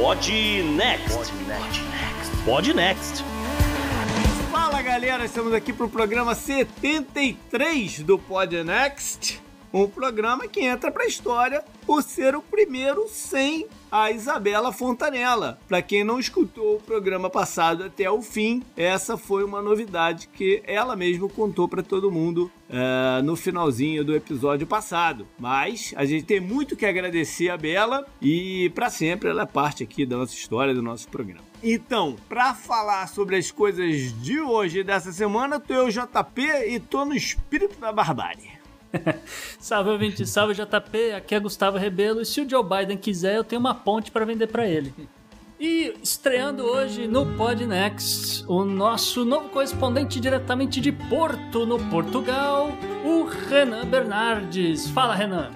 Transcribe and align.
Pod 0.00 0.26
Next. 0.78 1.34
Pod 2.46 2.74
Next. 2.74 3.22
Fala 4.50 4.80
galera, 4.80 5.26
estamos 5.26 5.52
aqui 5.52 5.74
para 5.74 5.84
o 5.84 5.90
programa 5.90 6.34
73 6.34 7.98
do 8.00 8.18
Pod 8.18 8.64
Next. 8.64 9.42
Um 9.72 9.86
programa 9.86 10.48
que 10.48 10.60
entra 10.60 10.90
para 10.90 11.04
a 11.04 11.06
história 11.06 11.64
por 11.86 12.02
ser 12.02 12.34
o 12.34 12.42
primeiro 12.42 13.06
sem 13.08 13.66
a 13.90 14.10
Isabela 14.10 14.72
Fontanella. 14.72 15.58
Para 15.68 15.82
quem 15.82 16.02
não 16.02 16.18
escutou 16.18 16.76
o 16.76 16.80
programa 16.80 17.30
passado 17.30 17.84
até 17.84 18.10
o 18.10 18.20
fim, 18.20 18.62
essa 18.76 19.16
foi 19.16 19.44
uma 19.44 19.62
novidade 19.62 20.28
que 20.28 20.62
ela 20.66 20.96
mesma 20.96 21.28
contou 21.28 21.68
para 21.68 21.82
todo 21.82 22.10
mundo 22.10 22.50
uh, 22.68 23.22
no 23.22 23.36
finalzinho 23.36 24.04
do 24.04 24.14
episódio 24.14 24.66
passado. 24.66 25.26
Mas 25.38 25.94
a 25.96 26.04
gente 26.04 26.24
tem 26.24 26.40
muito 26.40 26.76
que 26.76 26.86
agradecer 26.86 27.48
a 27.48 27.56
Bela 27.56 28.06
e 28.20 28.70
para 28.74 28.90
sempre 28.90 29.30
ela 29.30 29.42
é 29.42 29.46
parte 29.46 29.82
aqui 29.82 30.04
da 30.04 30.16
nossa 30.16 30.34
história, 30.34 30.74
do 30.74 30.82
nosso 30.82 31.08
programa. 31.08 31.44
Então, 31.62 32.16
para 32.28 32.54
falar 32.54 33.06
sobre 33.08 33.36
as 33.36 33.50
coisas 33.50 34.12
de 34.22 34.40
hoje 34.40 34.82
dessa 34.82 35.12
semana, 35.12 35.60
tô 35.60 35.74
eu, 35.74 35.88
JP, 35.90 36.42
e 36.68 36.80
tô 36.80 37.04
no 37.04 37.14
espírito 37.14 37.78
da 37.78 37.92
barbárie. 37.92 38.59
salve, 39.58 39.90
ouvinte, 39.90 40.26
salve 40.26 40.54
JP, 40.54 41.12
aqui 41.12 41.34
é 41.34 41.40
Gustavo 41.40 41.78
Rebelo 41.78 42.20
e 42.20 42.26
se 42.26 42.40
o 42.40 42.48
Joe 42.48 42.64
Biden 42.64 42.96
quiser, 42.96 43.36
eu 43.36 43.44
tenho 43.44 43.60
uma 43.60 43.74
ponte 43.74 44.10
para 44.10 44.24
vender 44.24 44.46
para 44.46 44.66
ele. 44.66 44.92
E 45.58 45.94
estreando 46.02 46.64
hoje 46.64 47.06
no 47.06 47.36
Podnext, 47.36 48.46
o 48.48 48.64
nosso 48.64 49.26
novo 49.26 49.50
correspondente 49.50 50.18
diretamente 50.18 50.80
de 50.80 50.90
Porto, 50.90 51.66
no 51.66 51.78
Portugal, 51.90 52.70
o 53.04 53.24
Renan 53.24 53.84
Bernardes. 53.84 54.88
Fala, 54.88 55.14
Renan. 55.14 55.50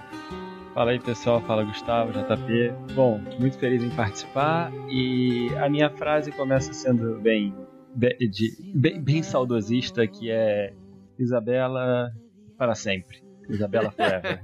Fala 0.74 0.90
aí 0.90 1.00
pessoal, 1.00 1.40
fala 1.40 1.64
Gustavo, 1.64 2.12
JP. 2.12 2.92
Bom, 2.94 3.18
muito 3.40 3.56
feliz 3.58 3.82
em 3.82 3.88
participar 3.90 4.70
e 4.90 5.48
a 5.56 5.70
minha 5.70 5.88
frase 5.88 6.30
começa 6.32 6.74
sendo 6.74 7.18
bem, 7.20 7.54
bem, 7.94 8.18
bem, 8.74 9.00
bem 9.00 9.22
saudosista, 9.22 10.06
que 10.06 10.30
é 10.30 10.74
Isabela 11.18 12.12
para 12.58 12.74
sempre. 12.74 13.23
Isabela 13.48 13.90
Forever. 13.90 14.40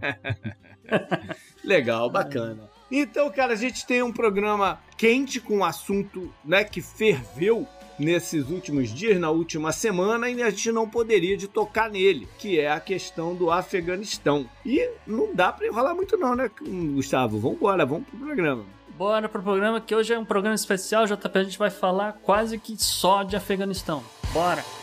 Legal, 1.65 2.11
bacana. 2.11 2.71
Então, 2.91 3.31
cara, 3.31 3.53
a 3.53 3.57
gente 3.57 3.87
tem 3.87 4.03
um 4.03 4.13
programa 4.13 4.81
quente 4.97 5.41
com 5.41 5.59
um 5.59 5.65
assunto 5.65 6.33
né, 6.45 6.65
que 6.65 6.83
ferveu 6.83 7.67
nesses 7.99 8.49
últimos 8.49 8.89
dias, 8.89 9.21
na 9.21 9.31
última 9.31 9.73
semana, 9.73 10.29
e 10.29 10.43
a 10.43 10.51
gente 10.51 10.73
não 10.73 10.89
poderia 10.89 11.37
de 11.37 11.47
tocar 11.47 11.91
nele, 11.91 12.27
que 12.39 12.59
é 12.59 12.71
a 12.71 12.81
questão 12.81 13.35
do 13.35 13.51
Afeganistão. 13.51 14.49
E 14.65 14.91
não 15.07 15.35
dá 15.35 15.53
para 15.53 15.67
enrolar 15.67 15.95
muito 15.95 16.17
não, 16.17 16.35
né, 16.35 16.51
Gustavo? 16.95 17.39
Vamos 17.39 17.59
embora, 17.59 17.85
vamos 17.85 18.09
pro 18.09 18.19
programa. 18.19 18.65
Bora 18.97 19.29
pro 19.29 19.43
programa, 19.43 19.81
que 19.81 19.95
hoje 19.95 20.13
é 20.13 20.19
um 20.19 20.25
programa 20.25 20.55
especial, 20.55 21.07
JP, 21.07 21.39
a 21.39 21.45
gente 21.45 21.59
vai 21.59 21.71
falar 21.71 22.15
quase 22.23 22.59
que 22.59 22.77
só 22.83 23.23
de 23.23 23.37
Afeganistão. 23.37 24.03
Bora! 24.33 24.80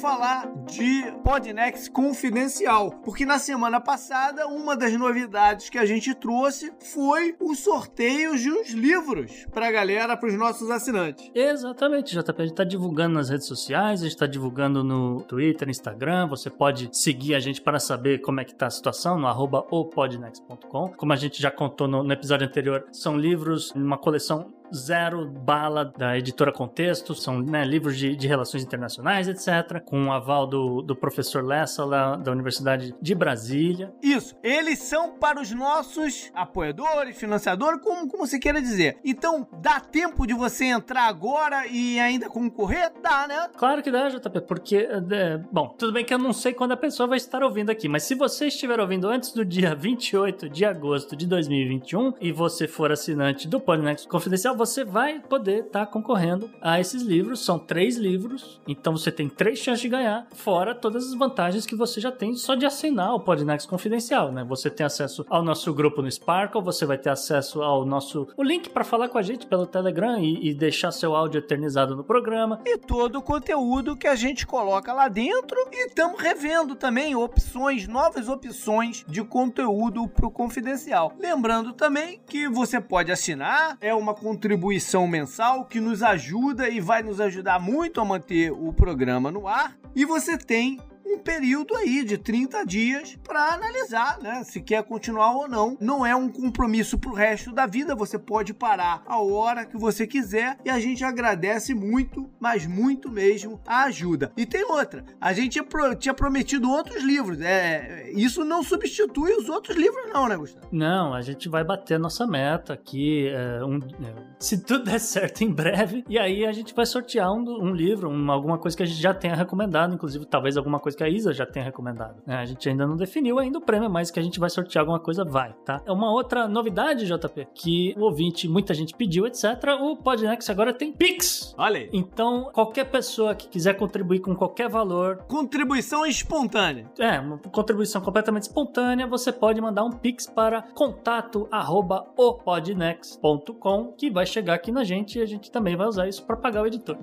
Falar 0.00 0.48
de 0.64 1.12
Podnext 1.24 1.90
Confidencial, 1.90 2.90
porque 3.04 3.26
na 3.26 3.38
semana 3.38 3.80
passada 3.80 4.46
uma 4.46 4.76
das 4.76 4.92
novidades 4.92 5.68
que 5.68 5.78
a 5.78 5.84
gente 5.84 6.14
trouxe 6.14 6.72
foi 6.92 7.34
o 7.40 7.54
sorteio 7.54 8.36
de 8.36 8.50
uns 8.50 8.70
livros 8.70 9.46
para 9.52 9.66
a 9.66 9.72
galera, 9.72 10.16
para 10.16 10.28
os 10.28 10.34
nossos 10.34 10.70
assinantes. 10.70 11.30
Exatamente, 11.34 12.14
JP. 12.14 12.30
A 12.30 12.42
gente 12.42 12.52
está 12.52 12.64
divulgando 12.64 13.14
nas 13.14 13.28
redes 13.28 13.46
sociais, 13.46 14.00
a 14.00 14.04
gente 14.04 14.14
está 14.14 14.26
divulgando 14.26 14.84
no 14.84 15.20
Twitter, 15.22 15.68
Instagram. 15.68 16.28
Você 16.28 16.48
pode 16.48 16.88
seguir 16.92 17.34
a 17.34 17.40
gente 17.40 17.60
para 17.60 17.80
saber 17.80 18.20
como 18.20 18.40
é 18.40 18.44
que 18.44 18.52
está 18.52 18.66
a 18.66 18.70
situação 18.70 19.18
no 19.18 19.26
arroba 19.26 19.66
opodnext.com. 19.70 20.92
Como 20.96 21.12
a 21.12 21.16
gente 21.16 21.42
já 21.42 21.50
contou 21.50 21.88
no, 21.88 22.04
no 22.04 22.12
episódio 22.12 22.46
anterior, 22.46 22.84
são 22.92 23.16
livros, 23.16 23.72
uma 23.72 23.98
coleção 23.98 24.52
Zero 24.74 25.26
Bala, 25.26 25.84
da 25.84 26.16
editora 26.16 26.52
Contexto, 26.52 27.14
são 27.14 27.40
né, 27.40 27.64
livros 27.64 27.96
de, 27.96 28.14
de, 28.16 28.26
relações 28.26 28.62
internacionais, 28.62 29.28
etc., 29.28 29.80
com 29.84 30.06
o 30.06 30.12
aval 30.12 30.46
do, 30.46 30.82
do 30.82 30.94
professor 30.94 31.44
Lessa, 31.44 31.84
lá 31.84 32.16
da 32.16 32.32
Universidade 32.32 32.94
de 33.00 33.14
Brasília. 33.14 33.92
Isso, 34.02 34.36
eles 34.42 34.78
são 34.78 35.12
para 35.12 35.40
os 35.40 35.50
nossos 35.52 36.30
apoiadores, 36.34 37.16
financiadores, 37.16 37.80
como, 37.82 38.08
como 38.08 38.26
você 38.26 38.38
queira 38.38 38.60
dizer. 38.60 38.98
Então, 39.04 39.46
dá 39.60 39.80
tempo 39.80 40.26
de 40.26 40.34
você 40.34 40.66
entrar 40.66 41.06
agora 41.08 41.66
e 41.66 41.98
ainda 41.98 42.28
concorrer? 42.28 42.92
Dá, 43.02 43.26
né? 43.26 43.48
Claro 43.56 43.82
que 43.82 43.90
dá, 43.90 44.08
JP, 44.08 44.40
porque, 44.42 44.88
é, 45.10 45.38
bom, 45.50 45.74
tudo 45.78 45.92
bem 45.92 46.04
que 46.04 46.12
eu 46.12 46.18
não 46.18 46.32
sei 46.32 46.52
quando 46.52 46.72
a 46.72 46.76
pessoa 46.76 47.06
vai 47.06 47.16
estar 47.16 47.42
ouvindo 47.42 47.70
aqui, 47.70 47.88
mas 47.88 48.02
se 48.02 48.14
você 48.14 48.46
estiver 48.46 48.80
ouvindo 48.80 49.08
antes 49.08 49.32
do 49.32 49.44
dia 49.44 49.74
28 49.74 50.48
de 50.48 50.64
agosto 50.64 51.16
de 51.16 51.26
2021 51.26 52.14
e 52.20 52.32
você 52.32 52.66
for 52.68 52.92
assinante 52.92 53.48
do 53.48 53.60
Podnext 53.60 54.08
Confidencial, 54.08 54.56
você 54.58 54.84
vai 54.84 55.20
poder 55.20 55.66
estar 55.66 55.86
tá 55.86 55.90
concorrendo 55.90 56.50
a 56.60 56.80
esses 56.80 57.00
livros. 57.02 57.44
São 57.44 57.58
três 57.58 57.96
livros, 57.96 58.60
então 58.66 58.96
você 58.96 59.12
tem 59.12 59.28
três 59.28 59.60
chances 59.60 59.80
de 59.80 59.88
ganhar, 59.88 60.26
fora 60.34 60.74
todas 60.74 61.06
as 61.06 61.14
vantagens 61.14 61.64
que 61.64 61.76
você 61.76 62.00
já 62.00 62.10
tem 62.10 62.34
só 62.34 62.56
de 62.56 62.66
assinar 62.66 63.14
o 63.14 63.20
Podnext 63.20 63.68
Confidencial, 63.68 64.32
né? 64.32 64.44
Você 64.44 64.68
tem 64.68 64.84
acesso 64.84 65.24
ao 65.30 65.42
nosso 65.42 65.72
grupo 65.72 66.02
no 66.02 66.10
Sparkle, 66.10 66.60
você 66.60 66.84
vai 66.84 66.98
ter 66.98 67.10
acesso 67.10 67.62
ao 67.62 67.86
nosso 67.86 68.26
o 68.36 68.42
link 68.42 68.68
para 68.70 68.82
falar 68.82 69.08
com 69.08 69.18
a 69.18 69.22
gente 69.22 69.46
pelo 69.46 69.64
Telegram 69.66 70.18
e, 70.18 70.48
e 70.48 70.54
deixar 70.54 70.90
seu 70.90 71.14
áudio 71.14 71.38
eternizado 71.38 71.94
no 71.94 72.02
programa 72.02 72.60
e 72.66 72.76
todo 72.76 73.16
o 73.16 73.22
conteúdo 73.22 73.96
que 73.96 74.08
a 74.08 74.16
gente 74.16 74.44
coloca 74.44 74.92
lá 74.92 75.06
dentro 75.06 75.56
e 75.70 75.86
estamos 75.86 76.20
revendo 76.20 76.74
também 76.74 77.14
opções, 77.14 77.86
novas 77.86 78.28
opções 78.28 79.04
de 79.06 79.22
conteúdo 79.22 80.08
para 80.08 80.26
o 80.26 80.30
confidencial. 80.30 81.12
Lembrando 81.16 81.72
também 81.72 82.20
que 82.26 82.48
você 82.48 82.80
pode 82.80 83.12
assinar, 83.12 83.78
é 83.80 83.94
uma 83.94 84.14
contribuição 84.14 84.47
contribuição 84.48 85.06
mensal 85.06 85.66
que 85.66 85.78
nos 85.78 86.02
ajuda 86.02 86.70
e 86.70 86.80
vai 86.80 87.02
nos 87.02 87.20
ajudar 87.20 87.60
muito 87.60 88.00
a 88.00 88.04
manter 88.04 88.50
o 88.50 88.72
programa 88.72 89.30
no 89.30 89.46
ar. 89.46 89.76
E 89.94 90.06
você 90.06 90.38
tem 90.38 90.80
um 91.08 91.18
período 91.18 91.74
aí 91.74 92.04
de 92.04 92.18
30 92.18 92.64
dias 92.64 93.18
para 93.26 93.54
analisar, 93.54 94.18
né, 94.20 94.44
se 94.44 94.60
quer 94.60 94.82
continuar 94.82 95.32
ou 95.32 95.48
não. 95.48 95.76
Não 95.80 96.04
é 96.04 96.14
um 96.14 96.28
compromisso 96.28 96.98
pro 96.98 97.14
resto 97.14 97.52
da 97.52 97.66
vida, 97.66 97.94
você 97.94 98.18
pode 98.18 98.52
parar 98.52 99.02
a 99.06 99.20
hora 99.20 99.64
que 99.64 99.76
você 99.76 100.06
quiser 100.06 100.58
e 100.64 100.70
a 100.70 100.78
gente 100.78 101.04
agradece 101.04 101.74
muito, 101.74 102.28
mas 102.38 102.66
muito 102.66 103.10
mesmo 103.10 103.60
a 103.66 103.84
ajuda. 103.84 104.32
E 104.36 104.44
tem 104.44 104.64
outra, 104.64 105.04
a 105.20 105.32
gente 105.32 105.60
tinha 105.98 106.14
prometido 106.14 106.70
outros 106.70 107.02
livros, 107.02 107.40
é, 107.40 108.10
isso 108.12 108.44
não 108.44 108.62
substitui 108.62 109.32
os 109.32 109.48
outros 109.48 109.76
livros 109.76 110.12
não, 110.12 110.28
né, 110.28 110.36
Gustavo? 110.36 110.66
Não, 110.70 111.14
a 111.14 111.22
gente 111.22 111.48
vai 111.48 111.64
bater 111.64 111.94
a 111.94 111.98
nossa 111.98 112.26
meta 112.26 112.74
aqui, 112.74 113.28
é, 113.28 113.64
um, 113.64 113.78
é, 113.78 114.14
se 114.38 114.62
tudo 114.62 114.84
der 114.84 115.00
certo 115.00 115.42
em 115.42 115.50
breve, 115.50 116.04
e 116.08 116.18
aí 116.18 116.44
a 116.44 116.52
gente 116.52 116.74
vai 116.74 116.84
sortear 116.84 117.32
um, 117.32 117.42
um 117.62 117.74
livro, 117.74 118.10
uma, 118.10 118.34
alguma 118.34 118.58
coisa 118.58 118.76
que 118.76 118.82
a 118.82 118.86
gente 118.86 119.00
já 119.00 119.14
tenha 119.14 119.34
recomendado, 119.34 119.94
inclusive 119.94 120.26
talvez 120.26 120.56
alguma 120.56 120.78
coisa 120.78 120.97
que 120.98 121.04
a 121.04 121.08
Isa 121.08 121.32
já 121.32 121.46
tem 121.46 121.62
recomendado. 121.62 122.16
Né? 122.26 122.34
A 122.34 122.44
gente 122.44 122.68
ainda 122.68 122.84
não 122.84 122.96
definiu 122.96 123.38
ainda 123.38 123.58
o 123.58 123.60
prêmio, 123.60 123.88
mas 123.88 124.10
que 124.10 124.18
a 124.18 124.22
gente 124.22 124.40
vai 124.40 124.50
sortear 124.50 124.82
alguma 124.82 124.98
coisa, 124.98 125.24
vai, 125.24 125.54
tá? 125.64 125.80
É 125.86 125.92
uma 125.92 126.10
outra 126.10 126.48
novidade, 126.48 127.06
JP, 127.06 127.46
que 127.54 127.94
o 127.96 128.02
ouvinte, 128.02 128.48
muita 128.48 128.74
gente 128.74 128.94
pediu, 128.94 129.24
etc. 129.24 129.44
O 129.80 129.96
Podnext 129.96 130.50
agora 130.50 130.72
tem 130.72 130.92
Pix. 130.92 131.54
Olha 131.56 131.78
aí. 131.78 131.90
Então, 131.92 132.50
qualquer 132.52 132.86
pessoa 132.86 133.34
que 133.34 133.46
quiser 133.48 133.74
contribuir 133.74 134.18
com 134.18 134.34
qualquer 134.34 134.68
valor. 134.68 135.18
Contribuição 135.28 136.04
espontânea. 136.04 136.90
É, 136.98 137.20
uma 137.20 137.38
contribuição 137.38 138.00
completamente 138.00 138.42
espontânea, 138.42 139.06
você 139.06 139.30
pode 139.32 139.60
mandar 139.60 139.84
um 139.84 139.90
Pix 139.90 140.26
para 140.26 140.62
contato 140.62 141.46
arroba 141.50 142.08
opodnext.com 142.16 143.92
que 143.92 144.10
vai 144.10 144.26
chegar 144.26 144.54
aqui 144.54 144.72
na 144.72 144.82
gente 144.82 145.18
e 145.20 145.22
a 145.22 145.26
gente 145.26 145.50
também 145.50 145.76
vai 145.76 145.86
usar 145.86 146.08
isso 146.08 146.24
para 146.24 146.36
pagar 146.36 146.62
o 146.62 146.66
editor. 146.66 146.98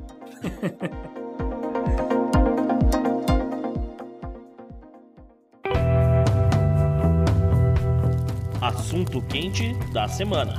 assunto 8.86 9.20
quente 9.24 9.74
da 9.92 10.08
semana. 10.08 10.54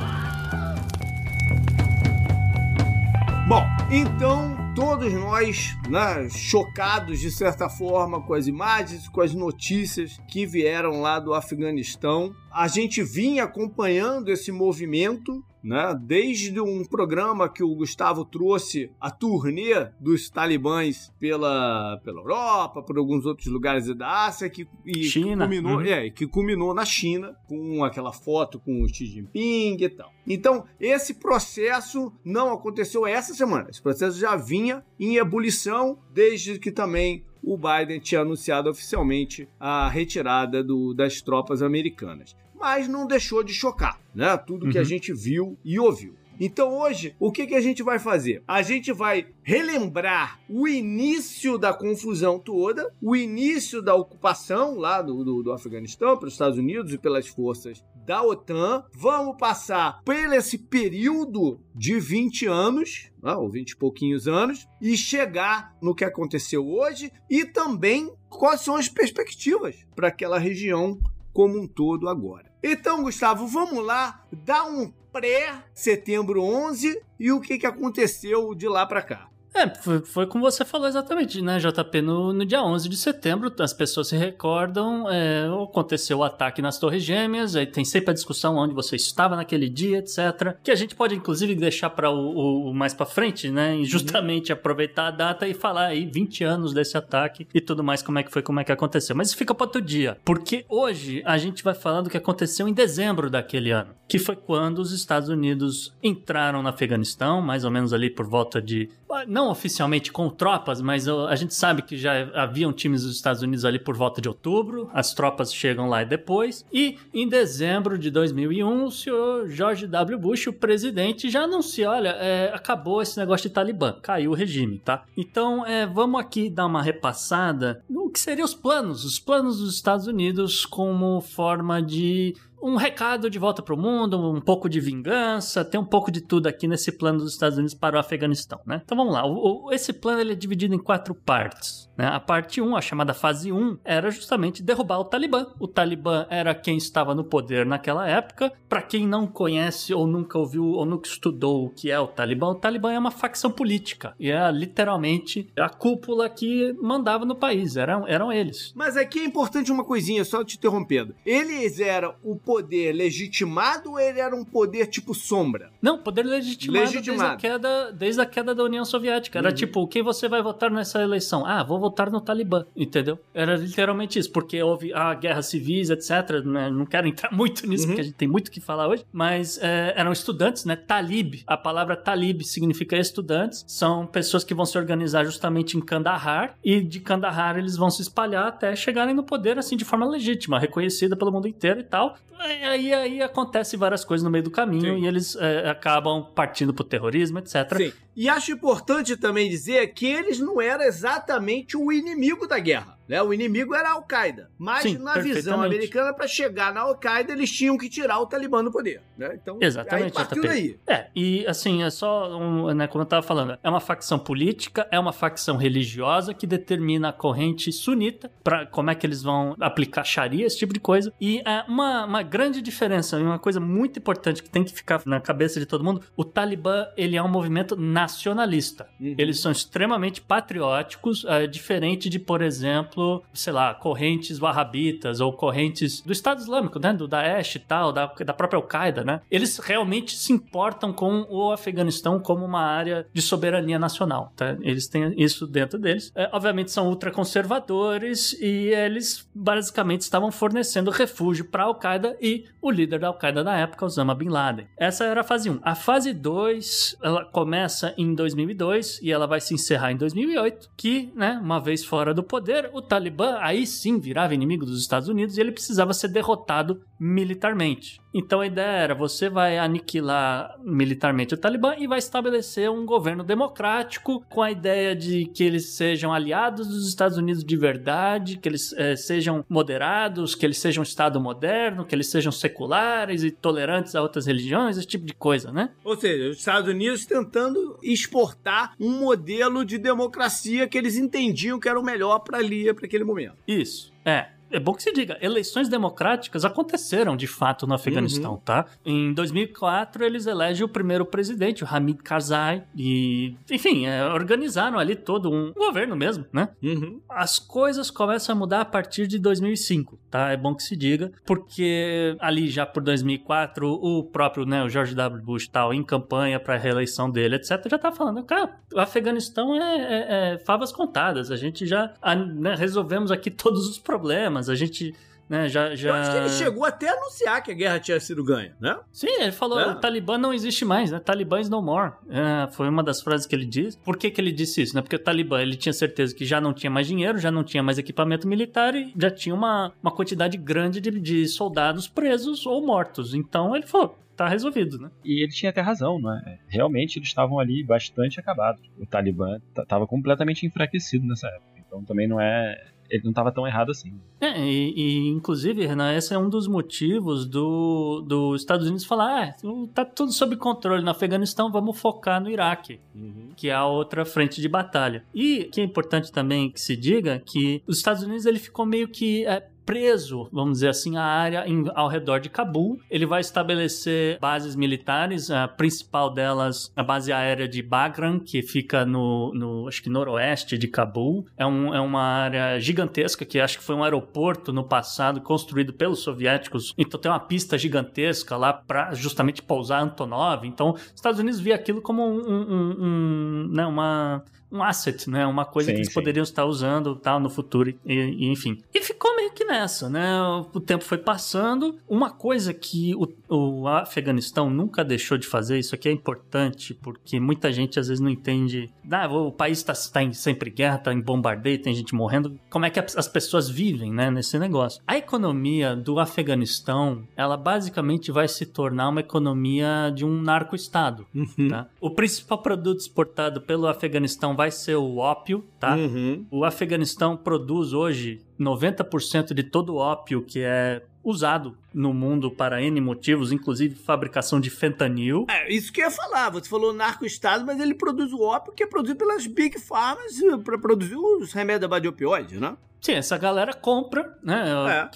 Bom, 3.48 3.62
então 3.88 4.56
todos 4.74 5.12
nós, 5.12 5.76
né, 5.88 6.28
chocados 6.28 7.20
de 7.20 7.30
certa 7.30 7.68
forma 7.68 8.20
com 8.20 8.34
as 8.34 8.48
imagens, 8.48 9.08
com 9.08 9.20
as 9.20 9.32
notícias 9.32 10.18
que 10.26 10.44
vieram 10.44 11.00
lá 11.00 11.20
do 11.20 11.34
Afeganistão, 11.34 12.34
a 12.52 12.66
gente 12.66 13.00
vinha 13.00 13.44
acompanhando 13.44 14.28
esse 14.28 14.50
movimento 14.50 15.44
né? 15.66 15.98
Desde 16.00 16.58
um 16.60 16.84
programa 16.84 17.48
que 17.48 17.62
o 17.62 17.74
Gustavo 17.74 18.24
trouxe 18.24 18.90
a 19.00 19.10
turnê 19.10 19.88
dos 20.00 20.30
talibãs 20.30 21.12
pela, 21.18 22.00
pela 22.04 22.20
Europa, 22.20 22.82
por 22.82 22.96
alguns 22.96 23.26
outros 23.26 23.48
lugares 23.48 23.92
da 23.96 24.26
Ásia, 24.26 24.48
que, 24.48 24.66
e 24.84 25.04
China. 25.04 25.46
Que 25.48 25.54
culminou, 25.56 25.78
Uhum. 25.80 25.82
é, 25.86 26.10
que 26.10 26.26
culminou 26.26 26.72
na 26.74 26.84
China, 26.84 27.36
com 27.48 27.82
aquela 27.84 28.12
foto 28.12 28.58
com 28.60 28.82
o 28.82 28.88
Xi 28.88 29.06
Jinping 29.06 29.76
e 29.80 29.88
tal. 29.88 30.10
Então, 30.26 30.64
esse 30.80 31.14
processo 31.14 32.12
não 32.24 32.52
aconteceu 32.52 33.06
essa 33.06 33.34
semana. 33.34 33.68
Esse 33.70 33.82
processo 33.82 34.18
já 34.18 34.36
vinha 34.36 34.84
em 34.98 35.16
ebulição 35.16 35.98
desde 36.12 36.58
que 36.58 36.70
também 36.70 37.24
o 37.42 37.56
Biden 37.56 38.00
tinha 38.00 38.22
anunciado 38.22 38.68
oficialmente 38.68 39.48
a 39.60 39.88
retirada 39.88 40.64
do- 40.64 40.92
das 40.94 41.20
tropas 41.20 41.62
americanas. 41.62 42.34
Mas 42.58 42.88
não 42.88 43.06
deixou 43.06 43.42
de 43.42 43.52
chocar, 43.52 44.00
né? 44.14 44.36
Tudo 44.36 44.68
que 44.68 44.78
a 44.78 44.80
Uhum. 44.80 44.86
gente 44.86 45.12
viu 45.12 45.58
e 45.64 45.78
ouviu. 45.78 46.14
Então 46.38 46.76
hoje, 46.78 47.16
o 47.18 47.32
que, 47.32 47.46
que 47.46 47.54
a 47.54 47.60
gente 47.62 47.82
vai 47.82 47.98
fazer? 47.98 48.42
A 48.46 48.60
gente 48.60 48.92
vai 48.92 49.26
relembrar 49.42 50.38
o 50.50 50.68
início 50.68 51.56
da 51.56 51.72
confusão 51.72 52.38
toda, 52.38 52.92
o 53.00 53.16
início 53.16 53.80
da 53.80 53.94
ocupação 53.94 54.76
lá 54.76 55.00
do, 55.00 55.24
do, 55.24 55.42
do 55.42 55.52
Afeganistão 55.52 56.16
pelos 56.18 56.34
Estados 56.34 56.58
Unidos 56.58 56.92
e 56.92 56.98
pelas 56.98 57.26
forças 57.26 57.82
da 58.06 58.22
OTAN. 58.22 58.84
Vamos 58.94 59.36
passar 59.38 60.02
por 60.04 60.14
esse 60.14 60.58
período 60.58 61.58
de 61.74 61.98
20 61.98 62.46
anos, 62.46 63.10
né, 63.22 63.32
ou 63.34 63.48
20 63.48 63.70
e 63.70 63.76
pouquinhos 63.76 64.28
anos, 64.28 64.66
e 64.80 64.94
chegar 64.94 65.74
no 65.80 65.94
que 65.94 66.04
aconteceu 66.04 66.66
hoje 66.68 67.10
e 67.30 67.46
também 67.46 68.12
quais 68.28 68.60
são 68.60 68.76
as 68.76 68.88
perspectivas 68.90 69.76
para 69.94 70.08
aquela 70.08 70.38
região 70.38 70.98
como 71.36 71.60
um 71.60 71.66
todo 71.66 72.08
agora. 72.08 72.50
Então, 72.62 73.02
Gustavo, 73.02 73.46
vamos 73.46 73.84
lá 73.84 74.24
dar 74.32 74.64
um 74.64 74.90
pré-setembro 75.12 76.42
11 76.42 76.98
e 77.20 77.30
o 77.30 77.42
que, 77.42 77.58
que 77.58 77.66
aconteceu 77.66 78.54
de 78.54 78.66
lá 78.66 78.86
para 78.86 79.02
cá. 79.02 79.28
É, 79.56 79.68
foi, 79.74 80.00
foi 80.04 80.26
como 80.26 80.44
você 80.44 80.64
falou 80.64 80.86
exatamente, 80.86 81.40
né, 81.40 81.58
JP? 81.58 82.02
No, 82.02 82.32
no 82.32 82.44
dia 82.44 82.62
11 82.62 82.88
de 82.88 82.96
setembro, 82.96 83.50
as 83.60 83.72
pessoas 83.72 84.08
se 84.08 84.16
recordam, 84.16 85.08
é, 85.10 85.46
aconteceu 85.64 86.18
o 86.18 86.24
ataque 86.24 86.60
nas 86.60 86.78
Torres 86.78 87.02
Gêmeas, 87.02 87.56
aí 87.56 87.66
tem 87.66 87.84
sempre 87.84 88.10
a 88.10 88.14
discussão 88.14 88.56
onde 88.56 88.74
você 88.74 88.96
estava 88.96 89.34
naquele 89.34 89.68
dia, 89.68 89.98
etc. 89.98 90.56
Que 90.62 90.70
a 90.70 90.74
gente 90.74 90.94
pode, 90.94 91.14
inclusive, 91.14 91.54
deixar 91.54 91.90
para 91.90 92.10
o, 92.10 92.68
o- 92.70 92.74
mais 92.74 92.92
para 92.92 93.06
frente, 93.06 93.50
né? 93.50 93.76
E 93.78 93.84
justamente 93.86 94.52
aproveitar 94.52 95.06
a 95.08 95.10
data 95.10 95.48
e 95.48 95.54
falar 95.54 95.86
aí 95.86 96.04
20 96.04 96.44
anos 96.44 96.72
desse 96.74 96.96
ataque 96.98 97.46
e 97.54 97.60
tudo 97.60 97.82
mais, 97.82 98.02
como 98.02 98.18
é 98.18 98.22
que 98.22 98.30
foi, 98.30 98.42
como 98.42 98.60
é 98.60 98.64
que 98.64 98.72
aconteceu. 98.72 99.16
Mas 99.16 99.32
fica 99.32 99.54
para 99.54 99.64
outro 99.66 99.80
dia, 99.80 100.18
porque 100.24 100.64
hoje 100.68 101.22
a 101.24 101.38
gente 101.38 101.64
vai 101.64 101.74
falar 101.74 102.02
do 102.02 102.10
que 102.10 102.16
aconteceu 102.16 102.68
em 102.68 102.72
dezembro 102.74 103.30
daquele 103.30 103.70
ano, 103.70 103.94
que 104.06 104.18
foi 104.18 104.36
quando 104.36 104.78
os 104.80 104.92
Estados 104.92 105.28
Unidos 105.28 105.94
entraram 106.02 106.62
no 106.62 106.68
Afeganistão, 106.68 107.40
mais 107.40 107.64
ou 107.64 107.70
menos 107.70 107.92
ali 107.92 108.10
por 108.10 108.26
volta 108.28 108.60
de 108.60 108.88
não 109.26 109.50
oficialmente 109.50 110.12
com 110.12 110.28
tropas, 110.28 110.80
mas 110.80 111.08
a 111.08 111.34
gente 111.36 111.54
sabe 111.54 111.82
que 111.82 111.96
já 111.96 112.28
haviam 112.34 112.72
times 112.72 113.02
dos 113.02 113.14
Estados 113.16 113.42
Unidos 113.42 113.64
ali 113.64 113.78
por 113.78 113.96
volta 113.96 114.20
de 114.20 114.28
outubro, 114.28 114.90
as 114.92 115.14
tropas 115.14 115.52
chegam 115.52 115.88
lá 115.88 116.04
depois, 116.04 116.64
e 116.72 116.98
em 117.12 117.28
dezembro 117.28 117.98
de 117.98 118.10
2001, 118.10 118.84
o 118.84 118.90
senhor 118.90 119.48
George 119.48 119.86
W. 119.86 120.18
Bush, 120.18 120.46
o 120.48 120.52
presidente, 120.52 121.30
já 121.30 121.42
anunciou, 121.42 121.92
olha, 121.92 122.10
é, 122.10 122.50
acabou 122.52 123.02
esse 123.02 123.18
negócio 123.18 123.48
de 123.48 123.54
Talibã, 123.54 123.94
caiu 124.02 124.32
o 124.32 124.34
regime, 124.34 124.78
tá? 124.78 125.04
Então, 125.16 125.64
é, 125.64 125.86
vamos 125.86 126.20
aqui 126.20 126.50
dar 126.50 126.66
uma 126.66 126.82
repassada 126.82 127.82
no 127.88 128.10
que 128.10 128.20
seriam 128.20 128.44
os 128.44 128.54
planos, 128.54 129.04
os 129.04 129.18
planos 129.18 129.58
dos 129.58 129.74
Estados 129.74 130.06
Unidos 130.06 130.64
como 130.64 131.20
forma 131.20 131.82
de 131.82 132.34
um 132.66 132.74
recado 132.74 133.30
de 133.30 133.38
volta 133.38 133.62
para 133.62 133.74
o 133.74 133.78
mundo, 133.78 134.18
um 134.18 134.40
pouco 134.40 134.68
de 134.68 134.80
vingança, 134.80 135.64
tem 135.64 135.78
um 135.80 135.84
pouco 135.84 136.10
de 136.10 136.20
tudo 136.20 136.48
aqui 136.48 136.66
nesse 136.66 136.90
plano 136.90 137.20
dos 137.20 137.32
Estados 137.32 137.56
Unidos 137.56 137.74
para 137.74 137.96
o 137.96 138.00
Afeganistão, 138.00 138.60
né? 138.66 138.82
Então 138.84 138.98
vamos 138.98 139.14
lá, 139.14 139.24
o, 139.24 139.66
o, 139.66 139.72
esse 139.72 139.92
plano 139.92 140.20
ele 140.20 140.32
é 140.32 140.34
dividido 140.34 140.74
em 140.74 140.78
quatro 140.78 141.14
partes. 141.14 141.85
Né? 141.96 142.06
A 142.06 142.20
parte 142.20 142.60
1, 142.60 142.76
a 142.76 142.80
chamada 142.80 143.14
fase 143.14 143.50
1, 143.52 143.78
era 143.84 144.10
justamente 144.10 144.62
derrubar 144.62 144.98
o 145.00 145.04
Talibã. 145.04 145.46
O 145.58 145.66
Talibã 145.66 146.26
era 146.30 146.54
quem 146.54 146.76
estava 146.76 147.14
no 147.14 147.24
poder 147.24 147.64
naquela 147.64 148.06
época. 148.08 148.52
Para 148.68 148.82
quem 148.82 149.06
não 149.06 149.26
conhece 149.26 149.94
ou 149.94 150.06
nunca 150.06 150.38
ouviu 150.38 150.64
ou 150.64 150.84
nunca 150.84 151.08
estudou 151.08 151.66
o 151.66 151.70
que 151.70 151.90
é 151.90 151.98
o 151.98 152.06
Talibã, 152.06 152.48
o 152.48 152.54
Talibã 152.54 152.92
é 152.92 152.98
uma 152.98 153.10
facção 153.10 153.50
política 153.50 154.14
e 154.18 154.30
é 154.30 154.50
literalmente 154.50 155.48
a 155.58 155.68
cúpula 155.68 156.28
que 156.28 156.72
mandava 156.80 157.24
no 157.24 157.34
país, 157.34 157.76
eram, 157.76 158.06
eram 158.06 158.32
eles. 158.32 158.72
Mas 158.74 158.96
aqui 158.96 159.20
é 159.20 159.24
importante 159.24 159.72
uma 159.72 159.84
coisinha, 159.84 160.24
só 160.24 160.44
te 160.44 160.56
interrompendo. 160.56 161.14
Eles 161.24 161.80
eram 161.80 162.14
o 162.22 162.36
poder 162.36 162.92
legitimado 162.92 163.92
ou 163.92 163.98
ele 163.98 164.20
era 164.20 164.34
um 164.34 164.44
poder 164.44 164.86
tipo 164.86 165.14
sombra? 165.14 165.70
Não, 165.80 165.98
poder 165.98 166.22
legitimado, 166.24 166.84
Legitimado. 166.86 167.30
Desde, 167.30 167.46
a 167.46 167.50
queda, 167.50 167.92
desde 167.92 168.20
a 168.20 168.26
queda 168.26 168.54
da 168.54 168.64
União 168.64 168.84
Soviética. 168.84 169.38
Era 169.38 169.48
Uhum. 169.48 169.54
tipo, 169.54 169.86
quem 169.88 170.02
você 170.02 170.28
vai 170.28 170.42
votar 170.42 170.70
nessa 170.70 171.00
eleição? 171.02 171.44
Ah, 171.46 171.62
vou 171.62 171.78
votar 171.86 172.10
no 172.10 172.20
Talibã, 172.20 172.64
entendeu? 172.76 173.18
Era 173.32 173.56
literalmente 173.56 174.18
isso, 174.18 174.30
porque 174.32 174.60
houve 174.62 174.92
a 174.92 175.14
guerra 175.14 175.42
civis, 175.42 175.90
etc. 175.90 176.44
né? 176.44 176.70
Não 176.70 176.84
quero 176.86 177.06
entrar 177.06 177.30
muito 177.34 177.66
nisso, 177.66 177.84
Uhum. 177.84 177.88
porque 177.90 178.00
a 178.00 178.04
gente 178.04 178.16
tem 178.16 178.28
muito 178.28 178.48
o 178.48 178.50
que 178.50 178.60
falar 178.60 178.88
hoje, 178.88 179.04
mas 179.12 179.58
é, 179.62 179.92
eram 179.96 180.12
estudantes, 180.12 180.64
né? 180.64 180.74
Talib, 180.76 181.42
a 181.46 181.56
palavra 181.56 181.96
Talib 181.96 182.42
significa 182.42 182.96
estudantes, 182.96 183.64
são 183.68 184.06
pessoas 184.06 184.42
que 184.44 184.54
vão 184.54 184.64
se 184.66 184.76
organizar 184.76 185.24
justamente 185.24 185.76
em 185.76 185.80
Kandahar, 185.80 186.54
e 186.64 186.80
de 186.80 187.00
Kandahar 187.00 187.58
eles 187.58 187.76
vão 187.76 187.90
se 187.90 188.02
espalhar 188.02 188.46
até 188.46 188.74
chegarem 188.74 189.14
no 189.14 189.22
poder, 189.22 189.58
assim, 189.58 189.76
de 189.76 189.84
forma 189.84 190.06
legítima, 190.06 190.58
reconhecida 190.58 191.16
pelo 191.16 191.30
mundo 191.32 191.46
inteiro 191.48 191.80
e 191.80 191.84
tal. 191.84 192.16
Aí, 192.38 192.92
aí 192.92 193.22
acontece 193.22 193.76
várias 193.76 194.04
coisas 194.04 194.22
no 194.24 194.30
meio 194.30 194.44
do 194.44 194.50
caminho 194.50 194.94
Sim. 194.96 195.02
e 195.04 195.06
eles 195.06 195.36
é, 195.36 195.70
acabam 195.70 196.22
partindo 196.34 196.74
pro 196.74 196.84
terrorismo, 196.84 197.38
etc. 197.38 197.76
Sim. 197.76 197.92
E 198.16 198.30
acho 198.30 198.50
importante 198.50 199.14
também 199.14 199.50
dizer 199.50 199.86
que 199.92 200.06
eles 200.06 200.40
não 200.40 200.58
eram 200.58 200.84
exatamente 200.84 201.76
o 201.76 201.92
inimigo 201.92 202.46
da 202.46 202.58
guerra. 202.58 202.98
Né? 203.08 203.22
O 203.22 203.32
inimigo 203.32 203.74
era 203.74 203.90
a 203.90 203.92
Al-Qaeda. 203.92 204.50
Mas 204.58 204.82
Sim, 204.82 204.98
na 204.98 205.14
visão 205.18 205.62
americana, 205.62 206.12
para 206.12 206.26
chegar 206.26 206.72
na 206.72 206.80
Al-Qaeda, 206.80 207.32
eles 207.32 207.50
tinham 207.50 207.76
que 207.78 207.88
tirar 207.88 208.18
o 208.20 208.26
Talibã 208.26 208.62
do 208.62 208.70
poder. 208.70 209.02
Né? 209.16 209.38
Então, 209.40 209.58
Exatamente, 209.60 210.06
aí 210.06 210.12
partiu 210.12 210.42
JP. 210.42 210.48
daí. 210.48 210.78
É, 210.86 211.06
e 211.14 211.46
assim, 211.46 211.82
é 211.82 211.90
só, 211.90 212.36
um, 212.36 212.74
né, 212.74 212.86
como 212.86 213.02
eu 213.02 213.06
tava 213.06 213.22
falando, 213.22 213.58
é 213.62 213.68
uma 213.68 213.80
facção 213.80 214.18
política, 214.18 214.86
é 214.90 214.98
uma 214.98 215.12
facção 215.12 215.56
religiosa 215.56 216.34
que 216.34 216.46
determina 216.46 217.10
a 217.10 217.12
corrente 217.12 217.70
sunita 217.72 218.30
para 218.42 218.66
como 218.66 218.90
é 218.90 218.94
que 218.94 219.06
eles 219.06 219.22
vão 219.22 219.54
aplicar 219.60 220.04
Sharia, 220.04 220.46
esse 220.46 220.58
tipo 220.58 220.72
de 220.72 220.80
coisa. 220.80 221.12
E 221.20 221.40
é 221.46 221.64
uma, 221.68 222.04
uma 222.04 222.22
grande 222.22 222.60
diferença, 222.60 223.18
e 223.18 223.22
uma 223.22 223.38
coisa 223.38 223.60
muito 223.60 223.98
importante 223.98 224.42
que 224.42 224.50
tem 224.50 224.64
que 224.64 224.72
ficar 224.72 225.02
na 225.06 225.20
cabeça 225.20 225.60
de 225.60 225.66
todo 225.66 225.84
mundo, 225.84 226.02
o 226.16 226.24
Talibã, 226.24 226.86
ele 226.96 227.16
é 227.16 227.22
um 227.22 227.28
movimento 227.28 227.76
nacionalista. 227.76 228.88
Uhum. 229.00 229.14
Eles 229.16 229.40
são 229.40 229.52
extremamente 229.52 230.20
patrióticos, 230.20 231.24
é, 231.24 231.46
diferente 231.46 232.08
de, 232.08 232.18
por 232.18 232.42
exemplo, 232.42 232.95
sei 233.32 233.52
lá, 233.52 233.74
correntes 233.74 234.40
wahhabitas 234.40 235.20
ou 235.20 235.32
correntes 235.32 236.00
do 236.00 236.12
Estado 236.12 236.40
Islâmico, 236.40 236.78
né? 236.78 236.92
Do 236.92 237.08
Daesh 237.08 237.56
e 237.56 237.58
tal, 237.60 237.92
da, 237.92 238.06
da 238.06 238.32
própria 238.32 238.58
Al-Qaeda, 238.58 239.04
né? 239.04 239.20
Eles 239.30 239.58
realmente 239.58 240.16
se 240.16 240.32
importam 240.32 240.92
com 240.92 241.26
o 241.28 241.52
Afeganistão 241.52 242.18
como 242.18 242.44
uma 242.44 242.62
área 242.62 243.06
de 243.12 243.22
soberania 243.22 243.78
nacional, 243.78 244.32
tá? 244.36 244.56
Eles 244.60 244.86
têm 244.88 245.14
isso 245.16 245.46
dentro 245.46 245.78
deles. 245.78 246.12
É, 246.14 246.28
obviamente 246.32 246.70
são 246.70 246.88
ultraconservadores 246.88 248.32
e 248.40 248.68
eles 248.68 249.28
basicamente 249.34 250.02
estavam 250.02 250.30
fornecendo 250.30 250.90
refúgio 250.90 251.44
para 251.44 251.64
a 251.64 251.66
Al-Qaeda 251.66 252.16
e 252.20 252.44
o 252.60 252.70
líder 252.70 253.00
da 253.00 253.08
Al-Qaeda 253.08 253.44
na 253.44 253.56
época, 253.58 253.84
Osama 253.84 254.14
Bin 254.14 254.28
Laden. 254.28 254.66
Essa 254.76 255.04
era 255.04 255.20
a 255.20 255.24
fase 255.24 255.50
1. 255.50 255.60
A 255.62 255.74
fase 255.74 256.12
2, 256.12 256.96
ela 257.02 257.24
começa 257.24 257.94
em 257.96 258.14
2002 258.14 259.00
e 259.02 259.12
ela 259.12 259.26
vai 259.26 259.40
se 259.40 259.54
encerrar 259.54 259.92
em 259.92 259.96
2008, 259.96 260.70
que, 260.76 261.12
né, 261.14 261.38
uma 261.42 261.60
vez 261.60 261.84
fora 261.84 262.12
do 262.12 262.22
poder, 262.22 262.70
o 262.72 262.80
Talibã 262.88 263.38
aí 263.40 263.66
sim 263.66 263.98
virava 263.98 264.34
inimigo 264.34 264.64
dos 264.64 264.80
Estados 264.80 265.08
Unidos 265.08 265.36
e 265.36 265.40
ele 265.40 265.52
precisava 265.52 265.92
ser 265.92 266.08
derrotado 266.08 266.82
militarmente. 266.98 268.00
Então 268.16 268.40
a 268.40 268.46
ideia 268.46 268.66
era: 268.66 268.94
você 268.94 269.28
vai 269.28 269.58
aniquilar 269.58 270.56
militarmente 270.64 271.34
o 271.34 271.36
Talibã 271.36 271.74
e 271.76 271.86
vai 271.86 271.98
estabelecer 271.98 272.70
um 272.70 272.86
governo 272.86 273.22
democrático 273.22 274.24
com 274.30 274.42
a 274.42 274.50
ideia 274.50 274.96
de 274.96 275.26
que 275.26 275.44
eles 275.44 275.76
sejam 275.76 276.14
aliados 276.14 276.66
dos 276.66 276.88
Estados 276.88 277.18
Unidos 277.18 277.44
de 277.44 277.56
verdade, 277.56 278.38
que 278.38 278.48
eles 278.48 278.72
eh, 278.72 278.96
sejam 278.96 279.44
moderados, 279.50 280.34
que 280.34 280.46
eles 280.46 280.56
sejam 280.56 280.80
um 280.80 280.82
Estado 280.82 281.20
moderno, 281.20 281.84
que 281.84 281.94
eles 281.94 282.06
sejam 282.06 282.32
seculares 282.32 283.22
e 283.22 283.30
tolerantes 283.30 283.94
a 283.94 284.00
outras 284.00 284.24
religiões, 284.26 284.78
esse 284.78 284.86
tipo 284.86 285.04
de 285.04 285.12
coisa, 285.12 285.52
né? 285.52 285.70
Ou 285.84 285.96
seja, 285.96 286.30
os 286.30 286.38
Estados 286.38 286.70
Unidos 286.70 287.04
tentando 287.04 287.78
exportar 287.82 288.74
um 288.80 289.00
modelo 289.00 289.62
de 289.62 289.76
democracia 289.76 290.66
que 290.66 290.78
eles 290.78 290.96
entendiam 290.96 291.60
que 291.60 291.68
era 291.68 291.78
o 291.78 291.84
melhor 291.84 292.20
para 292.20 292.38
ali, 292.38 292.72
para 292.72 292.86
aquele 292.86 293.04
momento. 293.04 293.36
Isso. 293.46 293.92
É. 294.06 294.35
é 294.50 294.60
bom 294.60 294.72
que 294.72 294.82
se 294.82 294.92
diga, 294.92 295.18
eleições 295.20 295.68
democráticas 295.68 296.44
aconteceram 296.44 297.16
de 297.16 297.26
fato 297.26 297.66
no 297.66 297.74
Afeganistão, 297.74 298.32
uhum. 298.32 298.38
tá? 298.38 298.66
Em 298.84 299.12
2004 299.12 300.04
eles 300.04 300.26
elegem 300.26 300.64
o 300.64 300.68
primeiro 300.68 301.04
presidente, 301.04 301.64
o 301.64 301.66
Hamid 301.68 302.02
Karzai, 302.02 302.64
e, 302.74 303.34
enfim, 303.50 303.86
é, 303.86 304.04
organizaram 304.04 304.78
ali 304.78 304.94
todo 304.94 305.30
um 305.30 305.52
governo 305.52 305.96
mesmo, 305.96 306.24
né? 306.32 306.48
Uhum. 306.62 307.00
As 307.08 307.38
coisas 307.38 307.90
começam 307.90 308.34
a 308.34 308.38
mudar 308.38 308.60
a 308.60 308.64
partir 308.64 309.06
de 309.06 309.18
2005, 309.18 309.98
tá? 310.10 310.30
É 310.30 310.36
bom 310.36 310.54
que 310.54 310.62
se 310.62 310.76
diga, 310.76 311.12
porque 311.24 312.16
ali 312.20 312.48
já 312.48 312.64
por 312.64 312.82
2004 312.82 313.66
o 313.68 314.04
próprio, 314.04 314.44
né, 314.44 314.62
o 314.62 314.68
George 314.68 314.94
W. 314.94 315.22
Bush 315.22 315.48
tal, 315.48 315.72
em 315.72 315.82
campanha 315.82 316.38
para 316.38 316.54
a 316.54 316.58
reeleição 316.58 317.10
dele, 317.10 317.36
etc, 317.36 317.68
já 317.68 317.78
tá 317.78 317.90
falando, 317.92 318.22
cara, 318.22 318.56
o 318.72 318.80
Afeganistão 318.80 319.54
é, 319.54 319.76
é, 319.76 320.34
é 320.34 320.38
favas 320.38 320.72
contadas, 320.72 321.30
a 321.30 321.36
gente 321.36 321.66
já 321.66 321.92
né, 322.34 322.54
resolvemos 322.54 323.10
aqui 323.10 323.30
todos 323.32 323.68
os 323.68 323.78
problemas, 323.78 324.35
a 324.36 324.54
gente 324.54 324.94
né, 325.28 325.48
já, 325.48 325.74
já... 325.74 325.88
Eu 325.88 325.94
acho 325.94 326.10
que 326.12 326.16
ele 326.18 326.28
chegou 326.28 326.64
até 326.64 326.88
a 326.88 326.92
anunciar 326.92 327.42
que 327.42 327.50
a 327.50 327.54
guerra 327.54 327.80
tinha 327.80 327.98
sido 327.98 328.22
ganha, 328.22 328.54
né? 328.60 328.78
Sim, 328.92 329.08
ele 329.20 329.32
falou: 329.32 329.58
é. 329.58 329.72
o 329.72 329.74
Talibã 329.74 330.16
não 330.16 330.32
existe 330.32 330.64
mais, 330.64 330.90
né? 330.92 331.00
Talibãs 331.00 331.48
no 331.48 331.60
more. 331.60 331.94
É, 332.08 332.50
foi 332.52 332.68
uma 332.68 332.82
das 332.82 333.00
frases 333.02 333.26
que 333.26 333.34
ele 333.34 333.44
disse. 333.44 333.76
Por 333.78 333.96
que, 333.96 334.10
que 334.10 334.20
ele 334.20 334.30
disse 334.30 334.62
isso? 334.62 334.76
Né? 334.76 334.82
Porque 334.82 334.96
o 334.96 335.00
Talibã 335.00 335.40
ele 335.40 335.56
tinha 335.56 335.72
certeza 335.72 336.14
que 336.14 336.24
já 336.24 336.40
não 336.40 336.52
tinha 336.54 336.70
mais 336.70 336.86
dinheiro, 336.86 337.18
já 337.18 337.30
não 337.30 337.42
tinha 337.42 337.62
mais 337.62 337.76
equipamento 337.76 338.28
militar 338.28 338.74
e 338.76 338.92
já 338.96 339.10
tinha 339.10 339.34
uma, 339.34 339.72
uma 339.82 339.90
quantidade 339.90 340.36
grande 340.36 340.80
de, 340.80 340.90
de 341.00 341.26
soldados 341.26 341.88
presos 341.88 342.46
ou 342.46 342.64
mortos. 342.64 343.12
Então 343.12 343.56
ele 343.56 343.66
falou: 343.66 343.98
tá 344.16 344.28
resolvido, 344.28 344.78
né? 344.78 344.90
E 345.04 345.24
ele 345.24 345.32
tinha 345.32 345.50
até 345.50 345.60
razão, 345.60 346.00
né? 346.00 346.38
Realmente 346.46 347.00
eles 347.00 347.08
estavam 347.08 347.40
ali 347.40 347.64
bastante 347.64 348.20
acabados. 348.20 348.62
O 348.78 348.86
Talibã 348.86 349.40
estava 349.58 349.88
completamente 349.88 350.46
enfraquecido 350.46 351.04
nessa 351.04 351.26
época. 351.26 351.56
Então 351.66 351.84
também 351.84 352.06
não 352.06 352.20
é 352.20 352.56
ele 352.90 353.04
não 353.04 353.10
estava 353.10 353.32
tão 353.32 353.46
errado 353.46 353.70
assim. 353.70 353.92
É, 354.20 354.38
e, 354.40 354.74
e, 354.76 355.08
inclusive, 355.08 355.66
Renan, 355.66 355.94
esse 355.94 356.14
é 356.14 356.18
um 356.18 356.28
dos 356.28 356.46
motivos 356.46 357.26
do, 357.26 358.02
do 358.06 358.34
Estados 358.34 358.66
Unidos 358.66 358.84
falar: 358.84 359.28
ah, 359.28 359.36
tá 359.74 359.84
tudo 359.84 360.12
sob 360.12 360.36
controle 360.36 360.82
no 360.82 360.90
Afeganistão, 360.90 361.50
vamos 361.50 361.78
focar 361.78 362.20
no 362.20 362.30
Iraque, 362.30 362.80
uhum. 362.94 363.30
que 363.36 363.48
é 363.48 363.54
a 363.54 363.66
outra 363.66 364.04
frente 364.04 364.40
de 364.40 364.48
batalha. 364.48 365.04
E 365.14 365.44
que 365.44 365.60
é 365.60 365.64
importante 365.64 366.10
também 366.12 366.50
que 366.50 366.60
se 366.60 366.76
diga 366.76 367.22
que 367.24 367.62
os 367.66 367.78
Estados 367.78 368.02
Unidos 368.02 368.26
ele 368.26 368.38
ficou 368.38 368.66
meio 368.66 368.88
que 368.88 369.26
é, 369.26 369.46
preso, 369.66 370.28
vamos 370.32 370.54
dizer 370.54 370.68
assim, 370.68 370.96
a 370.96 371.02
área 371.02 371.44
em, 371.46 371.64
ao 371.74 371.88
redor 371.88 372.20
de 372.20 372.30
Cabul. 372.30 372.78
Ele 372.88 373.04
vai 373.04 373.20
estabelecer 373.20 374.18
bases 374.20 374.54
militares, 374.54 375.30
a 375.30 375.48
principal 375.48 376.08
delas, 376.14 376.72
a 376.76 376.84
base 376.84 377.12
aérea 377.12 377.48
de 377.48 377.60
Bagram, 377.62 378.20
que 378.20 378.40
fica 378.42 378.86
no, 378.86 379.34
no 379.34 379.66
acho 379.66 379.82
que 379.82 379.90
noroeste 379.90 380.56
de 380.56 380.68
Cabul. 380.68 381.26
É, 381.36 381.44
um, 381.44 381.74
é 381.74 381.80
uma 381.80 382.02
área 382.02 382.60
gigantesca, 382.60 383.24
que 383.24 383.40
acho 383.40 383.58
que 383.58 383.64
foi 383.64 383.74
um 383.74 383.82
aeroporto 383.82 384.52
no 384.52 384.62
passado 384.62 385.20
construído 385.20 385.72
pelos 385.72 385.98
soviéticos. 386.00 386.72
Então 386.78 387.00
tem 387.00 387.10
uma 387.10 387.18
pista 387.18 387.58
gigantesca 387.58 388.36
lá 388.36 388.52
para 388.52 388.94
justamente 388.94 389.42
pousar 389.42 389.82
Antonov. 389.82 390.46
Então, 390.46 390.70
os 390.70 390.92
Estados 390.94 391.18
Unidos 391.18 391.40
via 391.40 391.56
aquilo 391.56 391.82
como 391.82 392.06
um, 392.06 392.20
um, 392.20 392.76
um 392.78 393.48
né, 393.52 393.66
uma 393.66 394.22
um 394.50 394.62
asset, 394.62 395.08
né? 395.10 395.26
Uma 395.26 395.44
coisa 395.44 395.68
sim, 395.68 395.74
que 395.74 395.80
eles 395.80 395.88
sim. 395.88 395.94
poderiam 395.94 396.22
estar 396.22 396.44
usando 396.44 396.96
tal 396.96 397.18
no 397.20 397.28
futuro, 397.28 397.70
e, 397.84 397.94
e, 397.94 398.26
enfim. 398.26 398.62
E 398.72 398.80
ficou 398.80 399.14
meio 399.16 399.32
que 399.32 399.44
nessa, 399.44 399.88
né? 399.88 400.20
O 400.52 400.60
tempo 400.60 400.84
foi 400.84 400.98
passando. 400.98 401.76
Uma 401.88 402.10
coisa 402.10 402.54
que 402.54 402.94
o, 402.94 403.08
o 403.28 403.68
Afeganistão 403.68 404.48
nunca 404.48 404.84
deixou 404.84 405.18
de 405.18 405.26
fazer, 405.26 405.58
isso 405.58 405.74
aqui 405.74 405.88
é 405.88 405.92
importante, 405.92 406.74
porque 406.74 407.18
muita 407.18 407.52
gente 407.52 407.78
às 407.78 407.88
vezes 407.88 408.00
não 408.00 408.10
entende. 408.10 408.70
Ah, 408.90 409.08
o 409.08 409.32
país 409.32 409.58
está 409.58 409.72
tá 409.92 410.02
em 410.02 410.12
sempre 410.12 410.50
guerra, 410.50 410.76
está 410.76 410.92
em 410.92 411.00
bombardeio, 411.00 411.60
tem 411.60 411.74
gente 411.74 411.94
morrendo. 411.94 412.38
Como 412.50 412.64
é 412.64 412.70
que 412.70 412.78
as 412.78 413.08
pessoas 413.08 413.48
vivem, 413.48 413.92
né? 413.92 414.10
Nesse 414.10 414.38
negócio. 414.38 414.80
A 414.86 414.96
economia 414.96 415.74
do 415.74 415.98
Afeganistão, 415.98 417.06
ela 417.16 417.36
basicamente 417.36 418.12
vai 418.12 418.28
se 418.28 418.46
tornar 418.46 418.88
uma 418.88 419.00
economia 419.00 419.92
de 419.94 420.04
um 420.04 420.20
narco-estado. 420.22 421.06
Uhum. 421.14 421.48
Tá? 421.48 421.66
O 421.80 421.90
principal 421.90 422.38
produto 422.38 422.80
exportado 422.80 423.40
pelo 423.40 423.66
Afeganistão 423.66 424.35
vai 424.36 424.50
ser 424.50 424.76
o 424.76 424.98
ópio, 424.98 425.44
tá? 425.58 425.74
Uhum. 425.74 426.26
O 426.30 426.44
Afeganistão 426.44 427.16
produz 427.16 427.72
hoje 427.72 428.20
90% 428.38 429.32
de 429.32 429.42
todo 429.42 429.74
o 429.74 429.76
ópio 429.76 430.22
que 430.22 430.40
é 430.40 430.82
usado 431.02 431.56
no 431.72 431.94
mundo 431.94 432.30
para 432.32 432.60
N 432.60 432.80
motivos, 432.80 433.30
inclusive 433.30 433.76
fabricação 433.76 434.40
de 434.40 434.50
fentanil. 434.50 435.24
É, 435.30 435.52
isso 435.52 435.72
que 435.72 435.80
eu 435.80 435.84
ia 435.84 435.90
falar. 435.90 436.30
Você 436.30 436.48
falou 436.48 436.72
narco-estado, 436.72 437.46
mas 437.46 437.60
ele 437.60 437.74
produz 437.74 438.12
o 438.12 438.20
ópio 438.20 438.52
que 438.52 438.64
é 438.64 438.66
produzido 438.66 438.98
pelas 438.98 439.26
big 439.26 439.58
farms 439.60 440.20
para 440.44 440.58
produzir 440.58 440.96
os 440.96 441.32
remédios 441.32 441.80
de 441.80 441.88
opioide, 441.88 442.40
né? 442.40 442.56
Sim, 442.86 442.92
essa 442.92 443.18
galera 443.18 443.52
compra, 443.52 444.16
né? 444.22 444.44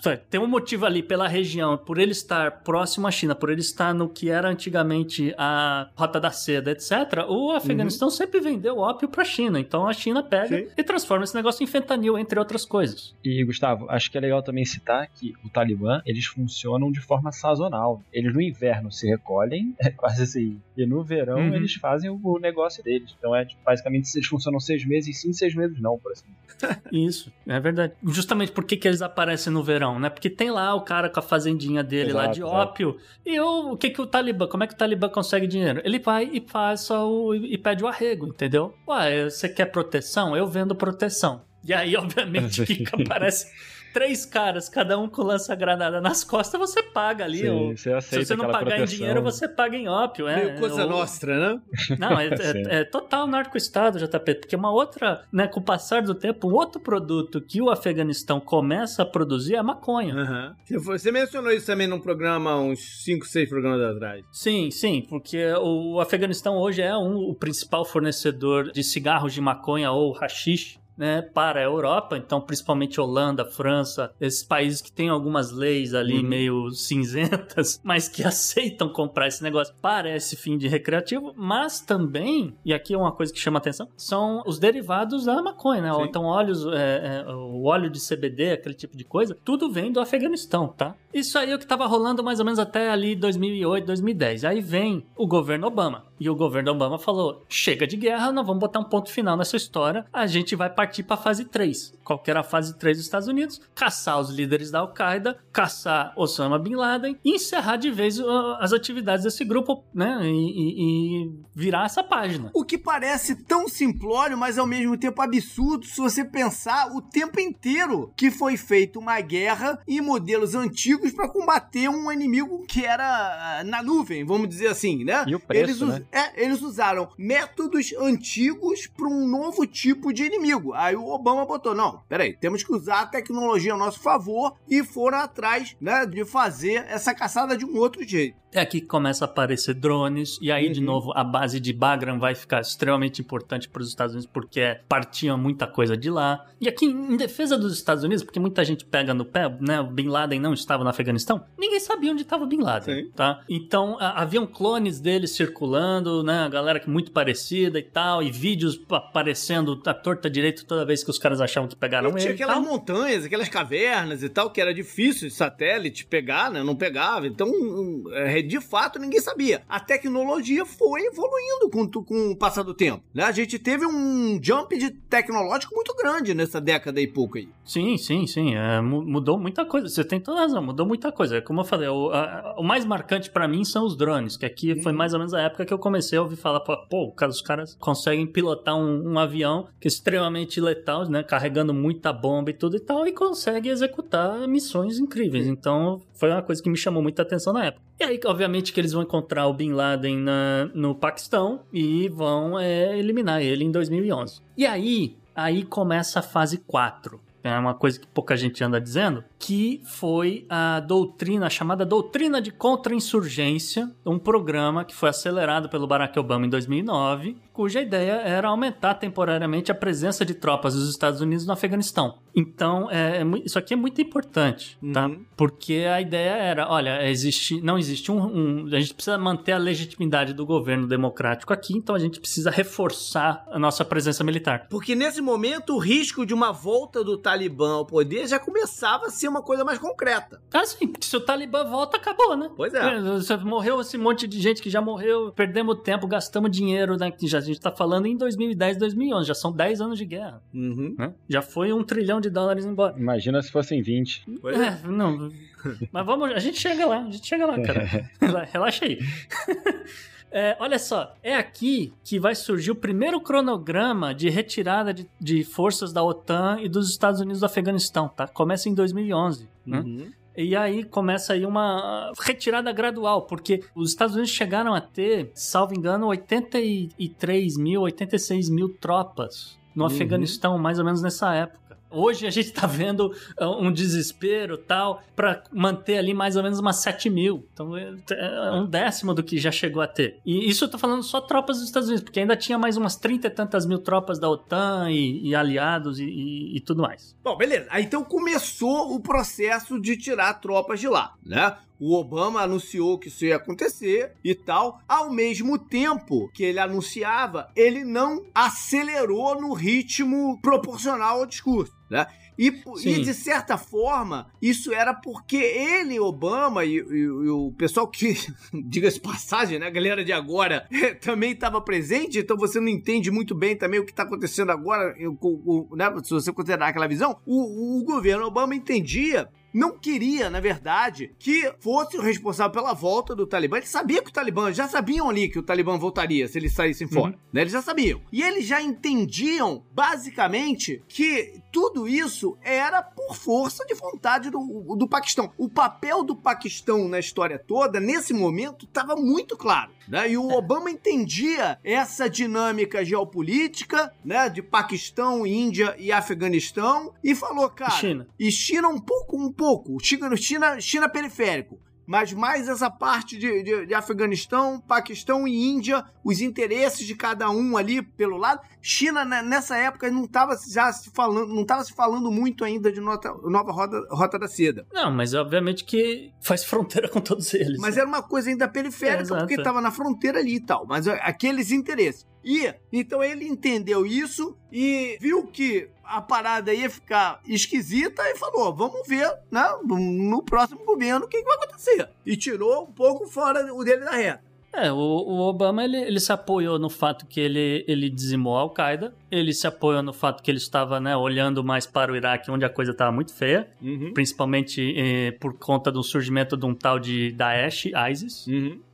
É. 0.06 0.16
Tem 0.16 0.38
um 0.38 0.46
motivo 0.46 0.86
ali 0.86 1.02
pela 1.02 1.26
região, 1.26 1.76
por 1.76 1.98
ele 1.98 2.12
estar 2.12 2.62
próximo 2.62 3.08
à 3.08 3.10
China, 3.10 3.34
por 3.34 3.50
ele 3.50 3.62
estar 3.62 3.92
no 3.92 4.08
que 4.08 4.30
era 4.30 4.48
antigamente 4.48 5.34
a 5.36 5.90
Rota 5.96 6.20
da 6.20 6.30
Seda, 6.30 6.70
etc. 6.70 7.26
O 7.28 7.50
Afeganistão 7.50 8.06
uhum. 8.06 8.12
sempre 8.14 8.38
vendeu 8.38 8.78
ópio 8.78 9.08
para 9.08 9.22
a 9.22 9.24
China. 9.24 9.58
Então 9.58 9.88
a 9.88 9.92
China 9.92 10.22
pega 10.22 10.56
Sim. 10.56 10.68
e 10.76 10.84
transforma 10.84 11.24
esse 11.24 11.34
negócio 11.34 11.64
em 11.64 11.66
fentanil, 11.66 12.16
entre 12.16 12.38
outras 12.38 12.64
coisas. 12.64 13.12
E, 13.24 13.42
Gustavo, 13.42 13.90
acho 13.90 14.08
que 14.08 14.16
é 14.16 14.20
legal 14.20 14.40
também 14.40 14.64
citar 14.64 15.08
que 15.08 15.32
o 15.44 15.48
Talibã, 15.48 16.00
eles 16.06 16.26
funcionam 16.26 16.92
de 16.92 17.00
forma 17.00 17.32
sazonal. 17.32 18.04
Eles 18.12 18.32
no 18.32 18.40
inverno 18.40 18.92
se 18.92 19.08
recolhem, 19.08 19.74
é 19.82 19.90
quase 19.90 20.22
assim, 20.22 20.60
e 20.76 20.86
no 20.86 21.02
verão 21.02 21.38
uhum. 21.38 21.54
eles 21.56 21.74
fazem 21.74 22.08
o 22.08 22.38
negócio 22.38 22.84
deles. 22.84 23.16
Então 23.18 23.34
é 23.34 23.48
basicamente 23.66 24.14
eles 24.14 24.28
funcionam 24.28 24.60
seis 24.60 24.86
meses 24.86 25.20
sim, 25.20 25.32
seis 25.32 25.56
meses 25.56 25.80
não, 25.80 25.98
por 25.98 26.12
assim. 26.12 26.30
Isso, 26.92 27.32
é 27.48 27.58
verdade 27.58 27.79
verdade. 27.80 28.00
Justamente 28.04 28.52
por 28.52 28.64
que, 28.64 28.86
eles 28.86 29.02
aparecem 29.02 29.52
no 29.52 29.62
verão, 29.62 29.98
né? 29.98 30.08
Porque 30.08 30.30
tem 30.30 30.50
lá 30.50 30.74
o 30.74 30.82
cara 30.82 31.08
com 31.08 31.20
a 31.20 31.22
fazendinha 31.22 31.82
dele 31.82 32.10
exato, 32.10 32.26
lá 32.26 32.32
de 32.32 32.42
ópio. 32.42 32.96
E 33.24 33.38
o, 33.40 33.72
o 33.72 33.76
que 33.76 33.90
que 33.90 34.00
o 34.00 34.06
Talibã, 34.06 34.46
como 34.46 34.64
é 34.64 34.66
que 34.66 34.74
o 34.74 34.76
Talibã 34.76 35.08
consegue 35.08 35.46
dinheiro? 35.46 35.80
Ele 35.84 35.98
vai 35.98 36.28
e 36.32 36.40
faz 36.40 36.82
só 36.82 37.08
o, 37.10 37.34
e 37.34 37.56
pede 37.58 37.84
o 37.84 37.88
arrego, 37.88 38.26
entendeu? 38.26 38.74
Ué, 38.88 39.28
você 39.28 39.48
quer 39.48 39.66
proteção? 39.66 40.36
Eu 40.36 40.46
vendo 40.46 40.74
proteção. 40.74 41.42
E 41.64 41.74
aí, 41.74 41.94
obviamente, 41.96 42.64
que 42.64 42.84
aparece 43.02 43.46
três 43.92 44.24
caras, 44.24 44.68
cada 44.68 44.98
um 44.98 45.08
com 45.08 45.22
lança-granada 45.22 46.00
nas 46.00 46.24
costas, 46.24 46.58
você 46.58 46.82
paga 46.82 47.24
ali. 47.24 47.38
Sim, 47.38 47.48
ou, 47.48 47.76
você 47.76 48.00
se 48.00 48.24
você 48.24 48.36
não 48.36 48.46
pagar 48.46 48.60
proteção. 48.60 48.84
em 48.84 48.86
dinheiro, 48.86 49.22
você 49.22 49.48
paga 49.48 49.76
em 49.76 49.88
ópio. 49.88 50.28
É, 50.28 50.44
Meio 50.44 50.58
coisa 50.58 50.84
ou... 50.84 50.90
nostra, 50.90 51.38
né? 51.38 51.60
Não, 51.98 52.18
é, 52.18 52.26
é, 52.28 52.80
é 52.80 52.84
total 52.84 53.26
narco-estado, 53.26 53.98
JP, 53.98 54.34
porque 54.34 54.56
uma 54.56 54.72
outra, 54.72 55.24
né, 55.32 55.46
com 55.46 55.60
o 55.60 55.62
passar 55.62 56.02
do 56.02 56.14
tempo, 56.14 56.48
um 56.48 56.54
outro 56.54 56.80
produto 56.80 57.40
que 57.40 57.60
o 57.60 57.70
Afeganistão 57.70 58.40
começa 58.40 59.02
a 59.02 59.06
produzir 59.06 59.54
é 59.54 59.58
a 59.58 59.62
maconha. 59.62 60.14
Uhum. 60.14 60.80
Você 60.80 61.12
mencionou 61.12 61.50
isso 61.52 61.66
também 61.66 61.86
num 61.86 62.00
programa, 62.00 62.56
uns 62.56 63.04
5, 63.04 63.26
6 63.26 63.48
programas 63.48 63.80
atrás. 63.80 64.24
Sim, 64.32 64.70
sim, 64.70 65.06
porque 65.08 65.44
o 65.60 66.00
Afeganistão 66.00 66.56
hoje 66.56 66.82
é 66.82 66.96
um, 66.96 67.16
o 67.16 67.34
principal 67.34 67.84
fornecedor 67.84 68.70
de 68.72 68.82
cigarros 68.82 69.32
de 69.32 69.40
maconha 69.40 69.90
ou 69.90 70.12
hashish 70.12 70.79
né, 70.96 71.22
para 71.22 71.60
a 71.60 71.62
Europa, 71.62 72.16
então 72.16 72.40
principalmente 72.40 73.00
Holanda, 73.00 73.44
França, 73.44 74.12
esses 74.20 74.42
países 74.42 74.80
que 74.80 74.92
têm 74.92 75.08
algumas 75.08 75.50
leis 75.50 75.94
ali 75.94 76.18
uhum. 76.18 76.28
meio 76.28 76.70
cinzentas, 76.70 77.80
mas 77.84 78.08
que 78.08 78.22
aceitam 78.22 78.88
comprar 78.88 79.28
esse 79.28 79.42
negócio 79.42 79.74
para 79.80 80.14
esse 80.14 80.36
fim 80.36 80.58
de 80.58 80.68
recreativo, 80.68 81.32
mas 81.36 81.80
também, 81.80 82.54
e 82.64 82.72
aqui 82.72 82.94
é 82.94 82.98
uma 82.98 83.12
coisa 83.12 83.32
que 83.32 83.38
chama 83.38 83.58
atenção, 83.58 83.88
são 83.96 84.42
os 84.46 84.58
derivados 84.58 85.24
da 85.24 85.42
maconha, 85.42 85.82
né? 85.82 85.92
Sim. 85.92 86.02
Então 86.02 86.24
óleos, 86.24 86.66
é, 86.66 87.24
é, 87.26 87.34
o 87.34 87.64
óleo 87.64 87.90
de 87.90 88.00
CBD, 88.00 88.52
aquele 88.52 88.74
tipo 88.74 88.96
de 88.96 89.04
coisa, 89.04 89.36
tudo 89.44 89.70
vem 89.70 89.92
do 89.92 90.00
Afeganistão, 90.00 90.68
tá? 90.68 90.94
Isso 91.12 91.38
aí 91.38 91.50
é 91.50 91.54
o 91.54 91.58
que 91.58 91.64
estava 91.64 91.86
rolando 91.86 92.22
mais 92.22 92.38
ou 92.38 92.44
menos 92.44 92.58
até 92.58 92.88
ali 92.90 93.16
2008, 93.16 93.84
2010. 93.84 94.44
Aí 94.44 94.60
vem 94.60 95.04
o 95.16 95.26
governo 95.26 95.66
Obama. 95.66 96.04
E 96.20 96.28
o 96.28 96.36
governo 96.36 96.70
Obama 96.70 96.98
falou: 96.98 97.42
chega 97.48 97.86
de 97.86 97.96
guerra, 97.96 98.30
nós 98.30 98.46
vamos 98.46 98.60
botar 98.60 98.78
um 98.78 98.84
ponto 98.84 99.10
final 99.10 99.36
nessa 99.36 99.56
história. 99.56 100.04
A 100.12 100.26
gente 100.26 100.54
vai 100.54 100.68
partir 100.68 100.89
para 101.02 101.14
a 101.14 101.22
fase 101.22 101.44
3. 101.44 101.94
Qual 102.04 102.18
que 102.18 102.30
era 102.30 102.40
a 102.40 102.44
fase 102.44 102.76
3 102.76 102.96
dos 102.96 103.06
Estados 103.06 103.28
Unidos? 103.28 103.60
Caçar 103.74 104.18
os 104.18 104.30
líderes 104.30 104.70
da 104.70 104.80
Al-Qaeda, 104.80 105.38
caçar 105.52 106.12
Osama 106.16 106.58
Bin 106.58 106.74
Laden 106.74 107.16
e 107.24 107.36
encerrar 107.36 107.76
de 107.76 107.90
vez 107.90 108.18
uh, 108.18 108.56
as 108.58 108.72
atividades 108.72 109.24
desse 109.24 109.44
grupo, 109.44 109.84
né? 109.94 110.18
E, 110.24 110.28
e, 110.28 111.24
e 111.24 111.32
virar 111.54 111.86
essa 111.86 112.02
página. 112.02 112.50
O 112.52 112.64
que 112.64 112.76
parece 112.76 113.36
tão 113.44 113.68
simplório, 113.68 114.36
mas 114.36 114.58
ao 114.58 114.66
mesmo 114.66 114.96
tempo 114.98 115.22
absurdo 115.22 115.86
se 115.86 116.00
você 116.00 116.24
pensar 116.24 116.90
o 116.92 117.00
tempo 117.00 117.38
inteiro 117.38 118.12
que 118.16 118.30
foi 118.30 118.56
feita 118.56 118.98
uma 118.98 119.20
guerra 119.20 119.80
em 119.86 120.00
modelos 120.00 120.54
antigos 120.54 121.12
para 121.12 121.28
combater 121.28 121.88
um 121.88 122.10
inimigo 122.10 122.64
que 122.66 122.84
era 122.84 123.62
uh, 123.62 123.66
na 123.68 123.82
nuvem, 123.82 124.24
vamos 124.24 124.48
dizer 124.48 124.66
assim, 124.66 125.04
né? 125.04 125.24
E 125.28 125.34
o 125.34 125.40
preço, 125.40 125.84
Eles, 125.84 126.00
né? 126.00 126.06
É, 126.10 126.44
eles 126.44 126.60
usaram 126.60 127.08
métodos 127.16 127.92
antigos 127.98 128.86
para 128.86 129.06
um 129.06 129.28
novo 129.28 129.66
tipo 129.66 130.12
de 130.12 130.24
inimigo. 130.24 130.69
Aí 130.74 130.96
o 130.96 131.06
Obama 131.08 131.44
botou: 131.46 131.74
não, 131.74 132.00
peraí, 132.08 132.36
temos 132.36 132.62
que 132.62 132.72
usar 132.72 133.00
a 133.02 133.06
tecnologia 133.06 133.74
a 133.74 133.76
nosso 133.76 134.00
favor 134.00 134.54
e 134.68 134.82
foram 134.84 135.18
atrás 135.18 135.76
né, 135.80 136.06
de 136.06 136.24
fazer 136.24 136.84
essa 136.88 137.14
caçada 137.14 137.56
de 137.56 137.64
um 137.64 137.76
outro 137.76 138.06
jeito. 138.06 138.38
É 138.52 138.60
aqui 138.60 138.80
que 138.80 138.86
começa 138.88 139.24
a 139.24 139.28
aparecer 139.28 139.74
drones, 139.74 140.36
e 140.42 140.50
aí, 140.50 140.70
de 140.72 140.80
Uhum. 140.80 140.86
novo, 140.86 141.12
a 141.14 141.22
base 141.22 141.60
de 141.60 141.72
Bagram 141.72 142.18
vai 142.18 142.34
ficar 142.34 142.60
extremamente 142.60 143.20
importante 143.22 143.68
para 143.68 143.80
os 143.80 143.88
Estados 143.88 144.12
Unidos, 144.12 144.28
porque 144.32 144.80
partia 144.88 145.36
muita 145.36 145.68
coisa 145.68 145.96
de 145.96 146.10
lá. 146.10 146.44
E 146.60 146.68
aqui, 146.68 146.84
em 146.86 147.16
defesa 147.16 147.56
dos 147.56 147.72
Estados 147.72 148.02
Unidos, 148.02 148.24
porque 148.24 148.40
muita 148.40 148.64
gente 148.64 148.84
pega 148.84 149.14
no 149.14 149.24
pé, 149.24 149.48
né? 149.60 149.80
O 149.80 149.86
Bin 149.86 150.08
Laden 150.08 150.40
não 150.40 150.52
estava 150.52 150.82
no 150.82 150.90
Afeganistão, 150.90 151.44
ninguém 151.56 151.78
sabia 151.78 152.10
onde 152.10 152.22
estava 152.22 152.42
o 152.42 152.46
Bin 152.48 152.60
Laden, 152.60 153.04
Sim. 153.04 153.10
tá? 153.14 153.40
Então, 153.48 153.96
a- 154.00 154.20
haviam 154.20 154.44
clones 154.48 154.98
dele 154.98 155.28
circulando, 155.28 156.24
né? 156.24 156.40
A 156.40 156.48
galera 156.48 156.80
que 156.80 156.90
muito 156.90 157.12
parecida 157.12 157.78
e 157.78 157.84
tal, 157.84 158.20
e 158.20 158.32
vídeos 158.32 158.80
aparecendo 158.90 159.80
à 159.86 159.94
torta 159.94 160.28
direito 160.28 160.59
toda 160.64 160.84
vez 160.84 161.02
que 161.04 161.10
os 161.10 161.18
caras 161.18 161.40
achavam 161.40 161.68
que 161.68 161.76
pegaram 161.76 162.10
E 162.10 162.12
tinha 162.14 162.24
ele. 162.24 162.32
e 162.32 162.42
aquelas 162.42 162.62
montanhas, 162.64 163.24
aquelas 163.24 163.48
cavernas 163.48 164.22
e 164.22 164.28
tal, 164.28 164.50
que 164.50 164.60
era 164.60 164.72
difícil 164.74 165.28
de 165.28 165.34
satélite 165.34 166.06
pegar, 166.06 166.50
né? 166.50 166.62
Não 166.62 166.74
pegava. 166.76 167.26
Então, 167.26 167.48
hum, 167.48 168.04
é, 168.12 168.40
de 168.42 168.60
fato, 168.60 168.98
ninguém 168.98 169.20
sabia. 169.20 169.62
A 169.68 169.78
tecnologia 169.80 170.64
foi 170.66 171.02
evoluindo 171.02 171.70
com, 171.70 171.88
com 172.04 172.30
o 172.30 172.36
passar 172.36 172.62
do 172.62 172.74
tempo. 172.74 173.02
Né? 173.14 173.24
A 173.24 173.32
gente 173.32 173.58
teve 173.58 173.86
um 173.86 174.38
jump 174.42 174.76
de 174.76 174.90
tecnológico 174.90 175.74
muito 175.74 175.94
grande 175.94 176.34
nessa 176.34 176.60
década 176.60 177.00
e 177.00 177.06
pouco 177.06 177.38
aí. 177.38 177.48
Sim, 177.64 177.96
sim, 177.96 178.26
sim. 178.26 178.54
é, 178.54 178.80
mu- 178.80 179.04
mudou 179.04 179.38
muita 179.38 179.64
coisa. 179.64 179.88
Você 179.88 180.02
tem 180.04 180.20
toda 180.20 180.40
razão, 180.40 180.62
mudou 180.62 180.86
muita 180.86 181.12
coisa. 181.12 181.36
É 181.36 181.40
Como 181.40 181.60
eu 181.60 181.64
falei, 181.64 181.88
o, 181.88 182.10
a- 182.10 182.54
o 182.58 182.62
mais 182.62 182.84
marcante 182.84 183.30
pra 183.30 183.46
mim 183.46 183.64
são 183.64 183.84
os 183.84 183.96
drones, 183.96 184.36
que 184.36 184.46
aqui 184.46 184.80
foi 184.82 184.92
mais 184.92 185.12
ou 185.12 185.18
menos 185.18 185.34
a 185.34 185.42
época 185.42 185.64
que 185.66 185.72
eu 185.72 185.78
comecei 185.78 186.18
a 186.18 186.22
ouvir 186.22 186.36
falar, 186.36 186.60
pô, 186.60 187.12
os 187.28 187.42
caras 187.42 187.76
conseguem 187.78 188.26
pilotar 188.26 188.74
um, 188.76 189.12
um 189.12 189.18
avião 189.18 189.68
que 189.80 189.86
é 189.86 189.90
extremamente 189.90 190.49
letal, 190.58 191.06
né? 191.06 191.22
Carregando 191.22 191.74
muita 191.74 192.10
bomba 192.14 192.48
e 192.48 192.54
tudo 192.54 192.76
e 192.76 192.80
tal, 192.80 193.06
e 193.06 193.12
consegue 193.12 193.68
executar 193.68 194.48
missões 194.48 194.98
incríveis. 194.98 195.46
Então, 195.46 196.00
foi 196.14 196.30
uma 196.30 196.40
coisa 196.40 196.62
que 196.62 196.70
me 196.70 196.78
chamou 196.78 197.02
muita 197.02 197.20
atenção 197.20 197.52
na 197.52 197.66
época. 197.66 197.84
E 198.00 198.04
aí, 198.04 198.18
obviamente, 198.24 198.72
que 198.72 198.80
eles 198.80 198.92
vão 198.92 199.02
encontrar 199.02 199.46
o 199.46 199.52
Bin 199.52 199.72
Laden 199.72 200.16
na- 200.16 200.70
no 200.72 200.94
Paquistão 200.94 201.60
e 201.70 202.08
vão 202.08 202.58
é, 202.58 202.98
eliminar 202.98 203.42
ele 203.42 203.62
em 203.64 203.70
2011. 203.70 204.40
E 204.56 204.64
aí, 204.64 205.14
aí 205.36 205.62
começa 205.62 206.20
a 206.20 206.22
fase 206.22 206.56
4. 206.56 207.20
É 207.42 207.58
uma 207.58 207.74
coisa 207.74 207.98
que 207.98 208.06
pouca 208.06 208.36
gente 208.36 208.62
anda 208.62 208.80
dizendo, 208.80 209.24
que 209.38 209.80
foi 209.84 210.44
a 210.48 210.80
doutrina, 210.80 211.46
a 211.46 211.50
chamada 211.50 211.84
doutrina 211.86 212.40
de 212.40 212.50
contra-insurgência, 212.50 213.90
um 214.04 214.18
programa 214.18 214.84
que 214.84 214.94
foi 214.94 215.08
acelerado 215.08 215.68
pelo 215.68 215.86
Barack 215.86 216.18
Obama 216.18 216.46
em 216.46 216.50
2009, 216.50 217.36
cuja 217.52 217.80
ideia 217.80 218.12
era 218.22 218.48
aumentar 218.48 218.94
temporariamente 218.94 219.70
a 219.70 219.74
presença 219.74 220.24
de 220.24 220.34
tropas 220.34 220.74
dos 220.74 220.88
Estados 220.88 221.20
Unidos 221.20 221.46
no 221.46 221.52
Afeganistão. 221.52 222.18
Então, 222.34 222.90
é, 222.90 223.18
é 223.18 223.24
isso 223.44 223.58
aqui 223.58 223.74
é 223.74 223.76
muito 223.76 224.00
importante, 224.00 224.78
tá? 224.92 225.06
Uhum. 225.06 225.24
Porque 225.36 225.84
a 225.92 226.00
ideia 226.00 226.30
era, 226.30 226.68
olha, 226.70 227.08
existe, 227.10 227.60
não 227.60 227.76
existe 227.78 228.10
um, 228.12 228.18
um- 228.64 228.66
A 228.74 228.78
gente 228.80 228.94
precisa 228.94 229.18
manter 229.18 229.52
a 229.52 229.58
legitimidade 229.58 230.32
do 230.32 230.46
governo 230.46 230.86
democrático 230.86 231.52
aqui, 231.52 231.74
então 231.76 231.94
a 231.94 231.98
gente 231.98 232.20
precisa 232.20 232.50
reforçar 232.50 233.44
a 233.50 233.58
nossa 233.58 233.84
presença 233.84 234.22
militar. 234.22 234.66
Porque 234.70 234.94
nesse 234.94 235.20
momento 235.20 235.74
o 235.74 235.78
risco 235.78 236.24
de 236.24 236.32
uma 236.32 236.52
volta 236.52 237.02
do 237.02 237.16
Talibã 237.30 237.74
ao 237.74 237.86
poder 237.86 238.26
já 238.26 238.38
começava 238.40 239.06
a 239.06 239.10
ser 239.10 239.28
uma 239.28 239.40
coisa 239.40 239.64
mais 239.64 239.78
concreta. 239.78 240.42
Ah, 240.52 240.64
sim, 240.66 240.88
porque 240.88 241.06
se 241.06 241.16
o 241.16 241.20
Talibã 241.20 241.64
volta, 241.64 241.96
acabou, 241.96 242.36
né? 242.36 242.50
Pois 242.56 242.74
é. 242.74 243.00
Você 243.00 243.36
morreu 243.36 243.80
esse 243.80 243.96
monte 243.96 244.26
de 244.26 244.40
gente 244.40 244.60
que 244.60 244.68
já 244.68 244.80
morreu, 244.80 245.30
perdemos 245.32 245.80
tempo, 245.82 246.08
gastamos 246.08 246.50
dinheiro, 246.50 246.96
né? 246.96 247.10
Que 247.10 247.28
já, 247.28 247.38
a 247.38 247.40
gente 247.40 247.60
tá 247.60 247.70
falando 247.70 248.06
em 248.06 248.16
2010, 248.16 248.78
2011, 248.78 249.28
já 249.28 249.34
são 249.34 249.52
10 249.52 249.80
anos 249.80 249.98
de 249.98 250.04
guerra, 250.06 250.42
Uhum. 250.52 250.94
né? 250.98 251.14
Já 251.28 251.40
foi 251.40 251.72
um 251.72 251.84
trilhão 251.84 252.20
de 252.20 252.28
dólares 252.30 252.64
embora. 252.66 252.98
Imagina 252.98 253.40
se 253.42 253.50
fossem 253.52 253.80
20. 253.80 254.24
Pois 254.40 254.58
é. 254.60 254.66
É, 254.84 254.88
não. 254.88 255.30
Mas 255.92 256.06
vamos, 256.06 256.30
a 256.32 256.38
gente 256.40 256.58
chega 256.58 256.84
lá, 256.86 256.98
a 257.02 257.10
gente 257.10 257.26
chega 257.26 257.46
lá, 257.46 257.60
cara. 257.62 258.08
Rela- 258.20 258.44
Relaxa 258.52 258.84
aí. 258.86 258.98
É, 260.32 260.56
olha 260.60 260.78
só, 260.78 261.12
é 261.22 261.34
aqui 261.34 261.92
que 262.04 262.18
vai 262.20 262.34
surgir 262.34 262.70
o 262.70 262.74
primeiro 262.74 263.20
cronograma 263.20 264.14
de 264.14 264.28
retirada 264.30 264.94
de, 264.94 265.08
de 265.20 265.42
forças 265.42 265.92
da 265.92 266.02
OTAN 266.02 266.58
e 266.60 266.68
dos 266.68 266.88
Estados 266.88 267.20
Unidos 267.20 267.40
do 267.40 267.46
Afeganistão, 267.46 268.08
tá? 268.08 268.28
Começa 268.28 268.68
em 268.68 268.74
2011, 268.74 269.48
né? 269.66 269.80
Uhum. 269.80 270.12
E 270.36 270.54
aí 270.54 270.84
começa 270.84 271.32
aí 271.32 271.44
uma 271.44 272.12
retirada 272.20 272.70
gradual, 272.72 273.22
porque 273.22 273.64
os 273.74 273.90
Estados 273.90 274.14
Unidos 274.14 274.30
chegaram 274.30 274.72
a 274.72 274.80
ter, 274.80 275.32
salvo 275.34 275.74
engano, 275.74 276.06
83 276.06 277.56
mil, 277.58 277.82
86 277.82 278.48
mil 278.48 278.68
tropas 278.80 279.58
no 279.74 279.84
Uhum. 279.84 279.90
Afeganistão, 279.90 280.58
mais 280.58 280.78
ou 280.78 280.84
menos 280.84 281.02
nessa 281.02 281.34
época. 281.34 281.69
Hoje 281.90 282.26
a 282.26 282.30
gente 282.30 282.52
tá 282.52 282.66
vendo 282.66 283.12
uh, 283.40 283.46
um 283.60 283.72
desespero 283.72 284.56
tal 284.56 285.02
para 285.16 285.42
manter 285.52 285.98
ali 285.98 286.14
mais 286.14 286.36
ou 286.36 286.42
menos 286.42 286.58
umas 286.58 286.76
7 286.76 287.10
mil. 287.10 287.46
Então 287.52 287.76
é 287.76 287.92
é 288.10 288.52
um 288.52 288.66
décimo 288.66 289.12
do 289.14 289.22
que 289.22 289.38
já 289.38 289.50
chegou 289.50 289.82
a 289.82 289.86
ter. 289.86 290.18
E 290.24 290.48
isso 290.48 290.64
eu 290.64 290.68
tô 290.68 290.78
falando 290.78 291.02
só 291.02 291.20
tropas 291.20 291.58
dos 291.58 291.66
Estados 291.66 291.88
Unidos, 291.88 292.04
porque 292.04 292.20
ainda 292.20 292.36
tinha 292.36 292.58
mais 292.58 292.76
umas 292.76 292.96
30 292.96 293.26
e 293.26 293.30
tantas 293.30 293.66
mil 293.66 293.78
tropas 293.78 294.18
da 294.18 294.28
OTAN 294.28 294.90
e, 294.90 295.28
e 295.28 295.34
aliados 295.34 295.98
e, 295.98 296.04
e- 296.04 296.56
e 296.56 296.60
tudo 296.60 296.82
mais. 296.82 297.16
Bom, 297.24 297.36
beleza. 297.36 297.66
Aí 297.70 297.84
então 297.84 298.04
começou 298.04 298.94
o 298.94 299.00
processo 299.00 299.80
de 299.80 299.96
tirar 299.96 300.34
tropas 300.34 300.78
de 300.80 300.88
lá, 300.88 301.14
né? 301.24 301.56
O 301.80 301.94
Obama 301.98 302.42
anunciou 302.42 302.98
que 302.98 303.08
isso 303.08 303.24
ia 303.24 303.36
acontecer 303.36 304.12
e 304.22 304.34
tal. 304.34 304.80
Ao 304.86 305.10
mesmo 305.10 305.58
tempo 305.58 306.28
que 306.34 306.44
ele 306.44 306.58
anunciava, 306.60 307.50
ele 307.56 307.84
não 307.84 308.22
acelerou 308.34 309.40
no 309.40 309.52
ritmo 309.54 310.38
proporcional 310.42 311.20
ao 311.20 311.26
discurso, 311.26 311.72
né? 311.90 312.06
E, 312.38 312.48
e, 312.88 313.02
de 313.02 313.12
certa 313.12 313.58
forma, 313.58 314.30
isso 314.40 314.72
era 314.72 314.94
porque 314.94 315.36
ele, 315.36 316.00
Obama, 316.00 316.64
e, 316.64 316.76
e- 316.78 316.80
e 316.96 317.28
o 317.28 317.52
pessoal 317.52 317.86
que, 317.86 318.14
diga-se 318.66 318.98
passagem, 318.98 319.58
né, 319.58 319.66
a 319.66 319.70
galera 319.70 320.02
de 320.02 320.10
agora, 320.12 320.66
também 321.02 321.32
estava 321.32 321.60
presente, 321.60 322.18
então 322.18 322.38
você 322.38 322.58
não 322.58 322.68
entende 322.68 323.10
muito 323.10 323.34
bem 323.34 323.54
também 323.56 323.78
o 323.80 323.84
que 323.84 323.90
está 323.90 324.04
acontecendo 324.04 324.50
agora, 324.52 324.94
com- 325.18 325.36
com- 325.38 325.76
né, 325.76 325.92
se 326.02 326.10
você 326.14 326.32
considerar 326.32 326.68
aquela 326.68 326.88
visão. 326.88 327.18
O, 327.26 327.78
o 327.78 327.84
governo 327.84 328.24
Obama 328.24 328.54
entendia 328.54 329.28
não 329.52 329.76
queria, 329.76 330.30
na 330.30 330.40
verdade, 330.40 331.10
que 331.18 331.52
fosse 331.58 331.96
o 331.96 332.02
responsável 332.02 332.52
pela 332.52 332.72
volta 332.72 333.14
do 333.14 333.26
Talibã. 333.26 333.56
Ele 333.56 333.66
sabia 333.66 334.02
que 334.02 334.10
o 334.10 334.12
Talibã, 334.12 334.52
já 334.52 334.68
sabiam 334.68 335.08
ali 335.08 335.28
que 335.28 335.38
o 335.38 335.42
Talibã 335.42 335.76
voltaria 335.76 336.28
se 336.28 336.38
eles 336.38 336.52
saíssem 336.52 336.86
fora. 336.86 337.18
Né? 337.32 337.42
Eles 337.42 337.52
já 337.52 337.62
sabiam. 337.62 338.00
E 338.12 338.22
eles 338.22 338.46
já 338.46 338.62
entendiam, 338.62 339.64
basicamente, 339.72 340.82
que 340.88 341.39
tudo 341.50 341.88
isso 341.88 342.36
era 342.42 342.82
por 342.82 343.14
força 343.14 343.64
de 343.66 343.74
vontade 343.74 344.30
do, 344.30 344.76
do 344.76 344.88
Paquistão. 344.88 345.32
O 345.36 345.48
papel 345.48 346.02
do 346.02 346.14
Paquistão 346.14 346.88
na 346.88 346.98
história 346.98 347.38
toda, 347.38 347.80
nesse 347.80 348.12
momento, 348.12 348.64
estava 348.64 348.96
muito 348.96 349.36
claro. 349.36 349.70
Né? 349.88 350.12
E 350.12 350.16
o 350.16 350.28
Obama 350.28 350.70
entendia 350.70 351.58
essa 351.64 352.08
dinâmica 352.08 352.84
geopolítica 352.84 353.92
né, 354.04 354.28
de 354.28 354.42
Paquistão, 354.42 355.26
Índia 355.26 355.74
e 355.78 355.90
Afeganistão 355.90 356.94
e 357.02 357.14
falou, 357.14 357.48
cara. 357.50 357.70
China. 357.72 358.06
E 358.18 358.30
China 358.30 358.68
um 358.68 358.78
pouco, 358.78 359.16
um 359.16 359.32
pouco. 359.32 359.78
China, 359.82 360.16
China, 360.16 360.60
China 360.60 360.88
periférico. 360.88 361.58
Mas 361.90 362.12
mais 362.12 362.48
essa 362.48 362.70
parte 362.70 363.18
de, 363.18 363.42
de, 363.42 363.66
de 363.66 363.74
Afeganistão, 363.74 364.60
Paquistão 364.60 365.26
e 365.26 365.48
Índia, 365.50 365.84
os 366.04 366.20
interesses 366.20 366.86
de 366.86 366.94
cada 366.94 367.28
um 367.30 367.56
ali 367.56 367.82
pelo 367.82 368.16
lado. 368.16 368.40
China, 368.62 369.04
né, 369.04 369.22
nessa 369.22 369.56
época, 369.56 369.90
não 369.90 370.04
estava 370.04 370.36
já 370.48 370.72
se 370.72 370.88
falando, 370.94 371.34
não 371.34 371.42
estava 371.42 371.64
se 371.64 371.72
falando 371.74 372.08
muito 372.08 372.44
ainda 372.44 372.70
de 372.70 372.80
nota- 372.80 373.12
nova 373.24 373.50
rota, 373.50 373.82
rota 373.90 374.20
da 374.20 374.28
seda. 374.28 374.64
Não, 374.72 374.88
mas 374.92 375.14
obviamente 375.14 375.64
que 375.64 376.12
faz 376.20 376.44
fronteira 376.44 376.88
com 376.88 377.00
todos 377.00 377.34
eles. 377.34 377.58
Mas 377.58 377.76
era 377.76 377.88
uma 377.88 378.02
coisa 378.04 378.30
ainda 378.30 378.46
periférica, 378.46 379.12
É, 379.16 379.18
porque 379.18 379.34
estava 379.34 379.60
na 379.60 379.72
fronteira 379.72 380.20
ali 380.20 380.36
e 380.36 380.40
tal. 380.40 380.64
Mas 380.68 380.86
aqueles 380.86 381.50
interesses. 381.50 382.06
E 382.24 382.52
então 382.72 383.02
ele 383.02 383.26
entendeu 383.26 383.86
isso 383.86 384.36
e 384.52 384.98
viu 385.00 385.26
que 385.26 385.70
a 385.82 386.00
parada 386.00 386.54
ia 386.54 386.70
ficar 386.70 387.20
esquisita 387.26 388.02
e 388.10 388.16
falou: 388.16 388.54
vamos 388.54 388.86
ver, 388.86 389.10
né? 389.30 389.44
No 389.64 390.22
próximo 390.22 390.64
governo 390.64 391.06
o 391.06 391.08
que, 391.08 391.18
que 391.18 391.24
vai 391.24 391.36
acontecer. 391.36 391.90
E 392.04 392.16
tirou 392.16 392.64
um 392.64 392.72
pouco 392.72 393.06
fora 393.08 393.52
o 393.52 393.64
dele 393.64 393.84
da 393.84 393.92
reta. 393.92 394.29
É, 394.52 394.72
o, 394.72 394.76
o 394.76 395.20
Obama 395.20 395.64
ele, 395.64 395.76
ele 395.76 396.00
se 396.00 396.12
apoiou 396.12 396.58
no 396.58 396.68
fato 396.68 397.06
que 397.06 397.20
ele, 397.20 397.64
ele 397.68 397.88
dizimou 397.88 398.36
a 398.36 398.40
Al-Qaeda, 398.40 398.92
ele 399.10 399.32
se 399.32 399.46
apoiou 399.46 399.82
no 399.82 399.92
fato 399.92 400.22
que 400.22 400.30
ele 400.30 400.38
estava 400.38 400.80
né, 400.80 400.96
olhando 400.96 401.44
mais 401.44 401.66
para 401.66 401.92
o 401.92 401.96
Iraque, 401.96 402.30
onde 402.30 402.44
a 402.44 402.48
coisa 402.48 402.72
estava 402.72 402.90
muito 402.90 403.14
feia, 403.14 403.48
principalmente 403.94 404.74
eh, 404.76 405.12
por 405.12 405.34
conta 405.34 405.70
do 405.70 405.82
surgimento 405.84 406.36
de 406.36 406.46
um 406.46 406.54
tal 406.54 406.80
de 406.80 407.12
Daesh, 407.12 407.66
ISIS. 407.90 408.26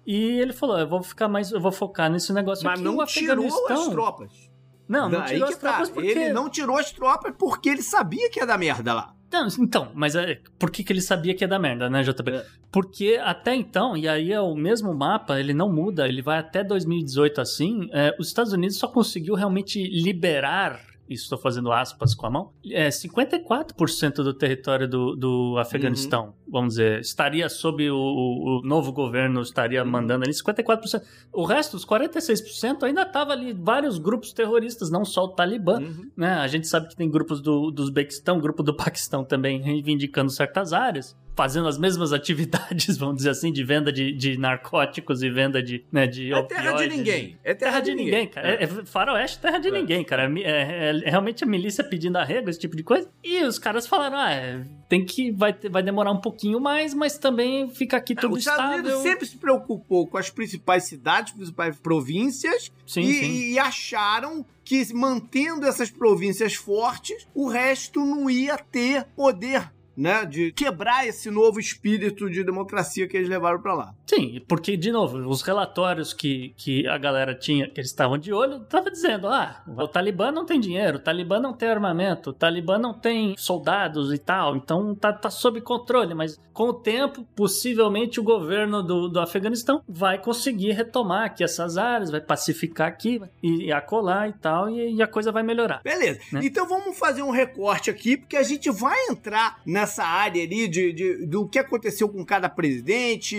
E 0.06 0.38
ele 0.38 0.52
falou: 0.52 0.78
eu 0.78 0.86
vou 0.86 1.02
ficar 1.02 1.28
mais, 1.28 1.50
eu 1.50 1.60
vou 1.60 1.72
focar 1.72 2.10
nesse 2.10 2.32
negócio 2.32 2.64
Mas 2.64 2.74
aqui. 2.74 2.84
não 2.84 2.98
o 2.98 3.04
tirou 3.04 3.66
as 3.68 3.88
tropas. 3.88 4.50
Não, 4.88 5.08
não 5.08 5.18
Daí 5.18 5.34
tirou 5.34 5.48
as 5.48 5.56
tropas 5.56 5.88
tá. 5.88 5.94
porque... 5.94 6.08
Ele 6.08 6.32
não 6.32 6.48
tirou 6.48 6.78
as 6.78 6.92
tropas 6.92 7.34
porque 7.36 7.68
ele 7.68 7.82
sabia 7.82 8.30
que 8.30 8.38
ia 8.38 8.46
dar 8.46 8.56
merda 8.56 8.94
lá. 8.94 9.15
Não, 9.36 9.48
então, 9.60 9.92
mas 9.94 10.16
é, 10.16 10.40
por 10.58 10.70
que, 10.70 10.82
que 10.82 10.90
ele 10.92 11.02
sabia 11.02 11.34
que 11.34 11.44
ia 11.44 11.48
dar 11.48 11.58
merda, 11.58 11.90
né, 11.90 12.02
JB? 12.02 12.30
É. 12.30 12.46
Porque 12.72 13.20
até 13.22 13.54
então, 13.54 13.94
e 13.96 14.08
aí 14.08 14.32
é 14.32 14.40
o 14.40 14.54
mesmo 14.54 14.94
mapa, 14.94 15.38
ele 15.38 15.52
não 15.52 15.70
muda, 15.70 16.08
ele 16.08 16.22
vai 16.22 16.38
até 16.38 16.64
2018 16.64 17.40
assim, 17.40 17.88
é, 17.92 18.16
os 18.18 18.28
Estados 18.28 18.52
Unidos 18.52 18.78
só 18.78 18.88
conseguiu 18.88 19.34
realmente 19.34 19.82
liberar 19.88 20.80
estou 21.08 21.38
fazendo 21.38 21.72
aspas 21.72 22.14
com 22.14 22.26
a 22.26 22.30
mão, 22.30 22.52
é 22.70 22.88
54% 22.88 24.14
do 24.16 24.34
território 24.34 24.88
do, 24.88 25.16
do 25.16 25.58
Afeganistão, 25.58 26.26
uhum. 26.26 26.32
vamos 26.48 26.74
dizer, 26.74 27.00
estaria 27.00 27.48
sob 27.48 27.88
o, 27.90 27.96
o, 27.96 28.62
novo 28.64 28.92
governo, 28.92 29.40
estaria 29.40 29.82
uhum. 29.82 29.90
mandando 29.90 30.24
ali 30.24 30.32
54%. 30.32 31.02
O 31.32 31.44
resto, 31.44 31.76
os 31.76 31.84
46%, 31.84 32.82
ainda 32.82 33.02
estava 33.02 33.32
ali 33.32 33.52
vários 33.52 33.98
grupos 33.98 34.32
terroristas, 34.32 34.90
não 34.90 35.04
só 35.04 35.24
o 35.24 35.28
Talibã, 35.28 35.80
uhum. 35.80 36.10
né? 36.16 36.34
A 36.34 36.46
gente 36.46 36.66
sabe 36.66 36.88
que 36.88 36.96
tem 36.96 37.10
grupos 37.10 37.40
do, 37.40 37.70
do 37.70 37.82
Uzbequistão, 37.82 38.40
grupo 38.40 38.62
do 38.62 38.74
Paquistão 38.74 39.24
também 39.24 39.60
reivindicando 39.60 40.30
certas 40.30 40.72
áreas 40.72 41.16
fazendo 41.36 41.68
as 41.68 41.78
mesmas 41.78 42.12
atividades, 42.14 42.96
vamos 42.96 43.16
dizer 43.16 43.30
assim, 43.30 43.52
de 43.52 43.62
venda 43.62 43.92
de, 43.92 44.12
de 44.12 44.38
narcóticos 44.38 45.22
e 45.22 45.30
venda 45.30 45.62
de, 45.62 45.84
né, 45.92 46.06
de 46.06 46.32
É 46.32 46.42
terra 46.42 46.72
de 46.72 46.88
ninguém. 46.88 47.38
É 47.44 47.54
terra, 47.54 47.70
terra 47.72 47.80
de, 47.80 47.90
de, 47.90 47.96
ninguém, 47.96 48.06
ninguém 48.06 48.28
cara. 48.28 48.48
É. 48.48 48.64
É, 48.64 48.66
faroeste, 48.66 49.38
terra 49.38 49.58
de 49.58 49.68
é. 49.68 49.70
ninguém, 49.70 50.02
cara. 50.02 50.24
É, 50.24 50.40
é, 50.40 51.02
é, 51.04 51.10
realmente 51.10 51.44
a 51.44 51.46
milícia 51.46 51.84
pedindo 51.84 52.16
arrego, 52.16 52.48
esse 52.48 52.58
tipo 52.58 52.74
de 52.74 52.82
coisa. 52.82 53.08
E 53.22 53.42
os 53.44 53.58
caras 53.58 53.86
falaram, 53.86 54.16
ah, 54.16 54.32
é, 54.32 54.64
tem 54.88 55.04
que, 55.04 55.30
vai, 55.30 55.54
vai 55.70 55.82
demorar 55.82 56.10
um 56.10 56.20
pouquinho 56.20 56.58
mais, 56.58 56.94
mas 56.94 57.18
também 57.18 57.68
fica 57.68 57.98
aqui 57.98 58.14
tudo 58.14 58.36
é, 58.36 58.38
estável. 58.38 58.78
Estados 58.78 59.02
sempre 59.02 59.26
se 59.26 59.36
preocupou 59.36 60.06
com 60.06 60.16
as 60.16 60.30
principais 60.30 60.84
cidades, 60.84 61.34
principais 61.34 61.78
províncias 61.78 62.72
sim, 62.86 63.02
e, 63.02 63.14
sim. 63.14 63.52
e 63.52 63.58
acharam 63.58 64.44
que 64.64 64.92
mantendo 64.92 65.64
essas 65.64 65.90
províncias 65.90 66.54
fortes, 66.54 67.26
o 67.32 67.46
resto 67.46 68.00
não 68.00 68.28
ia 68.28 68.58
ter 68.58 69.04
poder 69.14 69.70
né, 69.96 70.24
de 70.24 70.52
quebrar 70.52 71.06
esse 71.06 71.30
novo 71.30 71.58
espírito 71.58 72.30
de 72.30 72.44
democracia 72.44 73.08
que 73.08 73.16
eles 73.16 73.28
levaram 73.28 73.60
para 73.60 73.74
lá. 73.74 73.94
Sim, 74.06 74.40
porque, 74.46 74.76
de 74.76 74.92
novo, 74.92 75.18
os 75.28 75.42
relatórios 75.42 76.12
que, 76.12 76.54
que 76.56 76.86
a 76.86 76.98
galera 76.98 77.34
tinha, 77.34 77.68
que 77.68 77.80
eles 77.80 77.90
estavam 77.90 78.18
de 78.18 78.32
olho, 78.32 78.60
tava 78.60 78.90
dizendo: 78.90 79.28
ah, 79.28 79.62
o 79.66 79.88
Talibã 79.88 80.30
não 80.30 80.44
tem 80.44 80.60
dinheiro, 80.60 80.98
o 80.98 81.00
Talibã 81.00 81.40
não 81.40 81.52
tem 81.52 81.68
armamento, 81.68 82.30
o 82.30 82.32
Talibã 82.32 82.78
não 82.78 82.92
tem 82.92 83.34
soldados 83.36 84.12
e 84.12 84.18
tal, 84.18 84.56
então 84.56 84.94
tá, 84.94 85.12
tá 85.12 85.30
sob 85.30 85.60
controle, 85.60 86.14
mas 86.14 86.38
com 86.52 86.68
o 86.68 86.72
tempo, 86.72 87.22
possivelmente 87.36 88.18
o 88.18 88.22
governo 88.22 88.82
do, 88.82 89.08
do 89.08 89.20
Afeganistão 89.20 89.82
vai 89.86 90.18
conseguir 90.18 90.72
retomar 90.72 91.26
aqui 91.26 91.44
essas 91.44 91.76
áreas, 91.76 92.10
vai 92.10 92.20
pacificar 92.20 92.88
aqui 92.88 93.20
e, 93.42 93.66
e 93.66 93.72
acolar 93.72 94.28
e 94.28 94.32
tal, 94.32 94.70
e, 94.70 94.94
e, 94.94 95.02
a 95.02 95.06
coisa 95.06 95.30
vai 95.30 95.42
melhorar. 95.42 95.82
Beleza, 95.82 96.20
né? 96.32 96.40
então 96.42 96.66
vamos 96.66 96.98
fazer 96.98 97.22
um 97.22 97.30
recorte 97.30 97.90
aqui, 97.90 98.16
porque 98.16 98.36
a 98.38 98.42
gente 98.42 98.70
vai 98.70 98.96
entrar 99.10 99.60
nessa 99.86 100.04
área 100.04 100.42
ali 100.42 100.66
de, 100.66 100.92
de 100.92 101.26
do 101.26 101.48
que 101.48 101.58
aconteceu 101.58 102.08
com 102.08 102.24
cada 102.24 102.48
presidente, 102.48 103.36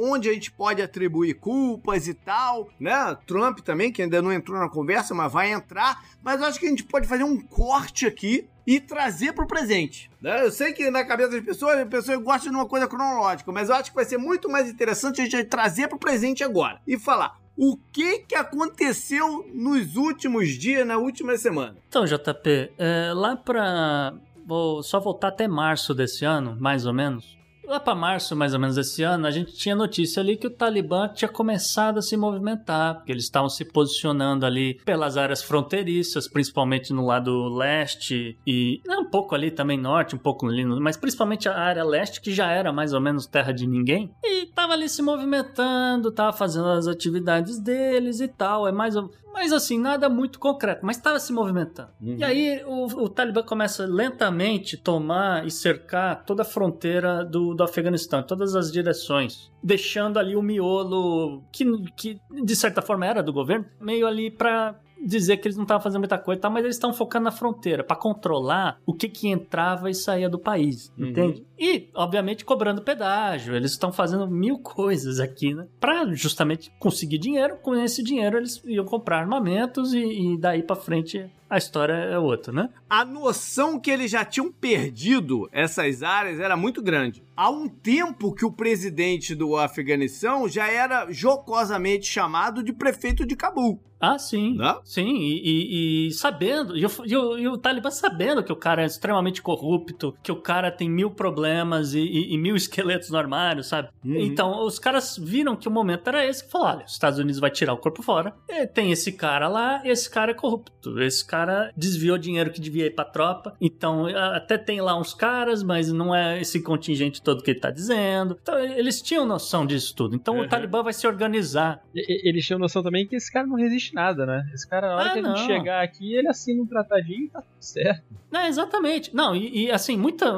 onde 0.00 0.28
a 0.28 0.32
gente 0.32 0.50
pode 0.52 0.80
atribuir 0.80 1.34
culpas 1.34 2.06
e 2.06 2.14
tal, 2.14 2.68
né? 2.78 3.16
Trump 3.26 3.58
também, 3.58 3.92
que 3.92 4.00
ainda 4.00 4.22
não 4.22 4.32
entrou 4.32 4.58
na 4.58 4.68
conversa, 4.68 5.12
mas 5.12 5.32
vai 5.32 5.52
entrar. 5.52 6.02
Mas 6.22 6.40
acho 6.40 6.60
que 6.60 6.66
a 6.66 6.70
gente 6.70 6.84
pode 6.84 7.08
fazer 7.08 7.24
um 7.24 7.40
corte 7.40 8.06
aqui 8.06 8.48
e 8.66 8.78
trazer 8.78 9.32
para 9.32 9.44
o 9.44 9.48
presente. 9.48 10.10
Né? 10.20 10.44
Eu 10.44 10.52
sei 10.52 10.72
que 10.72 10.90
na 10.90 11.04
cabeça 11.04 11.30
das 11.30 11.44
pessoas, 11.44 11.78
as 11.78 11.88
pessoas 11.88 12.22
gostam 12.22 12.52
de 12.52 12.56
uma 12.56 12.66
coisa 12.66 12.86
cronológica, 12.86 13.50
mas 13.50 13.68
eu 13.68 13.74
acho 13.74 13.90
que 13.90 13.96
vai 13.96 14.04
ser 14.04 14.18
muito 14.18 14.48
mais 14.48 14.68
interessante 14.68 15.20
a 15.20 15.24
gente 15.24 15.44
trazer 15.44 15.88
para 15.88 15.96
o 15.96 15.98
presente 15.98 16.44
agora 16.44 16.80
e 16.86 16.96
falar 16.98 17.40
o 17.56 17.76
que 17.92 18.20
que 18.20 18.34
aconteceu 18.34 19.46
nos 19.52 19.96
últimos 19.96 20.48
dias, 20.50 20.86
na 20.86 20.96
última 20.98 21.36
semana. 21.36 21.76
Então, 21.88 22.04
JP, 22.04 22.72
é, 22.78 23.12
lá 23.12 23.36
para 23.36 24.14
vou 24.50 24.82
só 24.82 24.98
voltar 24.98 25.28
até 25.28 25.46
março 25.46 25.94
desse 25.94 26.24
ano, 26.24 26.56
mais 26.58 26.84
ou 26.84 26.92
menos 26.92 27.38
lá 27.70 27.78
para 27.78 27.94
março, 27.94 28.34
mais 28.34 28.52
ou 28.52 28.58
menos, 28.58 28.74
desse 28.74 29.04
ano, 29.04 29.28
a 29.28 29.30
gente 29.30 29.54
tinha 29.54 29.76
notícia 29.76 30.20
ali 30.20 30.36
que 30.36 30.48
o 30.48 30.50
Talibã 30.50 31.08
tinha 31.08 31.28
começado 31.28 31.98
a 31.98 32.02
se 32.02 32.16
movimentar, 32.16 32.96
porque 32.96 33.12
eles 33.12 33.22
estavam 33.22 33.48
se 33.48 33.64
posicionando 33.64 34.44
ali 34.44 34.74
pelas 34.84 35.16
áreas 35.16 35.40
fronteiriças, 35.40 36.26
principalmente 36.26 36.92
no 36.92 37.06
lado 37.06 37.48
leste 37.48 38.36
e 38.44 38.80
um 38.88 39.04
pouco 39.04 39.36
ali 39.36 39.52
também 39.52 39.78
norte, 39.78 40.16
um 40.16 40.18
pouco 40.18 40.48
ali, 40.48 40.64
mas 40.64 40.96
principalmente 40.96 41.48
a 41.48 41.56
área 41.56 41.84
leste, 41.84 42.20
que 42.20 42.32
já 42.32 42.50
era 42.50 42.72
mais 42.72 42.92
ou 42.92 43.00
menos 43.00 43.26
terra 43.26 43.52
de 43.52 43.68
ninguém, 43.68 44.12
e 44.24 44.46
tava 44.46 44.72
ali 44.72 44.88
se 44.88 45.00
movimentando, 45.00 46.10
tava 46.10 46.32
fazendo 46.36 46.66
as 46.70 46.88
atividades 46.88 47.60
deles 47.60 48.18
e 48.18 48.26
tal. 48.26 48.66
É 48.66 48.72
mais 48.72 48.96
ou 48.96 49.12
mas 49.32 49.52
assim, 49.52 49.78
nada 49.78 50.08
muito 50.08 50.38
concreto, 50.38 50.84
mas 50.84 50.96
estava 50.96 51.18
se 51.18 51.32
movimentando. 51.32 51.90
Uhum. 52.00 52.16
E 52.18 52.24
aí 52.24 52.62
o, 52.66 52.86
o, 53.04 53.08
Talibã 53.08 53.42
começa 53.42 53.86
lentamente 53.86 54.76
tomar 54.76 55.46
e 55.46 55.50
cercar 55.50 56.24
toda 56.24 56.42
a 56.42 56.44
fronteira 56.44 57.24
do, 57.24 57.54
do 57.54 57.62
Afeganistão, 57.62 58.22
todas 58.22 58.54
as 58.54 58.70
direções, 58.70 59.50
deixando 59.62 60.18
ali 60.18 60.36
o 60.36 60.42
miolo 60.42 61.42
que, 61.52 61.64
que 61.96 62.20
de 62.42 62.56
certa 62.56 62.82
forma 62.82 63.06
era 63.06 63.22
do 63.22 63.32
governo, 63.32 63.66
meio 63.80 64.06
ali 64.06 64.30
para 64.30 64.78
dizer 65.04 65.38
que 65.38 65.48
eles 65.48 65.56
não 65.56 65.64
estavam 65.64 65.82
fazendo 65.82 66.00
muita 66.00 66.18
coisa, 66.18 66.40
tá? 66.40 66.50
mas 66.50 66.64
eles 66.64 66.76
estão 66.76 66.92
focando 66.92 67.24
na 67.24 67.30
fronteira 67.30 67.82
para 67.82 67.96
controlar 67.96 68.78
o 68.86 68.94
que 68.94 69.08
que 69.08 69.28
entrava 69.28 69.90
e 69.90 69.94
saía 69.94 70.28
do 70.28 70.38
país, 70.38 70.92
uhum. 70.98 71.06
entende? 71.06 71.46
E, 71.58 71.88
obviamente, 71.94 72.44
cobrando 72.44 72.82
pedágio. 72.82 73.54
Eles 73.54 73.72
estão 73.72 73.92
fazendo 73.92 74.26
mil 74.26 74.58
coisas 74.58 75.20
aqui, 75.20 75.54
né? 75.54 75.66
Para 75.78 76.06
justamente 76.14 76.72
conseguir 76.78 77.18
dinheiro. 77.18 77.56
Com 77.56 77.74
esse 77.74 78.02
dinheiro, 78.02 78.38
eles 78.38 78.62
iam 78.64 78.84
comprar 78.84 79.18
armamentos 79.18 79.92
e, 79.92 79.98
e 79.98 80.38
daí 80.38 80.62
para 80.62 80.76
frente 80.76 81.30
a 81.50 81.58
história 81.58 81.92
é 81.92 82.18
outra, 82.18 82.52
né? 82.52 82.70
A 82.88 83.04
noção 83.04 83.78
que 83.78 83.90
eles 83.90 84.10
já 84.10 84.24
tinham 84.24 84.52
perdido 84.52 85.48
essas 85.50 86.02
áreas 86.02 86.38
era 86.38 86.56
muito 86.56 86.80
grande. 86.80 87.24
Há 87.36 87.50
um 87.50 87.68
tempo 87.68 88.32
que 88.32 88.44
o 88.44 88.52
presidente 88.52 89.34
do 89.34 89.56
Afeganistão 89.56 90.48
já 90.48 90.68
era 90.68 91.10
jocosamente 91.10 92.06
chamado 92.06 92.62
de 92.62 92.72
prefeito 92.72 93.26
de 93.26 93.34
Cabul. 93.34 93.80
Ah, 94.00 94.18
sim. 94.18 94.54
Não? 94.54 94.80
Sim, 94.82 95.14
e, 95.14 95.42
e, 95.44 96.08
e 96.08 96.12
sabendo, 96.12 96.74
e 96.74 96.86
o, 96.86 96.90
e, 97.38 97.48
o, 97.48 97.58
Talibã 97.58 97.90
sabendo 97.90 98.42
que 98.42 98.50
o 98.50 98.56
cara 98.56 98.82
é 98.82 98.86
extremamente 98.86 99.42
corrupto, 99.42 100.16
que 100.22 100.32
o 100.32 100.40
cara 100.40 100.70
tem 100.70 100.88
mil 100.88 101.10
problemas 101.10 101.92
e, 101.92 102.00
e 102.00 102.38
mil 102.38 102.56
esqueletos 102.56 103.10
no 103.10 103.18
armário, 103.18 103.62
sabe? 103.62 103.90
Uhum. 104.02 104.16
Então, 104.16 104.64
os 104.64 104.78
caras 104.78 105.18
viram 105.18 105.54
que 105.54 105.68
o 105.68 105.70
momento 105.70 106.08
era 106.08 106.26
esse, 106.26 106.44
que 106.44 106.50
falaram, 106.50 106.78
olha, 106.78 106.86
os 106.86 106.92
Estados 106.92 107.18
Unidos 107.18 107.38
vai 107.38 107.50
tirar 107.50 107.74
o 107.74 107.78
corpo 107.78 108.02
fora, 108.02 108.34
tem 108.72 108.90
esse 108.90 109.12
cara 109.12 109.48
lá, 109.48 109.82
esse 109.84 110.08
cara 110.08 110.30
é 110.30 110.34
corrupto, 110.34 110.98
esse 111.02 111.26
cara 111.26 111.39
desviou 111.76 112.18
dinheiro 112.18 112.50
que 112.50 112.60
devia 112.60 112.86
ir 112.86 112.94
pra 112.94 113.04
tropa, 113.04 113.54
então 113.60 114.06
até 114.06 114.58
tem 114.58 114.80
lá 114.80 114.98
uns 114.98 115.14
caras, 115.14 115.62
mas 115.62 115.92
não 115.92 116.14
é 116.14 116.40
esse 116.40 116.62
contingente 116.62 117.22
todo 117.22 117.42
que 117.42 117.50
ele 117.50 117.60
tá 117.60 117.70
dizendo. 117.70 118.38
Então, 118.40 118.58
eles 118.58 119.00
tinham 119.02 119.26
noção 119.26 119.66
disso 119.66 119.94
tudo. 119.94 120.14
Então, 120.14 120.36
uhum. 120.36 120.42
o 120.42 120.48
Talibã 120.48 120.82
vai 120.82 120.92
se 120.92 121.06
organizar. 121.06 121.82
Eles 121.94 122.46
tinham 122.46 122.58
noção 122.58 122.82
também 122.82 123.06
que 123.06 123.16
esse 123.16 123.32
cara 123.32 123.46
não 123.46 123.56
resiste 123.56 123.94
nada, 123.94 124.26
né? 124.26 124.48
Esse 124.54 124.68
cara, 124.68 124.88
na 124.88 124.96
hora 124.96 125.10
ah, 125.10 125.12
que 125.12 125.18
ele 125.18 125.36
chegar 125.36 125.82
aqui, 125.82 126.14
ele 126.14 126.28
assina 126.28 126.62
um 126.62 126.66
tratadinho 126.66 127.24
e 127.24 127.28
tá 127.28 127.40
tudo 127.40 127.60
certo. 127.60 128.02
Não, 128.30 128.46
exatamente. 128.46 129.14
Não, 129.14 129.34
e, 129.34 129.66
e 129.66 129.70
assim, 129.70 129.96
muita. 129.96 130.32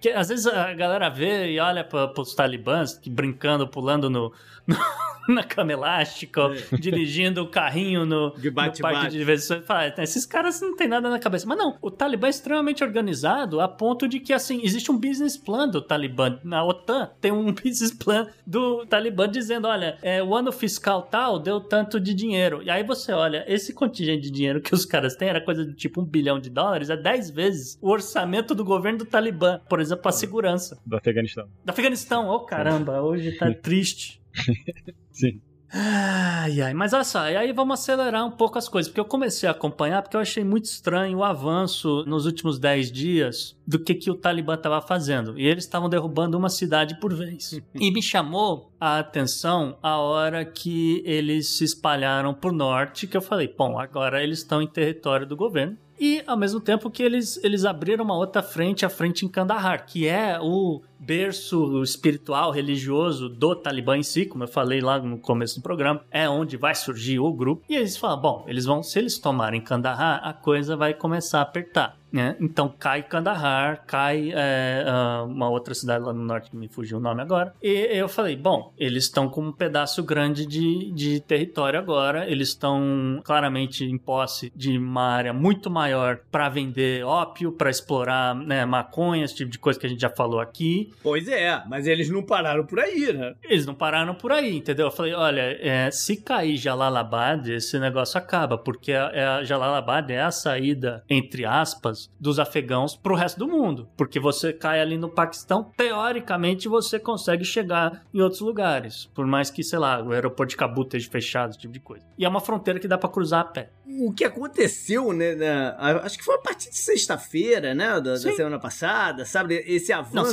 Que, 0.00 0.10
às 0.10 0.28
vezes 0.28 0.46
a 0.46 0.74
galera 0.74 1.08
vê 1.08 1.52
e 1.52 1.58
olha 1.58 1.82
para 1.82 2.20
os 2.20 2.34
talibãs 2.34 2.98
que 2.98 3.08
brincando, 3.08 3.66
pulando 3.66 4.10
no 4.10 4.32
na 5.28 5.42
cama 5.42 5.72
elástica, 5.72 6.42
é. 6.72 6.76
dirigindo 6.78 7.42
o 7.42 7.48
carrinho 7.48 8.04
no, 8.04 8.32
de 8.38 8.50
bate, 8.50 8.78
no 8.78 8.82
parque 8.82 8.98
bate. 8.98 9.12
de 9.12 9.18
diversões. 9.18 9.64
Fala, 9.64 9.92
ah, 9.96 10.02
esses 10.02 10.24
caras 10.24 10.60
não 10.60 10.76
tem 10.76 10.88
nada 10.88 11.08
na 11.08 11.18
cabeça. 11.18 11.46
Mas 11.46 11.58
não, 11.58 11.76
o 11.80 11.90
Talibã 11.90 12.26
é 12.26 12.30
extremamente 12.30 12.82
organizado 12.82 13.60
a 13.60 13.68
ponto 13.68 14.08
de 14.08 14.20
que, 14.20 14.32
assim, 14.32 14.60
existe 14.62 14.90
um 14.90 14.98
business 14.98 15.36
plan 15.36 15.68
do 15.68 15.80
Talibã. 15.80 16.38
Na 16.44 16.64
OTAN 16.64 17.10
tem 17.20 17.32
um 17.32 17.52
business 17.52 17.92
plan 17.92 18.28
do 18.46 18.86
Talibã 18.86 19.28
dizendo, 19.28 19.66
olha, 19.68 19.98
é, 20.02 20.22
o 20.22 20.34
ano 20.34 20.52
fiscal 20.52 21.02
tal 21.02 21.38
deu 21.38 21.60
tanto 21.60 21.98
de 21.98 22.14
dinheiro. 22.14 22.62
E 22.62 22.70
aí 22.70 22.84
você 22.84 23.12
olha, 23.12 23.44
esse 23.48 23.72
contingente 23.72 24.22
de 24.22 24.30
dinheiro 24.30 24.60
que 24.60 24.74
os 24.74 24.84
caras 24.84 25.16
têm 25.16 25.28
era 25.28 25.40
coisa 25.40 25.64
de 25.64 25.74
tipo 25.74 26.00
um 26.00 26.04
bilhão 26.04 26.38
de 26.38 26.50
dólares, 26.50 26.90
é 26.90 26.96
10 26.96 27.30
vezes 27.30 27.78
o 27.80 27.90
orçamento 27.90 28.54
do 28.54 28.64
governo 28.64 29.00
do 29.00 29.06
Talibã, 29.06 29.60
por 29.68 29.80
exemplo, 29.80 30.08
a 30.08 30.12
segurança. 30.12 30.78
Do 30.84 30.96
Afeganistão. 30.96 31.48
Do 31.64 31.70
Afeganistão, 31.70 32.28
oh 32.28 32.40
caramba, 32.40 33.00
hoje 33.00 33.32
tá 33.32 33.52
triste. 33.54 34.20
Sim. 35.12 35.40
Ai, 35.72 36.60
ai, 36.60 36.72
mas 36.74 36.92
olha 36.92 37.02
só, 37.02 37.28
e 37.28 37.36
aí 37.36 37.52
vamos 37.52 37.80
acelerar 37.80 38.24
um 38.24 38.30
pouco 38.30 38.56
as 38.56 38.68
coisas, 38.68 38.88
porque 38.88 39.00
eu 39.00 39.04
comecei 39.04 39.48
a 39.48 39.52
acompanhar 39.52 40.00
porque 40.00 40.16
eu 40.16 40.20
achei 40.20 40.44
muito 40.44 40.66
estranho 40.66 41.18
o 41.18 41.24
avanço 41.24 42.04
nos 42.06 42.24
últimos 42.24 42.58
10 42.58 42.92
dias 42.92 43.56
do 43.66 43.78
que, 43.78 43.94
que 43.94 44.10
o 44.10 44.14
Talibã 44.14 44.54
estava 44.54 44.80
fazendo. 44.80 45.38
E 45.38 45.46
eles 45.46 45.64
estavam 45.64 45.88
derrubando 45.88 46.38
uma 46.38 46.48
cidade 46.48 46.98
por 47.00 47.12
vez. 47.12 47.60
e 47.74 47.90
me 47.90 48.00
chamou 48.00 48.72
a 48.80 49.00
atenção 49.00 49.76
a 49.82 49.98
hora 49.98 50.44
que 50.44 51.02
eles 51.04 51.56
se 51.56 51.64
espalharam 51.64 52.32
por 52.32 52.52
norte, 52.52 53.06
que 53.06 53.16
eu 53.16 53.22
falei, 53.22 53.52
bom, 53.56 53.78
agora 53.78 54.22
eles 54.22 54.38
estão 54.38 54.62
em 54.62 54.68
território 54.68 55.26
do 55.26 55.36
governo. 55.36 55.76
E 55.98 56.22
ao 56.26 56.36
mesmo 56.36 56.60
tempo 56.60 56.90
que 56.90 57.02
eles, 57.02 57.42
eles 57.42 57.64
abriram 57.64 58.04
uma 58.04 58.16
outra 58.16 58.42
frente, 58.42 58.84
a 58.84 58.88
frente 58.88 59.24
em 59.24 59.28
Kandahar, 59.28 59.86
que 59.86 60.06
é 60.06 60.38
o 60.40 60.82
berço 60.98 61.82
espiritual, 61.82 62.50
religioso 62.50 63.28
do 63.28 63.54
Talibã 63.54 63.96
em 63.96 64.02
si, 64.02 64.26
como 64.26 64.44
eu 64.44 64.48
falei 64.48 64.80
lá 64.80 64.98
no 64.98 65.18
começo 65.18 65.60
do 65.60 65.62
programa, 65.62 66.02
é 66.10 66.28
onde 66.28 66.56
vai 66.56 66.74
surgir 66.74 67.18
o 67.18 67.32
grupo. 67.32 67.64
E 67.68 67.76
eles 67.76 67.96
falam, 67.96 68.20
bom, 68.20 68.44
eles 68.46 68.64
vão, 68.64 68.82
se 68.82 68.98
eles 68.98 69.18
tomarem 69.18 69.60
Kandahar, 69.60 70.20
a 70.22 70.32
coisa 70.32 70.76
vai 70.76 70.94
começar 70.94 71.38
a 71.40 71.42
apertar. 71.42 71.96
Né? 72.12 72.34
Então 72.40 72.72
cai 72.78 73.02
Kandahar, 73.02 73.84
cai 73.86 74.30
é, 74.32 74.84
uma 75.26 75.50
outra 75.50 75.74
cidade 75.74 76.04
lá 76.04 76.12
no 76.12 76.24
norte 76.24 76.50
que 76.50 76.56
me 76.56 76.68
fugiu 76.68 76.98
o 76.98 77.00
nome 77.00 77.20
agora. 77.20 77.52
E 77.62 77.68
eu 77.68 78.08
falei, 78.08 78.36
bom, 78.36 78.72
eles 78.78 79.04
estão 79.04 79.28
com 79.28 79.42
um 79.42 79.52
pedaço 79.52 80.02
grande 80.02 80.46
de, 80.46 80.90
de 80.92 81.20
território 81.20 81.78
agora, 81.78 82.30
eles 82.30 82.48
estão 82.48 83.20
claramente 83.22 83.84
em 83.84 83.98
posse 83.98 84.52
de 84.56 84.78
uma 84.78 85.02
área 85.02 85.32
muito 85.32 85.68
maior 85.68 86.20
para 86.30 86.48
vender 86.48 87.04
ópio, 87.04 87.52
para 87.52 87.68
explorar 87.68 88.34
né, 88.34 88.64
maconha, 88.64 89.24
esse 89.24 89.34
tipo 89.34 89.50
de 89.50 89.58
coisa 89.58 89.78
que 89.78 89.84
a 89.84 89.88
gente 89.88 90.00
já 90.00 90.10
falou 90.10 90.40
aqui. 90.40 90.85
Pois 91.02 91.28
é, 91.28 91.62
mas 91.68 91.86
eles 91.86 92.10
não 92.10 92.22
pararam 92.22 92.64
por 92.66 92.80
aí, 92.80 93.12
né? 93.12 93.34
Eles 93.42 93.66
não 93.66 93.74
pararam 93.74 94.14
por 94.14 94.32
aí, 94.32 94.56
entendeu? 94.56 94.86
Eu 94.86 94.92
falei, 94.92 95.14
olha, 95.14 95.58
é, 95.60 95.90
se 95.90 96.16
cair 96.16 96.56
Jalalabad, 96.56 97.48
esse 97.48 97.78
negócio 97.78 98.18
acaba, 98.18 98.58
porque 98.58 98.92
a, 98.92 99.10
é 99.12 99.24
a 99.24 99.44
Jalalabad 99.44 100.10
é 100.10 100.20
a 100.20 100.30
saída, 100.30 101.04
entre 101.08 101.44
aspas, 101.44 102.10
dos 102.18 102.38
afegãos 102.38 102.96
pro 102.96 103.14
resto 103.14 103.38
do 103.38 103.48
mundo. 103.48 103.88
Porque 103.96 104.18
você 104.18 104.52
cai 104.52 104.80
ali 104.80 104.96
no 104.98 105.08
Paquistão, 105.08 105.70
teoricamente 105.76 106.68
você 106.68 106.98
consegue 106.98 107.44
chegar 107.44 108.04
em 108.12 108.20
outros 108.20 108.40
lugares. 108.40 109.06
Por 109.14 109.26
mais 109.26 109.50
que, 109.50 109.62
sei 109.62 109.78
lá, 109.78 110.02
o 110.02 110.12
aeroporto 110.12 110.50
de 110.50 110.56
Cabul 110.56 110.84
esteja 110.84 111.10
fechado, 111.10 111.50
esse 111.50 111.58
tipo 111.58 111.72
de 111.72 111.80
coisa. 111.80 112.04
E 112.18 112.24
é 112.24 112.28
uma 112.28 112.40
fronteira 112.40 112.78
que 112.78 112.88
dá 112.88 112.98
para 112.98 113.08
cruzar 113.08 113.40
a 113.40 113.44
pé. 113.44 113.70
O 113.98 114.12
que 114.12 114.24
aconteceu, 114.24 115.12
né? 115.12 115.34
Na, 115.34 116.00
acho 116.02 116.18
que 116.18 116.24
foi 116.24 116.34
a 116.34 116.38
partir 116.38 116.70
de 116.70 116.76
sexta-feira, 116.76 117.74
né? 117.74 117.88
Da, 118.00 118.00
da, 118.00 118.16
semana 118.16 118.58
passada, 118.58 119.24
sabe? 119.24 119.62
Esse 119.66 119.92
avanço. 119.92 120.14
Não, 120.14 120.24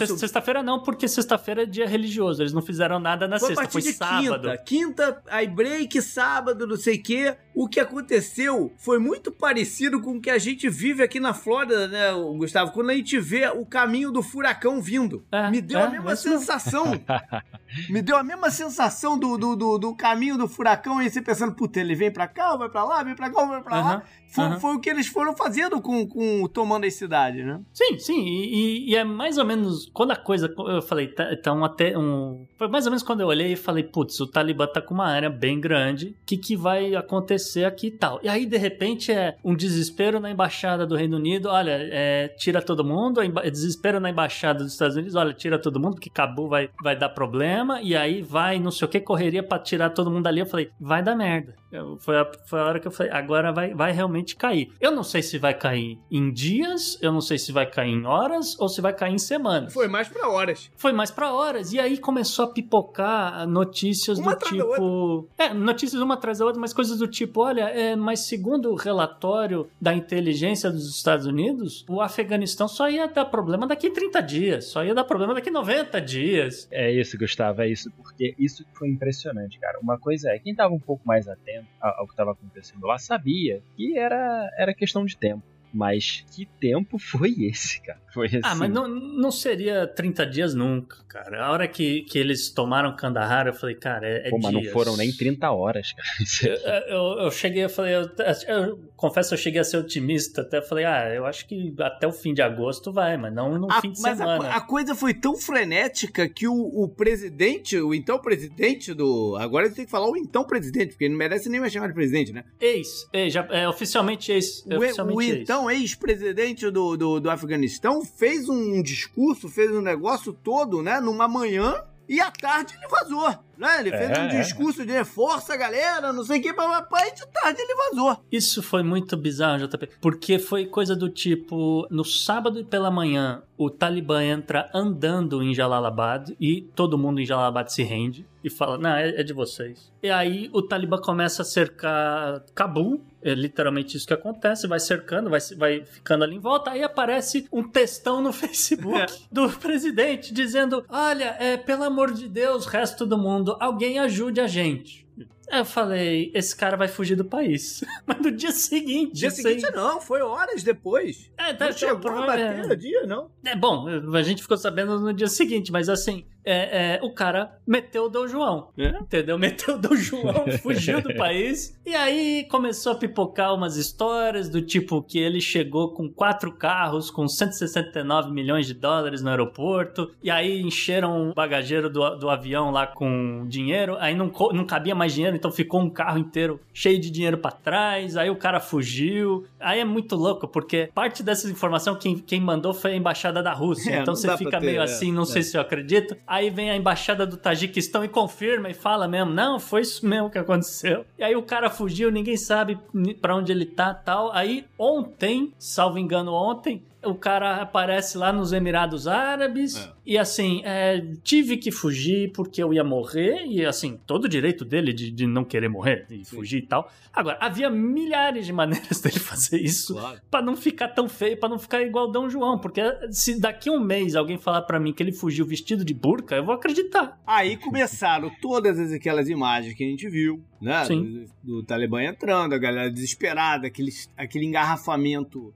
sexta-feira 0.44 0.62
não, 0.62 0.80
porque 0.80 1.08
sexta-feira 1.08 1.64
é 1.64 1.66
dia 1.66 1.88
religioso. 1.88 2.42
Eles 2.42 2.54
não 2.54 2.62
fizeram 2.62 3.00
nada 3.00 3.28
na 3.28 3.40
foi 3.40 3.56
sexta, 3.56 3.72
foi 3.72 3.82
sábado. 3.82 4.50
Quinta, 4.50 4.58
quinta, 4.64 5.24
aí 5.30 5.48
break, 5.48 6.02
sábado, 6.02 6.68
não 6.68 6.76
sei 6.76 6.98
o 6.98 7.04
quê. 7.04 7.36
O 7.56 7.68
que 7.68 7.80
aconteceu 7.80 8.74
foi 8.78 9.00
muito 9.00 9.32
parecido 9.32 10.02
com 10.02 10.18
o 10.18 10.22
que 10.22 10.30
a 10.30 10.38
gente 10.38 10.68
vive 10.70 11.04
aqui 11.04 11.20
na 11.20 11.34
Flórida 11.34 11.88
né, 11.88 12.12
Gustavo, 12.38 12.72
quando 12.72 12.90
a 12.90 12.96
gente 12.96 13.20
vê 13.20 13.48
o 13.48 13.66
caminho 13.66 14.12
do 14.12 14.24
furacão 14.24 14.82
vindo. 14.82 15.24
É, 15.32 15.50
me 15.50 15.62
deu 15.62 15.80
é, 15.80 15.84
a 15.84 15.90
mesma 15.90 16.16
sensação. 16.16 16.94
me 17.90 18.02
deu 18.02 18.18
a 18.18 18.24
mesma 18.24 18.50
sensação 18.50 19.18
do, 19.18 19.38
do, 19.38 19.56
do, 19.56 19.78
do, 19.78 19.96
caminho 19.96 20.38
do 20.38 20.48
furacão 20.48 21.02
e 21.02 21.10
você 21.10 21.22
pensando, 21.22 21.54
puta, 21.54 21.80
ele 21.80 21.96
vem 21.96 22.12
pra 22.12 22.28
cá, 22.28 22.56
vai 22.56 22.70
pra 22.70 22.84
lá, 22.84 23.04
vem 23.04 23.16
pra 23.16 23.30
cá, 23.30 23.46
vai 23.46 23.62
pra 23.62 23.82
lá. 23.82 24.04
Foi, 24.34 24.46
uhum. 24.46 24.60
foi, 24.60 24.76
o 24.76 24.80
que 24.80 24.90
eles 24.90 25.06
foram 25.06 25.36
fazendo 25.36 25.80
com, 25.80 26.08
com 26.08 26.48
tomando 26.48 26.88
as 26.88 26.96
cidades, 26.96 27.46
né? 27.46 27.62
Sim, 27.72 28.00
sim. 28.00 28.20
E, 28.26 28.90
e, 28.90 28.96
é 28.96 29.04
mais 29.04 29.38
ou 29.38 29.46
menos 29.46 29.92
quando 29.94 30.10
a 30.10 30.16
coisa. 30.16 30.33
Eu 30.42 30.82
falei, 30.82 31.08
tá, 31.08 31.54
um, 31.54 31.64
até 31.64 31.98
um. 31.98 32.46
Foi 32.58 32.68
mais 32.68 32.86
ou 32.86 32.92
menos 32.92 33.04
quando 33.04 33.22
eu 33.22 33.28
olhei 33.28 33.54
e 33.54 33.56
falei, 33.56 33.84
putz, 33.84 34.20
o 34.20 34.28
Talibã 34.28 34.66
tá 34.68 34.82
com 34.82 34.94
uma 34.94 35.08
área 35.08 35.30
bem 35.30 35.60
grande. 35.60 36.08
O 36.08 36.16
que, 36.26 36.38
que 36.38 36.56
vai 36.56 36.96
acontecer 36.96 37.66
aqui 37.66 37.88
e 37.88 37.92
tal? 37.92 38.20
E 38.24 38.30
aí, 38.30 38.46
de 38.46 38.58
repente, 38.58 39.12
é 39.12 39.36
um 39.44 39.56
desespero 39.56 40.20
na 40.20 40.32
embaixada 40.32 40.86
do 40.86 40.96
Reino 40.96 41.18
Unido. 41.18 41.50
Olha, 41.50 41.78
é, 41.92 42.30
tira 42.30 42.62
todo 42.62 42.84
mundo. 42.84 43.22
É 43.22 43.50
desespero 43.50 44.00
na 44.00 44.10
embaixada 44.10 44.64
dos 44.64 44.74
Estados 44.74 44.96
Unidos. 44.96 45.16
Olha, 45.16 45.34
tira 45.34 45.60
todo 45.60 45.80
mundo, 45.80 45.96
porque 45.96 46.10
Cabo 46.10 46.48
vai, 46.48 46.70
vai 46.82 46.98
dar 46.98 47.10
problema. 47.10 47.82
E 47.82 47.96
aí 47.96 48.22
vai, 48.22 48.60
não 48.60 48.72
sei 48.72 48.88
o 48.88 48.90
que, 48.90 49.00
correria 49.00 49.44
pra 49.44 49.60
tirar 49.60 49.90
todo 49.90 50.10
mundo 50.10 50.28
ali. 50.28 50.40
Eu 50.40 50.46
falei, 50.46 50.70
vai 50.80 51.04
dar 51.04 51.16
merda. 51.16 51.56
Foi 52.00 52.18
a, 52.18 52.32
foi 52.46 52.60
a 52.60 52.66
hora 52.66 52.80
que 52.80 52.88
eu 52.88 52.92
falei, 52.92 53.12
agora 53.12 53.52
vai, 53.52 53.74
vai 53.74 53.92
realmente 53.92 54.36
cair. 54.36 54.72
Eu 54.80 54.92
não 54.92 55.04
sei 55.04 55.22
se 55.22 55.38
vai 55.38 55.54
cair 55.54 56.00
em 56.12 56.32
dias, 56.32 56.98
eu 57.02 57.12
não 57.12 57.22
sei 57.22 57.38
se 57.38 57.52
vai 57.52 57.66
cair 57.66 57.92
em 57.92 58.06
horas 58.06 58.60
ou 58.60 58.70
se 58.70 58.82
vai 58.82 58.94
cair 58.94 59.14
em 59.14 59.18
semanas. 59.18 59.74
Foi 59.74 59.88
mais 59.88 60.08
para 60.08 60.30
horas. 60.30 60.72
Foi 60.76 60.92
mais 60.92 61.12
para 61.12 61.34
horas. 61.34 61.74
E 61.74 61.80
aí 61.80 61.98
começou 61.98 62.46
a 62.46 62.48
pipocar 62.50 63.48
notícias 63.48 64.20
uma 64.20 64.36
do 64.36 64.46
tipo. 64.46 65.28
É, 65.38 65.54
notícias 65.54 66.02
uma 66.02 66.14
atrás 66.14 66.40
da 66.40 66.46
outra, 66.46 66.60
mas 66.60 66.74
coisas 66.74 66.98
do 67.00 67.08
tipo: 67.08 67.42
olha, 67.42 67.70
é, 67.70 67.96
mas 67.96 68.22
segundo 68.22 68.72
o 68.72 68.76
relatório 68.76 69.70
da 69.80 69.94
inteligência 69.94 70.70
dos 70.70 70.88
Estados 70.96 71.26
Unidos, 71.26 71.86
o 71.88 72.02
Afeganistão 72.02 72.68
só 72.68 72.90
ia 72.90 73.08
dar 73.08 73.26
problema 73.26 73.68
daqui 73.68 73.90
30 73.90 74.22
dias, 74.22 74.66
só 74.66 74.84
ia 74.84 74.94
dar 74.94 75.04
problema 75.04 75.34
daqui 75.34 75.50
90 75.50 76.02
dias. 76.02 76.68
É 76.72 76.92
isso, 76.92 77.18
Gustavo, 77.18 77.62
é 77.62 77.70
isso, 77.70 77.92
porque 77.92 78.36
isso 78.38 78.66
foi 78.74 78.90
impressionante, 78.90 79.60
cara. 79.60 79.80
Uma 79.80 79.98
coisa 79.98 80.30
é, 80.30 80.40
quem 80.40 80.54
tava 80.54 80.74
um 80.74 80.80
pouco 80.80 81.06
mais 81.06 81.28
atento 81.28 81.63
ao 81.80 82.06
que 82.06 82.14
estava 82.14 82.32
acontecendo 82.32 82.86
lá 82.86 82.98
sabia 82.98 83.62
que 83.76 83.98
era, 83.98 84.50
era 84.58 84.74
questão 84.74 85.06
de 85.06 85.18
tempo. 85.18 85.44
Mas 85.74 86.24
que 86.32 86.46
tempo 86.46 87.00
foi 87.00 87.32
esse, 87.46 87.82
cara? 87.82 88.03
Foi 88.14 88.28
assim. 88.28 88.42
Ah, 88.44 88.54
mas 88.54 88.70
não, 88.70 88.88
não 88.88 89.32
seria 89.32 89.88
30 89.88 90.26
dias 90.28 90.54
nunca, 90.54 90.98
cara. 91.08 91.46
A 91.46 91.52
hora 91.52 91.68
que, 91.68 92.02
que 92.04 92.20
eles 92.20 92.52
tomaram 92.52 92.96
Kandahar, 92.96 93.48
eu 93.48 93.54
falei, 93.54 93.76
cara, 93.76 94.08
é, 94.08 94.28
é 94.28 94.30
Pô, 94.30 94.38
mas 94.38 94.52
dias. 94.52 94.66
não 94.66 94.72
foram 94.72 94.96
nem 94.96 95.12
30 95.12 95.52
horas, 95.52 95.94
cara. 95.94 96.08
Eu, 96.54 96.84
eu, 96.88 97.20
eu, 97.24 97.32
cheguei, 97.32 97.64
eu 97.64 97.70
falei, 97.70 97.96
eu, 97.96 98.10
eu, 98.48 98.80
confesso, 98.96 99.34
eu 99.34 99.38
cheguei 99.38 99.62
a 99.62 99.64
ser 99.64 99.78
otimista. 99.78 100.42
Até 100.42 100.62
falei, 100.62 100.86
ah, 100.86 101.10
eu 101.14 101.26
acho 101.26 101.48
que 101.48 101.74
até 101.80 102.06
o 102.06 102.12
fim 102.12 102.34
de 102.34 102.42
agosto 102.42 102.92
vai, 102.92 103.18
mas 103.18 103.34
não 103.34 103.58
no 103.58 103.72
a, 103.72 103.82
fim 103.82 103.92
de 103.92 104.02
mas 104.02 104.18
semana. 104.18 104.50
A, 104.50 104.58
a, 104.58 104.62
coisa 104.62 104.94
foi 104.94 105.14
tão 105.14 105.38
frenética 105.38 106.28
que 106.28 106.48
o, 106.48 106.54
o 106.54 106.88
presidente, 106.88 107.78
o 107.78 107.94
então 107.94 108.20
presidente 108.20 108.94
do. 108.94 109.36
Agora 109.40 109.66
ele 109.66 109.76
tem 109.76 109.86
que 109.86 109.92
falar 109.92 110.10
o 110.10 110.18
então 110.18 110.44
presidente, 110.44 110.90
porque 110.90 111.06
ele 111.06 111.14
não 111.14 111.20
merece 111.20 111.50
nem 111.50 111.60
mais 111.60 111.72
chamar 111.72 111.88
de 111.88 111.94
presidente, 111.94 112.32
né? 112.32 112.44
Ex, 112.60 113.08
ex 113.14 113.34
já, 113.34 113.48
é, 113.50 113.68
oficialmente 113.68 114.32
ex. 114.32 114.66
O, 114.66 114.78
oficialmente 114.78 115.18
o 115.18 115.22
ex. 115.22 115.42
então 115.42 115.72
ex-presidente 115.72 116.70
do, 116.70 116.98
do, 116.98 117.20
do 117.20 117.30
Afeganistão 117.30 118.03
fez 118.06 118.50
um 118.50 118.82
discurso, 118.82 119.50
fez 119.50 119.72
um 119.72 119.82
negócio 119.82 120.34
todo, 120.34 120.82
né, 120.82 121.00
numa 121.00 121.28
manhã, 121.28 121.84
e 122.08 122.20
à 122.20 122.30
tarde 122.32 122.76
ele 122.76 122.88
vazou, 122.88 123.36
né? 123.64 123.80
Ele 123.80 123.92
fez 123.92 124.10
é, 124.10 124.22
um 124.22 124.28
discurso 124.28 124.86
de 124.86 125.04
força, 125.06 125.56
galera, 125.56 126.12
não 126.12 126.24
sei 126.24 126.40
o 126.40 126.44
que, 126.44 126.54
papai, 126.54 127.14
de 127.14 127.26
tarde 127.28 127.62
ele 127.62 127.76
vazou. 127.76 128.18
Isso 128.30 128.62
foi 128.62 128.84
muito 128.84 129.16
bizarro, 129.16 129.66
JP, 129.66 129.90
porque 130.02 130.38
foi 130.38 130.66
coisa 130.66 130.96
do 130.96 131.10
tipo, 131.10 131.88
no 131.90 132.04
sábado 132.04 132.66
pela 132.66 132.92
manhã, 132.92 133.42
o 133.58 133.70
Talibã 133.70 134.22
entra 134.22 134.70
andando 134.74 135.42
em 135.42 135.54
Jalalabad 135.54 136.36
e 136.40 136.62
todo 136.76 136.98
mundo 136.98 137.22
em 137.22 137.26
Jalalabad 137.26 137.72
se 137.72 137.84
rende 137.84 138.28
e 138.44 138.50
fala, 138.50 138.78
não, 138.78 138.90
é, 138.90 139.22
é 139.22 139.24
de 139.24 139.32
vocês. 139.32 139.92
E 140.02 140.10
aí 140.10 140.50
o 140.52 140.62
Talibã 140.62 140.98
começa 140.98 141.44
a 141.44 141.46
cercar 141.46 142.44
Cabul, 142.54 143.02
é 143.22 143.34
literalmente 143.34 143.96
isso 143.96 144.06
que 144.06 144.14
acontece, 144.14 144.68
vai 144.68 144.80
cercando, 144.80 145.30
vai, 145.30 145.40
vai 145.58 145.86
ficando 145.86 146.26
ali 146.26 146.36
em 146.36 146.40
volta, 146.40 146.72
aí 146.72 146.84
aparece 146.84 147.48
um 147.54 147.64
textão 147.64 148.22
no 148.22 148.34
Facebook 148.34 149.00
é. 149.00 149.06
do 149.32 149.50
presidente 149.50 150.34
dizendo: 150.34 150.84
Olha, 150.90 151.38
é, 151.40 151.56
pelo 151.56 151.86
amor 151.86 152.12
de 152.12 152.28
Deus, 152.28 152.66
resto 152.66 153.06
do 153.06 153.18
mundo, 153.18 153.53
alguém 153.60 154.00
ajude 154.00 154.40
a 154.40 154.48
gente. 154.48 155.08
Eu 155.52 155.66
falei, 155.66 156.32
esse 156.34 156.56
cara 156.56 156.76
vai 156.78 156.88
fugir 156.88 157.16
do 157.16 157.26
país. 157.26 157.84
Mas 158.06 158.20
no 158.20 158.32
dia 158.32 158.52
seguinte. 158.52 159.14
Dia 159.14 159.32
seguinte 159.32 159.62
sei... 159.62 159.72
não, 159.72 160.02
foi 160.02 160.22
horas 160.22 160.64
depois. 160.64 161.32
É, 161.38 161.54
tá, 161.54 161.66
não 161.66 161.74
chegou 161.74 162.12
a 162.12 162.26
bater 162.26 162.68
no 162.68 162.76
dia, 162.76 163.06
não. 163.06 163.30
É 163.44 163.56
bom, 163.56 163.88
a 163.88 164.22
gente 164.22 164.42
ficou 164.42 164.58
sabendo 164.58 165.00
no 165.00 165.14
dia 165.14 165.28
seguinte, 165.28 165.72
mas 165.72 165.90
assim, 165.90 166.26
é, 166.46 166.96
é, 166.96 167.00
o 167.02 167.12
cara 167.12 167.58
meteu 167.66 168.06
o 168.06 168.10
Dom 168.10 168.28
João. 168.28 168.70
É? 168.78 168.90
Entendeu? 168.90 169.38
Meteu 169.38 169.76
o 169.76 169.78
Dom 169.78 169.96
João, 169.96 170.46
fugiu 170.62 171.02
do 171.02 171.16
país. 171.16 171.80
E 171.86 171.96
aí 171.96 172.46
começou 172.50 172.92
a 172.92 172.96
pipocar 172.96 173.54
umas 173.54 173.78
histórias 173.78 174.50
do 174.50 174.62
tipo 174.62 175.02
que 175.02 175.20
ele 175.20 175.40
chegou 175.40 175.94
com 175.94 176.10
quatro 176.10 176.52
carros, 176.52 177.10
com 177.10 177.28
169 177.28 178.32
milhões 178.32 178.68
de 178.68 178.74
dólares 178.74 179.22
no 179.22 179.30
aeroporto. 179.30 180.12
E 180.22 180.30
aí 180.30 180.62
encheram 180.62 181.30
o 181.30 181.34
bagageiro 181.34 181.90
do, 181.90 182.16
do 182.16 182.30
avião 182.30 182.72
lá 182.72 182.88
com 182.88 183.46
dinheiro. 183.48 183.96
Aí 184.00 184.16
não, 184.16 184.32
não 184.52 184.66
cabia 184.66 184.96
mais 184.96 185.14
dinheiro, 185.14 185.33
então 185.36 185.52
ficou 185.52 185.82
um 185.82 185.90
carro 185.90 186.18
inteiro 186.18 186.60
cheio 186.74 187.00
de 187.00 187.10
dinheiro 187.10 187.38
para 187.38 187.52
trás. 187.52 188.18
Aí 188.18 188.30
o 188.30 188.36
cara 188.36 188.60
fugiu. 188.60 189.46
Aí 189.60 189.80
é 189.80 189.86
muito 189.86 190.16
louco, 190.16 190.48
porque 190.48 190.90
parte 190.94 191.24
dessa 191.24 191.50
informação 191.50 191.96
quem, 191.96 192.18
quem 192.18 192.40
mandou 192.40 192.74
foi 192.74 192.94
a 192.94 192.96
embaixada 192.96 193.42
da 193.42 193.54
Rússia. 193.54 193.84
É, 193.94 194.00
então 194.00 194.16
você 194.16 194.36
fica 194.38 194.60
ter, 194.60 194.66
meio 194.66 194.80
é, 194.80 194.84
assim, 194.84 195.12
não 195.12 195.24
sei 195.24 195.42
é. 195.42 195.44
se 195.44 195.56
eu 195.56 195.62
acredito. 195.62 196.18
Aí 196.26 196.50
vem 196.50 196.72
a 196.72 196.76
embaixada 196.76 197.28
do 197.28 197.38
Tajiquistão 197.38 198.04
e 198.04 198.08
confirma 198.08 198.70
e 198.70 198.74
fala 198.74 199.08
mesmo: 199.08 199.32
não, 199.32 199.60
foi 199.60 199.82
isso 199.82 200.06
mesmo 200.06 200.32
que 200.32 200.40
aconteceu. 200.40 201.06
E 201.18 201.24
aí 201.24 201.36
o 201.36 201.44
cara 201.44 201.70
fugiu, 201.70 202.10
ninguém 202.10 202.36
sabe 202.36 202.80
para 203.22 203.36
onde 203.36 203.52
ele 203.52 203.66
tá 203.66 203.94
tal. 203.94 204.32
Aí 204.32 204.66
ontem, 204.80 205.54
salvo 205.60 206.00
engano, 206.00 206.34
ontem, 206.34 206.82
o 207.06 207.16
cara 207.16 207.62
aparece 207.62 208.18
lá 208.18 208.32
nos 208.32 208.54
Emirados 208.54 209.08
Árabes 209.08 209.76
é. 209.76 209.92
e 210.06 210.18
assim, 210.18 210.62
é, 210.64 211.02
tive 211.24 211.58
que 211.58 211.72
fugir 211.72 212.32
porque 212.32 212.62
eu 212.62 212.74
ia 212.74 212.84
morrer 212.84 213.46
e 213.46 213.66
assim, 213.66 214.00
todo 214.06 214.26
o 214.26 214.30
direito 214.30 214.64
dele 214.66 214.94
de, 214.94 215.12
de 215.12 215.28
não 215.28 215.44
querer 215.44 215.70
morrer, 215.70 216.06
Sim. 216.08 216.24
fugir 216.24 216.60
e 216.60 216.68
tal. 216.68 216.92
Agora, 217.12 217.38
havia 217.40 217.70
milhares 217.70 218.46
de 218.46 218.54
maneiras 218.54 219.00
dele 219.02 219.20
fazer 219.20 219.62
isso 219.62 219.94
claro. 219.94 220.22
para 220.30 220.44
não 220.44 220.56
ficar 220.56 220.90
tão 220.90 221.08
feio, 221.08 221.38
para 221.38 221.50
não 221.50 221.60
ficar 221.60 221.82
igual 221.82 222.12
Dom 222.12 222.30
João, 222.30 222.58
porque 222.58 222.82
se 223.12 223.40
daqui 223.40 223.70
um 223.70 223.80
mês 223.80 224.16
alguém 224.16 224.38
falar 224.38 224.64
para 224.64 224.80
mim 224.80 224.94
que 224.94 225.02
ele 225.04 225.12
fugiu 225.12 225.46
vestido 225.46 225.86
de 225.86 225.94
burca, 225.94 226.36
eu 226.36 226.46
vou 226.46 226.56
acreditar. 226.56 227.22
Aí 227.26 227.58
começaram 227.58 228.32
todas 228.42 228.92
aquelas 228.92 229.30
imagens 229.30 229.74
que 229.76 229.84
a 229.84 229.88
gente 229.88 230.10
viu, 230.10 230.44
né, 230.62 230.86
do, 230.88 231.26
do 231.44 231.64
Talibã 231.64 232.02
entrando, 232.04 232.54
a 232.54 232.58
galera 232.58 232.90
desesperada, 232.90 233.68
aquele, 233.68 233.92
aquele 234.18 234.46
engarrafamento 234.46 235.54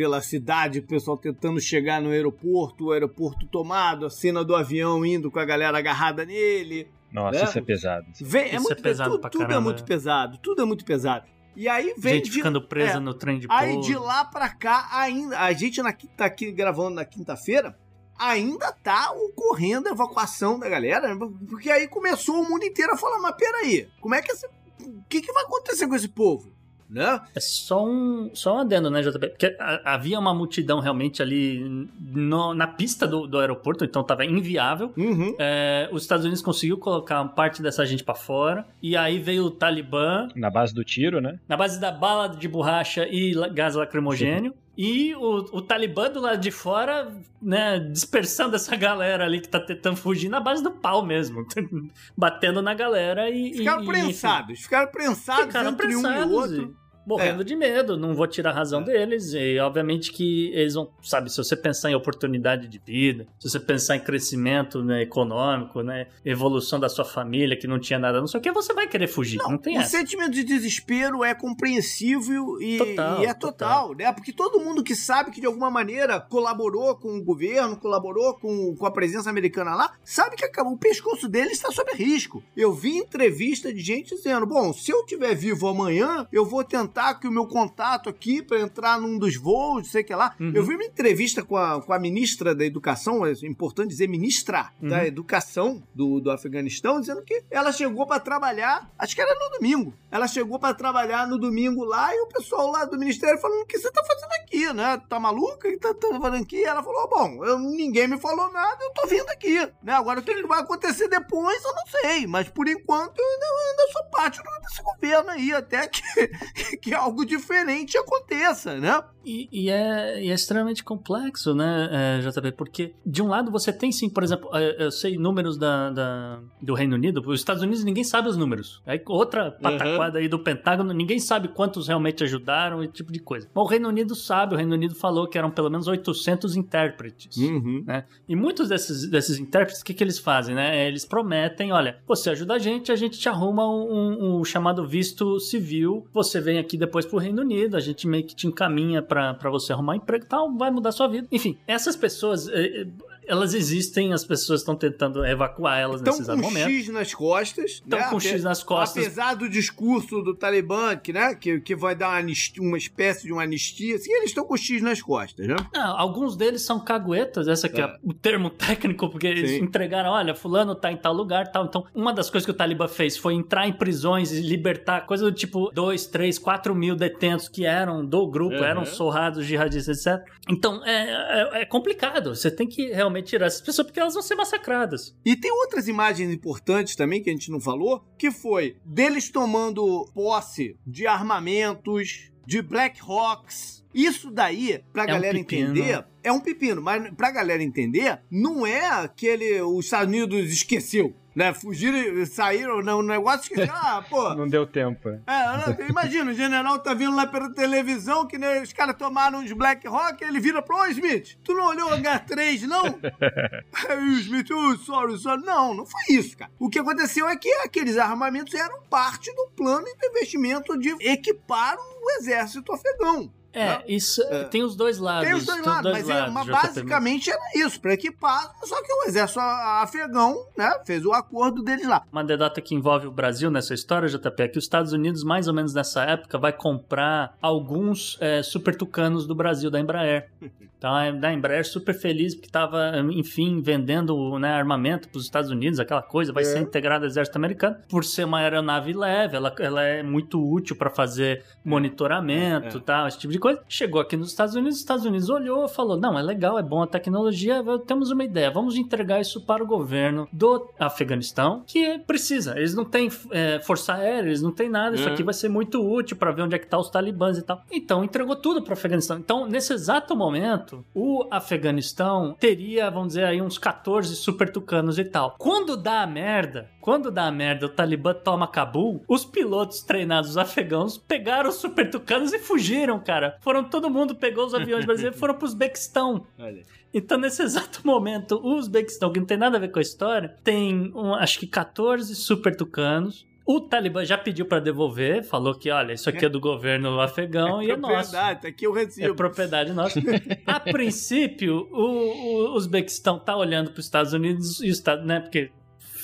pela 0.00 0.22
cidade, 0.22 0.78
o 0.78 0.82
pessoal 0.82 1.14
tentando 1.18 1.60
chegar 1.60 2.00
no 2.00 2.08
aeroporto, 2.08 2.86
o 2.86 2.92
aeroporto 2.92 3.44
tomado, 3.48 4.06
a 4.06 4.10
cena 4.10 4.42
do 4.42 4.56
avião 4.56 5.04
indo 5.04 5.30
com 5.30 5.38
a 5.38 5.44
galera 5.44 5.76
agarrada 5.76 6.24
nele. 6.24 6.90
Nossa, 7.12 7.38
né? 7.38 7.44
isso 7.44 7.58
é 7.58 7.60
pesado. 7.60 8.06
Vem, 8.18 8.44
é 8.44 8.46
Isso 8.54 8.62
muito 8.62 8.78
é 8.78 8.82
pesado 8.82 9.10
tudo, 9.10 9.20
pra 9.20 9.28
tudo 9.28 9.52
é 9.52 9.60
muito 9.60 9.82
é. 9.82 9.86
pesado, 9.86 10.38
tudo 10.38 10.62
é 10.62 10.64
muito 10.64 10.86
pesado. 10.86 11.26
E 11.54 11.68
aí 11.68 11.92
vem 11.98 12.14
Gente 12.14 12.30
de- 12.30 12.30
ficando 12.30 12.62
presa 12.66 12.96
é, 12.96 12.98
no 12.98 13.12
trem 13.12 13.40
de 13.40 13.46
Aí 13.50 13.78
de 13.78 13.94
lá 13.94 14.24
pra 14.24 14.48
cá, 14.48 14.88
ainda. 14.90 15.38
A 15.38 15.52
gente 15.52 15.82
na, 15.82 15.92
tá 15.92 16.24
aqui 16.24 16.50
gravando 16.50 16.94
na 16.94 17.04
quinta-feira. 17.04 17.78
Ainda 18.18 18.72
tá 18.72 19.12
ocorrendo 19.12 19.90
a 19.90 19.92
evacuação 19.92 20.58
da 20.58 20.66
galera, 20.66 21.14
porque 21.46 21.70
aí 21.70 21.86
começou 21.86 22.40
o 22.40 22.48
mundo 22.48 22.64
inteiro 22.64 22.94
a 22.94 22.96
falar: 22.96 23.18
mas 23.18 23.34
peraí, 23.36 23.86
como 24.00 24.14
é 24.14 24.22
que 24.22 24.32
esse. 24.32 24.46
O 24.46 25.04
que, 25.10 25.20
que 25.20 25.30
vai 25.30 25.44
acontecer 25.44 25.86
com 25.86 25.94
esse 25.94 26.08
povo? 26.08 26.50
Né? 26.90 27.20
É 27.34 27.40
só 27.40 27.86
um, 27.86 28.30
só 28.34 28.56
um 28.56 28.58
adendo, 28.58 28.90
né, 28.90 29.00
JP? 29.02 29.28
Porque 29.28 29.56
havia 29.84 30.18
uma 30.18 30.34
multidão 30.34 30.80
realmente 30.80 31.22
ali 31.22 31.88
no- 32.00 32.52
na 32.52 32.66
pista 32.66 33.06
do, 33.06 33.26
do 33.26 33.38
aeroporto, 33.38 33.84
então 33.84 34.02
tava 34.02 34.24
inviável. 34.24 34.92
Uhum. 34.96 35.34
É, 35.38 35.88
os 35.92 36.02
Estados 36.02 36.24
Unidos 36.24 36.42
conseguiu 36.42 36.76
colocar 36.78 37.22
parte 37.26 37.62
dessa 37.62 37.86
gente 37.86 38.02
pra 38.02 38.14
fora. 38.14 38.66
E 38.82 38.96
aí 38.96 39.18
veio 39.18 39.44
o 39.44 39.50
Talibã, 39.50 40.28
Na 40.34 40.50
base 40.50 40.74
do 40.74 40.82
tiro, 40.84 41.20
né? 41.20 41.38
na 41.48 41.56
base 41.56 41.80
da 41.80 41.92
bala 41.92 42.28
de 42.28 42.48
borracha 42.48 43.06
e 43.08 43.32
gás 43.52 43.74
lacrimogênio. 43.74 44.52
E 44.76 45.14
o, 45.16 45.58
o 45.58 45.62
Talibã 45.62 46.10
do 46.10 46.20
lado 46.20 46.40
de 46.40 46.50
fora, 46.50 47.12
né, 47.42 47.78
dispersando 47.78 48.56
essa 48.56 48.74
galera 48.76 49.24
ali 49.24 49.40
que 49.40 49.48
tá 49.48 49.60
tentando 49.60 49.96
fugir 49.96 50.28
na 50.28 50.40
base 50.40 50.62
do 50.62 50.70
pau 50.70 51.04
mesmo. 51.04 51.46
Batendo 52.16 52.62
na 52.62 52.72
galera 52.72 53.28
e. 53.28 53.54
Ficaram 53.58 53.82
e, 53.82 53.86
prensados, 53.86 54.60
ficaram 54.60 54.84
enfim, 54.88 54.92
prensados 54.92 55.46
Ficaram 55.46 55.70
entre 55.70 55.86
um 55.96 56.00
e 56.00 56.02
prensados 56.02 56.32
o 56.32 56.34
outro. 56.34 56.76
e 56.76 56.89
morrendo 57.10 57.44
de 57.44 57.56
medo, 57.56 57.96
não 57.96 58.14
vou 58.14 58.26
tirar 58.26 58.50
a 58.50 58.54
razão 58.54 58.82
deles. 58.82 59.32
E 59.34 59.58
obviamente 59.58 60.12
que 60.12 60.50
eles 60.54 60.74
vão, 60.74 60.88
sabe, 61.02 61.30
se 61.30 61.36
você 61.36 61.56
pensar 61.56 61.90
em 61.90 61.94
oportunidade 61.94 62.68
de 62.68 62.78
vida, 62.78 63.26
se 63.38 63.48
você 63.48 63.60
pensar 63.60 63.96
em 63.96 64.00
crescimento 64.00 64.82
né, 64.82 65.02
econômico, 65.02 65.82
né, 65.82 66.06
evolução 66.24 66.78
da 66.78 66.88
sua 66.88 67.04
família 67.04 67.56
que 67.56 67.66
não 67.66 67.78
tinha 67.78 67.98
nada, 67.98 68.20
não 68.20 68.26
sei 68.26 68.38
o 68.38 68.42
que, 68.42 68.52
você 68.52 68.72
vai 68.72 68.86
querer 68.86 69.08
fugir. 69.08 69.38
Não, 69.38 69.58
tem 69.58 69.76
o 69.76 69.80
essa. 69.80 69.98
sentimento 69.98 70.32
de 70.32 70.44
desespero 70.44 71.24
é 71.24 71.34
compreensível 71.34 72.60
e, 72.60 72.78
Total, 72.78 73.22
e 73.22 73.26
é 73.26 73.34
total, 73.34 73.94
né? 73.94 74.12
Porque 74.12 74.32
todo 74.32 74.60
mundo 74.60 74.82
que 74.82 74.94
sabe 74.94 75.30
que 75.30 75.40
de 75.40 75.46
alguma 75.46 75.70
maneira 75.70 76.20
colaborou 76.20 76.94
com 76.96 77.18
o 77.18 77.24
governo, 77.24 77.76
colaborou 77.76 78.34
com, 78.34 78.74
com 78.76 78.86
a 78.86 78.90
presença 78.90 79.30
americana 79.30 79.74
lá, 79.74 79.92
sabe 80.04 80.36
que 80.36 80.44
acabou, 80.44 80.74
o 80.74 80.78
pescoço 80.78 81.28
dele 81.28 81.50
está 81.50 81.70
sob 81.70 81.90
risco. 81.94 82.42
Eu 82.56 82.72
vi 82.72 82.98
entrevista 82.98 83.72
de 83.72 83.80
gente 83.80 84.14
dizendo: 84.14 84.46
bom, 84.46 84.72
se 84.72 84.90
eu 84.90 85.00
estiver 85.00 85.34
vivo 85.34 85.68
amanhã, 85.68 86.26
eu 86.32 86.44
vou 86.44 86.62
tentar 86.64 86.99
que 87.18 87.26
o 87.26 87.30
meu 87.32 87.46
contato 87.46 88.08
aqui 88.08 88.42
para 88.42 88.60
entrar 88.60 89.00
num 89.00 89.18
dos 89.18 89.36
voos, 89.36 89.90
sei 89.90 90.02
que 90.04 90.14
lá. 90.14 90.34
Uhum. 90.38 90.52
Eu 90.54 90.64
vi 90.64 90.74
uma 90.74 90.84
entrevista 90.84 91.42
com 91.42 91.56
a, 91.56 91.80
com 91.82 91.92
a 91.92 91.98
ministra 91.98 92.54
da 92.54 92.64
Educação, 92.64 93.24
é 93.26 93.32
importante 93.44 93.88
dizer 93.88 94.08
ministra 94.08 94.70
da 94.80 94.98
Uhum. 94.98 95.04
Educação 95.04 95.82
do, 95.94 96.20
do 96.20 96.30
Afeganistão, 96.30 97.00
dizendo 97.00 97.22
que 97.22 97.42
ela 97.50 97.72
chegou 97.72 98.06
para 98.06 98.20
trabalhar, 98.20 98.90
acho 98.98 99.14
que 99.14 99.20
era 99.22 99.34
no 99.34 99.50
domingo. 99.58 99.94
Ela 100.10 100.26
chegou 100.26 100.58
para 100.58 100.74
trabalhar 100.74 101.26
no 101.26 101.38
domingo 101.38 101.84
lá 101.84 102.14
e 102.14 102.20
o 102.20 102.26
pessoal 102.26 102.70
lá 102.70 102.84
do 102.84 102.98
ministério 102.98 103.40
falando: 103.40 103.62
o 103.62 103.66
que 103.66 103.78
você 103.78 103.90
tá 103.90 104.02
fazendo 104.04 104.32
aqui, 104.42 104.72
né? 104.72 105.00
Tá 105.08 105.18
maluca? 105.20 105.68
O 105.68 105.70
que 105.70 105.78
tá, 105.78 105.94
tá 105.94 106.08
fazendo 106.20 106.42
aqui? 106.42 106.64
Ela 106.64 106.82
falou: 106.82 107.08
bom, 107.08 107.44
eu- 107.44 107.58
ninguém 107.58 108.08
me 108.08 108.18
falou 108.18 108.50
nada, 108.52 108.82
eu 108.84 108.90
tô 108.92 109.06
vindo 109.06 109.28
aqui. 109.30 109.56
Né? 109.82 109.92
Agora 109.92 110.20
o 110.20 110.22
que 110.22 110.42
vai 110.46 110.60
acontecer 110.60 111.08
depois 111.08 111.62
eu 111.64 111.72
não 111.74 111.86
sei, 111.86 112.26
mas 112.26 112.48
por 112.48 112.66
enquanto 112.68 113.18
eu 113.18 113.24
ainda, 113.24 113.44
eu 113.46 113.70
ainda 113.70 113.92
sou 113.92 114.04
parte 114.10 114.40
desse 114.62 114.82
governo 114.82 115.30
aí, 115.30 115.52
até 115.52 115.86
que, 115.86 116.02
que 116.78 116.89
algo 116.94 117.24
diferente 117.24 117.96
aconteça, 117.98 118.78
né? 118.78 119.02
E, 119.24 119.48
e 119.52 119.68
é, 119.70 120.24
e 120.24 120.30
é 120.30 120.34
extremamente 120.34 120.82
complexo, 120.82 121.54
né, 121.54 121.88
é, 121.92 122.20
JP? 122.30 122.52
Porque, 122.52 122.94
de 123.04 123.20
um 123.22 123.28
lado, 123.28 123.50
você 123.50 123.70
tem 123.70 123.92
sim, 123.92 124.08
por 124.08 124.22
exemplo, 124.22 124.48
é, 124.54 124.84
eu 124.86 124.90
sei 124.90 125.18
números 125.18 125.58
da, 125.58 125.90
da- 125.90 126.40
do 126.62 126.72
Reino 126.72 126.94
Unido, 126.94 127.20
os 127.26 127.38
Estados 127.38 127.62
Unidos 127.62 127.84
ninguém 127.84 128.02
sabe 128.02 128.28
os 128.30 128.36
números. 128.38 128.80
Aí 128.86 128.98
outra 129.06 129.50
pataquada 129.50 130.18
aí 130.18 130.26
do 130.26 130.38
Pentágono, 130.38 130.94
ninguém 130.94 131.18
sabe 131.18 131.48
quantos 131.48 131.86
realmente 131.86 132.24
ajudaram, 132.24 132.82
esse 132.82 132.94
tipo 132.94 133.12
de 133.12 133.18
coisa. 133.20 133.46
Mas 133.54 133.62
o 133.62 133.68
Reino 133.68 133.88
Unido 133.88 134.14
sabe, 134.14 134.54
o 134.54 134.56
Reino 134.56 134.72
Unido 134.72 134.94
falou 134.94 135.28
que 135.28 135.36
eram 135.36 135.50
pelo 135.50 135.68
menos 135.68 135.86
800 135.86 136.56
intérpretes. 136.56 137.36
Uhum. 137.36 137.84
né? 137.86 138.04
E 138.26 138.34
muitos 138.34 138.68
desses, 138.70 139.06
desses 139.10 139.38
intérpretes, 139.38 139.82
o 139.82 139.84
que, 139.84 139.92
que 139.92 140.02
eles 140.02 140.18
fazem, 140.18 140.54
né? 140.54 140.88
Eles 140.88 141.04
prometem, 141.04 141.72
olha, 141.72 141.98
você 142.06 142.30
ajuda 142.30 142.54
a 142.54 142.58
gente, 142.58 142.90
a 142.90 142.96
gente 142.96 143.18
te 143.18 143.28
arruma 143.28 143.68
um, 143.68 143.82
um- 143.92 144.40
um 144.40 144.44
chamado 144.44 144.86
visto 144.88 145.38
civil, 145.40 146.06
você 146.12 146.40
vem 146.40 146.58
aqui 146.58 146.69
depois 146.76 147.06
pro 147.06 147.18
Reino 147.18 147.42
Unido, 147.42 147.76
a 147.76 147.80
gente 147.80 148.06
meio 148.06 148.24
que 148.24 148.34
te 148.34 148.46
encaminha 148.46 149.02
pra 149.02 149.34
você 149.50 149.72
arrumar 149.72 149.92
um 149.92 149.96
emprego 149.96 150.24
e 150.24 150.28
tal, 150.28 150.56
vai 150.56 150.70
mudar 150.70 150.92
sua 150.92 151.08
vida. 151.08 151.26
Enfim, 151.30 151.58
essas 151.66 151.96
pessoas, 151.96 152.48
eh, 152.48 152.82
eh, 152.82 152.86
elas 153.30 153.54
existem, 153.54 154.12
as 154.12 154.24
pessoas 154.24 154.60
estão 154.60 154.74
tentando 154.74 155.24
evacuar 155.24 155.78
elas 155.78 155.96
Estão 156.00 156.12
nesse 156.14 156.26
com 156.26 156.32
exato 156.32 156.48
momento. 156.48 156.70
X 156.70 156.88
nas 156.88 157.14
costas. 157.14 157.70
Estão 157.72 157.98
né? 157.98 158.04
com 158.10 158.16
Ape- 158.16 158.26
X 158.28 158.42
nas 158.42 158.62
costas. 158.62 159.04
Apesar 159.04 159.34
do 159.34 159.48
discurso 159.48 160.20
do 160.22 160.34
Talibã, 160.34 160.96
que, 160.96 161.12
né, 161.12 161.34
que, 161.34 161.60
que 161.60 161.74
vai 161.76 161.94
dar 161.94 162.08
uma, 162.08 162.18
anistia- 162.18 162.62
uma 162.62 162.76
espécie 162.76 163.24
de 163.26 163.32
uma 163.32 163.42
anistia, 163.42 163.96
assim, 163.96 164.12
eles 164.12 164.30
estão 164.30 164.44
com 164.44 164.56
X 164.56 164.82
nas 164.82 165.00
costas, 165.00 165.46
né? 165.46 165.56
Não, 165.74 165.96
alguns 165.98 166.36
deles 166.36 166.62
são 166.62 166.80
caguetas, 166.80 167.46
essa 167.48 167.68
que 167.68 167.80
é, 167.80 167.84
É. 167.84 167.96
o 168.02 168.12
termo 168.12 168.50
técnico, 168.50 169.08
porque 169.08 169.26
eles 169.26 169.50
Sim. 169.50 169.60
entregaram, 169.64 170.10
olha, 170.10 170.34
fulano 170.34 170.74
tá 170.74 170.90
em 170.90 170.96
tal 170.96 171.12
lugar, 171.12 171.50
tal. 171.52 171.66
Então, 171.66 171.84
uma 171.94 172.12
das 172.12 172.28
coisas 172.30 172.44
que 172.44 172.50
o 172.50 172.54
Talibã 172.54 172.88
fez 172.88 173.16
foi 173.16 173.34
entrar 173.34 173.66
em 173.68 173.72
prisões 173.72 174.32
e 174.32 174.40
libertar 174.40 175.02
coisa 175.06 175.24
do 175.24 175.32
tipo 175.32 175.70
2, 175.72 176.06
3, 176.06 176.38
4 176.38 176.74
mil 176.74 176.96
detentos 176.96 177.48
que 177.48 177.64
eram 177.64 178.04
do 178.04 178.26
grupo, 178.26 178.56
Uhum. 178.56 178.64
eram 178.64 178.84
sorrados 178.84 179.44
jihadistas, 179.44 180.04
etc. 180.06 180.24
Então, 180.48 180.84
é, 180.84 181.58
é, 181.58 181.62
é 181.62 181.64
complicado. 181.64 182.34
Você 182.34 182.50
tem 182.50 182.66
que 182.66 182.90
realmente 182.92 183.19
tirar 183.22 183.46
essas 183.46 183.60
pessoas 183.60 183.86
porque 183.86 184.00
elas 184.00 184.14
vão 184.14 184.22
ser 184.22 184.34
massacradas. 184.34 185.14
E 185.24 185.36
tem 185.36 185.50
outras 185.50 185.88
imagens 185.88 186.32
importantes 186.32 186.94
também 186.96 187.22
que 187.22 187.30
a 187.30 187.32
gente 187.32 187.50
não 187.50 187.60
falou, 187.60 188.04
que 188.18 188.30
foi 188.30 188.76
deles 188.84 189.30
tomando 189.30 190.06
posse 190.14 190.76
de 190.86 191.06
armamentos, 191.06 192.30
de 192.46 192.62
Black 192.62 193.00
Hawks. 193.00 193.80
Isso 193.92 194.30
daí, 194.30 194.80
pra 194.92 195.02
É 195.02 195.06
um 195.06 195.08
galera 195.08 195.34
pepino. 195.38 195.70
entender, 195.70 196.04
é 196.22 196.30
um 196.32 196.38
pepino, 196.40 196.80
mas 196.80 197.10
pra 197.14 197.32
galera 197.32 197.60
entender, 197.62 198.20
não 198.30 198.64
é 198.64 198.86
aquele 198.88 199.60
os 199.62 199.84
Estados 199.86 200.06
Unidos 200.06 200.48
esqueceu, 200.52 201.12
né? 201.40 201.54
Fugiram, 201.54 202.26
saíram 202.26 202.82
no 202.82 203.02
negócio 203.02 203.40
esqueceu. 203.40 203.70
Ah, 203.80 204.04
pô, 204.08 204.34
Não 204.34 204.46
deu 204.46 204.66
tempo. 204.66 205.08
É, 205.08 205.22
né? 205.26 205.76
imagina, 205.88 206.30
o 206.30 206.34
general 206.34 206.78
tá 206.80 206.92
vindo 206.92 207.16
lá 207.16 207.26
pela 207.26 207.50
televisão, 207.52 208.26
que 208.26 208.36
né, 208.36 208.60
os 208.60 208.72
caras 208.72 208.94
tomaram 208.96 209.38
uns 209.38 209.52
Black 209.52 209.88
Rock, 209.88 210.22
ele 210.22 210.38
vira 210.38 210.60
pro 210.60 210.76
ô 210.76 210.86
Smith, 210.86 211.38
tu 211.42 211.54
não 211.54 211.68
olhou 211.68 211.88
o 211.88 211.96
H3, 211.96 212.62
não? 212.62 212.84
Aí 213.88 213.98
o 213.98 214.12
Smith, 214.18 214.50
oh, 214.50 214.76
sorry, 214.76 215.18
sorry. 215.18 215.42
Não, 215.42 215.72
não 215.72 215.86
foi 215.86 216.14
isso, 216.14 216.36
cara. 216.36 216.50
O 216.58 216.68
que 216.68 216.78
aconteceu 216.78 217.26
é 217.28 217.36
que 217.36 217.50
aqueles 217.64 217.96
armamentos 217.96 218.54
eram 218.54 218.82
parte 218.82 219.34
do 219.34 219.48
plano 219.56 219.86
de 219.86 220.06
investimento 220.08 220.78
de 220.78 220.90
equipar 221.00 221.76
o 221.78 222.10
exército 222.18 222.72
afegão. 222.72 223.32
É, 223.52 223.66
Né? 223.66 223.82
isso 223.88 224.22
É. 224.22 224.44
tem 224.44 224.62
os 224.62 224.76
dois 224.76 224.98
lados. 224.98 225.24
Tem 225.26 225.34
os 225.36 225.44
dois 225.44 225.64
lados, 225.64 225.90
mas, 225.92 226.08
é, 226.08 226.28
mas 226.30 226.44
JP. 226.46 226.52
basicamente 226.52 227.30
era 227.30 227.40
isso, 227.56 227.80
pra 227.80 227.94
equipar, 227.94 228.52
só 228.62 228.82
que 228.82 228.92
o 228.92 229.04
exército 229.08 229.40
a- 229.40 229.82
afegão, 229.82 230.46
né, 230.56 230.72
fez 230.84 231.04
o 231.04 231.12
acordo 231.12 231.62
deles 231.62 231.86
lá. 231.88 232.02
Uma 232.12 232.20
anedota 232.20 232.60
que 232.60 232.74
envolve 232.74 233.06
o 233.06 233.10
Brasil 233.10 233.50
nessa 233.50 233.74
história, 233.74 234.08
JP, 234.08 234.42
é 234.42 234.48
que 234.48 234.58
os 234.58 234.64
Estados 234.64 234.92
Unidos, 234.92 235.24
mais 235.24 235.48
ou 235.48 235.54
menos 235.54 235.74
nessa 235.74 236.02
época, 236.04 236.38
vai 236.38 236.52
comprar 236.52 237.34
alguns 237.42 238.16
é, 238.20 238.42
super 238.42 238.74
tucanos 238.76 239.26
do 239.26 239.34
Brasil, 239.34 239.70
da 239.70 239.80
Embraer. 239.80 240.28
Então, 240.80 240.94
a 240.94 241.10
da 241.10 241.30
Embraer 241.30 241.62
super 241.66 241.92
feliz 241.92 242.34
porque 242.34 242.46
estava, 242.48 242.92
enfim, 243.12 243.60
vendendo 243.60 244.38
né, 244.38 244.50
armamento 244.54 245.10
para 245.10 245.18
os 245.18 245.24
Estados 245.24 245.50
Unidos, 245.50 245.78
aquela 245.78 246.00
coisa, 246.00 246.32
vai 246.32 246.42
É. 246.42 246.46
ser 246.46 246.58
integrada 246.60 247.04
ao 247.04 247.06
exército 247.10 247.36
americano. 247.36 247.76
Por 247.86 248.02
ser 248.02 248.24
uma 248.24 248.38
aeronave 248.38 248.94
leve, 248.94 249.36
ela, 249.36 249.54
ela 249.58 249.82
é 249.82 250.02
muito 250.02 250.42
útil 250.42 250.74
para 250.74 250.88
fazer 250.88 251.44
monitoramento, 251.62 252.78
É. 252.78 252.80
tal, 252.80 253.06
esse 253.06 253.18
tipo 253.18 253.30
de 253.30 253.38
coisa. 253.40 253.60
Chegou 253.68 254.00
aqui 254.00 254.16
nos 254.16 254.28
Estados 254.28 254.54
Unidos, 254.54 254.74
os 254.74 254.80
Estados 254.80 255.04
Unidos 255.04 255.28
olhou 255.28 255.64
e 255.64 255.68
falou: 255.68 255.96
não, 255.96 256.18
é 256.18 256.22
legal, 256.22 256.58
é 256.58 256.62
bom 256.62 256.82
a 256.82 256.86
tecnologia, 256.86 257.62
temos 257.86 258.10
uma 258.10 258.22
ideia, 258.24 258.50
vamos 258.50 258.76
entregar 258.76 259.20
isso 259.20 259.40
para 259.40 259.62
o 259.62 259.66
governo 259.66 260.28
do 260.32 260.68
Afeganistão, 260.78 261.62
que 261.66 261.98
precisa. 262.00 262.56
Eles 262.56 262.74
não 262.74 262.84
têm 262.84 263.10
é, 263.30 263.58
força 263.60 263.94
aérea, 263.94 264.28
eles 264.28 264.42
não 264.42 264.52
têm 264.52 264.68
nada, 264.68 264.94
isso 264.94 265.08
É. 265.08 265.12
aqui 265.12 265.22
vai 265.22 265.34
ser 265.34 265.48
muito 265.48 265.80
útil 265.84 266.16
para 266.16 266.30
ver 266.32 266.42
onde 266.42 266.54
é 266.54 266.58
que 266.58 266.66
tá 266.66 266.78
os 266.78 266.90
talibãs 266.90 267.38
e 267.38 267.42
tal. 267.42 267.62
Então 267.70 268.04
entregou 268.04 268.36
tudo 268.36 268.62
para 268.62 268.70
o 268.70 268.74
Afeganistão. 268.74 269.18
Então, 269.18 269.46
nesse 269.46 269.72
exato 269.72 270.14
momento, 270.14 270.84
o 270.94 271.26
Afeganistão 271.30 272.36
teria, 272.38 272.90
vamos 272.90 273.08
dizer 273.08 273.24
aí, 273.24 273.40
uns 273.40 273.58
14 273.58 274.14
super 274.16 274.50
tucanos 274.50 274.98
e 274.98 275.04
tal. 275.04 275.34
Quando 275.38 275.76
dá 275.76 276.02
a 276.02 276.06
merda, 276.06 276.68
quando 276.80 277.10
dá 277.10 277.30
merda, 277.30 277.66
o 277.66 277.68
Talibã 277.68 278.14
toma 278.14 278.48
Cabul, 278.48 279.04
os 279.06 279.24
pilotos 279.24 279.82
treinados 279.82 280.36
afegãos 280.36 280.96
pegaram 280.96 281.50
os 281.50 281.56
super 281.56 281.90
tucanos 281.90 282.32
e 282.32 282.38
fugiram, 282.38 282.98
cara. 282.98 283.36
Foram 283.40 283.64
todo 283.64 283.90
mundo, 283.90 284.14
pegou 284.14 284.46
os 284.46 284.54
aviões 284.54 284.84
brasileiros 284.84 285.16
e 285.16 285.20
foram 285.20 285.34
pro 285.34 285.46
Uzbequistão. 285.46 286.26
Olha. 286.38 286.62
Então, 286.92 287.18
nesse 287.18 287.42
exato 287.42 287.80
momento, 287.86 288.40
o 288.42 288.56
Uzbequistão, 288.56 289.12
que 289.12 289.20
não 289.20 289.26
tem 289.26 289.36
nada 289.36 289.56
a 289.56 289.60
ver 289.60 289.70
com 289.70 289.78
a 289.78 289.82
história, 289.82 290.34
tem, 290.42 290.92
um, 290.94 291.14
acho 291.14 291.38
que 291.38 291.46
14 291.46 292.14
super 292.14 292.56
tucanos 292.56 293.26
O 293.46 293.60
Talibã 293.60 294.04
já 294.04 294.16
pediu 294.16 294.46
para 294.46 294.60
devolver, 294.60 295.22
falou 295.22 295.54
que, 295.54 295.70
olha, 295.70 295.92
isso 295.92 296.08
aqui 296.08 296.24
é 296.24 296.28
do 296.28 296.40
governo 296.40 297.00
afegão 297.00 297.60
é 297.60 297.66
e 297.66 297.70
é 297.70 297.76
nosso. 297.76 298.12
Tá 298.12 298.30
aqui 298.30 298.66
o 298.66 298.72
recibo. 298.72 299.06
É 299.06 299.14
propriedade 299.14 299.72
nossa. 299.72 300.00
a 300.46 300.60
princípio, 300.72 301.68
o, 301.72 302.52
o 302.52 302.54
Uzbequistão 302.54 303.18
tá 303.18 303.36
olhando 303.36 303.70
para 303.70 303.80
os 303.80 303.84
Estados 303.84 304.12
Unidos 304.12 304.60
e 304.60 304.68
o 304.68 304.70
Estado, 304.70 305.04
né? 305.04 305.20
Porque 305.20 305.50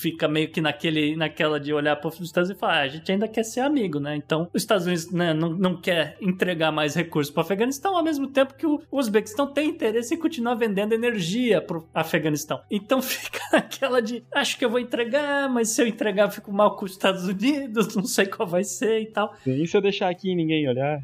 fica 0.07 0.29
meio 0.29 0.49
que 0.49 0.61
naquele, 0.61 1.17
naquela 1.17 1.59
de 1.59 1.73
olhar 1.73 1.97
para 1.97 2.09
os 2.09 2.21
Estados 2.21 2.49
Unidos 2.49 2.57
e 2.57 2.61
falar, 2.61 2.79
ah, 2.79 2.83
a 2.83 2.89
gente 2.89 3.11
ainda 3.11 3.27
quer 3.27 3.43
ser 3.43 3.61
amigo, 3.61 3.99
né? 3.99 4.15
Então, 4.15 4.49
os 4.55 4.63
Estados 4.63 4.87
Unidos 4.87 5.11
né, 5.11 5.35
não, 5.35 5.51
não 5.51 5.81
quer 5.81 6.17
entregar 6.21 6.71
mais 6.71 6.95
recursos 6.95 7.33
para 7.33 7.41
o 7.41 7.45
Afeganistão, 7.45 7.97
ao 7.97 8.05
mesmo 8.05 8.29
tempo 8.29 8.55
que 8.55 8.65
o 8.65 8.81
Uzbequistão 8.91 9.53
tem 9.53 9.71
interesse 9.71 10.15
em 10.15 10.19
continuar 10.19 10.55
vendendo 10.55 10.93
energia 10.93 11.61
para 11.61 11.79
o 11.79 11.89
Afeganistão. 11.93 12.61
Então, 12.71 13.03
fica 13.03 13.41
naquela 13.53 14.01
de, 14.01 14.23
acho 14.33 14.57
que 14.57 14.65
eu 14.65 14.71
vou 14.71 14.79
entregar, 14.79 15.49
mas 15.49 15.71
se 15.71 15.83
eu 15.83 15.89
entregar, 15.89 16.27
eu 16.27 16.31
fico 16.31 16.53
mal 16.53 16.77
com 16.77 16.85
os 16.85 16.93
Estados 16.93 17.27
Unidos, 17.27 17.95
não 17.97 18.05
sei 18.05 18.27
qual 18.27 18.49
vai 18.49 18.63
ser 18.63 19.01
e 19.01 19.07
tal. 19.07 19.35
E 19.45 19.67
se 19.67 19.77
eu 19.77 19.81
deixar 19.81 20.09
aqui 20.09 20.31
e 20.31 20.37
ninguém 20.37 20.69
olhar? 20.69 21.03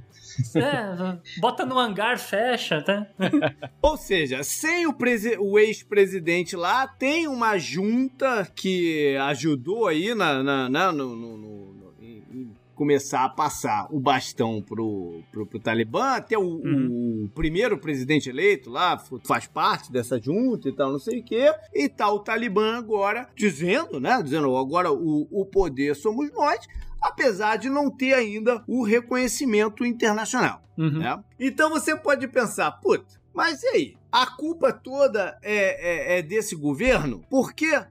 É, 0.54 1.18
bota 1.40 1.64
no 1.64 1.78
hangar, 1.78 2.18
fecha, 2.18 2.82
tá? 2.82 3.06
Ou 3.82 3.96
seja, 3.96 4.42
sem 4.42 4.86
o, 4.86 4.96
o 5.40 5.58
ex-presidente 5.58 6.56
lá, 6.56 6.86
tem 6.86 7.26
uma 7.28 7.58
junta 7.58 8.50
que 8.54 9.16
ajudou 9.16 9.86
aí 9.86 10.14
na, 10.14 10.42
na, 10.42 10.68
na 10.68 10.92
no, 10.92 11.14
no, 11.16 11.36
no 11.36 11.62
começar 12.82 13.24
a 13.24 13.28
passar 13.28 13.86
o 13.92 14.00
bastão 14.00 14.60
pro, 14.60 15.22
pro, 15.30 15.46
pro 15.46 15.60
Talibã, 15.60 16.16
até 16.16 16.36
o, 16.36 16.42
uhum. 16.42 17.26
o, 17.26 17.28
primeiro 17.28 17.78
presidente 17.78 18.28
eleito 18.28 18.68
lá 18.70 19.00
faz 19.24 19.46
parte 19.46 19.92
dessa 19.92 20.20
junta 20.20 20.68
e 20.68 20.72
tal, 20.72 20.90
não 20.90 20.98
sei 20.98 21.20
o 21.20 21.22
quê, 21.22 21.54
e 21.72 21.88
tá 21.88 22.10
o 22.10 22.18
Talibã 22.18 22.76
agora 22.76 23.28
dizendo, 23.36 24.00
né, 24.00 24.20
dizendo 24.20 24.56
agora 24.56 24.90
o, 24.90 25.28
o 25.30 25.46
poder 25.46 25.94
somos 25.94 26.32
nós, 26.32 26.66
apesar 27.02 27.56
de 27.56 27.68
não 27.68 27.90
ter 27.90 28.14
ainda 28.14 28.62
o 28.66 28.84
reconhecimento 28.84 29.84
internacional. 29.84 30.62
Uhum. 30.78 30.98
Né? 30.98 31.22
Então 31.38 31.68
você 31.70 31.96
pode 31.96 32.26
pensar, 32.28 32.70
puta, 32.72 33.20
mas 33.34 33.62
e 33.62 33.68
aí? 33.68 33.96
A 34.10 34.26
culpa 34.26 34.72
toda 34.72 35.38
é, 35.42 36.14
é, 36.14 36.18
é 36.18 36.22
desse 36.22 36.54
governo? 36.54 37.24
Porque 37.30 37.82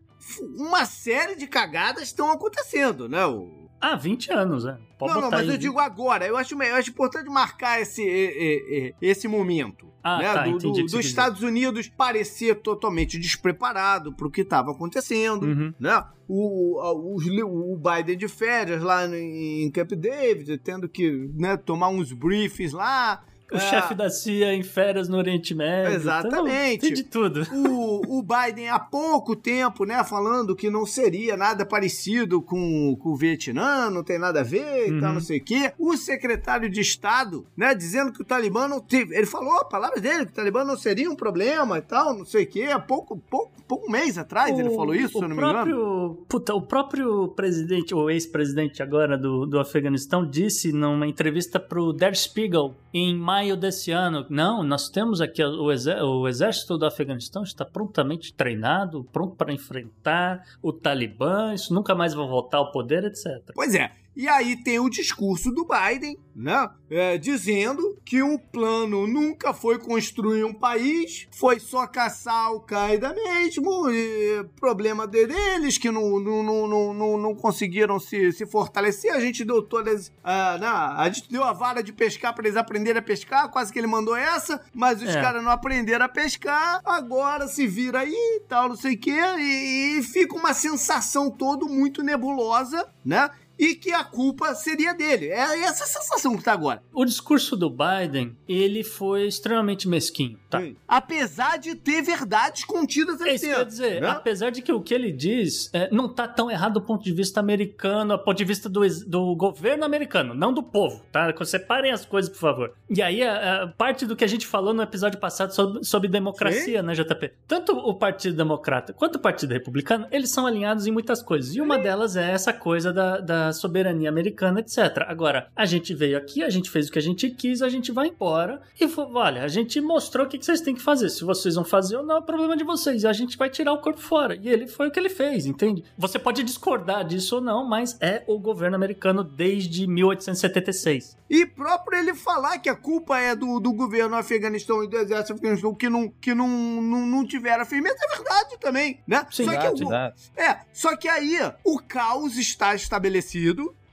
uma 0.55 0.86
série 0.86 1.36
de 1.36 1.47
cagadas 1.47 2.03
estão 2.03 2.32
acontecendo, 2.32 3.09
né? 3.09 3.26
O, 3.26 3.70
ah, 3.82 3.95
20 3.95 4.32
anos, 4.32 4.64
né? 4.64 4.78
Pode 4.99 5.16
não, 5.16 5.22
não, 5.22 5.32
mas 5.32 5.49
eu 5.49 5.57
digo 5.57 5.80
agora. 5.80 6.28
Eu 6.28 6.38
acho, 6.38 6.53
eu 6.62 6.76
acho 6.76 6.91
importante 6.91 7.28
marcar 7.28 7.82
esse, 7.82 8.93
esse 9.01 9.28
momento. 9.28 9.90
Ah, 10.04 10.18
né? 10.18 10.34
tá, 10.34 10.43
do, 10.43 10.49
entendi. 10.49 10.82
Do, 10.82 10.88
dos 10.88 11.06
Estados 11.06 11.41
Unidos 11.43 11.88
parecer 11.88 12.56
totalmente 12.56 13.20
despreparado 13.20 14.14
para 14.14 14.28
o 14.28 14.32
que 14.32 14.41
estava 14.41 14.72
acontecendo, 14.72 15.45
uhum. 15.45 15.74
né? 15.80 16.04
O, 16.28 16.80
o, 16.80 17.74
o, 17.74 17.78
Biden 17.78 18.18
de 18.18 18.28
férias 18.28 18.82
lá 18.82 19.06
em 19.06 19.70
Camp 19.72 19.91
David, 19.91 20.58
tendo 20.60 20.88
que 20.88 21.30
né, 21.36 21.58
tomar 21.58 21.89
uns 21.89 22.14
briefs 22.14 22.72
lá, 22.72 23.22
o 23.52 23.58
é. 23.58 23.60
chefe 23.60 23.93
da 23.93 24.10
CIA 24.10 24.54
em 24.54 24.64
férias 24.64 25.10
no 25.10 25.18
Oriente 25.18 25.54
Médio. 25.54 25.93
Exatamente. 25.93 26.76
Então, 26.76 26.89
tem 26.89 26.93
de 26.93 27.04
tudo. 27.04 27.41
O, 27.72 28.20
o 28.20 28.24
Biden 28.24 28.70
há 28.70 28.80
pouco 28.80 29.36
tempo, 29.36 29.86
né, 29.86 30.04
falando 30.04 30.56
que 30.56 30.70
não 30.70 30.86
seria 30.86 31.38
nada 31.38 31.66
parecido 31.66 32.41
com, 32.41 32.95
com 32.95 33.10
o 33.10 33.16
Vietnã, 33.16 33.89
não 33.89 34.04
tem 34.04 34.18
nada 34.18 34.41
a 34.41 34.43
ver 34.43 34.88
e 34.88 34.91
uhum. 34.91 34.99
tal, 34.99 35.14
não 35.14 35.22
sei 35.22 35.38
o 35.38 35.43
quê. 35.43 35.74
O 35.78 35.95
secretário 35.95 36.70
de 36.70 36.82
Estado, 36.82 37.45
né, 37.56 37.74
dizendo 37.76 38.12
que 38.12 38.22
o 38.22 38.26
Talibã 38.26 38.68
não 38.68 38.80
teve. 38.80 39.16
Ele 39.16 39.26
falou, 39.26 39.54
a 39.54 39.66
palavra 39.66 39.99
dele, 39.99 40.26
que 40.26 40.32
o 40.32 40.36
Talibã 40.36 40.64
não 40.64 40.76
seria 40.76 41.10
um 41.10 41.16
problema 41.16 41.78
e 41.78 41.82
tal, 41.82 42.18
não 42.18 42.26
sei 42.26 42.43
o 42.43 42.47
quê. 42.47 42.64
Há 42.64 42.80
pouco, 42.80 43.18
pouco, 43.18 43.52
pouco 43.68 43.91
mês 43.91 44.18
atrás 44.18 44.56
o, 44.56 44.60
ele 44.60 44.70
falou 44.72 44.95
isso, 44.95 45.18
se 45.18 45.24
eu 45.24 45.30
não 45.30 45.36
próprio, 45.36 45.66
me 45.66 45.72
engano. 45.72 46.26
Puta, 46.28 46.54
o 46.54 46.62
próprio 46.62 47.28
presidente, 47.30 47.93
ou 47.93 48.10
ex-presidente 48.10 48.82
agora 48.82 49.18
do, 49.18 49.45
do 49.45 49.60
Afeganistão, 49.60 50.28
disse 50.28 50.72
numa 50.72 51.08
entrevista 51.08 51.60
pro 51.60 51.93
Der 51.93 52.16
Spiegel 52.16 52.76
em 52.93 53.16
maio 53.16 53.40
maio 53.41 53.57
desse 53.57 53.91
ano. 53.91 54.25
Não, 54.29 54.63
nós 54.63 54.87
temos 54.89 55.19
aqui 55.19 55.43
o, 55.43 55.65
o 55.65 56.27
exército 56.27 56.77
do 56.77 56.85
Afeganistão 56.85 57.41
está 57.41 57.65
prontamente 57.65 58.33
treinado, 58.33 59.03
pronto 59.11 59.35
para 59.35 59.51
enfrentar 59.51 60.43
o 60.61 60.71
Talibã, 60.71 61.53
isso 61.53 61.73
nunca 61.73 61.95
mais 61.95 62.13
vai 62.13 62.27
voltar 62.27 62.59
ao 62.59 62.71
poder, 62.71 63.03
etc. 63.03 63.51
Pois 63.53 63.73
é, 63.73 63.91
e 64.16 64.28
aí 64.28 64.62
tem 64.62 64.80
o 64.80 64.89
discurso 64.89 65.51
do 65.51 65.66
Biden, 65.66 66.18
né? 66.36 66.70
É, 66.89 67.18
dizendo 67.18 67.97
que 68.03 68.22
o 68.22 68.38
plano 68.38 69.07
nunca 69.07 69.53
foi 69.53 69.80
construir 69.80 70.43
um 70.43 70.53
país, 70.53 71.28
foi 71.32 71.59
só 71.59 71.88
caçar 71.88 72.47
al 72.47 72.59
Qaeda 72.62 73.14
mesmo, 73.14 73.89
e 73.89 74.45
problema 74.59 75.07
deles, 75.07 75.78
que 75.78 75.89
não, 75.89 76.20
não, 76.20 76.43
não, 76.43 76.93
não, 76.93 77.18
não 77.18 77.36
conseguiram 77.36 77.99
se, 77.99 78.34
se 78.34 78.45
fortalecer. 78.45 79.14
A 79.14 79.20
gente 79.22 79.45
deu 79.45 79.62
todas. 79.62 80.07
Uh, 80.07 80.59
né? 80.59 80.68
A 80.68 81.09
gente 81.09 81.32
deu 81.32 81.43
a 81.43 81.53
vara 81.53 81.82
de 81.82 81.93
pescar 81.93 82.34
para 82.34 82.45
eles 82.45 82.57
aprenderem 82.57 82.99
a 82.99 83.03
pescar, 83.03 83.49
quase 83.49 83.72
que 83.72 83.80
ele 83.80 83.88
mandou 83.88 84.16
essa, 84.16 84.62
mas 84.74 85.01
os 85.01 85.09
é. 85.09 85.22
caras 85.22 85.43
não 85.43 85.51
aprenderam 85.51 86.05
a 86.05 86.09
pescar, 86.09 86.82
agora 86.84 87.47
se 87.47 87.66
vira 87.66 87.99
aí 87.99 88.12
e 88.12 88.41
tal, 88.47 88.70
não 88.70 88.76
sei 88.76 88.95
o 88.95 88.99
quê, 88.99 89.20
e, 89.39 89.99
e 89.99 90.03
fica 90.03 90.36
uma 90.36 90.53
sensação 90.53 91.32
todo 91.32 91.70
muito 91.70 92.03
nebulosa, 92.03 92.88
né? 93.05 93.30
E 93.62 93.76
que 93.76 93.93
a 93.93 94.03
culpa 94.03 94.55
seria 94.55 94.91
dele. 94.91 95.28
É 95.28 95.59
essa 95.66 95.86
sensação 95.86 96.36
que 96.36 96.43
tá 96.43 96.51
agora. 96.51 96.82
O 96.91 97.05
discurso 97.05 97.55
do 97.55 97.70
Biden, 97.70 98.36
ele 98.49 98.84
foi 98.84 99.28
extremamente 99.28 99.88
mesquinho, 99.88 100.39
tá? 100.49 100.59
Sim. 100.59 100.76
Apesar 100.88 101.59
de 101.59 101.76
ter 101.76 102.01
verdades 102.01 102.66
contidas 102.66 103.22
ali 103.22 103.30
é 103.30 103.36
isso 103.36 103.45
dentro. 103.45 103.59
Quer 103.59 103.66
dizer, 103.68 104.01
né? 104.01 104.09
apesar 104.09 104.49
de 104.49 104.64
que 104.64 104.74
o 104.74 104.82
que 104.82 104.95
ele 104.95 105.12
diz 105.12 105.70
é, 105.74 105.88
não 105.91 106.09
tá 106.09 106.28
tão 106.28 106.49
errado 106.49 106.74
do 106.74 106.82
ponto 106.82 107.03
de 107.03 107.14
vista 107.14 107.39
americano, 107.39 108.18
do 108.18 108.24
ponto 108.24 108.38
de 108.38 108.45
vista 108.45 108.68
do, 108.68 108.82
do 109.05 109.36
governo 109.36 109.86
americano, 109.86 110.34
não 110.34 110.51
do 110.51 110.64
povo, 110.64 111.03
tá? 111.12 111.32
Separem 111.45 111.91
as 111.91 112.03
coisas, 112.03 112.32
por 112.32 112.39
favor. 112.39 112.74
E 112.89 112.99
aí, 112.99 113.22
a, 113.22 113.64
a 113.64 113.68
parte 113.68 114.07
do 114.07 114.16
que 114.16 114.24
a 114.24 114.28
gente 114.28 114.47
falou 114.47 114.74
no 114.74 114.82
episódio 114.82 115.20
passado 115.20 115.53
sobre, 115.53 115.84
sobre 115.84 116.07
democracia, 116.07 116.80
Sim. 116.80 116.86
né, 116.86 116.95
JP? 116.95 117.32
Tanto 117.47 117.74
o 117.74 117.93
Partido 117.93 118.36
Democrata 118.36 118.91
quanto 118.91 119.18
o 119.18 119.20
Partido 119.20 119.51
Republicano, 119.51 120.07
eles 120.12 120.32
são 120.32 120.47
alinhados 120.47 120.88
em 120.88 120.91
muitas 120.91 121.22
coisas. 121.22 121.55
E 121.55 121.62
uma 121.62 121.76
Sim. 121.76 121.84
delas 121.84 122.16
é 122.16 122.32
essa 122.32 122.51
coisa 122.51 122.91
da, 122.91 123.20
da 123.20 123.51
soberania 123.54 124.10
americana, 124.10 124.60
etc. 124.60 125.06
Agora, 125.08 125.49
a 125.56 125.66
gente 125.66 125.93
veio 125.93 126.18
aqui, 126.18 126.43
a 126.43 126.49
gente 126.49 126.70
fez 126.70 126.88
o 126.88 126.91
que 126.91 126.99
a 126.99 127.02
gente 127.02 127.30
quis, 127.30 127.62
a 127.62 127.70
gente 127.70 127.91
vai 127.91 128.08
embora 128.08 128.62
e 128.80 128.86
olha, 129.14 129.43
a 129.43 129.47
gente 129.47 129.80
mostrou 129.82 130.26
o 130.26 130.30
que 130.30 130.43
vocês 130.43 130.62
têm 130.62 130.76
que 130.76 130.82
fazer. 130.82 131.10
Se 131.10 131.24
vocês 131.24 131.56
vão 131.56 131.64
fazer 131.64 131.97
ou 131.97 132.04
não, 132.04 132.18
é 132.18 132.22
problema 132.22 132.56
de 132.56 132.64
vocês. 132.64 133.04
E 133.04 133.08
a 133.08 133.14
gente 133.14 133.38
vai 133.38 133.49
tirar 133.49 133.74
o 133.74 133.80
corpo 133.80 133.99
fora. 133.99 134.36
E 134.36 134.47
ele 134.47 134.68
foi 134.68 134.88
o 134.88 134.91
que 134.91 134.99
ele 134.99 135.10
fez, 135.10 135.45
entende? 135.45 135.84
Você 135.97 136.18
pode 136.18 136.43
discordar 136.43 137.06
disso 137.06 137.36
ou 137.36 137.41
não, 137.41 137.68
mas 137.68 137.97
é 138.02 138.24
o 138.28 138.39
governo 138.39 138.76
americano 138.76 139.24
desde 139.24 139.88
1876. 139.88 141.18
E 141.30 141.45
próprio 141.45 141.97
ele 141.97 142.14
falar 142.14 142.60
que 142.60 142.70
a 142.70 142.76
culpa 142.76 143.18
é 143.18 143.36
do, 143.36 143.60
do 143.60 143.72
governo 143.72 144.16
Afeganistão 144.16 144.84
e 144.84 144.88
do 144.88 144.97
exército 144.97 145.34
afeganistão 145.34 145.74
que 145.74 145.89
não, 145.89 146.10
que 146.10 146.34
não, 146.34 146.47
não, 146.47 147.06
não 147.06 147.26
tiveram 147.26 147.66
firmeza, 147.66 147.95
é 148.02 148.16
verdade 148.16 148.58
também, 148.60 148.99
né? 149.08 149.26
Sim, 149.32 149.45
só 149.45 149.52
que 149.52 149.84
o, 149.86 149.93
É, 150.36 150.60
só 150.74 150.95
que 150.97 151.08
aí 151.08 151.38
o 151.64 151.80
caos 151.80 152.38
está 152.38 152.76
estabelecido 152.76 153.40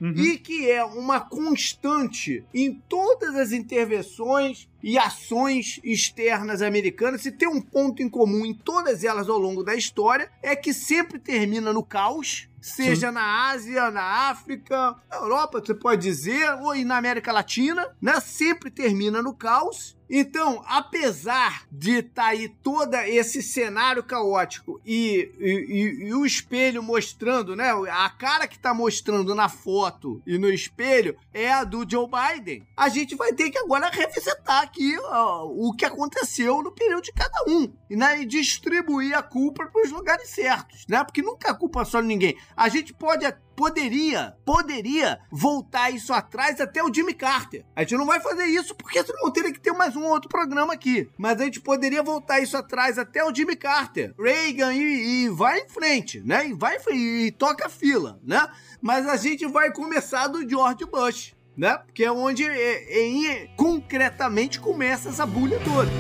Uhum. 0.00 0.14
e 0.14 0.38
que 0.38 0.70
é 0.70 0.84
uma 0.84 1.18
constante 1.20 2.44
em 2.54 2.72
todas 2.88 3.34
as 3.34 3.50
intervenções 3.50 4.67
e 4.88 4.96
ações 4.96 5.78
externas 5.84 6.62
americanas. 6.62 7.20
Se 7.20 7.30
tem 7.30 7.46
um 7.46 7.60
ponto 7.60 8.02
em 8.02 8.08
comum 8.08 8.46
em 8.46 8.54
todas 8.54 9.04
elas 9.04 9.28
ao 9.28 9.36
longo 9.36 9.62
da 9.62 9.74
história, 9.74 10.30
é 10.42 10.56
que 10.56 10.72
sempre 10.72 11.18
termina 11.18 11.74
no 11.74 11.82
caos. 11.82 12.48
Seja 12.58 13.08
Sim. 13.08 13.14
na 13.14 13.50
Ásia, 13.50 13.90
na 13.90 14.30
África, 14.30 14.96
na 15.10 15.16
Europa, 15.16 15.60
você 15.60 15.74
pode 15.74 16.00
dizer, 16.00 16.54
ou 16.62 16.74
na 16.86 16.96
América 16.96 17.30
Latina, 17.32 17.86
né? 18.00 18.18
Sempre 18.18 18.70
termina 18.70 19.20
no 19.20 19.34
caos. 19.34 19.98
Então, 20.10 20.64
apesar 20.66 21.66
de 21.70 21.98
estar 21.98 22.22
tá 22.22 22.28
aí 22.28 22.48
todo 22.48 22.94
esse 22.94 23.42
cenário 23.42 24.02
caótico 24.02 24.80
e, 24.84 25.30
e, 25.38 26.06
e, 26.06 26.14
o 26.14 26.24
espelho 26.24 26.82
mostrando, 26.82 27.54
né? 27.54 27.70
A 27.90 28.08
cara 28.08 28.46
que 28.46 28.56
está 28.56 28.72
mostrando 28.72 29.34
na 29.34 29.48
foto 29.48 30.22
e 30.26 30.38
no 30.38 30.48
espelho 30.48 31.16
é 31.32 31.52
a 31.52 31.62
do 31.62 31.88
Joe 31.88 32.08
Biden, 32.08 32.66
a 32.76 32.88
gente 32.88 33.14
vai 33.14 33.32
ter 33.34 33.50
que 33.50 33.58
agora 33.58 33.90
revisitar 33.90 34.62
aqui 34.78 34.96
o 35.00 35.72
que 35.72 35.84
aconteceu 35.84 36.62
no 36.62 36.70
período 36.70 37.02
de 37.02 37.12
cada 37.12 37.44
um 37.48 37.72
né? 37.90 38.22
e 38.22 38.26
distribuir 38.26 39.16
a 39.16 39.22
culpa 39.22 39.66
para 39.66 39.82
os 39.82 39.90
lugares 39.90 40.30
certos, 40.30 40.86
né? 40.88 41.02
Porque 41.02 41.20
nunca 41.20 41.50
é 41.50 41.54
culpa 41.54 41.84
só 41.84 42.00
de 42.00 42.06
ninguém. 42.06 42.36
A 42.56 42.68
gente 42.68 42.94
pode 42.94 43.26
poderia, 43.56 44.36
poderia 44.44 45.18
voltar 45.32 45.90
isso 45.90 46.12
atrás 46.12 46.60
até 46.60 46.80
o 46.80 46.94
Jimmy 46.94 47.12
Carter. 47.12 47.64
A 47.74 47.80
gente 47.80 47.96
não 47.96 48.06
vai 48.06 48.20
fazer 48.20 48.44
isso 48.44 48.72
porque 48.72 49.02
senão 49.02 49.32
teria 49.32 49.52
que 49.52 49.58
ter 49.58 49.72
mais 49.72 49.96
um 49.96 50.04
outro 50.04 50.28
programa 50.28 50.72
aqui. 50.74 51.10
Mas 51.18 51.40
a 51.40 51.44
gente 51.44 51.60
poderia 51.60 52.00
voltar 52.00 52.38
isso 52.38 52.56
atrás 52.56 52.98
até 52.98 53.24
o 53.24 53.34
Jimmy 53.34 53.56
Carter, 53.56 54.14
Reagan 54.16 54.72
e, 54.74 55.24
e 55.24 55.28
vai 55.28 55.58
em 55.58 55.68
frente, 55.68 56.20
né? 56.20 56.46
E 56.46 56.54
vai 56.54 56.78
e 56.92 57.32
toca 57.32 57.66
a 57.66 57.68
fila, 57.68 58.20
né? 58.22 58.48
Mas 58.80 59.08
a 59.08 59.16
gente 59.16 59.44
vai 59.46 59.72
começar 59.72 60.28
do 60.28 60.48
George 60.48 60.84
Bush, 60.84 61.34
né? 61.58 61.80
Que 61.92 62.04
é 62.04 62.12
onde 62.12 62.44
é, 62.46 63.26
é, 63.26 63.48
concretamente 63.56 64.60
começa 64.60 65.08
essa 65.08 65.26
bulha 65.26 65.58
toda. 65.64 65.90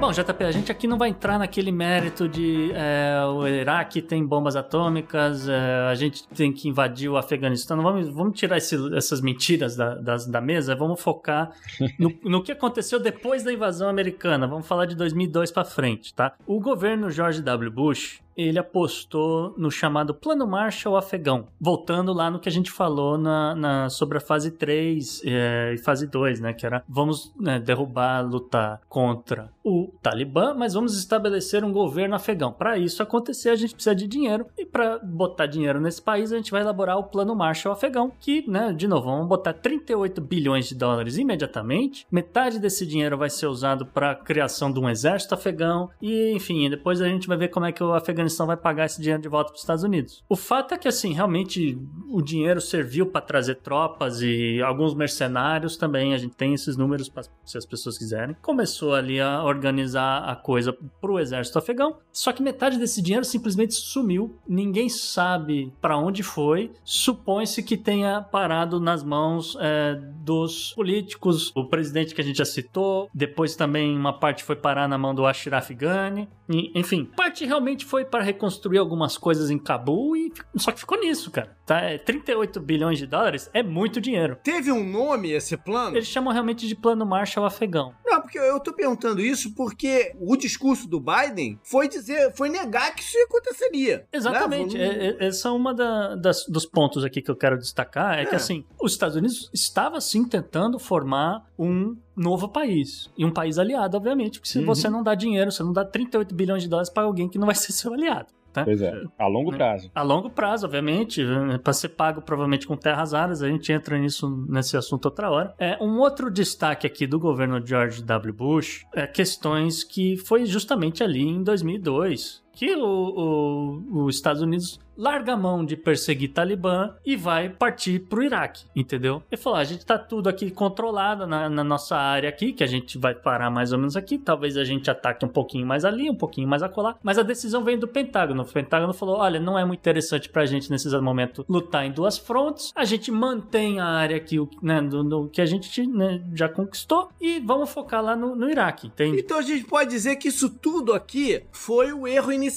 Bom, 0.00 0.12
JP, 0.12 0.44
a 0.44 0.52
gente 0.52 0.70
aqui 0.70 0.86
não 0.86 0.96
vai 0.96 1.08
entrar 1.08 1.40
naquele 1.40 1.72
mérito 1.72 2.28
de 2.28 2.70
é, 2.72 3.20
o 3.26 3.44
Iraque 3.48 4.00
tem 4.00 4.24
bombas 4.24 4.54
atômicas, 4.54 5.48
é, 5.48 5.88
a 5.90 5.94
gente 5.96 6.26
tem 6.28 6.52
que 6.52 6.68
invadir 6.68 7.08
o 7.08 7.16
Afeganistão. 7.16 7.76
Não 7.76 7.82
vamos, 7.82 8.08
vamos 8.08 8.38
tirar 8.38 8.58
esse, 8.58 8.76
essas 8.96 9.20
mentiras 9.20 9.74
da, 9.74 9.96
das, 9.96 10.24
da 10.24 10.40
mesa, 10.40 10.76
vamos 10.76 11.00
focar 11.00 11.50
no, 11.98 12.14
no, 12.22 12.42
que 12.44 12.52
aconteceu 12.52 13.00
depois 13.00 13.42
da 13.42 13.52
invasão 13.52 13.88
americana. 13.88 14.46
Vamos 14.46 14.68
falar 14.68 14.86
de 14.86 14.94
2002 14.94 15.50
para 15.50 15.64
frente, 15.64 16.14
tá? 16.14 16.32
O 16.46 16.60
governo 16.60 17.10
George 17.10 17.42
W. 17.42 17.68
Bush 17.68 18.20
ele 18.38 18.58
apostou 18.58 19.52
no 19.58 19.68
chamado 19.68 20.14
Plano 20.14 20.46
Marshall 20.46 20.96
Afegão, 20.96 21.48
voltando 21.60 22.12
lá 22.12 22.30
no 22.30 22.38
que 22.38 22.48
a 22.48 22.52
gente 22.52 22.70
falou 22.70 23.18
na, 23.18 23.54
na 23.56 23.90
sobre 23.90 24.18
a 24.18 24.20
fase 24.20 24.52
3 24.52 25.22
é, 25.24 25.74
e 25.74 25.78
fase 25.78 26.06
2, 26.06 26.40
né? 26.40 26.52
Que 26.52 26.64
era 26.64 26.84
vamos 26.88 27.34
né, 27.38 27.58
derrubar, 27.58 28.20
lutar 28.20 28.80
contra 28.88 29.50
o 29.64 29.92
Talibã, 30.00 30.54
mas 30.54 30.74
vamos 30.74 30.96
estabelecer 30.96 31.64
um 31.64 31.72
governo 31.72 32.14
afegão. 32.14 32.52
Para 32.52 32.78
isso 32.78 33.02
acontecer, 33.02 33.50
a 33.50 33.56
gente 33.56 33.74
precisa 33.74 33.94
de 33.94 34.06
dinheiro 34.06 34.46
e 34.56 34.64
para 34.64 34.98
botar 34.98 35.46
dinheiro 35.46 35.80
nesse 35.80 36.00
país, 36.00 36.32
a 36.32 36.36
gente 36.36 36.52
vai 36.52 36.60
elaborar 36.62 36.96
o 36.96 37.04
Plano 37.04 37.34
Marshall 37.34 37.74
Afegão, 37.74 38.12
que, 38.20 38.48
né, 38.48 38.72
de 38.72 38.86
novo, 38.86 39.06
vamos 39.06 39.26
botar 39.26 39.52
38 39.52 40.20
bilhões 40.20 40.68
de 40.68 40.76
dólares 40.76 41.18
imediatamente. 41.18 42.06
Metade 42.10 42.60
desse 42.60 42.86
dinheiro 42.86 43.18
vai 43.18 43.28
ser 43.28 43.46
usado 43.46 43.84
para 43.84 44.12
a 44.12 44.14
criação 44.14 44.72
de 44.72 44.78
um 44.78 44.88
exército 44.88 45.34
afegão 45.34 45.90
e, 46.00 46.32
enfim, 46.32 46.70
depois 46.70 47.00
a 47.00 47.08
gente 47.08 47.26
vai 47.26 47.36
ver 47.36 47.48
como 47.48 47.66
é 47.66 47.72
que 47.72 47.82
o 47.82 47.92
Afeganistão 47.92 48.27
Afeganistão 48.28 48.46
vai 48.46 48.56
pagar 48.56 48.86
esse 48.86 49.00
dinheiro 49.00 49.22
de 49.22 49.28
volta 49.28 49.50
para 49.50 49.56
os 49.56 49.62
Estados 49.62 49.82
Unidos. 49.82 50.22
O 50.28 50.36
fato 50.36 50.74
é 50.74 50.78
que, 50.78 50.86
assim, 50.86 51.12
realmente 51.12 51.78
o 52.10 52.22
dinheiro 52.22 52.60
serviu 52.60 53.06
para 53.06 53.20
trazer 53.20 53.56
tropas 53.56 54.20
e 54.22 54.62
alguns 54.62 54.94
mercenários 54.94 55.76
também. 55.76 56.14
A 56.14 56.18
gente 56.18 56.36
tem 56.36 56.54
esses 56.54 56.76
números 56.76 57.08
pra, 57.08 57.22
se 57.44 57.58
as 57.58 57.66
pessoas 57.66 57.98
quiserem. 57.98 58.36
Começou 58.42 58.94
ali 58.94 59.20
a 59.20 59.42
organizar 59.42 60.24
a 60.24 60.36
coisa 60.36 60.72
para 60.72 61.10
o 61.10 61.18
exército 61.18 61.58
afegão. 61.58 61.96
Só 62.12 62.32
que 62.32 62.42
metade 62.42 62.78
desse 62.78 63.02
dinheiro 63.02 63.24
simplesmente 63.24 63.74
sumiu. 63.74 64.38
Ninguém 64.46 64.88
sabe 64.88 65.72
para 65.80 65.96
onde 65.96 66.22
foi. 66.22 66.70
Supõe-se 66.84 67.62
que 67.62 67.76
tenha 67.76 68.20
parado 68.20 68.78
nas 68.78 69.02
mãos 69.02 69.56
é, 69.60 69.94
dos 70.22 70.72
políticos, 70.74 71.52
o 71.54 71.64
presidente 71.64 72.14
que 72.14 72.20
a 72.20 72.24
gente 72.24 72.38
já 72.38 72.44
citou. 72.44 73.08
Depois 73.14 73.56
também 73.56 73.96
uma 73.96 74.12
parte 74.12 74.44
foi 74.44 74.56
parar 74.56 74.88
na 74.88 74.98
mão 74.98 75.14
do 75.14 75.26
Ashraf 75.26 75.70
Ghani. 75.70 76.28
E, 76.48 76.72
enfim, 76.78 77.04
parte 77.16 77.44
realmente 77.44 77.84
foi 77.84 78.04
para 78.04 78.17
reconstruir 78.22 78.78
algumas 78.78 79.16
coisas 79.16 79.50
em 79.50 79.58
Cabul 79.58 80.16
e 80.16 80.32
só 80.56 80.72
que 80.72 80.80
ficou 80.80 80.98
nisso, 80.98 81.30
cara. 81.30 81.56
Tá? 81.66 81.80
38 82.04 82.58
é, 82.58 82.62
bilhões 82.62 82.98
de 82.98 83.06
dólares 83.06 83.50
é 83.52 83.62
muito 83.62 84.00
dinheiro. 84.00 84.36
Teve 84.42 84.72
um 84.72 84.84
nome 84.84 85.30
esse 85.32 85.56
plano? 85.56 85.96
Eles 85.96 86.08
chamam 86.08 86.32
realmente 86.32 86.66
de 86.66 86.74
plano 86.74 87.04
Marshall 87.04 87.46
afegão. 87.46 87.94
Não, 88.18 88.22
porque 88.22 88.38
eu 88.38 88.58
tô 88.58 88.72
perguntando 88.72 89.20
isso 89.20 89.54
porque 89.54 90.14
o 90.20 90.36
discurso 90.36 90.88
do 90.88 91.00
Biden 91.00 91.58
foi 91.62 91.88
dizer, 91.88 92.34
foi 92.34 92.48
negar 92.48 92.94
que 92.94 93.02
isso 93.02 93.16
aconteceria. 93.28 93.98
Né? 93.98 94.04
Exatamente. 94.12 94.76
Né? 94.76 94.84
É, 94.84 95.24
é, 95.24 95.28
esse 95.28 95.46
é 95.46 95.50
uma 95.50 95.72
da, 95.72 96.16
das, 96.16 96.44
dos 96.46 96.66
pontos 96.66 97.04
aqui 97.04 97.22
que 97.22 97.30
eu 97.30 97.36
quero 97.36 97.56
destacar, 97.56 98.18
é, 98.18 98.22
é 98.22 98.26
que 98.26 98.34
assim, 98.34 98.64
os 98.80 98.92
Estados 98.92 99.16
Unidos 99.16 99.50
estava 99.54 100.00
sim 100.00 100.24
tentando 100.24 100.78
formar 100.78 101.46
um 101.58 101.96
novo 102.16 102.48
país. 102.48 103.08
E 103.16 103.24
um 103.24 103.32
país 103.32 103.58
aliado, 103.58 103.96
obviamente, 103.96 104.40
porque 104.40 104.48
se 104.48 104.58
uhum. 104.58 104.66
você 104.66 104.88
não 104.88 105.02
dá 105.02 105.14
dinheiro, 105.14 105.52
você 105.52 105.62
não 105.62 105.72
dá 105.72 105.84
38 105.84 106.34
bilhões 106.34 106.62
de 106.62 106.68
dólares 106.68 106.90
para 106.90 107.04
alguém 107.04 107.28
que 107.28 107.38
não 107.38 107.46
vai 107.46 107.54
ser 107.54 107.72
seu 107.72 107.92
aliado. 107.92 108.28
Tá? 108.52 108.64
Pois 108.64 108.80
é, 108.80 109.02
a 109.18 109.26
longo 109.26 109.50
prazo. 109.52 109.90
A 109.94 110.02
longo 110.02 110.30
prazo, 110.30 110.66
obviamente, 110.66 111.22
né, 111.24 111.58
para 111.58 111.72
ser 111.72 111.90
pago 111.90 112.22
provavelmente 112.22 112.66
com 112.66 112.76
terras 112.76 113.12
raras, 113.12 113.42
a 113.42 113.48
gente 113.48 113.70
entra 113.72 113.98
nisso 113.98 114.46
nesse 114.48 114.76
assunto 114.76 115.06
outra 115.06 115.30
hora. 115.30 115.54
É, 115.58 115.76
um 115.80 115.98
outro 115.98 116.30
destaque 116.30 116.86
aqui 116.86 117.06
do 117.06 117.18
governo 117.18 117.64
George 117.64 118.02
W. 118.02 118.34
Bush 118.34 118.86
é 118.94 119.06
questões 119.06 119.84
que 119.84 120.16
foi 120.16 120.46
justamente 120.46 121.02
ali 121.02 121.22
em 121.22 121.42
2002 121.42 122.42
que 122.58 122.74
o, 122.74 123.84
o, 123.86 124.04
os 124.06 124.16
Estados 124.16 124.42
Unidos 124.42 124.80
larga 124.98 125.34
a 125.34 125.36
mão 125.36 125.64
de 125.64 125.76
perseguir 125.76 126.32
Talibã 126.32 126.90
e 127.06 127.14
vai 127.14 127.48
partir 127.48 128.00
pro 128.00 128.20
Iraque, 128.20 128.66
entendeu? 128.74 129.22
Ele 129.30 129.40
falou: 129.40 129.56
ah, 129.56 129.62
a 129.62 129.64
gente 129.64 129.86
tá 129.86 129.96
tudo 129.96 130.28
aqui 130.28 130.50
controlado 130.50 131.24
na, 131.24 131.48
na, 131.48 131.62
nossa 131.62 131.96
área 131.96 132.28
aqui, 132.28 132.52
que 132.52 132.64
a 132.64 132.66
gente 132.66 132.98
vai 132.98 133.14
parar 133.14 133.48
mais 133.48 133.72
ou 133.72 133.78
menos 133.78 133.96
aqui, 133.96 134.18
talvez 134.18 134.56
a 134.56 134.64
gente 134.64 134.90
ataque 134.90 135.24
um 135.24 135.28
pouquinho 135.28 135.64
mais 135.64 135.84
ali, 135.84 136.10
um 136.10 136.16
pouquinho 136.16 136.48
mais 136.48 136.62
acolá, 136.62 136.96
mas 137.00 137.16
a 137.16 137.22
decisão 137.22 137.62
vem 137.62 137.78
do 137.78 137.86
Pentágono. 137.86 138.42
O 138.42 138.46
Pentágono 138.46 138.92
falou: 138.92 139.18
olha, 139.18 139.38
não 139.38 139.56
é 139.56 139.64
muito 139.64 139.78
interessante 139.78 140.28
pra 140.28 140.44
gente 140.44 140.68
nesse 140.68 140.88
momento 140.98 141.46
lutar 141.48 141.86
em 141.86 141.92
duas 141.92 142.18
frontes, 142.18 142.72
a 142.74 142.84
gente 142.84 143.12
mantém 143.12 143.78
a 143.78 143.86
área 143.86 144.16
aqui, 144.16 144.36
né, 144.60 144.82
do, 144.82 145.04
do 145.04 145.28
que 145.28 145.40
a 145.40 145.46
gente 145.46 145.86
né, 145.86 146.20
já 146.34 146.48
conquistou 146.48 147.10
e 147.20 147.38
vamos 147.38 147.70
focar 147.70 148.02
lá 148.02 148.16
no, 148.16 148.34
no 148.34 148.50
Iraque, 148.50 148.88
entende? 148.88 149.20
Então 149.20 149.38
a 149.38 149.42
gente 149.42 149.64
pode 149.64 149.90
dizer 149.90 150.16
que 150.16 150.28
isso 150.28 150.50
tudo 150.50 150.92
aqui 150.92 151.44
foi 151.52 151.92
o 151.92 152.06
erro 152.08 152.32
inicial. 152.32 152.47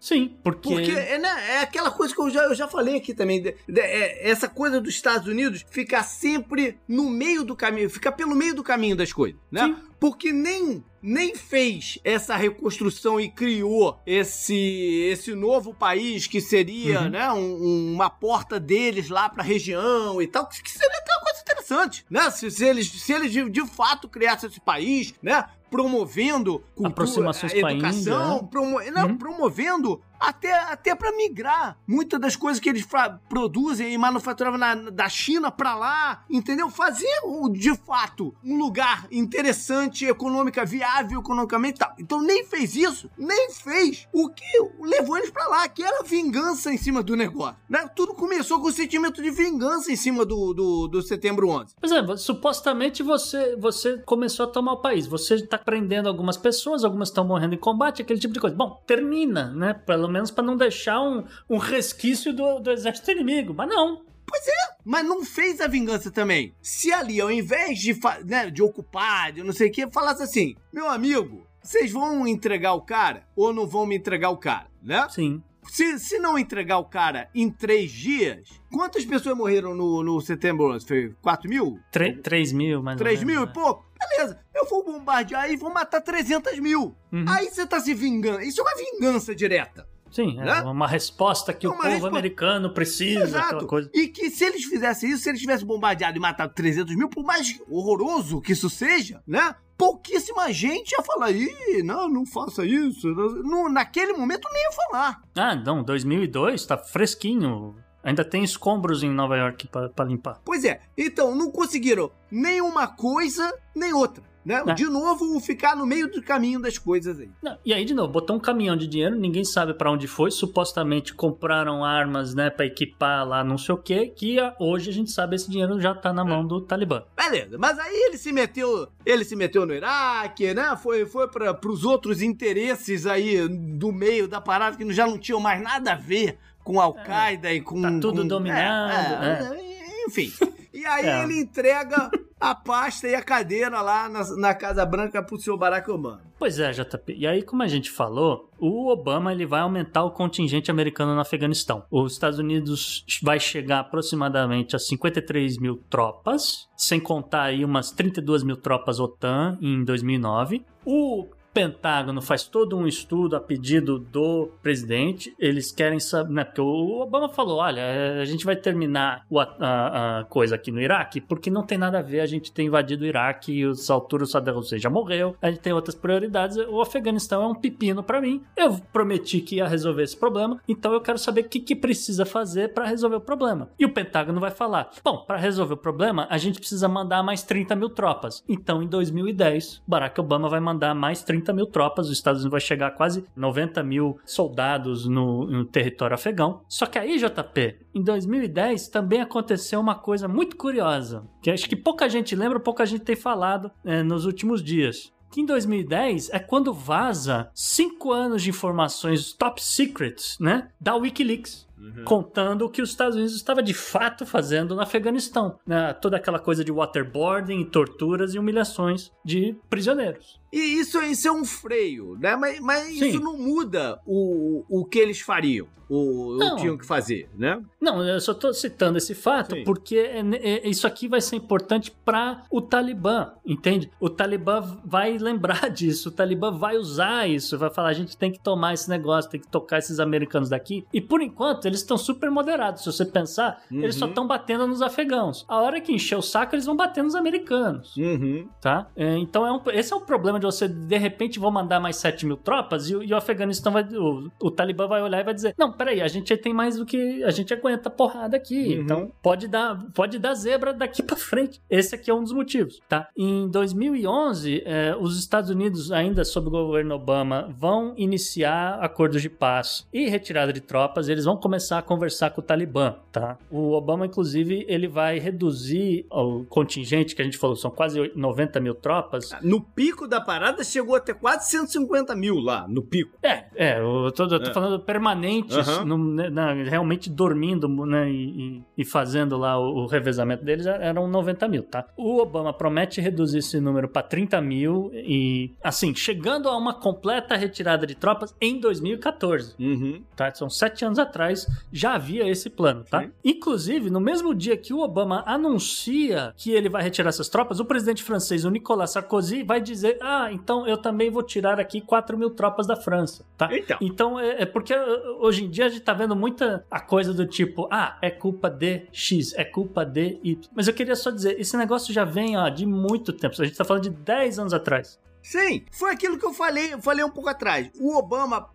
Sim, 0.00 0.36
porque... 0.42 0.68
Porque 0.68 0.90
é, 0.90 1.18
né, 1.18 1.28
é 1.50 1.60
aquela 1.60 1.82
aquela 1.82 1.90
coisa 1.90 2.14
que 2.14 2.20
eu 2.20 2.30
já, 2.30 2.44
eu 2.44 2.54
já 2.54 2.68
falei 2.68 2.96
aqui 2.96 3.12
também. 3.12 3.42
De, 3.42 3.54
de, 3.68 3.80
é, 3.80 4.30
essa 4.30 4.48
coisa 4.48 4.80
dos 4.80 4.94
Estados 4.94 5.26
Unidos 5.26 5.64
ficar 5.70 6.04
sempre 6.04 6.78
no 6.86 7.10
meio 7.10 7.44
do 7.44 7.56
caminho, 7.56 7.90
ficar 7.90 8.12
pelo 8.12 8.34
meio 8.34 8.54
do 8.54 8.62
caminho 8.62 8.96
das 8.96 9.12
coisas, 9.12 9.38
né? 9.50 9.64
Sim. 9.64 9.91
Porque 10.02 10.32
nem 10.32 10.84
nem 11.00 11.32
fez 11.36 11.96
essa 12.02 12.34
reconstrução 12.34 13.20
e 13.20 13.28
criou 13.28 14.00
esse 14.04 15.08
esse 15.12 15.32
novo 15.32 15.72
país 15.72 16.26
que 16.26 16.40
seria, 16.40 17.02
uhum. 17.02 17.08
né, 17.08 17.32
um, 17.32 17.92
uma 17.94 18.10
porta 18.10 18.58
deles 18.58 19.08
lá 19.08 19.28
para 19.28 19.44
a 19.44 19.46
região 19.46 20.20
e 20.20 20.26
tal, 20.26 20.48
que 20.48 20.70
seria 20.70 20.98
aquela 20.98 21.20
coisa 21.20 21.40
interessante, 21.40 22.04
né? 22.10 22.30
Se, 22.32 22.50
se 22.50 22.64
eles 22.64 22.90
se 22.90 23.12
eles 23.12 23.30
de, 23.30 23.48
de 23.48 23.64
fato 23.64 24.08
criassem 24.08 24.50
esse 24.50 24.60
país, 24.60 25.14
né, 25.22 25.44
promovendo 25.70 26.58
cultura, 26.74 26.88
aproximações 26.88 27.54
educação, 27.54 28.40
com 28.40 28.44
a 28.44 28.48
promo, 28.48 28.80
não, 28.90 29.06
uhum. 29.06 29.16
promovendo 29.16 30.02
até, 30.22 30.52
até 30.52 30.94
para 30.94 31.14
migrar. 31.16 31.76
Muitas 31.86 32.20
das 32.20 32.36
coisas 32.36 32.60
que 32.60 32.68
eles 32.68 32.86
produzem 33.28 33.92
e 33.92 33.98
manufaturavam 33.98 34.58
na, 34.58 34.74
da 34.74 35.08
China 35.08 35.50
para 35.50 35.74
lá, 35.74 36.24
entendeu? 36.30 36.70
Fazer 36.70 37.08
de 37.52 37.74
fato 37.76 38.34
um 38.44 38.56
lugar 38.56 39.06
interessante, 39.10 40.04
econômica, 40.04 40.64
viável 40.64 41.20
economicamente 41.20 41.76
e 41.76 41.78
tal. 41.78 41.94
Então 41.98 42.22
nem 42.22 42.44
fez 42.44 42.76
isso, 42.76 43.10
nem 43.18 43.50
fez 43.50 44.08
o 44.12 44.28
que 44.28 44.44
levou 44.80 45.16
eles 45.16 45.30
para 45.30 45.48
lá, 45.48 45.68
que 45.68 45.82
era 45.82 46.04
vingança 46.04 46.72
em 46.72 46.76
cima 46.76 47.02
do 47.02 47.16
negócio. 47.16 47.56
Né? 47.68 47.88
Tudo 47.94 48.14
começou 48.14 48.60
com 48.60 48.68
o 48.68 48.72
sentimento 48.72 49.22
de 49.22 49.30
vingança 49.30 49.90
em 49.90 49.96
cima 49.96 50.24
do, 50.24 50.54
do, 50.54 50.88
do 50.88 51.02
setembro 51.02 51.48
11. 51.48 51.74
Pois 51.80 51.92
é, 51.92 52.16
supostamente 52.16 53.02
você, 53.02 53.56
você 53.56 53.98
começou 53.98 54.46
a 54.46 54.48
tomar 54.48 54.72
o 54.72 54.82
país, 54.82 55.06
você 55.06 55.34
está 55.34 55.58
prendendo 55.58 56.08
algumas 56.08 56.36
pessoas, 56.36 56.84
algumas 56.84 57.08
estão 57.08 57.24
morrendo 57.24 57.54
em 57.54 57.58
combate, 57.58 58.02
aquele 58.02 58.20
tipo 58.20 58.34
de 58.34 58.40
coisa. 58.40 58.54
Bom, 58.54 58.82
termina, 58.86 59.50
né? 59.52 59.74
Pelo 59.74 60.11
menos 60.12 60.30
para 60.30 60.44
não 60.44 60.56
deixar 60.56 61.00
um, 61.00 61.24
um 61.48 61.58
resquício 61.58 62.32
do, 62.32 62.60
do 62.60 62.70
exército 62.70 63.10
inimigo. 63.10 63.54
Mas 63.54 63.68
não, 63.68 64.02
Pois 64.32 64.48
é, 64.48 64.76
mas 64.82 65.04
não 65.04 65.24
fez 65.24 65.60
a 65.60 65.66
vingança 65.66 66.10
também. 66.10 66.54
Se 66.62 66.90
ali, 66.90 67.20
ao 67.20 67.30
invés 67.30 67.78
de, 67.78 67.98
né, 68.24 68.50
de 68.50 68.62
ocupar, 68.62 69.30
de 69.32 69.42
não 69.42 69.52
sei 69.52 69.68
o 69.68 69.72
que, 69.72 69.90
falasse 69.90 70.22
assim: 70.22 70.56
meu 70.72 70.88
amigo, 70.88 71.46
vocês 71.62 71.92
vão 71.92 72.26
entregar 72.26 72.72
o 72.72 72.80
cara 72.80 73.26
ou 73.36 73.52
não 73.52 73.66
vão 73.66 73.84
me 73.84 73.94
entregar 73.94 74.30
o 74.30 74.38
cara, 74.38 74.68
né? 74.82 75.06
Sim. 75.10 75.42
Se, 75.68 75.98
se 75.98 76.18
não 76.18 76.36
entregar 76.38 76.78
o 76.78 76.84
cara 76.84 77.28
em 77.34 77.48
três 77.48 77.92
dias, 77.92 78.48
quantas 78.72 79.04
pessoas 79.04 79.36
morreram 79.36 79.74
no, 79.74 80.02
no 80.02 80.20
setembro 80.20 80.74
11? 80.74 80.86
Foi 80.86 81.14
4 81.22 81.48
mil? 81.48 81.78
3 82.22 82.52
mil, 82.52 82.82
mais 82.82 82.98
3 82.98 83.22
mil 83.22 83.42
e 83.42 83.46
né? 83.46 83.52
pouco? 83.52 83.84
Beleza, 84.00 84.40
eu 84.52 84.68
vou 84.68 84.84
bombardear 84.84 85.48
e 85.50 85.56
vou 85.56 85.72
matar 85.72 86.00
300 86.00 86.58
mil. 86.58 86.96
Uhum. 87.12 87.24
Aí 87.28 87.48
você 87.48 87.64
tá 87.64 87.78
se 87.78 87.94
vingando. 87.94 88.40
Isso 88.40 88.60
é 88.60 88.64
uma 88.64 88.74
vingança 88.74 89.34
direta. 89.34 89.86
Sim, 90.12 90.38
é 90.38 90.44
né? 90.44 90.60
uma 90.62 90.86
resposta 90.86 91.52
que 91.52 91.66
é 91.66 91.68
o 91.68 91.72
povo 91.72 91.88
resposta... 91.88 92.08
americano 92.08 92.72
precisa, 92.72 93.22
Exato. 93.22 93.66
coisa. 93.66 93.90
E 93.94 94.08
que 94.08 94.30
se 94.30 94.44
eles 94.44 94.64
fizessem 94.64 95.10
isso, 95.10 95.22
se 95.22 95.30
eles 95.30 95.40
tivessem 95.40 95.66
bombardeado 95.66 96.16
e 96.16 96.20
matado 96.20 96.52
300 96.54 96.94
mil, 96.94 97.08
por 97.08 97.24
mais 97.24 97.58
horroroso 97.68 98.40
que 98.40 98.52
isso 98.52 98.68
seja, 98.68 99.22
né? 99.26 99.54
pouquíssima 99.76 100.52
gente 100.52 100.92
ia 100.92 101.02
falar, 101.02 101.32
ih, 101.32 101.82
não, 101.82 102.08
não 102.08 102.24
faça 102.24 102.64
isso. 102.64 103.08
No, 103.08 103.68
naquele 103.68 104.12
momento 104.12 104.48
nem 104.52 104.62
ia 104.62 104.70
falar. 104.70 105.22
Ah, 105.34 105.56
não, 105.56 105.82
2002 105.82 106.64
tá 106.66 106.78
fresquinho. 106.78 107.74
Ainda 108.04 108.24
tem 108.24 108.44
escombros 108.44 109.02
em 109.02 109.10
Nova 109.10 109.36
York 109.36 109.68
para 109.68 110.04
limpar. 110.04 110.40
Pois 110.44 110.64
é, 110.64 110.80
então 110.96 111.34
não 111.34 111.50
conseguiram 111.50 112.12
nem 112.30 112.60
uma 112.60 112.86
coisa 112.86 113.52
nem 113.74 113.92
outra. 113.92 114.22
Né? 114.44 114.62
É. 114.66 114.74
De 114.74 114.84
novo, 114.86 115.38
ficar 115.40 115.76
no 115.76 115.86
meio 115.86 116.10
do 116.10 116.20
caminho 116.22 116.60
das 116.60 116.78
coisas 116.78 117.20
aí. 117.20 117.30
Não, 117.42 117.56
e 117.64 117.72
aí, 117.72 117.84
de 117.84 117.94
novo, 117.94 118.12
botou 118.12 118.36
um 118.36 118.40
caminhão 118.40 118.76
de 118.76 118.86
dinheiro, 118.86 119.16
ninguém 119.16 119.44
sabe 119.44 119.74
para 119.74 119.90
onde 119.90 120.06
foi. 120.06 120.30
Supostamente 120.30 121.14
compraram 121.14 121.84
armas, 121.84 122.34
né, 122.34 122.50
pra 122.50 122.66
equipar 122.66 123.26
lá 123.26 123.44
não 123.44 123.58
sei 123.58 123.74
o 123.74 123.78
que, 123.78 124.06
que 124.06 124.36
hoje 124.58 124.90
a 124.90 124.92
gente 124.92 125.10
sabe 125.10 125.36
esse 125.36 125.50
dinheiro 125.50 125.80
já 125.80 125.94
tá 125.94 126.12
na 126.12 126.24
mão 126.24 126.46
do 126.46 126.60
Talibã. 126.60 127.02
Beleza, 127.16 127.56
mas 127.58 127.78
aí 127.78 127.94
ele 127.94 128.18
se 128.18 128.32
meteu, 128.32 128.88
ele 129.04 129.24
se 129.24 129.36
meteu 129.36 129.66
no 129.66 129.74
Iraque, 129.74 130.54
né? 130.54 130.76
Foi, 130.82 131.06
foi 131.06 131.28
para 131.28 131.52
pros 131.54 131.84
outros 131.84 132.22
interesses 132.22 133.06
aí 133.06 133.46
do 133.48 133.92
meio 133.92 134.26
da 134.26 134.40
parada 134.40 134.76
que 134.76 134.92
já 134.92 135.06
não 135.06 135.18
tinham 135.18 135.40
mais 135.40 135.62
nada 135.62 135.92
a 135.92 135.96
ver 135.96 136.38
com 136.64 136.80
Al-Qaeda 136.80 137.50
é, 137.50 137.54
e 137.54 137.60
com. 137.60 137.82
Tá 137.82 137.90
tudo 138.00 138.22
com, 138.22 138.28
dominado. 138.28 139.24
É, 139.24 139.28
é, 139.28 139.56
é. 139.56 140.06
enfim. 140.06 140.32
E 140.72 140.84
aí 140.86 141.06
é. 141.06 141.22
ele 141.22 141.40
entrega 141.40 142.10
a 142.40 142.54
pasta 142.54 143.06
e 143.06 143.14
a 143.14 143.22
cadeira 143.22 143.80
lá 143.80 144.08
na, 144.08 144.36
na 144.36 144.54
Casa 144.54 144.84
Branca 144.84 145.22
pro 145.22 145.38
seu 145.38 145.56
Barack 145.56 145.90
Obama. 145.90 146.22
Pois 146.38 146.58
é, 146.58 146.72
JP. 146.72 147.14
E 147.16 147.26
aí, 147.26 147.42
como 147.42 147.62
a 147.62 147.68
gente 147.68 147.90
falou, 147.90 148.50
o 148.58 148.90
Obama 148.90 149.32
ele 149.32 149.46
vai 149.46 149.60
aumentar 149.60 150.02
o 150.02 150.10
contingente 150.10 150.70
americano 150.70 151.14
no 151.14 151.20
Afeganistão. 151.20 151.84
Os 151.90 152.14
Estados 152.14 152.38
Unidos 152.38 153.04
vai 153.22 153.38
chegar 153.38 153.80
aproximadamente 153.80 154.74
a 154.74 154.78
53 154.78 155.58
mil 155.58 155.76
tropas, 155.88 156.68
sem 156.76 156.98
contar 156.98 157.42
aí 157.42 157.64
umas 157.64 157.92
32 157.92 158.42
mil 158.42 158.56
tropas 158.56 158.98
OTAN 158.98 159.56
em 159.60 159.84
2009. 159.84 160.64
O 160.84 161.28
Pentágono 161.52 162.22
faz 162.22 162.44
todo 162.44 162.76
um 162.76 162.86
estudo 162.86 163.36
a 163.36 163.40
pedido 163.40 163.98
do 163.98 164.50
presidente. 164.62 165.34
Eles 165.38 165.70
querem 165.70 166.00
saber, 166.00 166.32
né? 166.32 166.44
Porque 166.44 166.60
o 166.60 167.00
Obama 167.02 167.28
falou: 167.28 167.58
olha, 167.58 167.80
é, 167.80 168.20
a 168.20 168.24
gente 168.24 168.44
vai 168.44 168.56
terminar 168.56 169.26
a, 169.60 170.20
a, 170.20 170.24
coisa 170.24 170.54
aqui 170.54 170.70
no 170.70 170.80
Iraque 170.80 171.20
porque 171.20 171.50
não 171.50 171.62
tem 171.62 171.76
nada 171.76 171.98
a 171.98 172.02
ver. 172.02 172.20
A 172.20 172.26
gente 172.26 172.50
ter 172.50 172.62
invadido 172.62 173.04
o 173.04 173.06
Iraque 173.06 173.52
e 173.52 173.66
o 173.66 173.74
Saddam 173.74 174.58
Hussein 174.58 174.78
já 174.78 174.88
morreu. 174.88 175.36
A 175.42 175.50
gente 175.50 175.60
tem 175.60 175.72
outras 175.72 175.94
prioridades. 175.94 176.56
O 176.56 176.80
Afeganistão 176.80 177.42
é 177.42 177.46
um 177.46 177.54
pepino 177.54 178.02
para 178.02 178.20
mim. 178.20 178.42
Eu 178.56 178.78
prometi 178.92 179.40
que 179.40 179.56
ia 179.56 179.68
resolver 179.68 180.02
esse 180.02 180.16
problema, 180.16 180.60
então 180.66 180.92
eu 180.92 181.00
quero 181.00 181.18
saber 181.18 181.42
o 181.42 181.48
que, 181.48 181.60
que 181.60 181.76
precisa 181.76 182.24
fazer 182.24 182.72
para 182.72 182.86
resolver 182.86 183.16
o 183.16 183.20
problema. 183.20 183.68
E 183.78 183.84
o 183.84 183.92
Pentágono 183.92 184.40
vai 184.40 184.50
falar: 184.50 184.90
bom, 185.04 185.18
para 185.26 185.36
resolver 185.36 185.74
o 185.74 185.76
problema, 185.76 186.26
a 186.30 186.38
gente 186.38 186.58
precisa 186.58 186.88
mandar 186.88 187.22
mais 187.22 187.42
30 187.42 187.76
mil 187.76 187.90
tropas. 187.90 188.42
Então, 188.48 188.82
em 188.82 188.86
2010, 188.86 189.82
Barack 189.86 190.18
Obama 190.20 190.48
vai 190.48 190.60
mandar 190.60 190.94
mais 190.94 191.22
30 191.22 191.41
30 191.42 191.52
mil 191.52 191.66
tropas, 191.66 192.06
os 192.06 192.12
Estados 192.12 192.40
Unidos 192.40 192.52
vai 192.52 192.60
chegar 192.60 192.86
a 192.86 192.90
quase 192.90 193.24
90 193.36 193.82
mil 193.82 194.18
soldados 194.24 195.06
no, 195.06 195.46
no 195.46 195.64
território 195.64 196.14
afegão. 196.14 196.62
Só 196.68 196.86
que 196.86 196.98
aí, 196.98 197.18
JP, 197.18 197.76
em 197.94 198.02
2010 198.02 198.88
também 198.88 199.20
aconteceu 199.20 199.80
uma 199.80 199.96
coisa 199.96 200.28
muito 200.28 200.56
curiosa, 200.56 201.24
que 201.42 201.50
acho 201.50 201.68
que 201.68 201.76
pouca 201.76 202.08
gente 202.08 202.36
lembra, 202.36 202.60
pouca 202.60 202.86
gente 202.86 203.02
tem 203.02 203.16
falado 203.16 203.70
é, 203.84 204.02
nos 204.02 204.24
últimos 204.24 204.62
dias 204.62 205.12
que 205.32 205.40
em 205.40 205.46
2010 205.46 206.28
é 206.28 206.38
quando 206.38 206.74
vaza 206.74 207.50
cinco 207.54 208.12
anos 208.12 208.42
de 208.42 208.50
informações 208.50 209.32
top 209.32 209.64
secrets, 209.64 210.36
né, 210.38 210.68
da 210.78 210.94
WikiLeaks. 210.94 211.66
Uhum. 211.82 212.04
Contando 212.04 212.64
o 212.64 212.70
que 212.70 212.80
os 212.80 212.90
Estados 212.90 213.16
Unidos 213.16 213.34
estava 213.34 213.60
de 213.60 213.74
fato 213.74 214.24
fazendo 214.24 214.76
no 214.76 214.80
Afeganistão. 214.80 215.58
Né? 215.66 215.92
Toda 215.94 216.16
aquela 216.16 216.38
coisa 216.38 216.64
de 216.64 216.70
waterboarding, 216.70 217.64
torturas 217.64 218.34
e 218.34 218.38
humilhações 218.38 219.10
de 219.24 219.56
prisioneiros. 219.68 220.40
E 220.52 220.58
isso, 220.58 221.02
isso 221.02 221.26
é 221.26 221.32
um 221.32 221.44
freio, 221.44 222.16
né? 222.20 222.36
Mas, 222.36 222.60
mas 222.60 222.90
isso 222.90 223.18
não 223.18 223.38
muda 223.38 223.98
o, 224.06 224.64
o 224.68 224.84
que 224.84 224.98
eles 224.98 225.18
fariam, 225.18 225.66
o, 225.88 226.36
o 226.36 226.56
tinham 226.56 226.76
que 226.76 226.86
fazer, 226.86 227.28
né? 227.36 227.60
Não, 227.80 228.06
eu 228.06 228.20
só 228.20 228.32
estou 228.32 228.52
citando 228.52 228.98
esse 228.98 229.14
fato 229.14 229.54
Sim. 229.54 229.64
porque 229.64 229.96
é, 229.96 230.20
é, 230.20 230.68
isso 230.68 230.86
aqui 230.86 231.08
vai 231.08 231.20
ser 231.20 231.36
importante 231.36 231.90
para 231.90 232.44
o 232.50 232.60
Talibã, 232.60 233.32
entende? 233.46 233.90
O 233.98 234.08
Talibã 234.08 234.60
vai 234.84 235.16
lembrar 235.18 235.68
disso, 235.72 236.10
o 236.10 236.12
Talibã 236.12 236.50
vai 236.50 236.76
usar 236.76 237.28
isso, 237.28 237.58
vai 237.58 237.70
falar: 237.70 237.88
a 237.88 237.94
gente 237.94 238.16
tem 238.16 238.30
que 238.30 238.38
tomar 238.38 238.74
esse 238.74 238.88
negócio, 238.88 239.30
tem 239.30 239.40
que 239.40 239.48
tocar 239.48 239.78
esses 239.78 240.00
americanos 240.00 240.48
daqui. 240.48 240.86
E 240.92 241.00
por 241.00 241.20
enquanto, 241.20 241.66
eles 241.72 241.80
estão 241.80 241.96
super 241.96 242.30
moderados. 242.30 242.82
Se 242.82 242.92
você 242.92 243.04
pensar, 243.04 243.62
uhum. 243.70 243.82
eles 243.82 243.96
só 243.96 244.06
estão 244.06 244.26
batendo 244.26 244.66
nos 244.66 244.82
afegãos. 244.82 245.44
A 245.48 245.60
hora 245.60 245.80
que 245.80 245.92
encher 245.92 246.16
o 246.16 246.22
saco, 246.22 246.54
eles 246.54 246.66
vão 246.66 246.76
bater 246.76 247.02
nos 247.02 247.14
americanos. 247.14 247.96
Uhum. 247.96 248.48
Tá? 248.60 248.86
É, 248.94 249.16
então, 249.16 249.46
é 249.46 249.52
um, 249.52 249.60
esse 249.72 249.92
é 249.92 249.96
o 249.96 250.00
problema 250.00 250.38
de 250.38 250.46
você, 250.46 250.68
de 250.68 250.98
repente, 250.98 251.38
vão 251.38 251.50
mandar 251.50 251.80
mais 251.80 251.96
7 251.96 252.26
mil 252.26 252.36
tropas 252.36 252.90
e, 252.90 252.94
e 252.94 253.12
o 253.12 253.16
Afeganistão 253.16 253.72
vai. 253.72 253.82
O, 253.82 254.30
o, 254.40 254.50
Talibã 254.50 254.86
vai 254.86 255.02
olhar 255.02 255.20
e 255.20 255.24
vai 255.24 255.34
dizer: 255.34 255.54
Não, 255.58 255.72
peraí, 255.72 256.00
a 256.00 256.08
gente 256.08 256.36
tem 256.36 256.52
mais 256.52 256.76
do 256.76 256.84
que. 256.84 257.24
A 257.24 257.30
gente 257.30 257.52
aguenta 257.52 257.88
porrada 257.88 258.36
aqui. 258.36 258.74
Uhum. 258.74 258.82
Então, 258.82 259.12
pode 259.22 259.48
dar, 259.48 259.82
pode 259.94 260.18
dar 260.18 260.34
zebra 260.34 260.72
daqui 260.72 261.02
para 261.02 261.16
frente. 261.16 261.60
Esse 261.70 261.94
aqui 261.94 262.10
é 262.10 262.14
um 262.14 262.22
dos 262.22 262.32
motivos, 262.32 262.80
tá? 262.88 263.08
Em 263.16 263.48
2011, 263.48 264.62
é, 264.64 264.96
os 264.98 265.18
Estados 265.18 265.50
Unidos, 265.50 265.90
ainda 265.90 266.24
sob 266.24 266.48
o 266.48 266.50
governo 266.50 266.94
Obama, 266.94 267.48
vão 267.58 267.94
iniciar 267.96 268.78
acordos 268.80 269.22
de 269.22 269.30
paz 269.30 269.86
e 269.92 270.08
retirada 270.08 270.52
de 270.52 270.60
tropas. 270.60 271.08
Eles 271.08 271.24
vão 271.24 271.36
começar 271.36 271.61
começar 271.62 271.78
a 271.78 271.82
conversar 271.82 272.30
com 272.30 272.40
o 272.40 272.44
Talibã, 272.44 272.96
tá? 273.12 273.38
O 273.50 273.72
Obama, 273.72 274.06
inclusive, 274.06 274.64
ele 274.68 274.88
vai 274.88 275.18
reduzir 275.18 276.04
o 276.10 276.44
contingente 276.44 277.14
que 277.14 277.22
a 277.22 277.24
gente 277.24 277.38
falou, 277.38 277.54
são 277.54 277.70
quase 277.70 278.10
90 278.16 278.58
mil 278.58 278.74
tropas. 278.74 279.30
No 279.42 279.60
pico 279.60 280.08
da 280.08 280.20
parada 280.20 280.64
chegou 280.64 280.96
até 280.96 281.14
quase 281.14 281.50
150 281.50 282.16
mil 282.16 282.40
lá, 282.40 282.66
no 282.66 282.82
pico. 282.82 283.16
É, 283.22 283.44
é, 283.54 283.78
eu 283.78 284.10
tô, 284.12 284.24
eu 284.24 284.42
tô 284.42 284.50
é. 284.50 284.52
falando 284.52 284.80
permanentes, 284.80 285.56
uhum. 285.56 285.84
no, 285.84 285.98
né, 285.98 286.30
na, 286.30 286.52
realmente 286.52 287.08
dormindo 287.08 287.68
né, 287.86 288.10
e, 288.10 288.62
e, 288.76 288.84
fazendo 288.84 289.36
lá 289.36 289.58
o, 289.58 289.84
o, 289.84 289.86
revezamento 289.86 290.44
deles, 290.44 290.66
eram 290.66 291.06
90 291.06 291.48
mil, 291.48 291.62
tá? 291.62 291.86
O 291.96 292.18
Obama 292.18 292.52
promete 292.52 293.00
reduzir 293.00 293.38
esse 293.38 293.60
número 293.60 293.88
para 293.88 294.02
30 294.02 294.40
mil 294.40 294.90
e, 294.92 295.54
assim, 295.62 295.94
chegando 295.94 296.48
a 296.48 296.56
uma 296.56 296.74
completa 296.74 297.36
retirada 297.36 297.86
de 297.86 297.94
tropas 297.94 298.34
em 298.40 298.58
2014, 298.58 299.54
uhum. 299.60 300.02
tá? 300.16 300.32
São 300.34 300.50
sete 300.50 300.84
anos 300.84 300.98
atrás, 300.98 301.46
já 301.72 301.94
havia 301.94 302.28
esse 302.28 302.50
plano, 302.50 302.84
tá? 302.84 303.02
Sim. 303.02 303.10
Inclusive, 303.24 303.90
no 303.90 304.00
mesmo 304.00 304.34
dia 304.34 304.56
que 304.56 304.74
o 304.74 304.80
Obama 304.80 305.22
anuncia 305.26 306.34
que 306.36 306.50
ele 306.50 306.68
vai 306.68 306.82
retirar 306.82 307.08
essas 307.08 307.28
tropas, 307.28 307.60
o 307.60 307.64
presidente 307.64 308.02
francês, 308.02 308.44
o 308.44 308.50
Nicolas 308.50 308.92
Sarkozy, 308.92 309.42
vai 309.42 309.60
dizer: 309.60 309.98
Ah, 310.00 310.30
então 310.32 310.66
eu 310.66 310.76
também 310.76 311.10
vou 311.10 311.22
tirar 311.22 311.58
aqui 311.58 311.80
4 311.80 312.16
mil 312.18 312.30
tropas 312.30 312.66
da 312.66 312.76
França, 312.76 313.24
tá? 313.36 313.48
Então, 313.52 313.78
então 313.80 314.20
é, 314.20 314.42
é 314.42 314.46
porque 314.46 314.74
uh, 314.74 315.18
hoje 315.20 315.44
em 315.44 315.50
dia 315.50 315.66
a 315.66 315.68
gente 315.68 315.82
tá 315.82 315.94
vendo 315.94 316.14
muita 316.14 316.64
a 316.70 316.80
coisa 316.80 317.14
do 317.14 317.26
tipo: 317.26 317.68
Ah, 317.70 317.98
é 318.02 318.10
culpa 318.10 318.50
de 318.50 318.82
X, 318.92 319.32
é 319.34 319.44
culpa 319.44 319.84
de 319.84 320.18
Y. 320.22 320.50
Mas 320.54 320.68
eu 320.68 320.74
queria 320.74 320.96
só 320.96 321.10
dizer: 321.10 321.40
esse 321.40 321.56
negócio 321.56 321.92
já 321.92 322.04
vem 322.04 322.36
ó, 322.36 322.48
de 322.48 322.66
muito 322.66 323.12
tempo. 323.12 323.34
A 323.40 323.44
gente 323.44 323.56
tá 323.56 323.64
falando 323.64 323.84
de 323.84 323.90
10 323.90 324.38
anos 324.38 324.54
atrás. 324.54 324.98
Sim, 325.22 325.64
foi 325.70 325.92
aquilo 325.92 326.18
que 326.18 326.26
eu 326.26 326.34
falei, 326.34 326.74
eu 326.74 326.82
falei 326.82 327.04
um 327.04 327.10
pouco 327.10 327.28
atrás. 327.28 327.70
O 327.80 327.96
Obama 327.96 328.50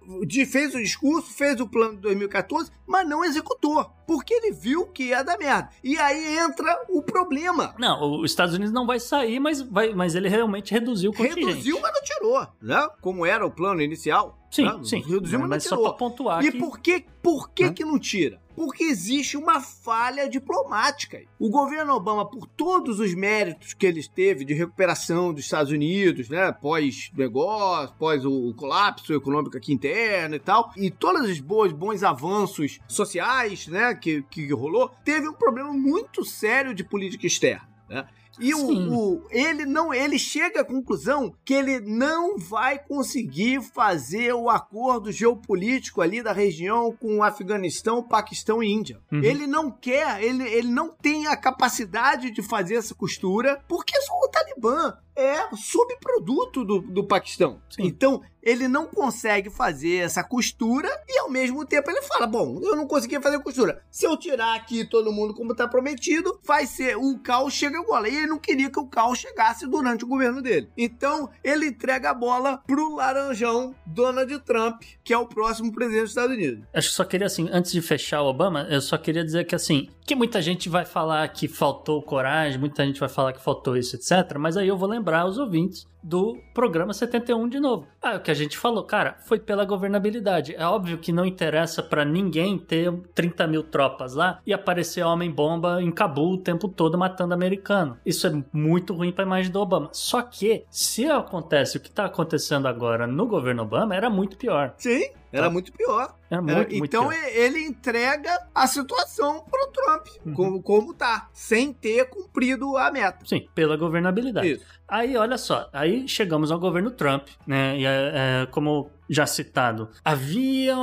fez 0.51 0.75
o 0.75 0.79
discurso, 0.79 1.33
fez 1.33 1.59
o 1.61 1.67
plano 1.67 1.95
de 1.95 2.01
2014, 2.01 2.71
mas 2.85 3.07
não 3.07 3.23
executou, 3.23 3.89
porque 4.05 4.33
ele 4.33 4.51
viu 4.51 4.85
que 4.87 5.05
ia 5.05 5.23
dar 5.23 5.37
merda. 5.37 5.69
E 5.83 5.97
aí 5.97 6.37
entra 6.37 6.77
o 6.89 7.01
problema. 7.01 7.73
Não, 7.79 8.19
os 8.21 8.31
Estados 8.31 8.53
Unidos 8.53 8.73
não 8.73 8.85
vai 8.85 8.99
sair, 8.99 9.39
mas, 9.39 9.61
vai, 9.61 9.93
mas 9.93 10.13
ele 10.13 10.27
realmente 10.27 10.71
reduziu 10.73 11.11
o 11.11 11.13
contingente. 11.13 11.45
Reduziu, 11.45 11.79
mas 11.81 11.93
não 11.93 12.01
tirou, 12.01 12.47
né? 12.61 12.87
Como 13.01 13.25
era 13.25 13.45
o 13.45 13.51
plano 13.51 13.81
inicial. 13.81 14.37
Sim, 14.51 14.65
né? 14.65 14.79
sim. 14.83 15.01
Reduziu, 15.01 15.39
mas, 15.39 15.49
mas 15.49 15.63
não 15.63 15.69
tirou. 15.69 15.85
só 15.85 15.89
pra 15.91 15.97
pontuar 15.97 16.43
E 16.43 16.51
que... 16.51 16.57
por 16.57 16.79
que, 16.79 17.05
por 17.21 17.49
que, 17.49 17.71
que 17.71 17.85
não 17.85 17.97
tira? 17.97 18.41
Porque 18.57 18.85
existe 18.85 19.37
uma 19.37 19.61
falha 19.61 20.27
diplomática. 20.27 21.21
O 21.37 21.47
governo 21.47 21.93
Obama, 21.93 22.27
por 22.27 22.47
todos 22.47 22.99
os 22.99 23.13
méritos 23.13 23.75
que 23.75 23.85
ele 23.85 24.01
teve 24.03 24.43
de 24.43 24.55
recuperação 24.55 25.31
dos 25.31 25.45
Estados 25.45 25.71
Unidos, 25.71 26.27
né, 26.27 26.51
pós-negócio, 26.51 27.95
pós 27.99 28.25
o, 28.25 28.51
colapso 28.55 29.13
econômico 29.13 29.55
aqui 29.55 29.71
interno 29.71 30.33
e 30.33 30.39
tal, 30.39 30.73
e 30.75 30.89
todos 30.89 31.29
os 31.29 31.39
bons, 31.39 31.71
bons 31.71 32.01
avanços 32.01 32.79
sociais, 32.87 33.67
né, 33.67 33.93
que, 33.93 34.23
que 34.23 34.51
rolou, 34.51 34.89
teve 35.05 35.29
um 35.29 35.33
problema 35.33 35.71
muito 35.71 36.25
sério 36.25 36.73
de 36.73 36.83
política 36.83 37.27
externa. 37.27 37.69
Né? 37.87 38.07
E 38.39 38.53
o, 38.53 38.59
o, 38.67 39.27
ele 39.29 39.65
não, 39.65 39.93
ele 39.93 40.19
chega 40.19 40.61
à 40.61 40.65
conclusão 40.65 41.33
que 41.43 41.53
ele 41.53 41.79
não 41.79 42.37
vai 42.37 42.79
conseguir 42.79 43.61
fazer 43.61 44.33
o 44.33 44.49
acordo 44.49 45.11
geopolítico 45.11 46.01
ali 46.01 46.21
da 46.21 46.31
região 46.31 46.91
com 46.91 47.17
o 47.17 47.23
Afeganistão, 47.23 48.03
Paquistão 48.03 48.61
e 48.61 48.71
Índia. 48.71 48.99
Uhum. 49.11 49.23
Ele 49.23 49.47
não 49.47 49.71
quer, 49.71 50.21
ele, 50.21 50.43
ele 50.43 50.69
não 50.69 50.89
tem 50.89 51.27
a 51.27 51.35
capacidade 51.35 52.31
de 52.31 52.41
fazer 52.41 52.75
essa 52.75 52.93
costura, 52.93 53.63
porque 53.67 53.93
o 53.97 54.27
Talibã 54.29 54.97
é 55.15 55.49
subproduto 55.55 56.63
do, 56.63 56.79
do 56.79 57.03
Paquistão. 57.03 57.59
Sim. 57.69 57.83
Então, 57.85 58.21
ele 58.47 58.69
não 58.69 58.87
consegue 58.87 59.49
fazer 59.49 59.97
essa 59.97 60.23
costura 60.23 60.89
e 61.05 61.19
ao 61.19 61.29
mesmo 61.29 61.65
tempo 61.65 61.91
ele 61.91 62.01
fala: 62.03 62.25
Bom, 62.25 62.61
eu 62.63 62.77
não 62.77 62.87
consegui 62.87 63.21
fazer 63.21 63.39
costura. 63.39 63.81
Se 63.91 64.05
eu 64.05 64.15
tirar 64.15 64.55
aqui 64.55 64.85
todo 64.85 65.11
mundo 65.11 65.33
como 65.33 65.51
está 65.51 65.67
prometido, 65.67 66.39
vai 66.45 66.65
ser 66.65 66.95
o 66.95 67.19
caos 67.19 67.53
chega 67.53 67.77
agora. 67.77 68.07
E 68.07 68.15
ele 68.15 68.27
não 68.27 68.39
queria 68.39 68.69
que 68.69 68.79
o 68.79 68.87
caos 68.87 69.19
chegasse 69.19 69.67
durante 69.67 70.05
o 70.05 70.07
governo 70.07 70.41
dele. 70.41 70.69
Então, 70.77 71.29
ele 71.43 71.67
entrega 71.67 72.11
a 72.11 72.13
bola 72.13 72.63
pro 72.65 72.95
laranjão 72.95 73.75
Donald 73.85 74.39
Trump, 74.39 74.81
que 75.03 75.11
é 75.11 75.17
o 75.17 75.27
próximo 75.27 75.73
presidente 75.73 76.03
dos 76.03 76.11
Estados 76.11 76.35
Unidos. 76.37 76.63
Acho 76.73 76.87
que 76.87 76.95
só 76.95 77.03
queria, 77.03 77.27
assim, 77.27 77.49
antes 77.51 77.73
de 77.73 77.81
fechar 77.81 78.21
o 78.21 78.27
Obama, 78.27 78.65
eu 78.69 78.79
só 78.79 78.97
queria 78.97 79.25
dizer 79.25 79.43
que, 79.43 79.55
assim, 79.55 79.89
que 80.05 80.15
muita 80.15 80.41
gente 80.41 80.69
vai 80.69 80.85
falar 80.85 81.27
que 81.27 81.49
faltou 81.49 82.01
coragem, 82.01 82.57
muita 82.57 82.85
gente 82.85 82.99
vai 82.99 83.09
falar 83.09 83.33
que 83.33 83.43
faltou 83.43 83.75
isso, 83.75 83.97
etc. 83.97 84.37
Mas 84.39 84.55
aí 84.55 84.69
eu 84.69 84.77
vou 84.77 84.87
lembrar 84.87 85.25
os 85.25 85.37
ouvintes 85.37 85.85
do 86.01 86.37
programa 86.53 86.93
71 86.93 87.49
de 87.49 87.59
novo. 87.59 87.87
Ah, 88.01 88.15
o 88.15 88.19
que 88.19 88.31
a 88.31 88.33
gente 88.33 88.57
falou, 88.57 88.83
cara, 88.83 89.17
foi 89.25 89.39
pela 89.39 89.65
governabilidade. 89.65 90.55
É 90.55 90.65
óbvio 90.65 90.97
que 90.97 91.11
não 91.11 91.25
interessa 91.25 91.83
para 91.83 92.05
ninguém 92.05 92.57
ter 92.57 92.91
30 93.13 93.47
mil 93.47 93.63
tropas 93.63 94.13
lá 94.13 94.39
e 94.45 94.53
aparecer 94.53 95.03
homem-bomba 95.03 95.81
em 95.81 95.91
Cabul 95.91 96.33
o 96.33 96.37
tempo 96.37 96.67
todo 96.67 96.97
matando 96.97 97.33
americano. 97.33 97.97
Isso 98.05 98.27
é 98.27 98.43
muito 98.53 98.93
ruim 98.93 99.11
pra 99.11 99.25
imagem 99.25 99.51
do 99.51 99.59
Obama. 99.59 99.89
Só 99.91 100.21
que, 100.21 100.65
se 100.69 101.05
acontece 101.05 101.77
o 101.77 101.79
que 101.79 101.91
tá 101.91 102.05
acontecendo 102.05 102.67
agora 102.67 103.05
no 103.07 103.27
governo 103.27 103.63
Obama, 103.63 103.95
era 103.95 104.09
muito 104.09 104.37
pior. 104.37 104.73
Sim. 104.77 105.09
Era 105.31 105.49
muito 105.49 105.71
pior. 105.73 106.15
Era 106.29 106.41
muito, 106.41 106.51
Era- 106.57 106.69
muito 106.69 106.85
então 106.85 107.09
pior. 107.09 107.23
ele 107.33 107.59
entrega 107.65 108.29
a 108.55 108.65
situação 108.67 109.43
pro 109.49 109.67
Trump, 109.67 110.07
Uhum. 110.25 110.33
como, 110.33 110.61
como 110.63 110.93
tá, 110.93 111.29
sem 111.33 111.73
ter 111.73 112.09
cumprido 112.09 112.77
a 112.77 112.89
meta. 112.91 113.25
Sim, 113.25 113.47
pela 113.53 113.75
governabilidade. 113.75 114.53
Isso. 114.53 114.65
Aí, 114.87 115.17
olha 115.17 115.37
só, 115.37 115.69
aí 115.73 116.07
chegamos 116.07 116.51
ao 116.51 116.59
governo 116.59 116.91
Trump, 116.91 117.27
né? 117.45 117.77
E 117.77 117.85
é, 117.85 118.11
é, 118.43 118.45
como 118.47 118.89
já 119.09 119.25
citado, 119.25 119.89
havia 120.03 120.75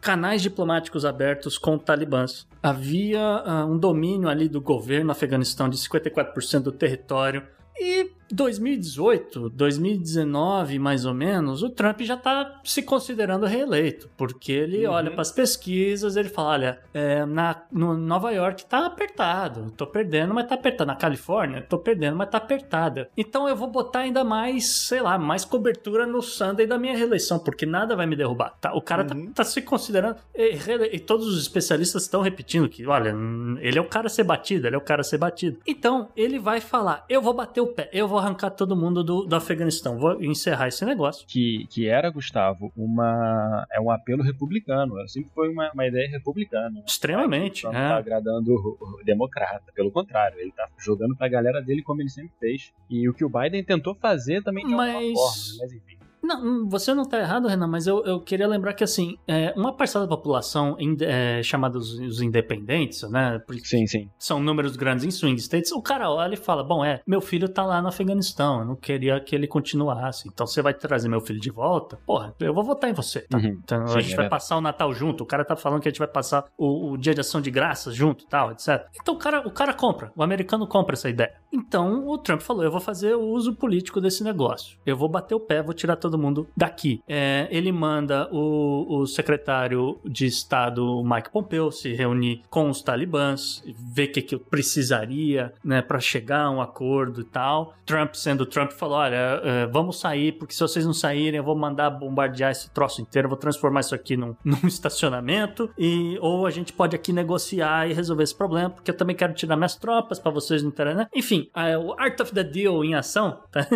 canais 0.00 0.40
diplomáticos 0.40 1.04
abertos 1.04 1.58
com 1.58 1.76
talibãs. 1.78 2.46
Havia 2.62 3.20
ah, 3.20 3.66
um 3.66 3.76
domínio 3.78 4.28
ali 4.28 4.48
do 4.48 4.60
governo 4.60 5.06
no 5.06 5.12
Afeganistão 5.12 5.68
de 5.68 5.76
54% 5.76 6.60
do 6.62 6.72
território. 6.72 7.42
E 7.78 8.10
2018, 8.32 9.50
2019, 9.50 10.78
mais 10.78 11.04
ou 11.04 11.14
menos, 11.14 11.62
o 11.62 11.70
Trump 11.70 12.00
já 12.02 12.16
tá 12.16 12.60
se 12.64 12.82
considerando 12.82 13.46
reeleito, 13.46 14.08
porque 14.16 14.52
ele 14.52 14.86
Uhum. 14.86 14.92
olha 14.92 15.10
para 15.10 15.22
as 15.22 15.32
pesquisas, 15.32 16.16
ele 16.16 16.28
fala, 16.28 16.48
olha, 16.50 16.78
é, 16.94 17.24
na 17.26 17.62
no 17.70 17.96
Nova 17.96 18.30
York 18.32 18.64
tá 18.66 18.86
apertado, 18.86 19.70
tô 19.76 19.86
perdendo, 19.86 20.34
mas 20.34 20.46
tá 20.48 20.54
apertado. 20.54 20.88
Na 20.88 20.96
Califórnia, 20.96 21.62
tô 21.62 21.78
perdendo, 21.78 22.16
mas 22.16 22.28
tá 22.30 22.38
apertada. 22.38 23.08
Então 23.16 23.48
eu 23.48 23.54
vou 23.54 23.68
botar 23.68 24.00
ainda 24.00 24.24
mais, 24.24 24.66
sei 24.86 25.00
lá, 25.00 25.18
mais 25.18 25.44
cobertura 25.44 26.06
no 26.06 26.22
Sunday 26.22 26.66
da 26.66 26.78
minha 26.78 26.96
reeleição, 26.96 27.38
porque 27.38 27.66
nada 27.66 27.94
vai 27.94 28.06
me 28.06 28.16
derrubar. 28.16 28.54
Tá? 28.60 28.72
O 28.74 28.80
cara 28.80 29.04
tá- 29.04 29.14
Uhum. 29.14 29.32
tá, 29.32 29.44
se 29.44 29.60
considerando, 29.62 30.16
e, 30.34 30.56
e 30.92 30.98
todos 30.98 31.26
os 31.26 31.40
especialistas 31.40 32.02
estão 32.02 32.22
repetindo 32.22 32.68
que, 32.68 32.86
olha, 32.86 33.14
ele 33.60 33.78
é 33.78 33.80
o 33.80 33.84
cara 33.88 34.06
a 34.06 34.10
ser 34.10 34.24
batido, 34.24 34.66
ele 34.66 34.74
é 34.74 34.78
o 34.78 34.82
cara 34.82 35.00
a 35.02 35.04
ser 35.04 35.18
batido. 35.18 35.58
Então 35.66 36.08
ele 36.16 36.38
vai 36.38 36.60
falar, 36.60 37.04
eu 37.08 37.20
vou 37.20 37.34
bater 37.34 37.60
o 37.60 37.66
pé, 37.66 37.88
eu 37.92 38.08
vou 38.08 38.19
arrancar 38.20 38.50
todo 38.50 38.76
mundo 38.76 39.02
do, 39.02 39.24
do 39.24 39.34
Afeganistão, 39.36 39.98
vou 39.98 40.22
encerrar 40.22 40.68
esse 40.68 40.84
negócio. 40.84 41.26
que, 41.26 41.66
que 41.68 41.86
era, 41.88 42.10
Gustavo, 42.10 42.72
uma, 42.76 43.66
é 43.72 43.80
um 43.80 43.90
apelo 43.90 44.22
republicano. 44.22 44.94
Sempre 45.08 45.30
foi 45.34 45.48
uma, 45.48 45.70
uma 45.72 45.86
ideia 45.86 46.08
republicana. 46.08 46.70
né? 46.70 46.82
Extremamente, 46.86 47.64
Não 47.64 47.72
é. 47.72 47.88
tá 47.88 47.96
agradando 47.96 48.52
o, 48.52 49.00
o 49.00 49.04
democrata. 49.04 49.72
Pelo 49.74 49.90
contrário, 49.90 50.38
ele 50.38 50.52
tá 50.52 50.68
jogando 50.78 51.16
pra 51.16 51.28
galera 51.28 51.60
dele 51.60 51.82
como 51.82 52.00
ele 52.02 52.10
sempre 52.10 52.32
fez. 52.38 52.72
E 52.88 53.08
o 53.08 53.14
que 53.14 53.24
o 53.24 53.28
Biden 53.28 53.64
tentou 53.64 53.94
fazer 53.94 54.42
também 54.42 54.64
de 54.66 54.72
alguma 54.72 54.92
Mas- 54.92 55.12
forma. 55.12 55.58
Mas 55.60 55.72
enfim. 55.72 55.96
Não, 56.22 56.44
hum, 56.44 56.68
você 56.68 56.94
não 56.94 57.04
tá 57.04 57.18
errado, 57.18 57.48
Renan, 57.48 57.66
mas 57.66 57.86
eu, 57.86 58.04
eu 58.04 58.20
queria 58.20 58.46
lembrar 58.46 58.74
que, 58.74 58.84
assim, 58.84 59.16
é, 59.26 59.52
uma 59.56 59.74
parcela 59.74 60.06
da 60.06 60.16
população 60.16 60.76
é, 61.00 61.42
chamada 61.42 61.78
os, 61.78 61.98
os 61.98 62.20
independentes, 62.20 63.02
né? 63.10 63.38
porque 63.46 63.64
Sim, 63.64 63.86
sim. 63.86 64.08
São 64.18 64.40
números 64.40 64.76
grandes 64.76 65.04
em 65.04 65.10
swing 65.10 65.40
states. 65.40 65.72
O 65.72 65.82
cara 65.82 66.10
olha 66.10 66.34
e 66.34 66.36
fala: 66.36 66.62
Bom, 66.62 66.84
é, 66.84 67.00
meu 67.06 67.20
filho 67.20 67.48
tá 67.48 67.64
lá 67.64 67.80
no 67.80 67.88
Afeganistão, 67.88 68.60
eu 68.60 68.64
não 68.64 68.76
queria 68.76 69.20
que 69.20 69.34
ele 69.34 69.46
continuasse. 69.46 70.28
Então 70.28 70.46
você 70.46 70.62
vai 70.62 70.74
trazer 70.74 71.08
meu 71.08 71.20
filho 71.20 71.40
de 71.40 71.50
volta? 71.50 71.98
Porra, 72.06 72.34
eu 72.40 72.54
vou 72.54 72.64
votar 72.64 72.90
em 72.90 72.92
você, 72.92 73.20
tá? 73.20 73.38
Uhum. 73.38 73.58
Então 73.62 73.86
Sim, 73.86 73.98
a 73.98 74.00
gente 74.00 74.14
é 74.14 74.16
vai 74.16 74.28
passar 74.28 74.56
o 74.56 74.60
Natal 74.60 74.92
junto. 74.92 75.24
O 75.24 75.26
cara 75.26 75.44
tá 75.44 75.56
falando 75.56 75.80
que 75.82 75.88
a 75.88 75.90
gente 75.90 75.98
vai 75.98 76.08
passar 76.08 76.44
o, 76.56 76.92
o 76.92 76.96
dia 76.96 77.14
de 77.14 77.20
ação 77.20 77.40
de 77.40 77.50
graças 77.50 77.94
junto 77.94 78.26
tal, 78.26 78.52
etc. 78.52 78.86
Então 79.00 79.14
o 79.14 79.18
cara, 79.18 79.46
o 79.46 79.50
cara 79.50 79.72
compra, 79.74 80.12
o 80.16 80.22
americano 80.22 80.66
compra 80.66 80.94
essa 80.94 81.08
ideia. 81.08 81.32
Então 81.52 82.06
o 82.08 82.18
Trump 82.18 82.40
falou: 82.40 82.64
eu 82.64 82.70
vou 82.70 82.80
fazer 82.80 83.14
o 83.14 83.28
uso 83.30 83.54
político 83.54 84.00
desse 84.00 84.22
negócio. 84.22 84.78
Eu 84.84 84.96
vou 84.96 85.08
bater 85.08 85.34
o 85.34 85.40
pé, 85.40 85.62
vou 85.62 85.74
tirar 85.74 85.96
todo 85.96 86.09
mundo 86.18 86.46
daqui. 86.56 87.02
É, 87.08 87.48
ele 87.50 87.72
manda 87.72 88.28
o, 88.32 89.00
o 89.00 89.06
secretário 89.06 89.98
de 90.04 90.26
Estado 90.26 91.02
Mike 91.04 91.30
Pompeo 91.30 91.70
se 91.70 91.92
reunir 91.92 92.42
com 92.48 92.68
os 92.68 92.82
talibãs, 92.82 93.62
ver 93.92 94.08
o 94.08 94.12
que, 94.12 94.22
que 94.22 94.38
precisaria 94.38 95.52
né, 95.64 95.82
para 95.82 96.00
chegar 96.00 96.42
a 96.42 96.50
um 96.50 96.60
acordo 96.60 97.20
e 97.20 97.24
tal. 97.24 97.74
Trump, 97.84 98.14
sendo 98.14 98.46
Trump, 98.46 98.72
falou: 98.72 98.98
olha, 98.98 99.40
é, 99.42 99.66
vamos 99.66 99.98
sair, 99.98 100.32
porque 100.32 100.54
se 100.54 100.60
vocês 100.60 100.84
não 100.84 100.92
saírem, 100.92 101.38
eu 101.38 101.44
vou 101.44 101.56
mandar 101.56 101.90
bombardear 101.90 102.50
esse 102.50 102.70
troço 102.70 103.00
inteiro, 103.00 103.28
vou 103.28 103.36
transformar 103.36 103.80
isso 103.80 103.94
aqui 103.94 104.16
num, 104.16 104.34
num 104.44 104.66
estacionamento, 104.66 105.70
e 105.78 106.18
ou 106.20 106.46
a 106.46 106.50
gente 106.50 106.72
pode 106.72 106.94
aqui 106.94 107.12
negociar 107.12 107.88
e 107.88 107.92
resolver 107.92 108.22
esse 108.22 108.34
problema, 108.34 108.70
porque 108.70 108.90
eu 108.90 108.96
também 108.96 109.16
quero 109.16 109.34
tirar 109.34 109.56
minhas 109.56 109.76
tropas 109.76 110.18
para 110.18 110.30
vocês 110.30 110.62
não 110.62 110.70
terem, 110.70 110.94
né? 110.94 111.08
Enfim, 111.14 111.50
é, 111.54 111.76
o 111.76 111.92
Art 111.98 112.18
of 112.20 112.32
the 112.32 112.44
Deal 112.44 112.84
em 112.84 112.94
ação, 112.94 113.40
tá? 113.50 113.66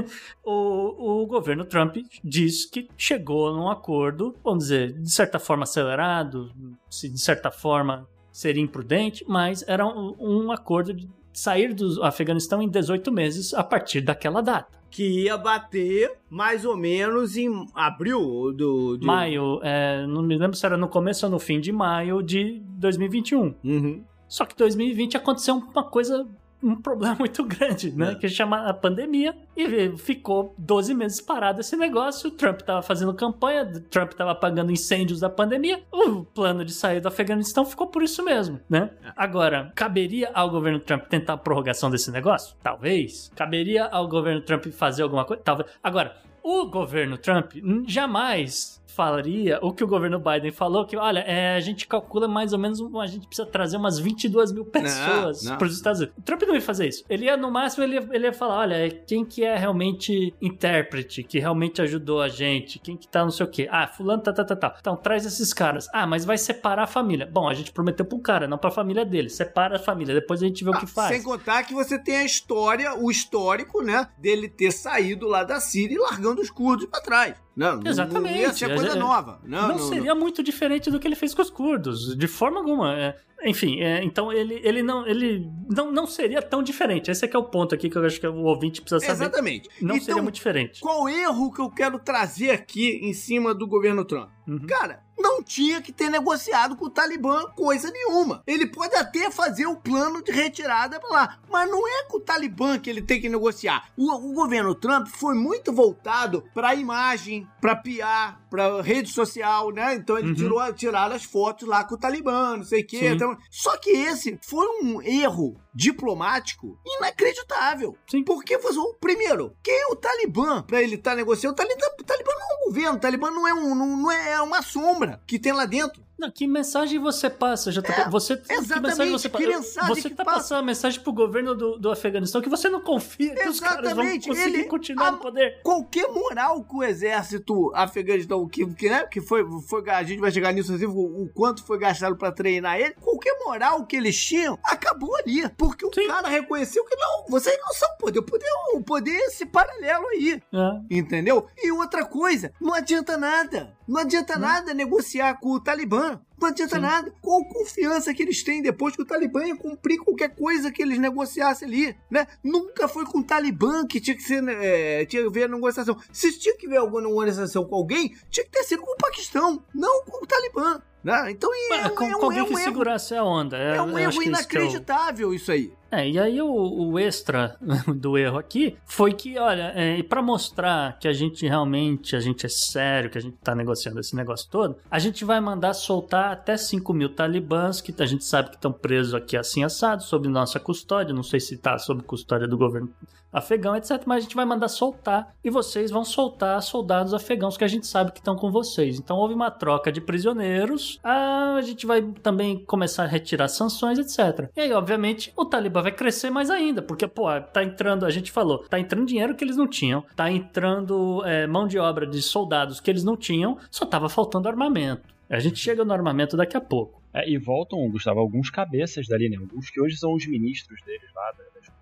o, 0.45 1.23
o 1.23 1.27
governo 1.27 1.65
Trump 1.65 1.97
diz 2.25 2.65
que 2.65 2.89
chegou 2.97 3.55
num 3.55 3.69
acordo, 3.69 4.35
vamos 4.43 4.65
dizer, 4.65 4.93
de 4.93 5.13
certa 5.13 5.39
forma 5.39 5.65
acelerado, 5.65 6.51
se 6.89 7.09
de 7.09 7.21
certa 7.21 7.51
forma 7.51 8.09
seria 8.33 8.63
imprudente, 8.63 9.25
mas 9.29 9.63
era 9.69 9.87
um, 9.87 10.17
um 10.19 10.51
acordo 10.51 10.95
de 10.95 11.09
sair 11.33 11.75
do 11.75 12.03
Afeganistão 12.03 12.63
em 12.63 12.69
18 12.69 13.13
meses 13.13 13.53
a 13.53 13.63
partir 13.63 14.01
daquela 14.01 14.41
data. 14.41 14.79
Que 14.91 15.25
ia 15.25 15.37
bater 15.37 16.13
mais 16.31 16.65
ou 16.65 16.77
menos 16.77 17.37
em 17.37 17.67
abril 17.75 18.53
do. 18.53 18.97
do... 18.97 19.05
Maio, 19.05 19.61
é, 19.63 20.07
não 20.07 20.23
me 20.23 20.39
lembro 20.39 20.57
se 20.57 20.65
era 20.65 20.77
no 20.77 20.89
começo 20.89 21.27
ou 21.27 21.33
no 21.33 21.39
fim 21.39 21.61
de 21.61 21.73
maio 21.73 22.23
de 22.23 22.63
2021. 22.79 23.55
Uhum. 23.65 24.05
Só 24.29 24.45
que 24.45 24.57
2020 24.57 25.17
aconteceu 25.17 25.57
uma 25.57 25.83
coisa, 25.83 26.27
um 26.65 26.77
problema 26.77 27.15
muito 27.21 27.45
grande, 27.45 27.93
né? 27.93 28.13
É. 28.13 28.15
Que 28.15 28.29
chama 28.29 28.67
a 28.69 28.75
pandemia. 28.75 29.35
E 29.57 29.97
ficou 29.97 30.55
12 30.59 30.95
meses 30.95 31.21
parado 31.21 31.61
esse 31.61 31.77
negócio. 31.77 32.29
O 32.29 32.33
Trump 32.33 32.63
tava 32.63 32.83
fazendo 32.83 33.13
campanha, 33.15 33.65
Trump 33.91 34.13
tava 34.13 34.33
apagando 34.33 34.73
incêndios 34.73 35.21
da 35.21 35.29
pandemia. 35.29 35.83
O 35.93 36.25
plano 36.25 36.65
de 36.65 36.73
sair 36.73 37.01
do 37.01 37.09
Afeganistão 37.09 37.65
ficou 37.65 37.87
por 37.87 38.03
isso 38.03 38.25
mesmo, 38.25 38.61
né? 38.69 38.91
É. 39.05 39.13
Agora, 39.17 39.73
caberia 39.75 40.31
ao 40.35 40.51
governo 40.51 40.81
Trump 40.81 41.05
tentar 41.05 41.35
a 41.35 41.37
prorrogação 41.37 41.91
desse 41.91 42.11
negócio? 42.11 42.57
Talvez. 42.63 43.31
Caberia 43.37 43.87
ao 43.87 44.09
governo 44.09 44.41
Trump 44.41 44.67
fazer 44.67 45.03
alguma 45.03 45.25
coisa? 45.25 45.43
Talvez. 45.43 45.69
Agora, 45.83 46.17
o 46.43 46.67
governo 46.67 47.17
Trump 47.17 47.53
jamais 47.87 48.83
falaria 48.95 49.59
o 49.63 49.73
que 49.73 49.83
o 49.83 49.87
governo 49.87 50.19
Biden 50.19 50.51
falou, 50.53 50.87
que 50.87 50.97
olha, 50.97 51.21
é, 51.21 51.57
a 51.57 51.61
gente 51.61 51.87
calcula 51.87 52.29
mais 52.29 52.53
ou 52.53 52.59
menos, 52.59 52.81
a 53.01 53.07
gente 53.07 53.27
precisa 53.27 53.47
trazer 53.47 53.77
umas 53.77 53.99
22 53.99 54.53
mil 54.53 54.65
pessoas 54.65 55.45
para 55.51 55.67
os 55.67 55.75
Estados 55.75 56.01
Unidos. 56.01 56.19
O 56.19 56.23
Trump 56.23 56.43
não 56.43 56.55
ia 56.55 56.61
fazer 56.61 56.89
isso. 56.89 57.05
Ele 57.09 57.25
ia, 57.27 57.37
no 57.37 57.51
máximo, 57.51 57.85
ele 57.85 57.97
ia, 57.97 58.09
ele 58.13 58.27
ia 58.27 58.33
falar, 58.33 58.59
olha, 58.61 58.91
quem 59.07 59.25
que 59.25 59.45
é 59.45 59.57
realmente 59.57 60.33
intérprete, 60.41 61.23
que 61.23 61.39
realmente 61.39 61.83
ajudou 61.83 62.21
a 62.21 62.29
gente, 62.29 62.79
quem 62.79 62.97
que 62.97 63.09
tá 63.09 63.23
não 63.23 63.31
sei 63.31 63.47
o 63.47 63.49
quê. 63.49 63.69
Ah, 63.71 63.87
fulano, 63.87 64.23
tá, 64.23 64.33
tá, 64.33 64.45
tá, 64.45 64.57
tá. 64.57 64.77
Então, 64.81 64.97
traz 64.97 65.27
esses 65.27 65.53
caras. 65.53 65.89
Ah, 65.93 66.07
mas 66.07 66.25
vai 66.25 66.39
separar 66.39 66.85
a 66.85 66.87
família. 66.87 67.29
Bom, 67.31 67.49
a 67.49 67.55
gente 67.55 67.73
prometeu 67.73 68.05
pro 68.07 68.19
cara, 68.19 68.47
não 68.47 68.59
pra 68.59 68.71
família 68.71 69.05
dele. 69.05 69.29
Separa 69.29 69.77
a 69.77 69.79
família, 69.79 70.15
depois 70.15 70.43
a 70.43 70.47
gente 70.47 70.63
vê 70.65 70.71
o 70.71 70.75
que 70.79 70.85
Ah, 70.85 70.89
faz. 70.89 71.09
Sem 71.15 71.23
contar 71.23 71.63
que 71.65 71.75
você 71.75 71.99
tem 71.99 72.17
a 72.17 72.25
história, 72.25 72.95
o 72.95 73.11
histórico, 73.11 73.83
né? 73.83 74.09
Dele 74.19 74.49
ter 74.49 74.71
saído 74.73 75.27
lá 75.27 75.45
da 75.45 75.61
Síria 75.61 75.95
e 75.95 75.99
largando 75.99 76.41
os 76.41 76.51
curdos 76.51 76.87
pra 76.87 77.01
trás. 77.01 77.35
Não, 77.57 77.77
não- 77.77 77.91
Exatamente. 77.91 78.33
Não 78.35 78.41
ia 78.41 78.53
ser 78.53 78.75
coisa 78.75 78.93
É- 78.93 78.95
nova. 78.95 79.41
Não, 79.45 79.69
não, 79.69 79.69
não, 79.77 79.89
seria 79.89 80.15
muito 80.15 80.43
diferente 80.43 80.91
do 80.91 80.99
que 80.99 81.07
ele 81.07 81.15
fez 81.15 81.33
com 81.35 81.43
os 81.43 81.51
curdos, 81.51 82.17
de 82.17 82.27
forma 82.27 82.59
alguma. 82.59 82.95
É, 82.95 83.17
enfim, 83.45 83.81
é, 83.81 84.03
então 84.03 84.33
ele, 84.33 84.61
ele, 84.65 84.83
não, 84.83 85.07
ele 85.07 85.49
não, 85.69 85.93
não 85.93 86.07
seria 86.07 86.43
tão 86.43 86.63
diferente. 86.63 87.11
Esse 87.11 87.25
é 87.25 87.29
que 87.29 87.37
é 87.37 87.39
o 87.39 87.45
ponto 87.45 87.75
aqui 87.75 87.89
que 87.89 87.97
eu 87.97 88.05
acho 88.05 88.19
que 88.19 88.27
o 88.27 88.43
ouvinte 88.43 88.81
precisa 88.81 89.01
saber. 89.01 89.25
Exatamente. 89.25 89.69
Não 89.81 89.95
então, 89.97 90.07
seria 90.07 90.23
muito 90.23 90.35
diferente. 90.35 90.81
qual 90.81 91.09
erro 91.09 91.53
que 91.53 91.61
eu 91.61 91.71
quero 91.71 91.99
trazer 91.99 92.51
aqui 92.51 92.99
em 93.03 93.13
cima 93.13 93.55
do 93.55 93.67
governo 93.67 94.05
Trump? 94.05 94.31
Uhum. 94.49 94.67
Cara, 94.67 95.04
não 95.19 95.43
tinha 95.43 95.81
que 95.81 95.93
ter 95.93 96.11
negociado 96.11 96.77
com 96.77 96.87
o 96.87 96.91
Talibã 96.91 97.47
coisa 97.55 97.91
nenhuma. 97.91 98.43
Ele 98.47 98.67
pode 98.67 98.95
até 98.95 99.31
fazer 99.31 99.67
o 99.67 99.77
plano 99.77 100.23
de 100.23 100.33
retirada 100.33 100.99
pra 101.01 101.11
lá, 101.11 101.39
mas 101.51 101.71
não 101.71 101.87
é 101.87 102.05
com 102.05 102.19
o 102.19 102.21
Talibã 102.21 102.79
que 102.79 102.91
ele 102.91 103.03
tem 103.03 103.21
que 103.21 103.29
negociar. 103.29 103.89
O, 103.97 104.13
o 104.13 104.33
governo 104.33 104.75
Trump 104.75 105.09
foi 105.09 105.35
muito 105.35 105.73
voltado 105.73 106.45
pra 106.53 106.75
imagem, 106.75 107.47
pra 107.61 107.77
PR, 107.77 108.39
pra 108.55 108.81
rede 108.83 109.11
social, 109.11 109.73
né? 109.73 109.95
Então 109.97 110.17
ele 110.17 110.29
Uhum. 110.29 110.35
tirou, 110.35 110.73
tiraram 110.73 111.17
as 111.17 111.25
fotos 111.25 111.67
lá 111.67 111.83
com 111.83 111.97
o 111.97 111.99
Talibã, 111.99 112.57
não 112.57 112.65
sei 112.65 112.83
o 112.83 112.87
quê. 112.87 113.09
Então, 113.09 113.37
só 113.51 113.77
que 113.77 113.91
esse 113.91 114.39
foi 114.43 114.65
um 114.83 115.03
erro 115.03 115.57
diplomático 115.75 116.79
inacreditável. 116.99 117.97
Sim. 118.07 118.23
Porque, 118.23 118.57
primeiro, 119.01 119.57
quem 119.63 119.75
é 119.75 119.87
o 119.89 119.97
Talibã 119.97 120.63
pra 120.63 120.81
ele 120.81 120.95
estar 120.95 121.17
negociando? 121.17 121.53
O 121.55 121.57
Talibã, 121.57 121.87
o 122.01 122.05
Talibã 122.05 122.31
não 122.33 122.43
é 122.43 122.55
um 122.55 122.65
governo, 122.67 122.97
o 122.97 123.01
Talibã 123.01 123.31
não 123.31 123.49
é, 123.49 123.55
um, 123.55 123.75
não, 123.75 123.97
não 123.97 124.13
é 124.13 124.33
é 124.35 124.41
uma 124.41 124.63
sombra 124.63 125.21
que 125.27 125.39
tem 125.39 125.53
lá 125.53 125.67
dentro. 125.67 126.03
Não, 126.19 126.31
que 126.31 126.47
mensagem 126.47 126.99
você 126.99 127.29
passa, 127.29 127.73
JP? 127.73 128.09
você, 128.11 128.37
que 128.37 128.53
É, 128.53 128.57
exatamente, 128.57 128.83
mensagem 128.89 129.13
você 129.13 129.29
que 129.29 129.47
mensagem 129.47 129.95
Você 129.95 130.09
que 130.11 130.15
tá 130.15 130.25
passa? 130.25 130.39
passando 130.39 130.59
a 130.59 130.63
mensagem 130.63 131.01
pro 131.01 131.13
governo 131.13 131.55
do, 131.55 131.79
do 131.79 131.91
Afeganistão 131.91 132.41
que 132.41 132.49
você 132.49 132.69
não 132.69 132.81
confia 132.81 133.35
que 133.35 133.49
os 133.49 133.59
caras 133.61 133.93
vão 133.93 134.05
Exatamente, 134.05 134.29
conseguir 134.29 134.55
ele- 134.59 134.65
continuar 134.65 135.09
a- 135.09 135.11
no 135.13 135.19
poder. 135.19 135.61
Qualquer 135.63 136.09
moral 136.09 136.63
que 136.65 136.77
o 136.77 136.83
exército 136.83 137.73
afeganistão, 137.75 138.47
que, 138.49 138.65
que, 138.75 138.89
né, 138.89 139.07
que 139.07 139.21
foi, 139.21 139.45
foi, 139.69 139.89
a 139.91 140.03
gente 140.03 140.21
vai 140.21 140.31
chegar 140.31 140.53
nisso 140.53 140.73
o, 140.89 141.23
o 141.25 141.29
quanto 141.35 141.65
foi 141.65 141.79
gastado 141.79 142.17
pra 142.17 142.31
treinar 142.33 142.79
ele, 142.79 142.95
qualquer 143.01 143.37
moral 143.45 143.85
que 143.85 143.97
eles 143.97 144.17
tinham, 144.19 144.59
acabou 144.65 145.15
ali. 145.17 145.49
Porque 145.57 145.85
o 145.85 145.93
Sim. 145.93 146.07
cara 146.07 146.29
reconheceu 146.29 146.85
que 146.85 146.97
não, 146.97 147.27
vocês 147.29 147.59
não 147.61 147.73
são 147.75 147.89
poder, 147.99 148.21
o 148.21 148.23
poder, 148.23 148.47
o 148.75 148.81
poder 148.83 149.11
é 149.13 149.27
esse 149.27 149.45
paralelo 149.47 150.07
aí. 150.09 150.41
É. 150.53 150.97
Entendeu? 150.97 151.47
E 151.59 151.71
outra 151.73 152.05
coisa, 152.05 152.53
não 152.61 152.73
adianta 152.75 153.17
nada. 153.17 153.75
Não 153.87 154.01
adianta 154.01 154.39
nada 154.39 154.73
negociar 154.73 155.35
com 155.35 155.51
o 155.51 155.61
Talibã. 155.61 156.21
Não 156.41 156.49
adianta 156.49 156.77
Sim. 156.77 156.83
nada. 156.83 157.15
Qual 157.21 157.45
confiança 157.45 158.13
que 158.13 158.23
eles 158.23 158.43
têm 158.43 158.63
depois 158.63 158.95
que 158.95 159.03
o 159.03 159.07
Talibã 159.07 159.45
ia 159.45 159.57
cumprir 159.57 159.99
qualquer 159.99 160.35
coisa 160.35 160.71
que 160.71 160.83
eles 160.83 160.99
negociassem 160.99 161.69
ali, 161.69 161.97
né? 162.11 162.27
Nunca 162.43 162.89
foi 162.89 163.05
com 163.05 163.19
o 163.19 163.25
Talibã 163.25 163.87
que 163.87 164.01
tinha 164.01 164.17
que 164.17 164.23
ser, 164.23 164.43
é, 164.49 165.05
tinha 165.07 165.23
que 165.23 165.31
ver 165.31 165.45
a 165.45 165.49
negociação. 165.49 165.97
Se 166.13 166.39
tinha 166.39 166.57
que 166.57 166.69
ver 166.69 166.79
alguma 166.79 167.03
negociação 167.03 167.65
com 167.65 167.75
alguém, 167.75 168.15
tinha 168.31 168.45
que 168.45 168.51
ter 168.51 168.65
sido 168.65 168.83
com 168.83 168.93
o 168.93 168.97
Paquistão, 168.97 169.63
não 169.75 170.05
com 170.05 170.25
o 170.25 170.27
Talibã. 170.27 170.81
Né? 171.05 171.33
Então, 171.33 171.51
é, 171.71 171.91
com, 171.91 172.05
é 172.05 172.17
um, 172.17 172.19
com 172.19 172.25
alguém 172.25 172.39
é 172.39 172.43
um 172.43 172.47
que 172.47 172.53
erro. 172.55 172.63
segurasse 172.63 173.15
a 173.15 173.23
onda. 173.23 173.59
É, 173.59 173.77
é 173.77 173.83
um 173.83 173.99
erro 173.99 174.23
inacreditável 174.23 175.35
isso, 175.35 175.53
isso 175.53 175.53
aí. 175.53 175.73
É, 175.91 176.09
e 176.09 176.19
aí 176.19 176.43
o, 176.43 176.49
o, 176.49 176.99
extra 176.99 177.57
do 177.95 178.19
erro 178.19 178.39
aqui 178.39 178.77
foi 178.87 179.13
que, 179.13 179.39
olha, 179.39 179.73
é, 179.77 180.03
para 180.03 180.23
mostrar 180.23 180.99
que 180.99 181.07
a 181.07 181.13
gente 181.13 181.47
realmente, 181.47 182.17
a 182.17 182.21
gente 182.21 182.47
é 182.47 182.49
sério, 182.49 183.11
que 183.11 183.19
a 183.19 183.21
gente 183.21 183.37
tá 183.37 183.55
negociando 183.55 184.01
esse 184.01 184.17
negócio 184.17 184.49
todo, 184.51 184.77
a 184.91 184.99
gente 184.99 185.25
vai 185.25 185.41
mandar 185.41 185.75
soltar 185.75 186.34
até 186.35 186.57
5 186.57 186.93
mil 186.93 187.09
talibãs 187.09 187.81
que 187.81 187.95
a 188.03 188.07
gente 188.07 188.25
sabe 188.25 188.51
que 188.51 188.57
estão 188.57 188.73
presos 188.73 189.15
aqui 189.15 189.37
assim 189.37 189.65
assados, 189.65 190.07
sob 190.07 190.29
nossa 190.29 190.61
custódia, 190.61 191.15
não 191.15 191.23
sei 191.23 191.41
se 191.41 191.57
tá 191.57 191.79
sob 191.79 192.03
custódia 192.03 192.47
do 192.47 192.59
governo 192.59 192.93
afegão, 193.35 193.75
etc. 193.75 194.03
Mas 194.07 194.19
a 194.19 194.21
gente 194.21 194.37
vai 194.37 194.45
mandar 194.45 194.69
soltar 194.69 195.35
e 195.43 195.51
vocês 195.51 195.91
vão 195.91 196.05
soltar 196.05 196.63
soldados 196.63 197.13
afegãos 197.13 197.57
que 197.57 197.65
a 197.65 197.69
gente 197.69 197.87
sabe 197.87 198.13
que 198.13 198.21
estão 198.21 198.37
com 198.37 198.51
vocês. 198.51 198.99
Então 198.99 199.17
houve 199.17 199.35
uma 199.35 199.51
troca 199.51 199.91
de 199.91 200.01
prisioneiros, 200.01 201.01
a 201.03 201.61
gente 201.63 201.85
vai 201.85 202.01
também 202.23 202.65
começar 202.65 203.03
a 203.03 203.09
retirar 203.09 203.49
sanções, 203.49 203.99
etc. 203.99 204.49
E 204.57 204.61
aí, 204.61 204.73
obviamente, 204.73 205.33
o 205.37 205.45
Talibã 205.45 205.83
vai 205.83 205.93
crescer 205.93 206.31
mais 206.31 206.49
ainda, 206.49 206.81
porque, 206.81 207.09
pô, 207.09 207.25
tá 207.53 207.65
entrando, 207.65 208.07
a 208.07 208.11
gente 208.11 208.31
falou, 208.31 208.59
tá 208.59 208.79
entrando 208.79 209.07
dinheiro 209.07 209.35
que 209.35 209.43
eles 209.43 209.57
não 209.57 209.67
tinham, 209.67 210.05
tá 210.15 210.31
entrando 210.31 211.23
é, 211.25 211.47
mão 211.47 211.67
de 211.67 211.79
obra 211.79 212.07
de 212.07 212.23
soldados 212.23 212.79
que 212.79 212.91
eles 212.91 213.03
não 213.03 213.17
tinham, 213.17 213.59
só 213.71 213.85
tava 213.85 214.09
faltando 214.09 214.49
armamento. 214.49 215.14
A 215.29 215.39
gente 215.39 215.59
chega 215.59 215.85
no 215.85 215.93
armamento 215.93 216.37
daqui 216.37 216.57
a 216.57 216.61
pouco. 216.61 217.03
É, 217.13 217.29
e 217.29 217.39
voltam, 217.39 217.89
Gustavo, 217.91 218.21
alguns 218.21 218.51
cabeças 218.51 219.07
dali, 219.07 219.29
né? 219.29 219.37
Alguns 219.37 219.71
que 219.71 219.81
hoje 219.81 219.97
são 219.97 220.13
os 220.15 220.27
ministros 220.27 220.81
deles 220.85 221.09
lá. 221.15 221.33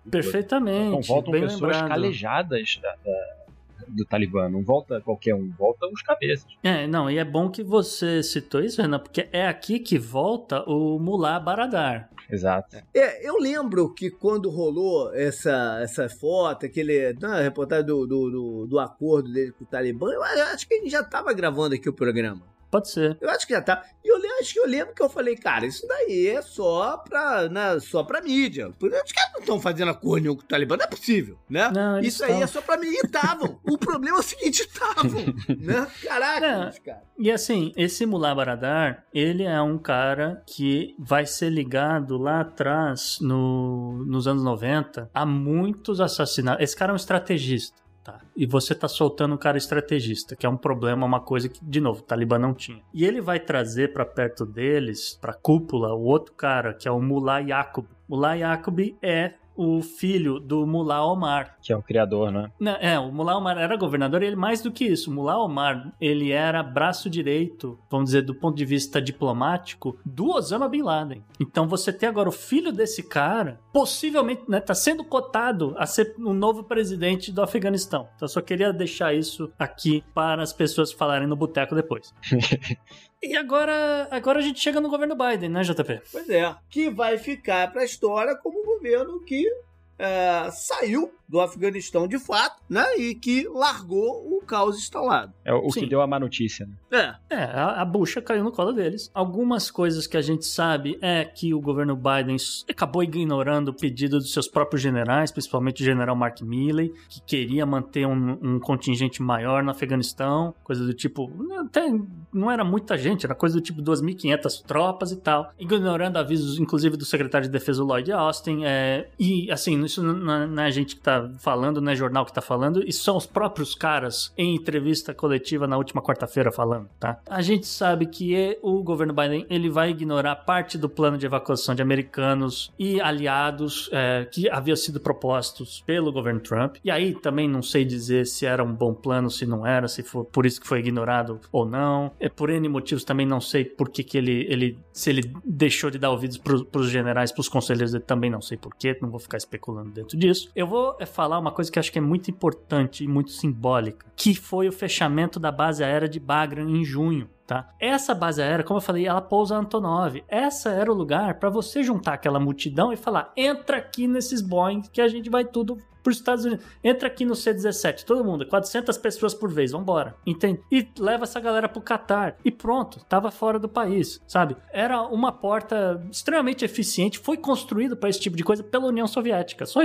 Perfeitamente. 0.09 0.87
Então 0.87 1.01
voltam 1.01 1.31
pessoas 1.31 1.61
lembrado. 1.61 1.87
calejadas 1.87 2.79
da, 2.81 2.95
da 3.03 3.43
do 3.87 4.05
Talibã, 4.05 4.49
não 4.49 4.63
volta 4.63 5.01
qualquer 5.01 5.35
um, 5.35 5.49
volta 5.51 5.87
os 5.87 6.01
cabeças. 6.01 6.47
É, 6.63 6.87
não, 6.87 7.09
e 7.09 7.17
é 7.17 7.25
bom 7.25 7.49
que 7.49 7.63
você 7.63 8.23
citou 8.23 8.61
isso, 8.61 8.81
Renan, 8.81 8.99
porque 8.99 9.27
é 9.31 9.47
aqui 9.47 9.79
que 9.79 9.97
volta 9.97 10.63
o 10.63 10.99
Mullah 10.99 11.39
Baradar. 11.39 12.09
Exato. 12.29 12.77
É, 12.93 13.27
eu 13.27 13.37
lembro 13.37 13.93
que 13.93 14.09
quando 14.09 14.49
rolou 14.49 15.13
essa, 15.13 15.79
essa 15.81 16.09
foto, 16.09 16.65
aquele 16.65 17.13
na 17.13 17.41
reportagem 17.41 17.85
do, 17.85 18.07
do, 18.07 18.31
do, 18.31 18.67
do 18.67 18.79
acordo 18.79 19.31
dele 19.31 19.51
com 19.51 19.63
o 19.63 19.67
Talibã, 19.67 20.11
eu 20.11 20.23
acho 20.23 20.67
que 20.67 20.75
a 20.75 20.77
gente 20.77 20.89
já 20.89 21.01
estava 21.01 21.33
gravando 21.33 21.75
aqui 21.75 21.89
o 21.89 21.93
programa. 21.93 22.52
Pode 22.73 22.89
ser. 22.89 23.15
Eu 23.21 23.29
acho 23.29 23.45
que 23.45 23.53
já 23.53 23.61
tá. 23.61 23.83
E 24.03 24.09
eu 24.09 24.17
acho 24.39 24.51
que 24.51 24.59
eu 24.59 24.65
lembro 24.67 24.95
que 24.95 25.03
eu 25.03 25.07
falei, 25.07 25.35
cara, 25.35 25.63
isso 25.63 25.87
daí 25.87 26.27
é 26.27 26.41
só 26.41 26.97
pra, 26.97 27.47
né, 27.47 27.79
só 27.79 28.03
pra 28.03 28.19
mídia. 28.19 28.73
Que 28.79 28.87
eles 28.87 29.03
não 29.31 29.39
estão 29.41 29.61
fazendo 29.61 29.91
acordo 29.91 30.35
com 30.35 30.41
o 30.41 30.45
Talibã, 30.45 30.75
não 30.75 30.85
é 30.85 30.87
possível, 30.87 31.37
né? 31.47 31.69
Não, 31.71 31.99
isso 31.99 32.25
aí 32.25 32.41
é 32.41 32.47
só 32.47 32.63
pra 32.63 32.77
mim. 32.77 32.87
E 32.87 33.05
estavam. 33.05 33.59
o 33.63 33.77
problema 33.77 34.17
é 34.17 34.19
o 34.21 34.23
seguinte, 34.23 34.61
estavam, 34.61 35.21
né? 35.55 35.87
Caraca, 36.01 36.73
cara. 36.83 37.03
E 37.19 37.31
assim, 37.31 37.71
esse 37.77 38.07
Mullah 38.07 38.33
Baradar, 38.33 39.05
ele 39.13 39.43
é 39.43 39.61
um 39.61 39.77
cara 39.77 40.41
que 40.47 40.95
vai 40.97 41.27
ser 41.27 41.51
ligado 41.51 42.17
lá 42.17 42.41
atrás, 42.41 43.19
no, 43.21 44.03
nos 44.07 44.27
anos 44.27 44.43
90, 44.43 45.11
a 45.13 45.25
muitos 45.27 46.01
assassinatos. 46.01 46.63
Esse 46.63 46.75
cara 46.75 46.91
é 46.91 46.93
um 46.93 46.97
estrategista. 46.97 47.82
Tá. 48.03 48.19
E 48.35 48.45
você 48.45 48.75
tá 48.75 48.87
soltando 48.87 49.35
um 49.35 49.37
cara 49.37 49.57
estrategista, 49.57 50.35
que 50.35 50.45
é 50.45 50.49
um 50.49 50.57
problema, 50.57 51.05
uma 51.05 51.21
coisa 51.21 51.47
que, 51.47 51.63
de 51.63 51.79
novo, 51.79 51.99
o 51.99 52.03
Talibã 52.03 52.37
não 52.37 52.53
tinha. 52.53 52.81
E 52.93 53.05
ele 53.05 53.21
vai 53.21 53.39
trazer 53.39 53.93
para 53.93 54.05
perto 54.05 54.45
deles, 54.45 55.17
pra 55.21 55.33
cúpula, 55.33 55.93
o 55.93 56.03
outro 56.03 56.33
cara, 56.33 56.73
que 56.73 56.87
é 56.87 56.91
o 56.91 57.01
Mullah 57.01 57.39
Yaqub. 57.39 57.87
Mullah 58.09 58.33
Yaqub 58.33 58.97
é 59.01 59.33
o 59.55 59.81
filho 59.81 60.39
do 60.39 60.65
Mullah 60.65 61.05
Omar. 61.05 61.57
Que 61.61 61.71
é 61.71 61.77
o 61.77 61.81
criador, 61.81 62.31
né? 62.31 62.51
Não, 62.59 62.73
é, 62.73 62.99
o 62.99 63.11
Mullah 63.11 63.37
Omar 63.37 63.57
era 63.57 63.75
governador 63.77 64.23
e 64.23 64.27
ele 64.27 64.35
mais 64.35 64.61
do 64.61 64.71
que 64.71 64.85
isso. 64.85 65.09
O 65.09 65.13
Mullah 65.13 65.39
Omar, 65.39 65.93
ele 65.99 66.31
era 66.31 66.63
braço 66.63 67.09
direito, 67.09 67.77
vamos 67.89 68.05
dizer, 68.05 68.23
do 68.23 68.35
ponto 68.35 68.55
de 68.55 68.65
vista 68.65 69.01
diplomático, 69.01 69.97
do 70.05 70.29
Osama 70.31 70.67
Bin 70.67 70.81
Laden. 70.81 71.23
Então 71.39 71.67
você 71.67 71.91
tem 71.91 72.09
agora 72.09 72.29
o 72.29 72.31
filho 72.31 72.71
desse 72.71 73.03
cara, 73.03 73.59
possivelmente, 73.71 74.43
né, 74.47 74.59
tá 74.59 74.73
sendo 74.73 75.03
cotado 75.03 75.75
a 75.77 75.85
ser 75.85 76.15
o 76.17 76.33
novo 76.33 76.63
presidente 76.63 77.31
do 77.31 77.41
Afeganistão. 77.41 78.07
Então 78.15 78.25
eu 78.25 78.29
só 78.29 78.41
queria 78.41 78.73
deixar 78.73 79.13
isso 79.13 79.51
aqui 79.57 80.03
para 80.13 80.41
as 80.41 80.53
pessoas 80.53 80.91
falarem 80.91 81.27
no 81.27 81.35
boteco 81.35 81.75
depois. 81.75 82.13
E 83.23 83.37
agora, 83.37 84.07
agora 84.11 84.39
a 84.39 84.41
gente 84.41 84.59
chega 84.59 84.81
no 84.81 84.89
governo 84.89 85.15
Biden, 85.15 85.49
né, 85.49 85.63
JP? 85.63 86.01
Pois 86.11 86.29
é. 86.29 86.53
Que 86.69 86.89
vai 86.89 87.17
ficar 87.17 87.71
para 87.71 87.81
a 87.81 87.85
história 87.85 88.35
como 88.35 88.59
um 88.59 88.65
governo 88.65 89.23
que 89.23 89.49
é, 89.97 90.51
saiu 90.51 91.09
do 91.33 91.41
Afeganistão 91.41 92.07
de 92.07 92.19
fato, 92.19 92.61
né? 92.69 92.85
E 92.95 93.15
que 93.15 93.47
largou 93.47 94.37
o 94.37 94.45
caos 94.45 94.77
instalado. 94.77 95.33
É 95.43 95.51
o 95.51 95.67
Sim. 95.71 95.79
que 95.79 95.85
deu 95.87 95.99
a 95.99 96.05
má 96.05 96.19
notícia, 96.19 96.67
né? 96.67 97.17
É. 97.31 97.35
É, 97.35 97.43
a, 97.45 97.81
a, 97.81 97.85
bucha 97.85 98.21
caiu 98.21 98.43
no 98.43 98.51
colo 98.51 98.71
deles. 98.71 99.09
Algumas 99.15 99.71
coisas 99.71 100.05
que 100.05 100.15
a 100.15 100.21
gente 100.21 100.45
sabe 100.45 100.95
é 101.01 101.25
que 101.25 101.51
o 101.51 101.59
governo 101.59 101.95
Biden 101.95 102.37
acabou 102.69 103.01
ignorando 103.01 103.69
o 103.69 103.73
pedido 103.73 104.19
dos 104.19 104.31
seus 104.31 104.47
próprios 104.47 104.79
generais, 104.79 105.31
principalmente 105.31 105.81
o 105.81 105.85
general 105.85 106.15
Mark 106.15 106.39
Milley, 106.41 106.93
que 107.09 107.19
queria 107.21 107.65
manter 107.65 108.05
um, 108.05 108.37
um 108.39 108.59
contingente 108.59 109.19
maior 109.19 109.63
no 109.63 109.71
Afeganistão, 109.71 110.53
coisa 110.63 110.85
do 110.85 110.93
tipo. 110.93 111.31
Até 111.57 111.91
não 112.31 112.51
era 112.51 112.63
muita 112.63 112.95
gente, 112.95 113.25
era 113.25 113.33
coisa 113.33 113.55
do 113.55 113.61
tipo 113.61 113.81
2.500 113.81 114.61
tropas 114.61 115.11
e 115.11 115.15
tal. 115.15 115.51
Ignorando 115.57 116.17
avisos, 116.17 116.59
inclusive, 116.59 116.95
do 116.95 117.05
secretário 117.05 117.47
de 117.47 117.51
defesa 117.51 117.83
Lloyd 117.83 118.11
Austin. 118.11 118.65
É, 118.65 119.09
e, 119.17 119.51
assim, 119.51 119.83
isso 119.83 120.03
não, 120.03 120.47
não 120.47 120.61
é 120.61 120.67
a 120.67 120.71
gente 120.71 120.95
que 120.95 121.01
tá 121.01 121.22
falando, 121.39 121.81
não 121.81 121.91
é 121.91 121.95
jornal 121.95 122.25
que 122.25 122.33
tá 122.33 122.41
falando, 122.41 122.83
e 122.87 122.91
são 122.91 123.17
os 123.17 123.25
próprios 123.25 123.75
caras 123.75 124.33
em 124.37 124.55
entrevista 124.55 125.13
coletiva 125.13 125.67
na 125.67 125.77
última 125.77 126.01
quarta-feira 126.01 126.51
falando, 126.51 126.89
tá? 126.99 127.19
A 127.27 127.41
gente 127.41 127.65
sabe 127.65 128.05
que 128.05 128.57
o 128.61 128.81
governo 128.83 129.13
Biden 129.13 129.45
ele 129.49 129.69
vai 129.69 129.89
ignorar 129.91 130.35
parte 130.35 130.77
do 130.77 130.89
plano 130.89 131.17
de 131.17 131.25
evacuação 131.25 131.75
de 131.75 131.81
americanos 131.81 132.71
e 132.77 132.99
aliados 133.01 133.89
é, 133.91 134.27
que 134.31 134.49
haviam 134.49 134.75
sido 134.75 134.99
propostos 134.99 135.83
pelo 135.85 136.11
governo 136.11 136.39
Trump. 136.39 136.77
E 136.83 136.91
aí 136.91 137.13
também 137.13 137.47
não 137.47 137.61
sei 137.61 137.85
dizer 137.85 138.25
se 138.25 138.45
era 138.45 138.63
um 138.63 138.73
bom 138.73 138.93
plano, 138.93 139.29
se 139.29 139.45
não 139.45 139.65
era, 139.65 139.87
se 139.87 140.03
foi 140.03 140.23
por 140.25 140.45
isso 140.45 140.61
que 140.61 140.67
foi 140.67 140.79
ignorado 140.79 141.39
ou 141.51 141.65
não. 141.65 142.11
É 142.19 142.29
por 142.29 142.49
N 142.49 142.67
motivos 142.67 143.03
também 143.03 143.25
não 143.25 143.41
sei 143.41 143.65
por 143.65 143.89
que, 143.89 144.03
que 144.03 144.17
ele, 144.17 144.45
ele 144.49 144.77
se 144.91 145.09
ele 145.09 145.31
deixou 145.43 145.89
de 145.89 145.97
dar 145.97 146.11
ouvidos 146.11 146.37
para 146.37 146.79
os 146.79 146.89
generais, 146.89 147.31
para 147.31 147.41
os 147.41 147.49
conselheiros, 147.49 147.93
também 148.05 148.29
não 148.29 148.41
sei 148.41 148.57
por 148.57 148.75
quê, 148.75 148.97
não 149.01 149.09
vou 149.09 149.19
ficar 149.19 149.37
especulando 149.37 149.91
dentro 149.91 150.17
disso. 150.17 150.49
Eu 150.55 150.67
vou 150.67 150.95
é, 151.03 151.05
falar 151.05 151.39
uma 151.39 151.51
coisa 151.51 151.71
que 151.71 151.77
acho 151.77 151.91
que 151.91 151.99
é 151.99 152.01
muito 152.01 152.31
importante 152.31 153.03
e 153.03 153.07
muito 153.07 153.31
simbólica, 153.31 154.05
que 154.15 154.33
foi 154.33 154.67
o 154.67 154.71
fechamento 154.71 155.39
da 155.39 155.51
base 155.51 155.83
aérea 155.83 156.09
de 156.09 156.19
Bagram 156.19 156.69
em 156.69 156.83
junho. 156.83 157.29
Tá? 157.45 157.69
Essa 157.79 158.15
base 158.15 158.41
aérea, 158.41 158.63
como 158.63 158.77
eu 158.77 158.81
falei, 158.81 159.05
ela 159.05 159.21
pousa 159.21 159.57
Antonov. 159.57 160.23
Essa 160.29 160.69
era 160.69 160.91
o 160.91 160.95
lugar 160.95 161.39
para 161.39 161.49
você 161.49 161.83
juntar 161.83 162.13
aquela 162.13 162.39
multidão 162.39 162.91
e 162.93 162.95
falar: 162.95 163.33
entra 163.35 163.77
aqui 163.77 164.07
nesses 164.07 164.41
Boeing 164.41 164.81
que 164.81 165.01
a 165.01 165.07
gente 165.09 165.29
vai 165.29 165.43
tudo 165.43 165.77
para 166.03 166.11
os 166.11 166.17
Estados 166.17 166.45
Unidos. 166.45 166.65
Entra 166.83 167.07
aqui 167.07 167.25
no 167.25 167.35
C-17, 167.35 168.03
todo 168.03 168.23
mundo, 168.23 168.45
400 168.45 168.97
pessoas 168.97 169.33
por 169.33 169.51
vez, 169.51 169.71
vambora. 169.71 170.15
Entende? 170.25 170.61
E 170.71 170.87
leva 170.99 171.23
essa 171.23 171.39
galera 171.39 171.69
pro 171.69 171.81
Catar. 171.81 172.37
E 172.43 172.51
pronto, 172.51 173.03
tava 173.07 173.31
fora 173.31 173.57
do 173.57 173.69
país, 173.69 174.21
sabe? 174.27 174.55
Era 174.71 175.01
uma 175.01 175.31
porta 175.31 176.05
extremamente 176.11 176.65
eficiente, 176.65 177.19
foi 177.19 177.37
construído 177.37 177.95
para 177.95 178.09
esse 178.09 178.19
tipo 178.19 178.35
de 178.35 178.43
coisa 178.43 178.63
pela 178.63 178.87
União 178.87 179.07
Soviética. 179.07 179.65
Só 179.65 179.81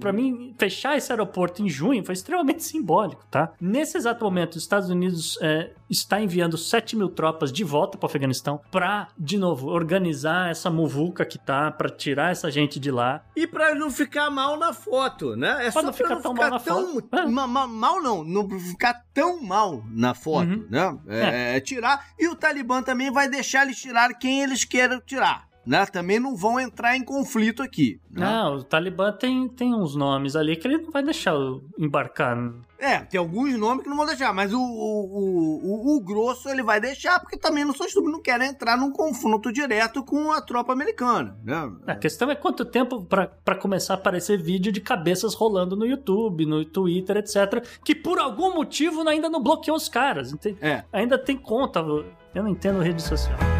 para 0.00 0.12
mim, 0.12 0.54
fechar 0.58 0.96
esse 0.96 1.12
aeroporto 1.12 1.62
em 1.62 1.68
junho 1.68 2.04
foi 2.04 2.14
extremamente 2.14 2.62
simbólico, 2.62 3.24
tá? 3.30 3.52
Nesse 3.60 3.96
exato 3.96 4.24
momento, 4.24 4.56
os 4.56 4.62
Estados 4.62 4.88
Unidos 4.88 5.38
é, 5.40 5.72
está 5.90 6.20
enviando 6.20 6.56
7 6.56 6.96
mil 6.96 7.08
tropas 7.08 7.52
de 7.52 7.64
volta 7.64 7.98
para 7.98 8.06
o 8.06 8.08
Afeganistão 8.08 8.60
para, 8.70 9.08
de 9.18 9.38
novo, 9.38 9.68
organizar 9.68 10.50
essa 10.50 10.70
muvuca 10.70 11.24
que 11.24 11.38
tá, 11.38 11.70
para 11.70 11.88
tirar 11.88 12.30
essa 12.30 12.50
gente 12.50 12.78
de 12.78 12.90
lá. 12.90 13.22
E 13.36 13.46
para 13.46 13.74
não 13.74 13.90
ficar 13.90 14.30
mal 14.30 14.56
na 14.56 14.72
foto, 14.72 15.36
né? 15.36 15.57
É 15.62 15.70
só 15.70 15.82
não 15.82 15.92
ficar 15.92 16.16
não 16.16 16.22
tão 16.22 16.34
ficar 16.34 16.50
mal 16.50 16.58
na 16.58 16.64
tão, 16.64 16.94
foto. 16.94 17.30
Ma, 17.30 17.46
ma, 17.46 17.66
mal 17.66 18.02
não, 18.02 18.24
não 18.24 18.60
ficar 18.60 19.04
tão 19.12 19.42
mal 19.42 19.82
na 19.90 20.14
foto, 20.14 20.50
uhum. 20.50 20.66
né? 20.70 20.98
É, 21.08 21.18
é. 21.18 21.56
é, 21.56 21.60
tirar. 21.60 22.06
E 22.18 22.28
o 22.28 22.34
Talibã 22.34 22.82
também 22.82 23.10
vai 23.10 23.28
deixar 23.28 23.64
eles 23.64 23.78
tirar 23.78 24.14
quem 24.14 24.42
eles 24.42 24.64
querem 24.64 25.00
tirar. 25.06 25.47
Né? 25.68 25.84
Também 25.86 26.18
não 26.18 26.34
vão 26.34 26.58
entrar 26.58 26.96
em 26.96 27.04
conflito 27.04 27.62
aqui. 27.62 28.00
Né? 28.10 28.24
Não, 28.24 28.56
o 28.56 28.64
Talibã 28.64 29.12
tem, 29.12 29.48
tem 29.48 29.74
uns 29.74 29.94
nomes 29.94 30.34
ali 30.34 30.56
que 30.56 30.66
ele 30.66 30.78
não 30.78 30.90
vai 30.90 31.02
deixar 31.02 31.34
embarcar 31.78 32.36
é, 32.78 33.00
tem 33.00 33.18
alguns 33.18 33.58
nomes 33.58 33.82
que 33.82 33.90
não 33.90 33.96
vão 33.96 34.06
deixar, 34.06 34.32
mas 34.32 34.54
o, 34.54 34.60
o, 34.60 35.60
o, 35.64 35.96
o 35.96 36.00
grosso 36.00 36.48
ele 36.48 36.62
vai 36.62 36.80
deixar, 36.80 37.18
porque 37.18 37.36
também 37.36 37.64
não 37.64 37.74
sou 37.74 37.84
estúpido, 37.84 38.12
não 38.12 38.22
quer 38.22 38.40
entrar 38.40 38.76
num 38.76 38.92
confronto 38.92 39.52
direto 39.52 40.04
com 40.04 40.30
a 40.30 40.40
tropa 40.40 40.72
americana. 40.72 41.36
Né? 41.42 41.72
A 41.88 41.96
questão 41.96 42.30
é 42.30 42.36
quanto 42.36 42.64
tempo 42.64 43.04
para 43.04 43.56
começar 43.56 43.94
a 43.94 43.96
aparecer 43.96 44.40
vídeo 44.40 44.70
de 44.70 44.80
cabeças 44.80 45.34
rolando 45.34 45.74
no 45.74 45.84
YouTube, 45.84 46.46
no 46.46 46.64
Twitter, 46.64 47.16
etc. 47.16 47.66
Que 47.84 47.96
por 47.96 48.20
algum 48.20 48.54
motivo 48.54 49.06
ainda 49.08 49.28
não 49.28 49.42
bloqueou 49.42 49.76
os 49.76 49.88
caras. 49.88 50.32
É. 50.60 50.84
Ainda 50.92 51.18
tem 51.18 51.36
conta. 51.36 51.80
Eu 51.80 52.44
não 52.44 52.48
entendo 52.48 52.80
rede 52.80 53.02
social. 53.02 53.57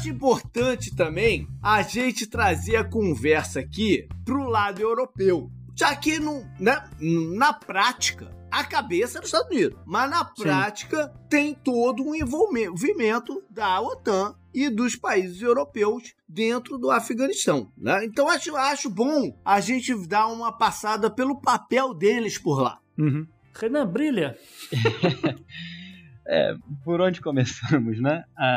Acho 0.00 0.08
importante 0.08 0.96
também 0.96 1.46
a 1.62 1.82
gente 1.82 2.26
trazer 2.26 2.76
a 2.76 2.84
conversa 2.84 3.60
aqui 3.60 4.08
pro 4.24 4.48
lado 4.48 4.80
europeu. 4.80 5.50
Já 5.76 5.94
que 5.94 6.18
no, 6.18 6.42
né, 6.58 6.82
na 6.98 7.52
prática, 7.52 8.34
a 8.50 8.64
cabeça 8.64 9.18
é 9.18 9.20
dos 9.20 9.28
Estados 9.28 9.54
Unidos. 9.54 9.78
Mas 9.84 10.10
na 10.10 10.24
prática 10.24 11.04
Sim. 11.04 11.26
tem 11.28 11.54
todo 11.54 12.02
um 12.02 12.14
envolvimento 12.14 13.42
da 13.50 13.78
OTAN 13.78 14.34
e 14.54 14.70
dos 14.70 14.96
países 14.96 15.42
europeus 15.42 16.14
dentro 16.26 16.78
do 16.78 16.90
Afeganistão. 16.90 17.70
Né? 17.76 18.02
Então 18.06 18.26
acho, 18.30 18.56
acho 18.56 18.88
bom 18.88 19.38
a 19.44 19.60
gente 19.60 19.94
dar 20.06 20.28
uma 20.28 20.50
passada 20.50 21.10
pelo 21.10 21.42
papel 21.42 21.92
deles 21.92 22.38
por 22.38 22.62
lá. 22.62 22.78
Uhum. 22.98 23.26
Renan, 23.54 23.86
brilha! 23.86 24.38
é, 26.30 26.54
por 26.84 27.00
onde 27.00 27.20
começamos, 27.20 28.00
né? 28.00 28.24
A, 28.38 28.56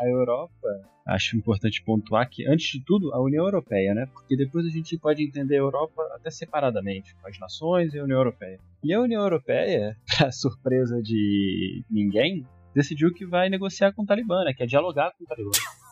a 0.00 0.08
Europa, 0.08 0.68
acho 1.04 1.36
importante 1.36 1.82
pontuar 1.82 2.30
que, 2.30 2.46
antes 2.46 2.70
de 2.70 2.84
tudo, 2.84 3.12
a 3.12 3.20
União 3.20 3.44
Europeia, 3.44 3.92
né? 3.92 4.06
Porque 4.06 4.36
depois 4.36 4.64
a 4.64 4.70
gente 4.70 4.96
pode 4.96 5.20
entender 5.22 5.56
a 5.56 5.58
Europa 5.58 6.00
até 6.14 6.30
separadamente, 6.30 7.12
com 7.16 7.28
as 7.28 7.36
nações 7.40 7.92
e 7.92 7.98
a 7.98 8.04
União 8.04 8.18
Europeia. 8.18 8.60
E 8.84 8.94
a 8.94 9.00
União 9.00 9.20
Europeia, 9.20 9.96
para 10.16 10.30
surpresa 10.30 11.02
de 11.02 11.84
ninguém, 11.90 12.46
decidiu 12.72 13.12
que 13.12 13.26
vai 13.26 13.50
negociar 13.50 13.92
com 13.92 14.02
o 14.02 14.06
Talibã, 14.06 14.44
né? 14.44 14.54
Que 14.54 14.62
é 14.62 14.66
dialogar 14.66 15.12
com 15.18 15.24
o 15.24 15.26
Talibã. 15.26 15.50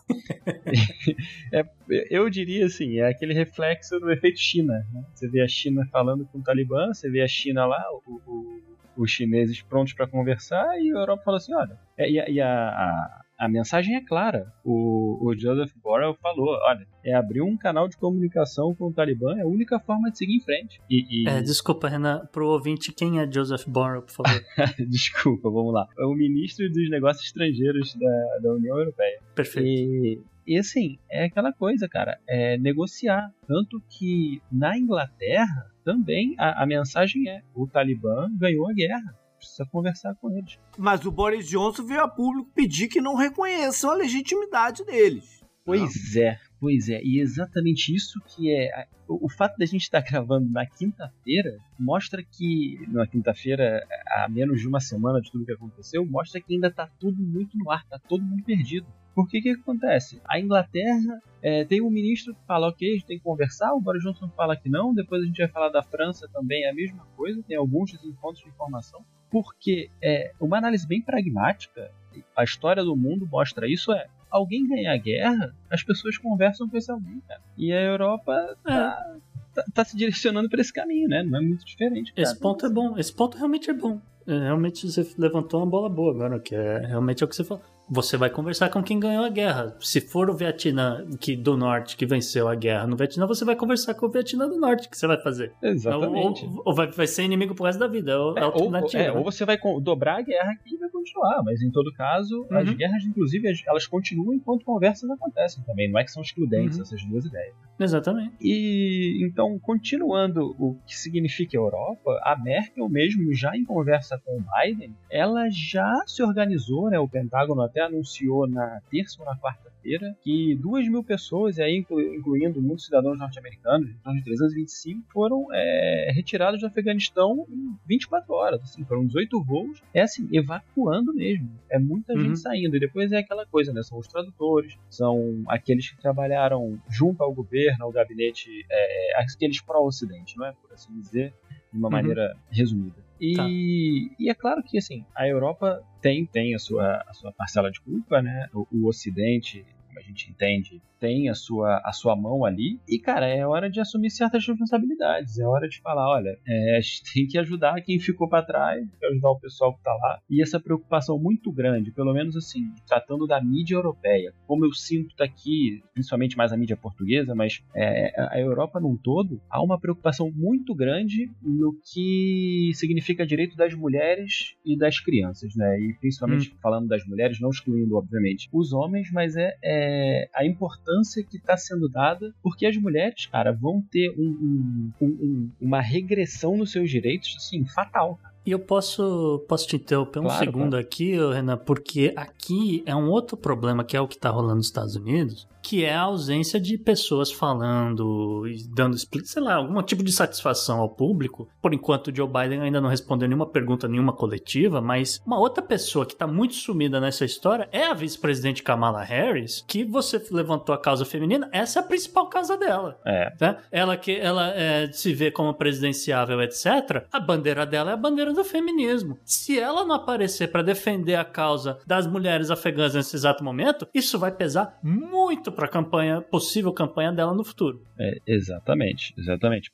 é, 1.53 1.65
eu 2.09 2.31
diria 2.31 2.67
assim, 2.67 2.99
é 2.99 3.09
aquele 3.09 3.35
reflexo 3.35 3.99
do 3.99 4.13
efeito 4.13 4.39
China. 4.39 4.87
Né? 4.93 5.05
Você 5.13 5.29
vê 5.29 5.41
a 5.41 5.49
China 5.49 5.85
falando 5.91 6.25
com 6.27 6.39
o 6.39 6.43
Talibã, 6.43 6.87
você 6.95 7.11
vê 7.11 7.21
a 7.21 7.29
China 7.29 7.67
lá, 7.67 7.83
o, 8.07 8.21
o, 8.27 8.70
os 9.01 9.11
chineses 9.11 9.63
prontos 9.63 9.95
para 9.95 10.07
conversar, 10.07 10.79
e 10.79 10.91
a 10.91 11.01
Europa 11.01 11.23
fala 11.25 11.39
assim: 11.39 11.55
olha, 11.55 11.79
é, 11.97 12.09
e, 12.09 12.35
e 12.35 12.41
a, 12.41 12.49
a, 12.49 13.21
a, 13.39 13.49
mensagem 13.49 13.97
é 13.97 14.05
clara. 14.05 14.53
O, 14.63 15.19
o 15.27 15.35
Joseph 15.35 15.73
Borrell 15.83 16.15
falou: 16.21 16.59
olha, 16.67 16.87
é 17.03 17.15
abrir 17.15 17.41
um 17.41 17.57
canal 17.57 17.89
de 17.89 17.97
comunicação 17.97 18.75
com 18.75 18.89
o 18.89 18.93
Talibã, 18.93 19.39
é 19.39 19.43
a 19.43 19.47
única 19.47 19.81
forma 19.81 20.11
de 20.11 20.19
seguir 20.19 20.37
em 20.37 20.41
frente. 20.41 20.81
E, 20.91 21.25
e... 21.25 21.29
É, 21.29 21.41
desculpa, 21.41 21.89
Renan, 21.89 22.27
pro 22.31 22.47
ouvinte, 22.49 22.93
quem 22.93 23.19
é 23.19 23.31
Joseph 23.31 23.67
Borrell, 23.67 24.03
por 24.03 24.13
favor? 24.13 24.43
desculpa, 24.87 25.49
vamos 25.51 25.73
lá. 25.73 25.87
É 25.99 26.05
o 26.05 26.13
ministro 26.13 26.69
dos 26.69 26.91
Negócios 26.91 27.25
Estrangeiros 27.25 27.95
da, 27.95 28.39
da 28.43 28.53
União 28.53 28.79
Europeia. 28.79 29.19
Perfeito. 29.35 29.67
E 29.67 30.21
e 30.51 30.59
assim, 30.59 30.99
é 31.09 31.27
aquela 31.27 31.53
coisa, 31.53 31.89
cara, 31.89 32.19
é 32.29 32.59
negociar. 32.59 33.33
Tanto 33.47 33.81
que 33.89 34.43
na 34.51 34.77
Inglaterra 34.77 35.71
também 35.85 36.35
a, 36.37 36.65
a 36.65 36.67
mensagem 36.67 37.29
é: 37.29 37.41
o 37.55 37.69
Talibã 37.69 38.29
ganhou 38.37 38.69
a 38.69 38.73
guerra 38.73 39.17
precisa 39.39 39.65
conversar 39.71 40.15
com 40.17 40.37
eles. 40.37 40.59
Mas 40.77 41.07
o 41.07 41.11
Boris 41.13 41.49
Johnson 41.49 41.87
veio 41.87 42.01
a 42.03 42.09
público 42.09 42.51
pedir 42.53 42.89
que 42.89 43.01
não 43.01 43.15
reconheçam 43.15 43.91
a 43.91 43.95
legitimidade 43.95 44.85
deles. 44.85 45.41
Pois 45.65 46.15
não. 46.15 46.23
é, 46.23 46.39
pois 46.59 46.89
é. 46.89 47.01
E 47.01 47.21
exatamente 47.21 47.95
isso 47.95 48.21
que 48.27 48.53
é. 48.53 48.87
O, 49.07 49.29
fato 49.29 49.57
da 49.57 49.67
gente 49.67 49.83
estar 49.83 50.01
gravando 50.09 50.51
na 50.51 50.67
quinta-feira 50.67 51.59
mostra 51.79 52.25
que. 52.25 52.85
Na 52.89 53.07
quinta-feira, 53.07 53.87
há 54.09 54.29
menos 54.29 54.61
de 54.61 54.67
uma 54.67 54.81
semana 54.81 55.21
de 55.21 55.31
tudo 55.31 55.47
que 55.47 55.53
aconteceu, 55.53 56.05
mostra 56.05 56.41
que 56.41 56.55
ainda 56.55 56.67
está 56.67 56.89
tudo 56.99 57.23
muito 57.23 57.57
no 57.57 57.71
ar, 57.71 57.83
está 57.83 58.01
todo 58.01 58.25
mundo 58.25 58.43
perdido. 58.43 58.87
Porque 59.15 59.39
o 59.39 59.43
que, 59.43 59.51
acontece? 59.51 60.21
A 60.25 60.39
Inglaterra 60.39 61.21
é, 61.43 61.65
tem 61.65 61.81
um 61.81 61.91
ministro 61.91 62.35
que 62.35 62.41
fala, 62.47 62.69
ok, 62.69 62.89
a 62.89 62.93
gente 62.95 63.07
tem 63.07 63.19
que 63.19 63.25
conversar, 63.25 63.73
o 63.75 63.81
Boris 63.81 64.03
Johnson 64.03 64.29
fala 64.37 64.57
que 64.57 64.69
não, 64.69 64.95
depois 64.95 65.23
a 65.23 65.27
gente 65.27 65.39
vai 65.39 65.49
falar 65.49 65.69
da 65.69 65.83
França 65.83 66.29
também, 66.33 66.65
é 66.65 66.71
a 66.71 66.75
mesma 66.75 67.07
coisa, 67.17 67.43
tem 67.43 67.57
alguns 67.57 67.93
desencontros 67.93 68.43
de 68.43 68.49
informação, 68.49 69.05
porque 69.31 69.91
é, 70.03 70.33
uma 70.41 70.59
análise 70.59 70.87
bem 70.87 71.03
pragmática, 71.03 71.91
a 72.37 72.45
história 72.45 72.85
do 72.85 72.97
mundo 72.97 73.29
mostra 73.31 73.69
isso, 73.69 73.93
é 73.93 74.07
alguém 74.31 74.67
ganhar 74.67 74.93
a 74.93 74.97
guerra, 74.97 75.55
as 75.69 75.83
pessoas 75.83 76.17
conversam 76.17 76.69
com 76.69 76.77
esse 76.77 76.91
alguém, 76.91 77.21
cara. 77.27 77.41
E 77.57 77.73
a 77.73 77.81
Europa 77.81 78.57
tá, 78.63 79.07
é. 79.17 79.55
tá, 79.55 79.65
tá 79.75 79.85
se 79.85 79.97
direcionando 79.97 80.49
para 80.49 80.61
esse 80.61 80.73
caminho, 80.73 81.09
né? 81.09 81.23
Não 81.23 81.39
é 81.39 81.43
muito 81.43 81.65
diferente. 81.65 82.13
Cara. 82.13 82.23
Esse 82.23 82.39
ponto 82.39 82.65
é 82.65 82.71
bom, 82.71 82.97
esse 82.97 83.13
ponto 83.13 83.37
realmente 83.37 83.71
é 83.71 83.75
bom. 83.75 84.01
É, 84.27 84.39
realmente 84.39 84.87
você 84.91 85.07
levantou 85.19 85.61
uma 85.61 85.67
bola 85.67 85.89
boa 85.89 86.13
agora, 86.13 86.39
que 86.39 86.55
é 86.55 86.87
realmente 86.87 87.23
é 87.23 87.27
o 87.27 87.29
que 87.29 87.35
você 87.35 87.43
falou 87.43 87.65
você 87.91 88.17
vai 88.17 88.31
conversar 88.31 88.71
com 88.71 88.83
quem 88.83 89.01
ganhou 89.01 89.25
a 89.25 89.29
guerra. 89.29 89.77
Se 89.81 90.01
for 90.01 90.31
o 90.31 90.35
Vietnã 90.35 91.05
que, 91.19 91.35
do 91.35 91.57
Norte 91.57 91.97
que 91.97 92.07
venceu 92.07 92.47
a 92.47 92.55
guerra 92.55 92.87
no 92.87 92.97
Vietnã, 92.97 93.27
você 93.27 93.45
vai 93.45 93.57
conversar 93.57 93.95
com 93.95 94.07
o 94.07 94.11
Vietnã 94.11 94.49
do 94.49 94.59
Norte 94.59 94.89
que 94.89 94.97
você 94.97 95.09
vai 95.09 95.21
fazer. 95.21 95.53
Exatamente. 95.61 96.47
Ou, 96.47 96.63
ou 96.67 96.75
vai, 96.75 96.87
vai, 96.87 97.07
ser 97.09 97.25
inimigo 97.25 97.55
pro 97.55 97.65
resto 97.65 97.81
da 97.81 97.89
vida. 97.89 98.19
Ou, 98.19 98.39
é, 98.39 98.47
ou, 98.47 98.77
é, 98.95 99.13
ou, 99.13 99.25
você 99.25 99.45
vai 99.45 99.59
dobrar 99.83 100.19
a 100.19 100.23
guerra 100.23 100.53
aqui 100.53 100.77
e 100.77 100.79
vai 100.79 100.89
continuar. 100.89 101.43
Mas 101.45 101.61
em 101.63 101.71
todo 101.71 101.93
caso, 101.93 102.47
uhum. 102.51 102.59
as 102.59 102.71
guerras, 102.71 103.05
inclusive, 103.05 103.53
elas 103.67 103.87
continuam 103.87 104.35
enquanto 104.35 104.65
conversas 104.65 105.11
acontecem 105.11 105.65
também. 105.65 105.91
Não 105.91 105.99
é 105.99 106.05
que 106.05 106.13
são 106.13 106.23
excludentes 106.23 106.77
uhum. 106.77 106.83
essas 106.83 107.05
duas 107.05 107.25
ideias. 107.25 107.55
Exatamente. 107.79 108.35
E 108.41 109.27
então, 109.27 109.59
continuando 109.59 110.55
o 110.59 110.77
que 110.87 110.97
significa 110.97 111.57
Europa, 111.57 112.21
a 112.23 112.37
Merkel 112.37 112.89
mesmo 112.89 113.35
já 113.35 113.57
em 113.57 113.65
conversa 113.65 114.21
com 114.25 114.39
o 114.39 114.45
Biden, 114.45 114.95
ela 115.11 115.49
já 115.51 116.03
se 116.07 116.23
organizou, 116.23 116.91
né? 116.91 116.99
O 116.99 117.09
Pentágono 117.09 117.63
até 117.63 117.80
anunciou 117.81 118.47
na 118.47 118.81
terça 118.91 119.17
ou 119.21 119.27
na 119.27 119.37
quarta-feira 119.37 120.17
que 120.23 120.55
duas 120.57 120.87
mil 120.89 121.03
pessoas, 121.03 121.59
aí 121.59 121.77
incluindo 121.77 122.61
muitos 122.61 122.85
cidadãos 122.85 123.19
norte-americanos, 123.19 123.91
então 123.91 124.15
de 124.15 124.23
325, 124.23 125.07
foram 125.13 125.47
é, 125.53 126.11
retirados 126.15 126.61
do 126.61 126.67
Afeganistão 126.67 127.47
em 127.49 127.75
24 127.87 128.33
horas. 128.33 128.63
Assim, 128.63 128.85
foram 128.85 129.07
18 129.07 129.43
voos, 129.43 129.83
é 129.95 130.03
assim, 130.03 130.29
evacuando 130.33 131.15
mesmo. 131.15 131.51
É 131.71 131.79
muita 131.79 132.13
uhum. 132.13 132.21
gente 132.21 132.39
saindo. 132.39 132.77
E 132.77 132.81
depois 132.81 133.11
é 133.13 133.19
aquela 133.19 133.47
coisa, 133.47 133.73
né? 133.73 133.83
São 133.83 133.99
os 133.99 134.07
tradutores, 134.07 134.77
são 134.89 135.43
aqueles 135.49 135.91
que 135.91 136.01
trabalharam 136.01 136.81
junto 136.89 137.23
ao 137.23 137.33
governo, 137.33 137.85
ao 137.85 137.93
gabinete, 137.93 138.67
é, 138.71 139.21
aqueles 139.21 139.61
pró-ocidente, 139.61 140.37
não 140.37 140.47
é? 140.47 140.53
Por 140.53 140.73
assim 140.73 140.93
dizer, 141.01 141.33
de 141.73 141.79
uma 141.79 141.89
uhum. 141.89 141.93
maneira 141.93 142.37
resumida. 142.51 142.97
E, 143.21 143.35
tá. 143.35 143.47
e, 143.49 144.31
é 144.31 144.35
claro 144.35 144.63
que 144.63 144.79
assim, 144.79 145.05
a 145.15 145.29
Europa 145.29 145.83
tem, 146.01 146.25
tem 146.25 146.55
a, 146.55 146.59
sua, 146.59 147.05
a 147.07 147.13
sua 147.13 147.33
parcela 147.33 147.71
de 147.71 147.81
culpa, 147.81 148.23
né? 148.23 148.49
O, 148.55 148.67
o 148.73 148.87
Ocidente, 148.87 149.65
como 149.87 149.99
a 149.99 150.03
gente 150.03 150.31
entende, 150.31 150.81
tem 151.01 151.31
a 151.31 151.35
sua, 151.35 151.81
a 151.85 151.93
sua 151.93 152.15
mão 152.15 152.45
ali. 152.45 152.79
E, 152.87 152.99
cara, 152.99 153.27
é 153.27 153.45
hora 153.45 153.71
de 153.71 153.81
assumir 153.81 154.11
certas 154.11 154.47
responsabilidades. 154.47 155.39
É 155.39 155.47
hora 155.47 155.67
de 155.67 155.81
falar: 155.81 156.09
olha, 156.09 156.39
é, 156.47 156.77
a 156.77 156.81
gente 156.81 157.03
tem 157.13 157.27
que 157.27 157.39
ajudar 157.39 157.81
quem 157.81 157.99
ficou 157.99 158.29
para 158.29 158.45
trás, 158.45 158.87
ajudar 159.11 159.31
o 159.31 159.41
pessoal 159.41 159.75
que 159.75 159.83
tá 159.83 159.93
lá. 159.95 160.21
E 160.29 160.43
essa 160.43 160.61
preocupação 160.61 161.19
muito 161.19 161.51
grande, 161.51 161.91
pelo 161.91 162.13
menos 162.13 162.37
assim, 162.37 162.71
tratando 162.87 163.27
da 163.27 163.43
mídia 163.43 163.75
europeia, 163.75 164.35
como 164.47 164.67
eu 164.67 164.73
sinto 164.73 165.17
daqui, 165.17 165.83
principalmente 165.95 166.37
mais 166.37 166.53
a 166.53 166.57
mídia 166.57 166.77
portuguesa, 166.77 167.35
mas 167.35 167.63
é, 167.75 168.13
a 168.31 168.39
Europa 168.39 168.79
num 168.79 168.97
todo, 168.97 169.41
há 169.49 169.63
uma 169.63 169.81
preocupação 169.81 170.31
muito 170.31 170.75
grande 170.75 171.31
no 171.43 171.75
que 171.93 172.71
significa 172.75 173.27
direito 173.27 173.57
das 173.57 173.75
mulheres 173.75 174.55
e 174.65 174.77
das 174.77 175.01
crianças, 175.01 175.55
né? 175.57 175.81
E 175.81 175.95
principalmente 175.95 176.51
hum. 176.51 176.59
falando 176.61 176.89
das 176.89 177.07
mulheres, 177.07 177.41
não 177.41 177.49
excluindo, 177.49 177.97
obviamente, 177.97 178.49
os 178.53 178.73
homens, 178.73 179.11
mas 179.11 179.35
é, 179.37 179.57
é 179.65 180.29
a 180.35 180.45
importância 180.45 180.90
importância 180.91 181.23
que 181.23 181.37
está 181.37 181.57
sendo 181.57 181.89
dada, 181.89 182.35
porque 182.43 182.67
as 182.67 182.77
mulheres, 182.77 183.27
cara, 183.27 183.53
vão 183.53 183.81
ter 183.81 184.11
um, 184.19 184.91
um, 185.01 185.07
um, 185.07 185.51
uma 185.61 185.81
regressão 185.81 186.57
nos 186.57 186.73
seus 186.73 186.91
direitos, 186.91 187.35
assim, 187.37 187.65
fatal, 187.65 188.19
cara. 188.21 188.35
E 188.45 188.51
eu 188.53 188.59
posso, 188.59 189.45
posso 189.47 189.69
te 189.69 189.77
interromper 189.77 190.19
um 190.19 190.25
claro, 190.25 190.45
segundo 190.45 190.71
claro. 190.71 190.85
aqui, 190.85 191.13
Renan, 191.13 191.59
porque 191.59 192.13
aqui 192.17 192.83
é 192.87 192.97
um 192.97 193.11
outro 193.11 193.37
problema 193.37 193.85
que 193.85 193.97
é 193.97 194.01
o 194.01 194.09
que 194.09 194.17
está 194.17 194.31
rolando 194.31 194.57
nos 194.57 194.67
Estados 194.67 194.97
Unidos, 194.97 195.47
que 195.63 195.85
é 195.85 195.95
a 195.95 196.03
ausência 196.03 196.61
de 196.61 196.77
pessoas 196.79 197.31
falando 197.31 198.47
e 198.47 198.67
dando, 198.69 198.97
sei 199.25 199.43
lá, 199.43 199.57
algum 199.57 199.83
tipo 199.83 200.03
de 200.03 200.13
satisfação 200.13 200.81
ao 200.81 200.89
público. 200.89 201.49
Por 201.61 201.75
enquanto, 201.75 202.09
o 202.09 202.17
Joe 202.17 202.29
Biden 202.29 202.61
ainda 202.61 202.81
não 202.81 202.89
respondeu 202.89 203.29
nenhuma 203.29 203.47
pergunta, 203.47 203.89
nenhuma 203.89 204.13
coletiva, 204.13 204.81
mas 204.81 205.21
uma 205.25 205.39
outra 205.39 205.63
pessoa 205.63 206.07
que 206.07 206.13
está 206.13 206.27
muito 206.27 206.55
sumida 206.55 207.01
nessa 207.01 207.25
história 207.25 207.69
é 207.73 207.85
a 207.85 207.95
vice-presidente 207.95 208.63
Kamala 208.63 209.03
Harris, 209.03 209.65
que 209.67 209.85
você 209.85 210.23
levantou 210.31 210.75
a 210.75 210.79
causa 210.79 211.05
feminina, 211.05 211.49
essa 211.53 211.79
é 211.79 211.83
a 211.83 211.87
principal 211.87 212.29
causa 212.29 212.57
dela. 212.57 212.99
É. 213.05 213.33
Né? 213.41 213.57
Ela 213.71 213.97
que 213.97 214.17
ela 214.17 214.49
é, 214.55 214.91
se 214.93 215.13
vê 215.13 215.31
como 215.31 215.55
presidenciável, 215.55 216.41
etc. 216.43 217.05
A 217.13 217.21
bandeira 217.21 217.67
dela 217.67 217.91
é 217.91 217.95
a 217.95 217.97
bandeira 217.97 218.33
do 218.33 218.45
feminismo. 218.45 219.19
Se 219.25 219.59
ela 219.59 219.85
não 219.85 219.95
aparecer 219.95 220.49
para 220.49 220.63
defender 220.63 221.17
a 221.17 221.25
causa 221.25 221.79
das 221.87 222.07
mulheres 222.07 222.51
afegãs 222.51 222.95
nesse 222.95 223.17
exato 223.17 223.45
momento, 223.45 223.87
isso 223.95 224.19
vai 224.19 224.31
pesar 224.31 224.79
muito 224.83 225.50
para 225.53 225.67
a 225.67 225.71
campanha, 225.71 226.21
possível 226.21 226.73
campanha 226.73 227.13
dela 227.13 227.35
no 227.35 227.45
futuro. 227.45 227.83
É, 227.99 228.19
exatamente, 228.27 229.15
exatamente. 229.19 229.71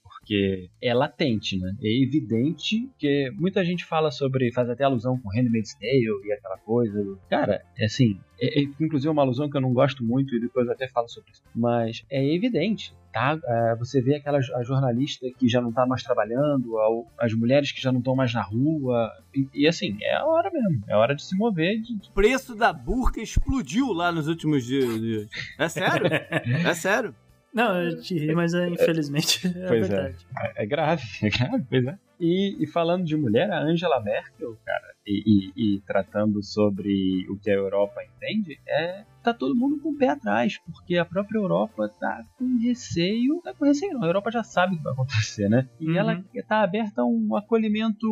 É 0.81 0.95
latente, 0.95 1.59
né? 1.59 1.75
É 1.83 2.03
evidente 2.03 2.89
que 2.99 3.31
muita 3.33 3.65
gente 3.65 3.85
fala 3.85 4.11
sobre, 4.11 4.53
faz 4.53 4.69
até 4.69 4.85
alusão 4.85 5.19
com 5.19 5.29
Handmaid's 5.29 5.75
Tale 5.75 6.27
e 6.27 6.33
aquela 6.33 6.59
coisa. 6.59 7.19
Cara, 7.29 7.63
é 7.79 7.85
assim, 7.85 8.19
é, 8.41 8.61
é, 8.61 8.65
inclusive 8.81 9.09
é 9.09 9.11
uma 9.11 9.23
alusão 9.23 9.49
que 9.49 9.57
eu 9.57 9.61
não 9.61 9.73
gosto 9.73 10.05
muito 10.05 10.35
e 10.35 10.41
depois 10.41 10.67
eu 10.67 10.73
até 10.73 10.89
falo 10.89 11.09
sobre 11.09 11.31
isso. 11.33 11.43
Mas 11.55 12.05
é 12.11 12.35
evidente, 12.35 12.95
tá? 13.13 13.39
É, 13.45 13.77
você 13.77 14.01
vê 14.01 14.17
aquela 14.17 14.39
a 14.39 14.63
jornalista 14.63 15.27
que 15.39 15.49
já 15.49 15.61
não 15.61 15.73
tá 15.73 15.87
mais 15.87 16.03
trabalhando, 16.03 16.77
as 17.19 17.33
mulheres 17.33 17.73
que 17.73 17.81
já 17.81 17.91
não 17.91 18.01
estão 18.01 18.15
mais 18.15 18.33
na 18.35 18.43
rua. 18.43 19.11
E, 19.35 19.49
e, 19.55 19.67
assim, 19.67 19.97
é 20.03 20.17
a 20.17 20.27
hora 20.27 20.51
mesmo. 20.51 20.85
É 20.89 20.93
a 20.93 20.99
hora 20.99 21.15
de 21.15 21.23
se 21.23 21.37
mover. 21.37 21.81
De... 21.81 21.95
O 21.95 22.13
preço 22.13 22.55
da 22.55 22.73
burca 22.73 23.21
explodiu 23.21 23.93
lá 23.93 24.13
nos 24.13 24.29
últimos 24.29 24.65
dias. 24.65 25.29
É 25.59 25.69
sério? 25.69 26.07
é 26.67 26.75
sério. 26.75 27.15
Não, 27.57 27.83
eu 27.83 27.99
te 28.03 28.19
ri, 28.19 28.35
mas 28.35 28.53
é, 28.53 28.69
infelizmente 28.69 29.47
é 29.49 29.67
pois 29.67 29.89
verdade. 29.89 30.27
É. 30.39 30.63
é 30.63 30.67
grave, 30.67 31.03
é 31.25 31.31
grave, 31.31 31.65
pois 31.71 31.87
é. 31.87 31.99
E, 32.21 32.63
e, 32.63 32.67
falando 32.67 33.05
de 33.05 33.17
mulher, 33.17 33.51
a 33.51 33.63
Angela 33.63 33.99
Merkel, 33.99 34.59
cara, 34.63 34.95
e, 35.07 35.53
e, 35.57 35.77
e, 35.77 35.81
tratando 35.83 36.43
sobre 36.43 37.27
o 37.31 37.39
que 37.39 37.51
a 37.51 37.55
Europa 37.55 38.01
entende, 38.05 38.59
é 38.67 39.05
tá 39.27 39.35
todo 39.35 39.57
mundo 39.57 39.81
com 39.81 39.91
o 39.91 39.97
pé 39.97 40.11
atrás, 40.11 40.59
porque 40.59 40.97
a 40.97 41.05
própria 41.05 41.39
Europa 41.39 41.89
tá 41.99 42.25
com 42.39 42.59
receio, 42.63 43.41
tá 43.43 43.53
com 43.53 43.65
receio 43.65 43.95
não, 43.95 44.05
a 44.05 44.07
Europa 44.07 44.31
já 44.31 44.45
sabe 44.45 44.75
o 44.75 44.79
que 44.79 44.85
vai 44.85 44.93
acontecer, 44.93 45.49
né? 45.49 45.69
E 45.81 45.91
uhum. 45.91 45.97
ela 45.97 46.25
tá 46.47 46.63
aberta 46.63 47.03
a 47.03 47.05
um 47.05 47.35
acolhimento, 47.35 48.07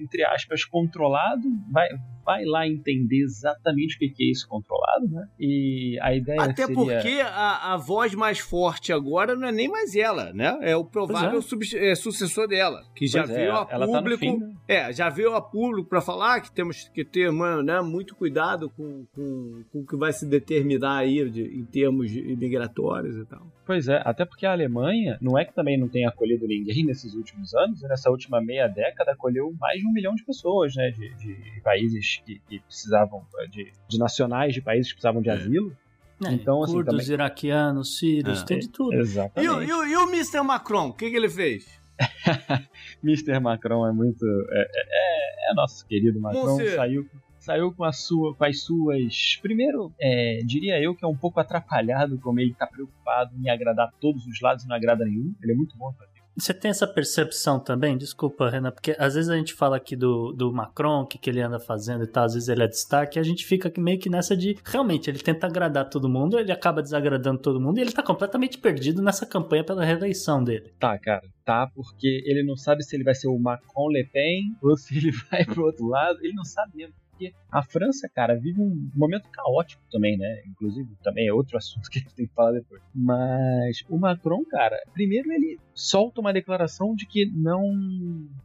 entre 0.00 0.24
aspas, 0.24 0.64
controlado, 0.64 1.48
vai, 1.70 1.88
vai 2.24 2.44
lá 2.44 2.66
entender 2.66 3.22
exatamente 3.22 3.94
o 3.94 3.98
que 3.98 4.24
é 4.24 4.30
isso 4.30 4.48
controlado, 4.48 5.08
né? 5.08 5.28
E 5.38 5.96
a 6.02 6.16
ideia 6.16 6.42
Até 6.42 6.66
seria... 6.66 6.74
porque 6.74 7.20
a, 7.20 7.74
a 7.74 7.76
voz 7.76 8.12
mais 8.16 8.40
forte 8.40 8.92
agora 8.92 9.36
não 9.36 9.46
é 9.46 9.52
nem 9.52 9.68
mais 9.68 9.94
ela, 9.94 10.32
né? 10.32 10.58
É 10.62 10.74
o 10.74 10.84
provável 10.84 11.40
é. 11.40 11.90
é. 11.90 11.94
sucessor 11.94 12.48
dela, 12.48 12.82
que 12.92 13.06
já 13.06 13.22
pois 13.22 13.30
é, 13.30 13.34
veio 13.36 13.52
a 13.52 13.68
ela 13.70 13.86
público... 13.86 14.10
Tá 14.10 14.18
fim, 14.18 14.36
né? 14.38 14.54
É, 14.66 14.92
já 14.92 15.08
veio 15.08 15.36
a 15.36 15.40
público 15.40 15.88
para 15.88 16.00
falar 16.00 16.35
que 16.40 16.50
temos 16.50 16.88
que 16.88 17.04
ter 17.04 17.30
né, 17.32 17.80
muito 17.80 18.14
cuidado 18.14 18.70
com, 18.70 19.06
com, 19.14 19.64
com 19.70 19.80
o 19.80 19.86
que 19.86 19.96
vai 19.96 20.12
se 20.12 20.26
deter 20.26 20.56
determinar 20.56 20.98
aí 20.98 21.28
de, 21.28 21.42
em 21.42 21.64
termos 21.64 22.10
migratórios 22.12 23.16
e 23.16 23.24
tal. 23.24 23.46
Pois 23.64 23.88
é, 23.88 24.00
até 24.04 24.24
porque 24.24 24.46
a 24.46 24.52
Alemanha 24.52 25.18
não 25.20 25.38
é 25.38 25.44
que 25.44 25.52
também 25.52 25.78
não 25.78 25.88
tenha 25.88 26.08
acolhido 26.08 26.46
ninguém 26.46 26.84
nesses 26.84 27.14
últimos 27.14 27.54
anos, 27.54 27.82
nessa 27.82 28.10
última 28.10 28.40
meia 28.40 28.68
década 28.68 29.12
acolheu 29.12 29.52
mais 29.58 29.80
de 29.80 29.86
um 29.86 29.92
milhão 29.92 30.14
de 30.14 30.24
pessoas, 30.24 30.74
né, 30.74 30.90
de, 30.90 31.14
de 31.16 31.60
países 31.62 32.22
que, 32.24 32.40
que, 32.48 32.60
precisavam, 32.60 33.24
de, 33.50 33.72
de 33.88 33.98
nacionais 33.98 34.54
de 34.54 34.62
países 34.62 34.88
que 34.88 34.94
precisavam 34.94 35.20
de 35.20 35.28
é. 35.28 35.32
asilo. 35.32 35.76
É, 36.24 36.32
então, 36.32 36.62
assim, 36.62 36.72
curdos, 36.72 36.96
também... 36.96 37.12
iraquianos, 37.12 37.98
sírios, 37.98 38.40
é. 38.40 38.44
tem 38.46 38.58
de 38.58 38.68
tudo. 38.68 38.94
Exatamente. 38.94 39.46
E, 39.46 39.72
o, 39.72 39.84
e, 39.84 39.90
e 39.90 39.96
o 39.96 40.08
Mr. 40.08 40.42
Macron, 40.42 40.88
o 40.88 40.92
que, 40.94 41.10
que 41.10 41.16
ele 41.16 41.28
fez? 41.28 41.78
Mr. 43.02 43.40
Macron 43.40 43.86
é 43.86 43.92
muito. 43.92 44.24
É, 44.50 44.60
é, 44.60 45.50
é, 45.50 45.54
nosso 45.54 45.86
querido 45.86 46.20
Macron. 46.20 46.44
Monsieur. 46.44 46.74
Saiu, 46.74 47.06
saiu 47.38 47.72
com, 47.72 47.84
a 47.84 47.92
sua, 47.92 48.34
com 48.34 48.44
as 48.44 48.60
suas. 48.62 49.38
Primeiro, 49.40 49.92
é, 50.00 50.40
diria 50.44 50.80
eu 50.80 50.94
que 50.94 51.04
é 51.04 51.08
um 51.08 51.16
pouco 51.16 51.40
atrapalhado, 51.40 52.18
como 52.18 52.40
ele 52.40 52.52
está 52.52 52.66
preocupado 52.66 53.34
em 53.36 53.48
agradar 53.48 53.92
todos 54.00 54.26
os 54.26 54.40
lados 54.40 54.64
e 54.64 54.68
não 54.68 54.76
agrada 54.76 55.04
nenhum. 55.04 55.34
Ele 55.42 55.52
é 55.52 55.54
muito 55.54 55.76
bom 55.76 55.92
fazer 55.92 56.15
você 56.36 56.52
tem 56.52 56.70
essa 56.70 56.86
percepção 56.86 57.58
também? 57.58 57.96
Desculpa, 57.96 58.50
Renan, 58.50 58.70
porque 58.70 58.94
às 58.98 59.14
vezes 59.14 59.30
a 59.30 59.36
gente 59.36 59.54
fala 59.54 59.76
aqui 59.76 59.96
do, 59.96 60.32
do 60.32 60.52
Macron, 60.52 61.02
o 61.02 61.06
que, 61.06 61.18
que 61.18 61.30
ele 61.30 61.40
anda 61.40 61.58
fazendo 61.58 62.04
e 62.04 62.06
tal, 62.06 62.24
às 62.24 62.34
vezes 62.34 62.48
ele 62.48 62.62
é 62.62 62.68
destaque, 62.68 63.18
e 63.18 63.20
a 63.20 63.22
gente 63.22 63.44
fica 63.44 63.72
meio 63.80 63.98
que 63.98 64.10
nessa 64.10 64.36
de 64.36 64.56
realmente 64.64 65.08
ele 65.08 65.18
tenta 65.18 65.46
agradar 65.46 65.88
todo 65.88 66.08
mundo, 66.08 66.38
ele 66.38 66.52
acaba 66.52 66.82
desagradando 66.82 67.40
todo 67.40 67.60
mundo 67.60 67.78
e 67.78 67.80
ele 67.80 67.92
tá 67.92 68.02
completamente 68.02 68.58
perdido 68.58 69.02
nessa 69.02 69.24
campanha 69.24 69.64
pela 69.64 69.84
reeleição 69.84 70.44
dele. 70.44 70.72
Tá, 70.78 70.98
cara, 70.98 71.26
tá, 71.44 71.70
porque 71.74 72.22
ele 72.26 72.42
não 72.42 72.56
sabe 72.56 72.82
se 72.84 72.94
ele 72.94 73.04
vai 73.04 73.14
ser 73.14 73.28
o 73.28 73.38
Macron 73.38 73.88
Le 73.88 74.04
Pen 74.04 74.56
ou 74.62 74.76
se 74.76 74.96
ele 74.96 75.10
vai 75.30 75.44
pro 75.44 75.64
outro 75.64 75.86
lado, 75.86 76.18
ele 76.22 76.34
não 76.34 76.44
sabe 76.44 76.76
mesmo 76.76 76.94
porque 77.16 77.32
a 77.50 77.62
França, 77.62 78.08
cara, 78.14 78.36
vive 78.36 78.60
um 78.60 78.90
momento 78.94 79.30
caótico 79.30 79.82
também, 79.90 80.18
né? 80.18 80.42
Inclusive, 80.46 80.86
também 81.02 81.26
é 81.26 81.32
outro 81.32 81.56
assunto 81.56 81.88
que 81.90 81.98
a 81.98 82.02
gente 82.02 82.14
tem 82.14 82.26
que 82.26 82.34
falar 82.34 82.52
depois. 82.52 82.82
Mas 82.94 83.82
o 83.88 83.98
Macron, 83.98 84.44
cara, 84.44 84.76
primeiro 84.92 85.32
ele 85.32 85.58
solta 85.76 86.22
uma 86.22 86.32
declaração 86.32 86.94
de 86.94 87.06
que 87.06 87.26
não 87.26 87.70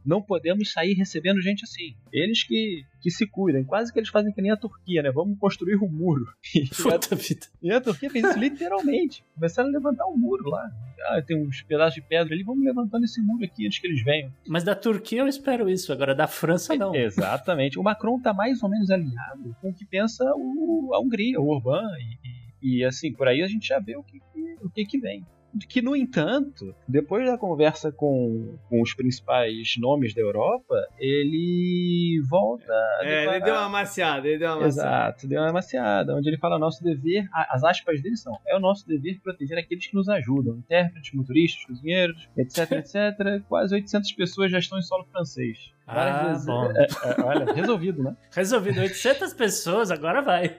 não 0.04 0.20
podemos 0.20 0.70
sair 0.70 0.92
recebendo 0.92 1.40
gente 1.40 1.64
assim. 1.64 1.96
Eles 2.12 2.44
que, 2.44 2.84
que 3.00 3.10
se 3.10 3.26
cuidem. 3.26 3.64
Quase 3.64 3.90
que 3.90 3.98
eles 3.98 4.10
fazem 4.10 4.32
que 4.32 4.42
nem 4.42 4.50
a 4.50 4.56
Turquia, 4.56 5.02
né? 5.02 5.10
Vamos 5.10 5.38
construir 5.38 5.76
um 5.76 5.88
muro. 5.88 6.26
Puta 6.76 7.16
vida. 7.16 7.46
E 7.62 7.72
a 7.72 7.80
Turquia 7.80 8.10
fez 8.10 8.24
isso 8.26 8.38
literalmente. 8.38 9.24
Começaram 9.34 9.70
a 9.70 9.72
levantar 9.72 10.06
um 10.06 10.16
muro 10.16 10.50
lá. 10.50 10.70
Ah, 11.06 11.22
tem 11.22 11.36
uns 11.36 11.62
pedaços 11.62 11.94
de 11.94 12.02
pedra 12.02 12.32
ali, 12.32 12.44
vamos 12.44 12.64
levantando 12.64 13.04
esse 13.04 13.20
muro 13.22 13.44
aqui 13.44 13.66
antes 13.66 13.78
que 13.78 13.86
eles 13.86 14.04
venham. 14.04 14.30
Mas 14.46 14.62
da 14.62 14.74
Turquia 14.74 15.20
eu 15.20 15.26
espero 15.26 15.68
isso, 15.68 15.92
agora 15.92 16.14
da 16.14 16.28
França 16.28 16.76
não. 16.76 16.94
É, 16.94 17.04
exatamente. 17.04 17.78
O 17.78 17.82
Macron 17.82 18.20
tá 18.20 18.32
mais 18.32 18.62
ou 18.62 18.68
menos 18.68 18.90
alinhado 18.90 19.56
com 19.60 19.70
o 19.70 19.74
que 19.74 19.84
pensa 19.84 20.24
o, 20.36 20.90
a 20.94 21.00
Hungria, 21.00 21.40
o 21.40 21.48
Orbán, 21.48 21.82
e, 21.98 22.68
e, 22.68 22.78
e 22.78 22.84
assim, 22.84 23.12
por 23.12 23.26
aí 23.26 23.42
a 23.42 23.48
gente 23.48 23.66
já 23.66 23.80
vê 23.80 23.96
o 23.96 24.02
que, 24.02 24.20
que 24.20 24.56
o 24.62 24.70
que, 24.70 24.84
que 24.84 24.98
vem 24.98 25.26
que, 25.68 25.82
no 25.82 25.94
entanto, 25.94 26.74
depois 26.86 27.26
da 27.26 27.36
conversa 27.36 27.92
com, 27.92 28.56
com 28.68 28.80
os 28.80 28.94
principais 28.94 29.74
nomes 29.78 30.14
da 30.14 30.20
Europa, 30.20 30.74
ele 30.98 32.20
volta. 32.28 32.72
É, 33.00 33.26
ele 33.26 33.40
deu 33.44 33.54
uma 33.54 33.68
maciada, 33.68 34.26
ele 34.26 34.38
deu 34.38 34.48
uma 34.48 34.60
maciada. 34.60 34.88
Exato, 34.88 35.28
deu 35.28 35.40
uma 35.40 35.52
maciada, 35.52 36.16
onde 36.16 36.28
ele 36.28 36.38
fala: 36.38 36.58
nosso 36.58 36.82
dever, 36.82 37.28
as 37.32 37.62
aspas 37.64 38.00
dele 38.00 38.16
são: 38.16 38.38
é 38.46 38.56
o 38.56 38.60
nosso 38.60 38.86
dever 38.86 39.20
proteger 39.20 39.58
aqueles 39.58 39.86
que 39.86 39.94
nos 39.94 40.08
ajudam, 40.08 40.56
intérpretes, 40.56 41.12
motoristas, 41.12 41.64
cozinheiros, 41.64 42.28
etc, 42.36 42.72
etc. 42.72 43.42
Quase 43.48 43.74
800 43.74 44.12
pessoas 44.12 44.50
já 44.50 44.58
estão 44.58 44.78
em 44.78 44.82
solo 44.82 45.04
francês. 45.10 45.72
ah, 45.86 46.28
vezes, 46.28 46.46
bom. 46.46 46.70
É, 46.70 46.84
é, 46.84 47.22
olha, 47.24 47.52
resolvido, 47.52 48.02
né? 48.02 48.16
Resolvido. 48.32 48.80
800 48.80 49.34
pessoas, 49.34 49.90
agora 49.90 50.22
vai. 50.22 50.56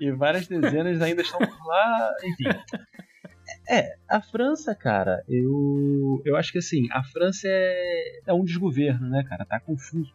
E, 0.00 0.06
e, 0.06 0.12
várias 0.12 0.46
dezenas 0.46 1.00
ainda 1.00 1.22
estão 1.22 1.38
por 1.38 1.66
lá, 1.66 2.12
enfim. 2.24 2.44
É, 3.68 3.96
a 4.08 4.20
França, 4.20 4.74
cara, 4.74 5.24
eu, 5.28 6.22
eu 6.24 6.36
acho 6.36 6.52
que 6.52 6.58
assim, 6.58 6.88
a 6.92 7.02
França 7.02 7.48
é, 7.48 8.20
é 8.26 8.32
um 8.32 8.44
desgoverno, 8.44 9.08
né, 9.08 9.24
cara? 9.24 9.44
Tá 9.44 9.58
confuso. 9.58 10.12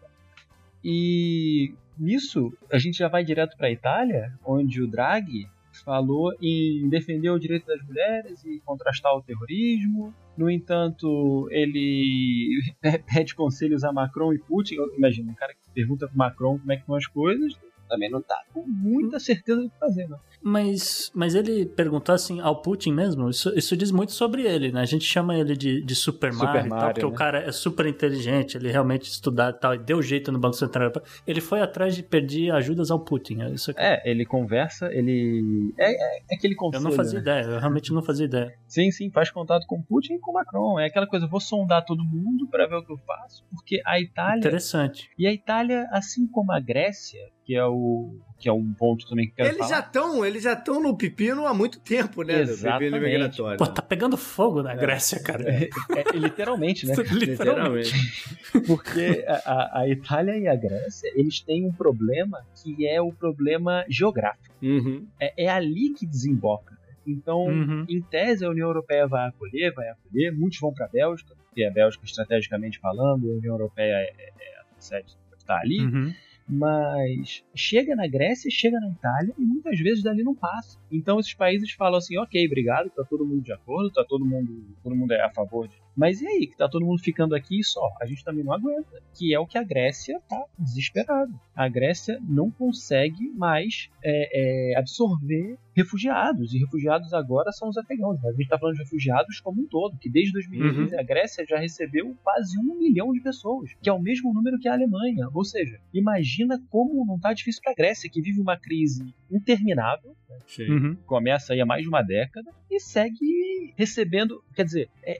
E 0.84 1.74
nisso, 1.98 2.54
a 2.72 2.78
gente 2.78 2.98
já 2.98 3.08
vai 3.08 3.24
direto 3.24 3.58
para 3.58 3.68
a 3.68 3.72
Itália, 3.72 4.34
onde 4.44 4.82
o 4.82 4.88
Draghi 4.88 5.48
falou 5.84 6.34
em 6.42 6.88
defender 6.90 7.30
o 7.30 7.40
direito 7.40 7.66
das 7.66 7.82
mulheres 7.84 8.44
e 8.44 8.60
contrastar 8.62 9.14
o 9.14 9.22
terrorismo. 9.22 10.14
No 10.38 10.50
entanto, 10.50 11.48
ele 11.52 12.62
pede 13.14 13.36
conselhos 13.36 13.84
a 13.84 13.92
Macron 13.92 14.34
e 14.34 14.40
Putin. 14.40 14.76
Imagina, 14.98 15.32
um 15.32 15.36
cara 15.36 15.54
que 15.54 15.60
pergunta 15.74 16.08
para 16.08 16.18
Macron 16.18 16.58
como 16.60 16.72
é 16.72 16.76
que 16.76 16.82
estão 16.82 16.96
as 16.96 17.08
coisas, 17.08 17.58
também 17.92 18.10
não 18.10 18.22
tá 18.22 18.42
com 18.54 18.64
muita 18.66 19.20
certeza 19.20 19.62
do 19.62 19.70
que 19.70 19.78
fazer, 19.78 20.08
né? 20.08 20.18
Mas, 20.42 21.12
mas 21.14 21.36
ele 21.36 21.66
perguntou 21.66 22.16
assim 22.16 22.40
ao 22.40 22.62
Putin 22.62 22.94
mesmo? 22.94 23.30
Isso, 23.30 23.54
isso 23.56 23.76
diz 23.76 23.92
muito 23.92 24.14
sobre 24.14 24.44
ele, 24.44 24.72
né? 24.72 24.82
A 24.82 24.86
gente 24.86 25.04
chama 25.04 25.36
ele 25.36 25.56
de, 25.56 25.84
de 25.84 25.94
Super 25.94 26.32
Mario, 26.32 26.62
Super 26.62 26.70
Mario 26.70 26.76
e 26.76 26.80
tal, 26.80 26.94
porque 26.94 27.06
né? 27.06 27.12
o 27.12 27.14
cara 27.14 27.40
é 27.40 27.52
super 27.52 27.86
inteligente, 27.86 28.56
ele 28.56 28.72
realmente 28.72 29.04
estudado 29.04 29.58
e 29.58 29.60
tal, 29.60 29.76
e 29.76 29.78
deu 29.78 30.02
jeito 30.02 30.32
no 30.32 30.40
Banco 30.40 30.56
Central. 30.56 30.92
Ele 31.28 31.42
foi 31.42 31.62
atrás 31.62 31.96
de 31.96 32.02
pedir 32.02 32.52
ajudas 32.52 32.90
ao 32.90 33.00
Putin. 33.00 33.42
É, 33.42 33.50
isso 33.52 33.72
aqui. 33.72 33.82
é 33.82 34.02
ele 34.10 34.26
conversa, 34.26 34.88
ele. 34.92 35.74
É, 35.78 35.92
é, 35.92 36.20
é 36.32 36.36
aquele 36.36 36.56
conselho. 36.56 36.86
Eu 36.86 36.90
não 36.90 36.96
fazia 36.96 37.20
né? 37.20 37.22
ideia, 37.22 37.44
eu 37.44 37.60
realmente 37.60 37.94
não 37.94 38.02
fazia 38.02 38.26
ideia. 38.26 38.54
Sim, 38.68 38.90
sim, 38.90 39.12
faz 39.12 39.30
contato 39.30 39.66
com 39.68 39.76
o 39.76 39.84
Putin 39.84 40.14
e 40.14 40.20
com 40.20 40.32
o 40.32 40.34
Macron. 40.34 40.80
É 40.80 40.86
aquela 40.86 41.06
coisa, 41.06 41.28
vou 41.28 41.42
sondar 41.42 41.84
todo 41.86 42.04
mundo 42.04 42.48
para 42.50 42.68
ver 42.68 42.76
o 42.76 42.86
que 42.86 42.94
eu 42.94 42.98
faço, 42.98 43.46
porque 43.52 43.82
a 43.86 44.00
Itália. 44.00 44.40
Interessante. 44.40 45.10
E 45.18 45.28
a 45.28 45.34
Itália, 45.34 45.88
assim 45.92 46.26
como 46.26 46.52
a 46.52 46.60
Grécia, 46.60 47.22
que 47.46 47.56
é 47.56 47.66
o 47.66 48.16
que 48.42 48.50
é 48.50 48.54
um 48.54 48.74
ponto 48.74 49.08
também 49.08 49.28
que 49.28 49.34
eu 49.34 49.36
quero 49.36 49.50
eles 49.50 49.58
falar. 49.60 49.70
Já 49.70 49.82
tão, 49.84 50.26
eles 50.26 50.44
já 50.44 50.54
estão 50.54 50.82
no 50.82 50.98
pepino 50.98 51.46
há 51.46 51.54
muito 51.54 51.80
tempo, 51.80 52.24
né? 52.24 52.42
Exatamente. 52.42 52.92
pepino 52.92 53.06
migratório. 53.06 53.58
Pô, 53.60 53.68
tá 53.68 53.84
pegando 53.84 54.18
fogo 54.18 54.64
na 54.64 54.74
é. 54.74 54.76
Grécia, 54.76 55.22
cara. 55.22 55.48
É, 55.48 55.70
é, 55.96 56.18
literalmente, 56.18 56.88
né? 56.88 56.96
literalmente. 57.14 57.94
Porque 58.66 59.24
a, 59.28 59.82
a, 59.82 59.88
Itália 59.88 60.36
e 60.38 60.48
a 60.48 60.56
Grécia, 60.56 61.12
eles 61.16 61.40
têm 61.40 61.68
um 61.68 61.72
problema 61.72 62.40
que 62.56 62.88
é 62.88 63.00
o 63.00 63.14
problema 63.14 63.86
geográfico. 63.88 64.56
Uhum. 64.60 65.08
É, 65.20 65.46
é 65.46 65.50
ali 65.50 65.94
que 65.94 66.08
desemboca. 66.08 66.76
Então, 67.06 67.44
uhum. 67.46 67.86
em 67.88 68.02
tese, 68.02 68.44
a 68.44 68.50
União 68.50 68.68
Europeia 68.68 69.08
vai 69.08 69.28
acolher, 69.28 69.72
vai 69.72 69.88
acolher. 69.88 70.32
Muitos 70.32 70.60
vão 70.60 70.74
para 70.74 70.88
a 70.88 70.90
Bélgica, 70.90 71.36
porque 71.46 71.64
a 71.64 71.72
Bélgica, 71.72 72.06
estrategicamente 72.06 72.80
falando, 72.80 73.30
a 73.30 73.36
União 73.36 73.54
Europeia 73.54 73.98
é, 73.98 74.14
é, 74.18 74.96
é 74.96 75.04
está 75.38 75.60
ali. 75.60 75.82
Uhum 75.82 76.12
mas 76.48 77.44
chega 77.56 77.96
na 77.96 78.08
Grécia, 78.08 78.50
chega 78.52 78.80
na 78.80 78.90
Itália 78.90 79.34
e 79.38 79.42
muitas 79.42 79.80
vezes 79.80 80.04
dali 80.04 80.24
não 80.24 80.36
passa. 80.36 80.80
Então 80.92 81.20
esses 81.20 81.34
países 81.34 81.72
falam 81.72 81.98
assim, 81.98 82.18
ok, 82.18 82.46
obrigado, 82.46 82.90
tá 82.90 83.04
todo 83.04 83.26
mundo 83.26 83.42
de 83.42 83.54
acordo, 83.54 83.92
tá 83.92 84.04
todo 84.08 84.26
mundo, 84.26 84.66
todo 84.84 84.96
mundo 84.96 85.12
é 85.14 85.22
a 85.22 85.30
favor 85.30 85.68
de 85.68 85.76
Mas 85.96 86.22
e 86.22 86.28
aí, 86.28 86.48
que 86.48 86.58
tá 86.58 86.68
todo 86.68 86.86
mundo 86.86 87.02
ficando 87.02 87.36
aqui 87.36 87.64
só? 87.64 87.90
A 88.02 88.06
gente 88.06 88.24
também 88.24 88.44
não 88.44 88.54
aguenta. 88.54 89.02
Que 89.18 89.34
é 89.34 89.40
o 89.40 89.48
que 89.48 89.58
a 89.58 89.64
Grécia 89.64 90.20
tá 90.28 90.44
desesperado. 90.58 91.34
A 91.56 91.68
Grécia 91.68 92.20
não 92.28 92.50
consegue 92.50 93.30
mais 93.30 93.90
é, 94.04 94.72
é, 94.74 94.78
absorver 94.78 95.58
refugiados. 95.76 96.54
E 96.54 96.60
refugiados 96.60 97.14
agora 97.14 97.52
são 97.52 97.70
os 97.70 97.78
afegãos. 97.78 98.18
Mas 98.22 98.30
a 98.30 98.32
gente 98.32 98.44
está 98.44 98.58
falando 98.58 98.76
de 98.76 98.84
refugiados 98.84 99.40
como 99.40 99.62
um 99.62 99.68
todo, 99.68 99.98
que 99.98 100.10
desde 100.10 100.34
2015 100.34 100.94
uhum. 100.94 101.00
a 101.00 101.04
Grécia 101.04 101.46
já 101.48 101.58
recebeu 101.58 102.16
quase 102.24 102.58
um 102.60 102.78
milhão 102.78 103.12
de 103.12 103.22
pessoas, 103.22 103.72
que 103.82 103.90
é 103.90 103.94
o 103.94 104.02
mesmo 104.02 104.34
número 104.34 104.60
que 104.60 104.68
a 104.68 104.74
Alemanha. 104.74 105.28
Ou 105.34 105.44
seja, 105.44 105.80
imagina 105.94 106.62
como 106.70 107.06
não 107.06 107.16
está 107.16 107.34
difícil 107.34 107.62
para 107.64 107.72
a 107.72 107.76
Grécia, 107.76 108.10
que 108.10 108.22
vive 108.22 108.40
uma 108.40 108.58
crise 108.58 109.14
interminável, 109.30 110.16
né? 110.30 110.66
uhum. 110.70 110.96
começa 111.06 111.54
aí 111.54 111.62
há 111.62 111.66
mais 111.66 111.84
de 111.84 111.90
uma 111.90 112.02
década, 112.02 112.52
e 112.70 112.80
segue 112.80 113.74
recebendo. 113.78 114.44
Quer 114.56 114.66
dizer, 114.66 114.90
é, 115.04 115.20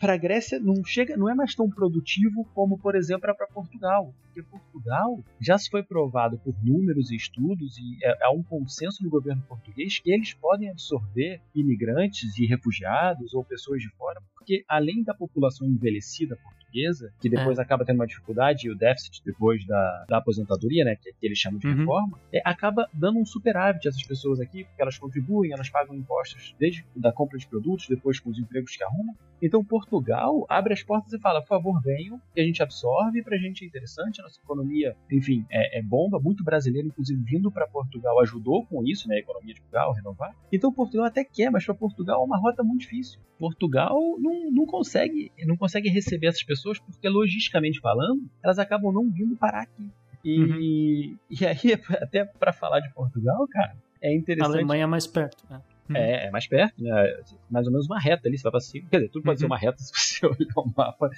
para 0.00 0.14
a 0.14 0.16
Grécia 0.16 0.58
não 0.58 0.84
chega, 0.84 1.16
não 1.16 1.28
é 1.28 1.34
mais 1.34 1.54
tão 1.54 1.68
produtivo 1.68 2.44
como, 2.54 2.78
por 2.78 2.94
exemplo, 2.94 3.22
para 3.22 3.46
Portugal. 3.46 4.14
Porque 4.24 4.42
Portugal 4.42 5.22
já 5.40 5.58
se 5.58 5.68
foi 5.68 5.82
provado 5.82 6.38
por 6.38 6.54
números 6.62 7.10
e 7.10 7.16
estudos, 7.16 7.76
e 7.78 7.98
é, 8.02 8.24
há 8.24 8.30
um 8.30 8.42
consenso 8.42 9.02
no 9.02 9.10
governo 9.10 9.42
português 9.48 9.91
que 9.98 10.12
eles 10.12 10.34
podem 10.34 10.70
absorver 10.70 11.40
imigrantes 11.54 12.36
e 12.38 12.46
refugiados 12.46 13.34
ou 13.34 13.44
pessoas 13.44 13.82
de 13.82 13.88
fora, 13.90 14.20
porque 14.34 14.64
além 14.68 15.02
da 15.02 15.14
população 15.14 15.66
envelhecida 15.66 16.36
portuguesa, 16.36 17.12
que 17.20 17.28
depois 17.28 17.58
é. 17.58 17.62
acaba 17.62 17.84
tendo 17.84 17.96
uma 17.96 18.06
dificuldade 18.06 18.66
e 18.66 18.70
o 18.70 18.74
déficit 18.76 19.22
depois 19.24 19.64
da, 19.66 20.04
da 20.08 20.16
aposentadoria, 20.18 20.84
né, 20.84 20.96
que, 20.96 21.12
que 21.12 21.26
eles 21.26 21.38
chamam 21.38 21.58
de 21.58 21.66
uhum. 21.66 21.76
reforma, 21.76 22.20
é, 22.32 22.40
acaba 22.44 22.88
dando 22.92 23.18
um 23.18 23.24
superávit 23.24 23.86
a 23.86 23.90
essas 23.90 24.02
pessoas 24.02 24.40
aqui, 24.40 24.64
porque 24.64 24.82
elas 24.82 24.98
contribuem, 24.98 25.52
elas 25.52 25.68
pagam 25.68 25.94
impostos 25.94 26.54
desde 26.58 26.84
da 26.96 27.12
compra 27.12 27.38
de 27.38 27.46
produtos, 27.46 27.86
depois 27.88 28.18
com 28.18 28.30
os 28.30 28.38
empregos 28.38 28.76
que 28.76 28.82
arrumam. 28.82 29.14
Então 29.42 29.64
Portugal 29.64 30.46
abre 30.48 30.72
as 30.72 30.82
portas 30.82 31.12
e 31.12 31.18
fala, 31.18 31.40
por 31.40 31.48
favor, 31.48 31.82
venham, 31.82 32.20
que 32.32 32.40
a 32.40 32.44
gente 32.44 32.62
absorve, 32.62 33.22
pra 33.22 33.36
gente 33.36 33.64
é 33.64 33.66
interessante, 33.66 34.20
a 34.20 34.24
nossa 34.24 34.40
economia, 34.40 34.96
enfim, 35.10 35.44
é, 35.50 35.80
é 35.80 35.82
bomba, 35.82 36.20
muito 36.20 36.44
brasileiro, 36.44 36.86
inclusive, 36.86 37.20
vindo 37.24 37.50
para 37.50 37.66
Portugal 37.66 38.20
ajudou 38.20 38.64
com 38.66 38.84
isso, 38.84 39.08
né, 39.08 39.16
a 39.16 39.18
economia 39.18 39.52
de 39.52 39.60
Portugal, 39.60 39.92
renovar. 39.92 40.36
Então 40.52 40.72
Portugal 40.72 41.06
até 41.06 41.24
quer, 41.24 41.50
mas 41.50 41.64
para 41.64 41.74
Portugal 41.74 42.22
é 42.22 42.24
uma 42.24 42.38
rota 42.38 42.62
muito 42.62 42.82
difícil. 42.82 43.20
Portugal 43.38 43.98
não, 44.20 44.50
não 44.52 44.66
consegue 44.66 45.32
não 45.44 45.56
consegue 45.56 45.88
receber 45.88 46.28
essas 46.28 46.44
pessoas 46.44 46.78
porque, 46.78 47.08
logisticamente 47.08 47.80
falando, 47.80 48.22
elas 48.42 48.58
acabam 48.58 48.92
não 48.92 49.10
vindo 49.10 49.36
parar 49.36 49.62
aqui. 49.62 49.90
E, 50.24 50.38
uhum. 50.38 51.18
e 51.40 51.46
aí, 51.46 51.72
até 52.00 52.24
para 52.24 52.52
falar 52.52 52.80
de 52.80 52.92
Portugal, 52.94 53.46
cara, 53.48 53.76
é 54.00 54.14
interessante. 54.14 54.52
A 54.52 54.58
Alemanha 54.58 54.84
é 54.84 54.86
mais 54.86 55.06
perto. 55.06 55.44
Né? 55.50 55.60
Uhum. 55.88 55.96
É, 55.96 56.26
é, 56.26 56.30
mais 56.30 56.46
perto, 56.46 56.82
né? 56.82 56.90
Mais 57.50 57.66
ou 57.66 57.72
menos 57.72 57.86
uma 57.86 57.98
reta 57.98 58.28
ali, 58.28 58.38
você 58.38 58.42
vai 58.44 58.52
pra 58.52 58.60
cima. 58.60 58.88
Quer 58.90 58.98
dizer, 58.98 59.10
tudo 59.10 59.22
pode 59.24 59.36
uhum. 59.36 59.40
ser 59.40 59.46
uma 59.46 59.58
reta 59.58 59.78
se 59.82 59.92
você 59.92 60.26
olhar 60.26 60.54
o 60.56 60.72
mapa. 60.76 61.10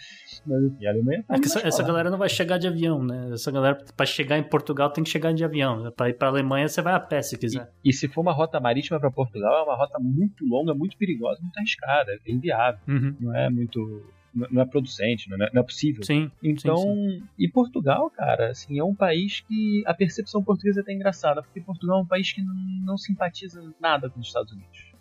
Mas 0.47 0.65
enfim, 0.65 0.87
a 0.87 0.91
Alemanha 0.91 1.25
tá 1.27 1.35
é 1.35 1.39
essa, 1.39 1.69
essa 1.69 1.83
galera 1.83 2.11
não 2.11 2.19
vai 2.19 2.29
chegar 2.29 2.59
de 2.59 2.67
avião, 2.67 3.03
né? 3.03 3.31
Essa 3.33 3.51
galera, 3.51 3.79
pra 3.97 4.07
chegar 4.07 4.39
em 4.39 4.43
Portugal, 4.43 4.91
tem 4.91 5.05
que 5.05 5.11
chegar 5.11 5.33
de 5.33 5.45
avião. 5.45 5.91
Pra 5.93 6.09
ir 6.09 6.15
pra 6.15 6.29
Alemanha, 6.29 6.69
você 6.69 6.83
vai 6.83 6.95
a 6.95 7.01
pé 7.01 7.23
se 7.23 7.37
quiser. 7.37 7.71
E, 7.85 7.91
e 7.91 7.93
se 7.93 8.09
for 8.09 8.23
uma 8.23 8.33
rota 8.33 8.59
marítima 8.59 8.99
pra 8.99 9.11
Portugal, 9.11 9.61
é 9.61 9.63
uma 9.63 9.77
rota 9.77 9.99
muito 10.01 10.47
longa, 10.47 10.75
muito 10.75 10.97
perigosa, 10.97 11.41
muito 11.41 11.57
arriscada, 11.59 12.13
é 12.13 12.31
inviável. 12.31 12.81
Uhum. 12.89 13.17
Não 13.21 13.37
é 13.37 13.51
muito 13.51 14.03
não 14.35 14.63
é 14.63 14.65
producente, 14.65 15.31
não 15.31 15.37
é, 15.37 15.51
não 15.53 15.63
é 15.63 15.65
possível. 15.65 16.03
Sim. 16.03 16.31
Então, 16.43 16.77
sim, 16.77 17.21
sim. 17.21 17.23
e 17.39 17.49
Portugal, 17.49 18.11
cara, 18.11 18.51
assim, 18.51 18.79
é 18.79 18.85
um 18.85 18.95
país 18.95 19.41
que 19.41 19.83
a 19.87 19.95
percepção 19.95 20.43
portuguesa 20.43 20.81
é 20.81 20.83
até 20.83 20.93
engraçada, 20.93 21.43
porque 21.43 21.61
Portugal 21.61 22.01
é 22.01 22.03
um 22.03 22.07
país 22.07 22.33
que 22.33 22.43
não, 22.85 22.99
simpatiza 22.99 23.63
nada 23.81 24.11
com 24.11 24.21
os 24.21 24.27
Estados 24.27 24.53
Unidos. 24.53 24.93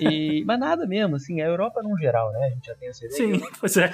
E, 0.00 0.44
mas 0.46 0.58
nada 0.58 0.86
mesmo, 0.86 1.16
assim, 1.16 1.40
a 1.40 1.46
Europa 1.46 1.82
no 1.82 1.96
geral, 1.96 2.32
né? 2.32 2.46
A 2.46 2.50
gente 2.50 2.66
já 2.66 2.74
tem 2.74 2.88
essa 2.88 3.06
ideia. 3.06 3.38
Sim, 3.38 3.46
pois 3.58 3.76
é. 3.76 3.92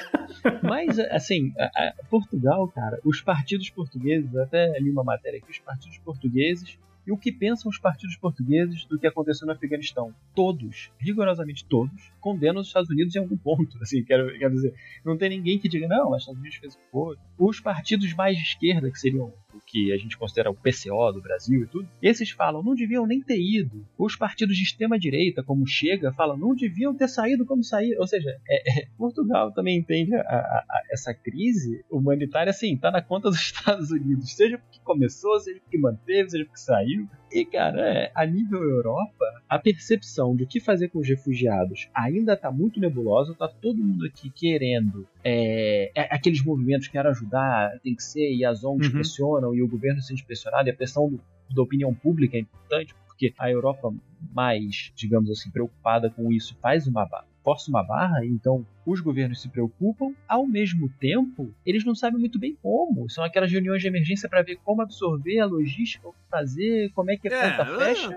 Mas, 0.63 0.99
assim, 0.99 1.53
a, 1.59 1.65
a 1.89 2.05
Portugal, 2.11 2.67
cara, 2.69 2.99
os 3.05 3.21
partidos 3.21 3.71
portugueses, 3.71 4.35
até 4.37 4.79
li 4.81 4.91
uma 4.91 5.05
matéria 5.05 5.39
aqui, 5.39 5.51
os 5.51 5.59
partidos 5.59 5.99
portugueses 5.99 6.79
e 7.09 7.11
o 7.11 7.17
que 7.17 7.33
pensam 7.33 7.71
os 7.71 7.79
partidos 7.79 8.17
portugueses 8.17 8.85
do 8.85 8.99
que 8.99 9.07
aconteceu 9.07 9.47
no 9.47 9.55
Afeganistão? 9.55 10.15
Todos, 10.35 10.93
rigorosamente 10.99 11.65
todos, 11.65 12.13
condenam 12.21 12.61
os 12.61 12.67
Estados 12.67 12.91
Unidos 12.91 13.17
em 13.17 13.19
algum 13.19 13.37
ponto. 13.39 13.79
Assim, 13.81 14.05
quero, 14.05 14.39
quero 14.39 14.53
dizer, 14.53 14.75
não 15.03 15.17
tem 15.17 15.31
ninguém 15.31 15.59
que 15.59 15.71
diga, 15.71 15.89
não, 15.89 16.11
os 16.11 16.19
Estados 16.19 16.39
Unidos 16.39 16.59
fez 16.59 16.75
o 16.75 17.15
que. 17.15 17.19
Os 17.39 17.61
partidos 17.61 18.13
mais 18.13 18.37
de 18.37 18.43
esquerda, 18.43 18.91
que 18.91 19.01
seriam 19.01 19.33
o 19.59 19.65
que 19.67 19.93
a 19.93 19.97
gente 19.97 20.17
considera 20.17 20.51
o 20.51 20.55
PCO 20.55 21.13
do 21.13 21.21
Brasil 21.21 21.63
e 21.63 21.67
tudo, 21.67 21.89
esses 22.01 22.31
falam, 22.31 22.63
não 22.63 22.75
deviam 22.75 23.07
nem 23.07 23.21
ter 23.21 23.39
ido. 23.39 23.87
Os 23.99 24.17
partidos 24.17 24.57
de 24.57 24.63
extrema-direita, 24.63 25.43
como 25.43 25.67
Chega, 25.67 26.13
falam, 26.13 26.37
não 26.37 26.55
deviam 26.55 26.95
ter 26.95 27.09
saído 27.09 27.45
como 27.45 27.63
saíram. 27.63 28.01
Ou 28.01 28.07
seja, 28.07 28.31
é, 28.49 28.83
é, 28.83 28.89
Portugal 28.97 29.53
também 29.53 29.79
entende 29.79 30.15
a, 30.15 30.21
a, 30.21 30.65
a, 30.69 30.83
essa 30.91 31.13
crise 31.13 31.85
humanitária, 31.91 32.51
assim, 32.51 32.77
tá 32.77 32.91
na 32.91 33.03
conta 33.03 33.29
dos 33.29 33.41
Estados 33.41 33.91
Unidos, 33.91 34.33
seja 34.35 34.59
porque 34.59 34.79
começou, 34.83 35.39
seja 35.41 35.61
porque 35.61 35.79
manteve, 35.79 36.31
seja 36.31 36.45
porque 36.45 36.61
saiu. 36.61 37.09
E, 37.31 37.45
cara, 37.45 37.81
é, 37.81 38.13
a 38.15 38.25
nível 38.25 38.63
Europa, 38.63 39.25
a 39.49 39.59
percepção 39.59 40.35
do 40.35 40.47
que 40.47 40.61
fazer 40.61 40.89
com 40.89 40.99
os 40.99 41.09
refugiados 41.09 41.89
ainda 41.95 42.33
está 42.33 42.51
muito 42.51 42.81
nebulosa. 42.81 43.35
Tá 43.35 43.49
todo 43.49 43.83
mundo 43.83 44.07
aqui 44.07 44.31
querendo 44.31 45.07
é, 45.23 45.91
é, 45.95 46.15
aqueles 46.15 46.43
movimentos 46.43 46.87
que 46.87 46.93
querem 46.93 47.11
ajudar, 47.11 47.79
tem 47.83 47.95
que 47.95 48.03
ser, 48.03 48.33
e 48.33 48.45
as 48.45 48.65
ONGs 48.65 48.89
uhum. 48.89 48.93
pressionam, 48.95 49.55
e 49.55 49.63
o 49.63 49.69
governo 49.69 50.01
sendo 50.01 50.25
pressionado, 50.25 50.69
e 50.69 50.73
a 50.73 50.75
pressão 50.77 51.09
do, 51.09 51.21
da 51.55 51.63
opinião 51.63 51.93
pública 51.93 52.37
é 52.37 52.41
importante, 52.41 52.95
porque 53.07 53.35
a 53.39 53.51
Europa 53.51 53.93
mais, 54.33 54.93
digamos 54.95 55.31
assim, 55.31 55.51
preocupada 55.51 56.09
com 56.09 56.33
isso 56.33 56.57
faz 56.61 56.87
uma 56.87 57.05
força 57.49 57.71
uma 57.71 57.83
barra, 57.83 58.27
então 58.27 58.67
os 58.85 59.01
governos 59.01 59.41
se 59.41 59.49
preocupam, 59.49 60.13
ao 60.29 60.47
mesmo 60.47 60.91
tempo, 61.01 61.51
eles 61.65 61.83
não 61.83 61.95
sabem 61.95 62.21
muito 62.21 62.39
bem 62.39 62.55
como. 62.63 63.09
São 63.09 63.25
aquelas 63.25 63.51
reuniões 63.51 63.81
de 63.81 63.89
emergência 63.89 64.29
para 64.29 64.43
ver 64.43 64.59
como 64.63 64.83
absorver 64.83 65.41
a 65.41 65.47
logística, 65.47 66.07
o 66.07 66.13
que 66.13 66.19
fazer, 66.31 66.91
como 66.95 67.11
é 67.11 67.17
que 67.17 67.27
a 67.33 67.33
é, 67.33 67.51
conta 67.51 67.79
fecha. 67.79 68.17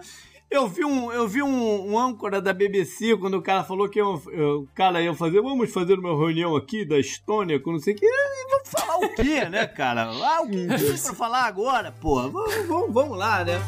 Eu 0.50 0.68
vi, 0.68 0.84
um, 0.84 1.14
eu 1.14 1.30
vi 1.30 1.42
um, 1.42 1.92
um, 1.94 1.98
âncora 1.98 2.42
da 2.42 2.52
BBC 2.52 3.16
quando 3.16 3.36
o 3.36 3.42
cara 3.42 3.64
falou 3.64 3.88
que 3.88 4.02
eu, 4.02 4.16
o 4.16 4.68
cara 4.76 5.02
ia 5.02 5.14
fazer, 5.14 5.42
vamos 5.42 5.72
fazer 5.72 5.98
uma 5.98 6.10
reunião 6.10 6.54
aqui 6.58 6.84
da 6.84 7.00
Estônia 7.00 7.58
com 7.58 7.72
não 7.72 7.80
sei 7.80 7.94
o 7.94 7.98
que. 7.98 8.06
Vamos 8.50 8.70
falar 8.70 8.98
o 8.98 9.16
quê, 9.16 9.48
né, 9.48 9.66
cara? 9.66 10.10
Ah, 10.10 10.42
o 10.42 10.50
que 10.50 10.68
pra 10.68 11.14
falar 11.14 11.46
agora, 11.46 11.90
pô? 11.94 12.16
Vamos, 12.30 12.68
vamos, 12.68 12.94
vamos 12.94 13.18
lá, 13.18 13.46
né? 13.46 13.62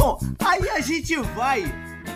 Bom, 0.00 0.18
aí 0.42 0.66
a 0.70 0.80
gente 0.80 1.14
vai 1.14 1.62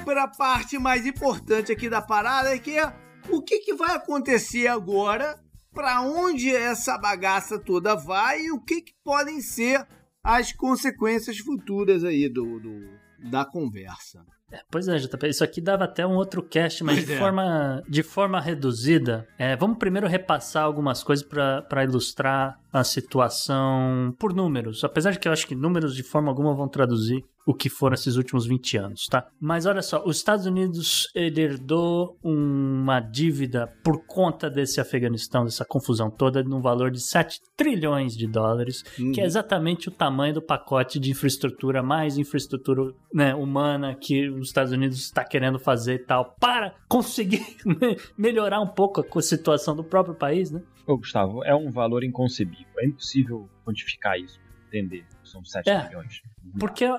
para 0.07 0.23
a 0.23 0.29
parte 0.29 0.79
mais 0.79 1.05
importante 1.05 1.71
aqui 1.71 1.87
da 1.91 2.01
parada, 2.01 2.59
que 2.59 2.79
é 2.79 2.91
o 3.29 3.43
que, 3.43 3.59
que 3.59 3.75
vai 3.75 3.95
acontecer 3.95 4.67
agora, 4.69 5.39
para 5.71 6.01
onde 6.01 6.49
essa 6.49 6.97
bagaça 6.97 7.59
toda 7.59 7.95
vai 7.95 8.45
e 8.45 8.53
o 8.53 8.59
que, 8.59 8.81
que 8.81 8.95
podem 9.05 9.43
ser 9.43 9.87
as 10.23 10.51
consequências 10.51 11.37
futuras 11.37 12.05
aí 12.05 12.27
do, 12.27 12.59
do 12.59 13.05
da 13.31 13.45
conversa. 13.45 14.25
É, 14.51 14.61
pois 14.71 14.89
é, 14.89 14.97
JP, 14.97 15.29
isso 15.29 15.45
aqui 15.45 15.61
dava 15.61 15.85
até 15.85 16.07
um 16.07 16.15
outro 16.15 16.43
cast, 16.43 16.83
mas 16.83 17.05
de, 17.05 17.13
é. 17.13 17.19
forma, 17.19 17.83
de 17.87 18.03
forma 18.03 18.41
reduzida. 18.41 19.29
É, 19.39 19.57
vamos 19.57 19.77
primeiro 19.77 20.07
repassar 20.07 20.65
algumas 20.65 21.03
coisas 21.03 21.23
para 21.23 21.85
ilustrar 21.85 22.59
a 22.73 22.83
situação 22.83 24.15
por 24.19 24.33
números. 24.33 24.83
Apesar 24.85 25.11
de 25.11 25.19
que 25.19 25.29
eu 25.29 25.33
acho 25.33 25.47
que 25.47 25.55
números 25.55 25.95
de 25.95 26.03
forma 26.03 26.31
alguma 26.31 26.55
vão 26.55 26.67
traduzir 26.67 27.23
o 27.47 27.55
que 27.55 27.69
foram 27.69 27.95
esses 27.95 28.17
últimos 28.17 28.47
20 28.47 28.77
anos, 28.77 29.07
tá? 29.07 29.27
Mas 29.41 29.67
olha 29.67 29.83
só, 29.83 30.03
os 30.05 30.17
Estados 30.17 30.47
Unidos 30.47 31.09
herdou 31.15 32.19
uma 32.23 33.01
dívida 33.01 33.67
por 33.83 34.07
conta 34.07 34.49
desse 34.49 34.81
Afeganistão, 34.81 35.45
dessa 35.45 35.65
confusão 35.65 36.11
toda, 36.11 36.43
num 36.43 36.61
valor 36.61 36.91
de 36.91 37.01
7 37.01 37.41
trilhões 37.57 38.17
de 38.17 38.27
dólares, 38.27 38.83
uhum. 38.99 39.13
que 39.13 39.21
é 39.21 39.25
exatamente 39.25 39.89
o 39.89 39.93
tamanho 39.93 40.35
do 40.35 40.43
pacote 40.43 40.99
de 40.99 41.11
infraestrutura, 41.11 41.83
mais 41.83 42.17
infraestrutura 42.17 42.93
né, 43.13 43.35
humana 43.35 43.95
que 43.95 44.29
os 44.31 44.49
Estados 44.49 44.73
Unidos 44.73 44.99
está 44.99 45.25
querendo 45.25 45.59
fazer 45.59 45.95
e 45.95 46.05
tal, 46.05 46.35
para 46.41 46.75
conseguir 46.89 47.45
melhorar 48.17 48.61
um 48.61 48.69
pouco 48.69 49.19
a 49.19 49.23
situação 49.23 49.77
do 49.77 49.85
próprio 49.85 50.15
país, 50.15 50.51
né? 50.51 50.63
Ô, 50.87 50.99
Gustavo, 50.99 51.43
é 51.45 51.55
um 51.55 51.71
valor 51.71 52.05
inconcebível. 52.05 52.67
É 52.79 52.87
impossível 52.87 53.49
quantificar 53.65 54.19
isso, 54.19 54.39
entender. 54.67 55.05
São 55.23 55.43
7 55.43 55.69
é, 55.69 55.89
milhões. 55.89 56.23
Porque 56.59 56.85
uh, 56.85 56.99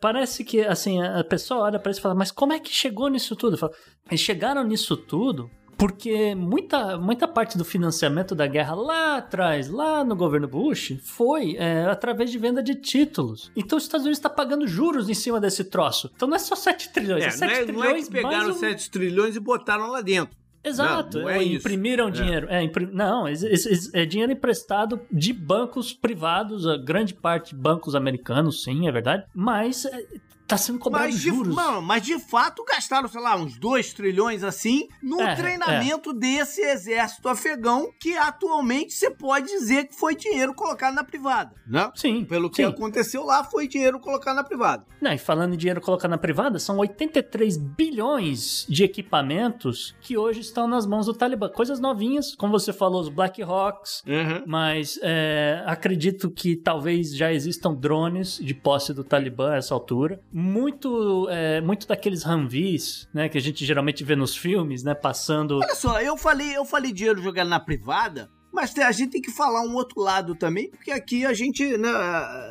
parece 0.00 0.44
que, 0.44 0.60
assim, 0.60 1.02
a 1.02 1.24
pessoa 1.24 1.62
olha 1.62 1.78
para 1.78 1.90
isso 1.90 2.00
e 2.00 2.02
fala, 2.02 2.14
mas 2.14 2.30
como 2.30 2.52
é 2.52 2.58
que 2.58 2.72
chegou 2.72 3.08
nisso 3.08 3.34
tudo? 3.34 3.56
Falo, 3.56 3.72
eles 4.08 4.20
chegaram 4.20 4.62
nisso 4.64 4.96
tudo 4.96 5.50
porque 5.82 6.32
muita, 6.36 6.96
muita 6.96 7.26
parte 7.26 7.58
do 7.58 7.64
financiamento 7.64 8.36
da 8.36 8.46
guerra 8.46 8.72
lá 8.72 9.16
atrás, 9.16 9.68
lá 9.68 10.04
no 10.04 10.14
governo 10.14 10.46
Bush, 10.46 10.96
foi 11.02 11.56
é, 11.56 11.86
através 11.86 12.30
de 12.30 12.38
venda 12.38 12.62
de 12.62 12.76
títulos. 12.76 13.50
Então 13.56 13.76
os 13.76 13.82
Estados 13.82 14.04
Unidos 14.04 14.18
está 14.18 14.30
pagando 14.30 14.64
juros 14.64 15.08
em 15.08 15.14
cima 15.14 15.40
desse 15.40 15.64
troço. 15.64 16.08
Então 16.14 16.28
não 16.28 16.36
é 16.36 16.38
só 16.38 16.54
7 16.54 16.92
trilhões, 16.92 17.24
é, 17.24 17.26
é 17.26 17.30
7 17.30 17.40
não 17.40 17.48
é, 17.50 17.64
trilhões. 17.64 17.84
Não 17.84 17.96
é 17.96 18.02
que 18.02 18.10
pegaram 18.10 18.50
um... 18.50 18.54
7 18.54 18.90
trilhões 18.92 19.34
e 19.34 19.40
botaram 19.40 19.88
lá 19.88 20.00
dentro. 20.00 20.36
Exato, 20.64 21.18
não, 21.18 21.24
não 21.24 21.30
é 21.30 21.42
imprimiram 21.42 22.08
isso. 22.08 22.22
dinheiro. 22.22 22.46
É. 22.48 22.58
É, 22.58 22.62
imprim... 22.62 22.88
Não, 22.92 23.26
é 23.26 24.06
dinheiro 24.06 24.32
emprestado 24.32 25.00
de 25.10 25.32
bancos 25.32 25.92
privados, 25.92 26.66
a 26.66 26.76
grande 26.76 27.14
parte 27.14 27.54
bancos 27.54 27.94
americanos, 27.94 28.62
sim, 28.62 28.86
é 28.86 28.92
verdade. 28.92 29.24
Mas 29.34 29.84
é, 29.84 30.04
tá 30.52 30.58
sendo 30.58 30.78
cobrado 30.78 31.04
Mas 31.06 31.14
de, 31.20 31.28
juros. 31.28 31.54
não, 31.56 31.80
mas 31.82 32.02
de 32.02 32.18
fato 32.18 32.64
gastaram, 32.64 33.08
sei 33.08 33.20
lá, 33.20 33.36
uns 33.36 33.56
2 33.58 33.92
trilhões 33.92 34.42
assim 34.42 34.88
no 35.02 35.20
É, 35.20 35.34
treinamento 35.34 36.12
desse 36.12 36.60
exército 36.62 37.28
afegão 37.28 37.90
que 38.00 38.16
atualmente 38.16 38.92
você 38.94 39.10
pode 39.10 39.46
dizer 39.46 39.88
que 39.88 39.94
foi 39.94 40.14
dinheiro 40.16 40.54
colocado 40.54 40.94
na 40.94 41.04
privada, 41.04 41.52
né? 41.66 41.90
Sim, 41.94 42.24
Pelo 42.24 42.48
que 42.50 42.56
sim. 42.56 42.64
aconteceu 42.64 43.24
lá, 43.24 43.42
foi 43.44 43.66
dinheiro 43.68 43.98
colocado 44.00 44.36
na 44.36 44.44
privada. 44.44 44.84
Não, 45.00 45.12
e 45.12 45.18
falando 45.18 45.54
em 45.54 45.56
dinheiro 45.56 45.80
colocado 45.80 46.10
na 46.10 46.18
privada, 46.18 46.58
são 46.58 46.78
83 46.78 47.56
bilhões 47.56 48.66
de 48.68 48.84
equipamentos 48.84 49.94
que 50.00 50.16
hoje 50.16 50.40
estão 50.40 50.66
nas 50.66 50.86
mãos 50.86 51.06
do 51.06 51.14
Talibã. 51.14 51.48
Coisas 51.48 51.78
novinhas, 51.80 52.34
como 52.34 52.52
você 52.52 52.72
falou, 52.72 53.00
os 53.00 53.08
Black 53.08 53.42
Hawks, 53.42 54.02
mas 54.46 54.98
é, 55.02 55.62
acredito 55.66 56.30
que 56.30 56.56
talvez 56.56 57.14
já 57.14 57.32
existam 57.32 57.74
drones 57.74 58.36
de 58.38 58.54
posse 58.54 58.92
do 58.94 59.04
Talibã 59.04 59.52
a 59.52 59.56
essa 59.56 59.74
altura. 59.74 60.20
Muito, 60.42 61.28
é, 61.30 61.60
muito 61.60 61.86
daqueles 61.86 62.26
Humvees, 62.26 63.08
né, 63.14 63.28
que 63.28 63.38
a 63.38 63.40
gente 63.40 63.64
geralmente 63.64 64.02
vê 64.02 64.16
nos 64.16 64.36
filmes, 64.36 64.82
né, 64.82 64.92
passando... 64.92 65.60
Olha 65.60 65.74
só, 65.76 66.00
eu 66.00 66.16
falei, 66.16 66.56
eu 66.56 66.64
falei 66.64 66.92
dinheiro 66.92 67.22
jogado 67.22 67.48
na 67.48 67.60
privada, 67.60 68.28
mas 68.52 68.76
a 68.78 68.92
gente 68.92 69.12
tem 69.12 69.22
que 69.22 69.30
falar 69.30 69.62
um 69.62 69.74
outro 69.74 70.00
lado 70.00 70.34
também, 70.34 70.68
porque 70.70 70.90
aqui 70.90 71.24
a 71.24 71.32
gente, 71.32 71.76
né, 71.78 71.90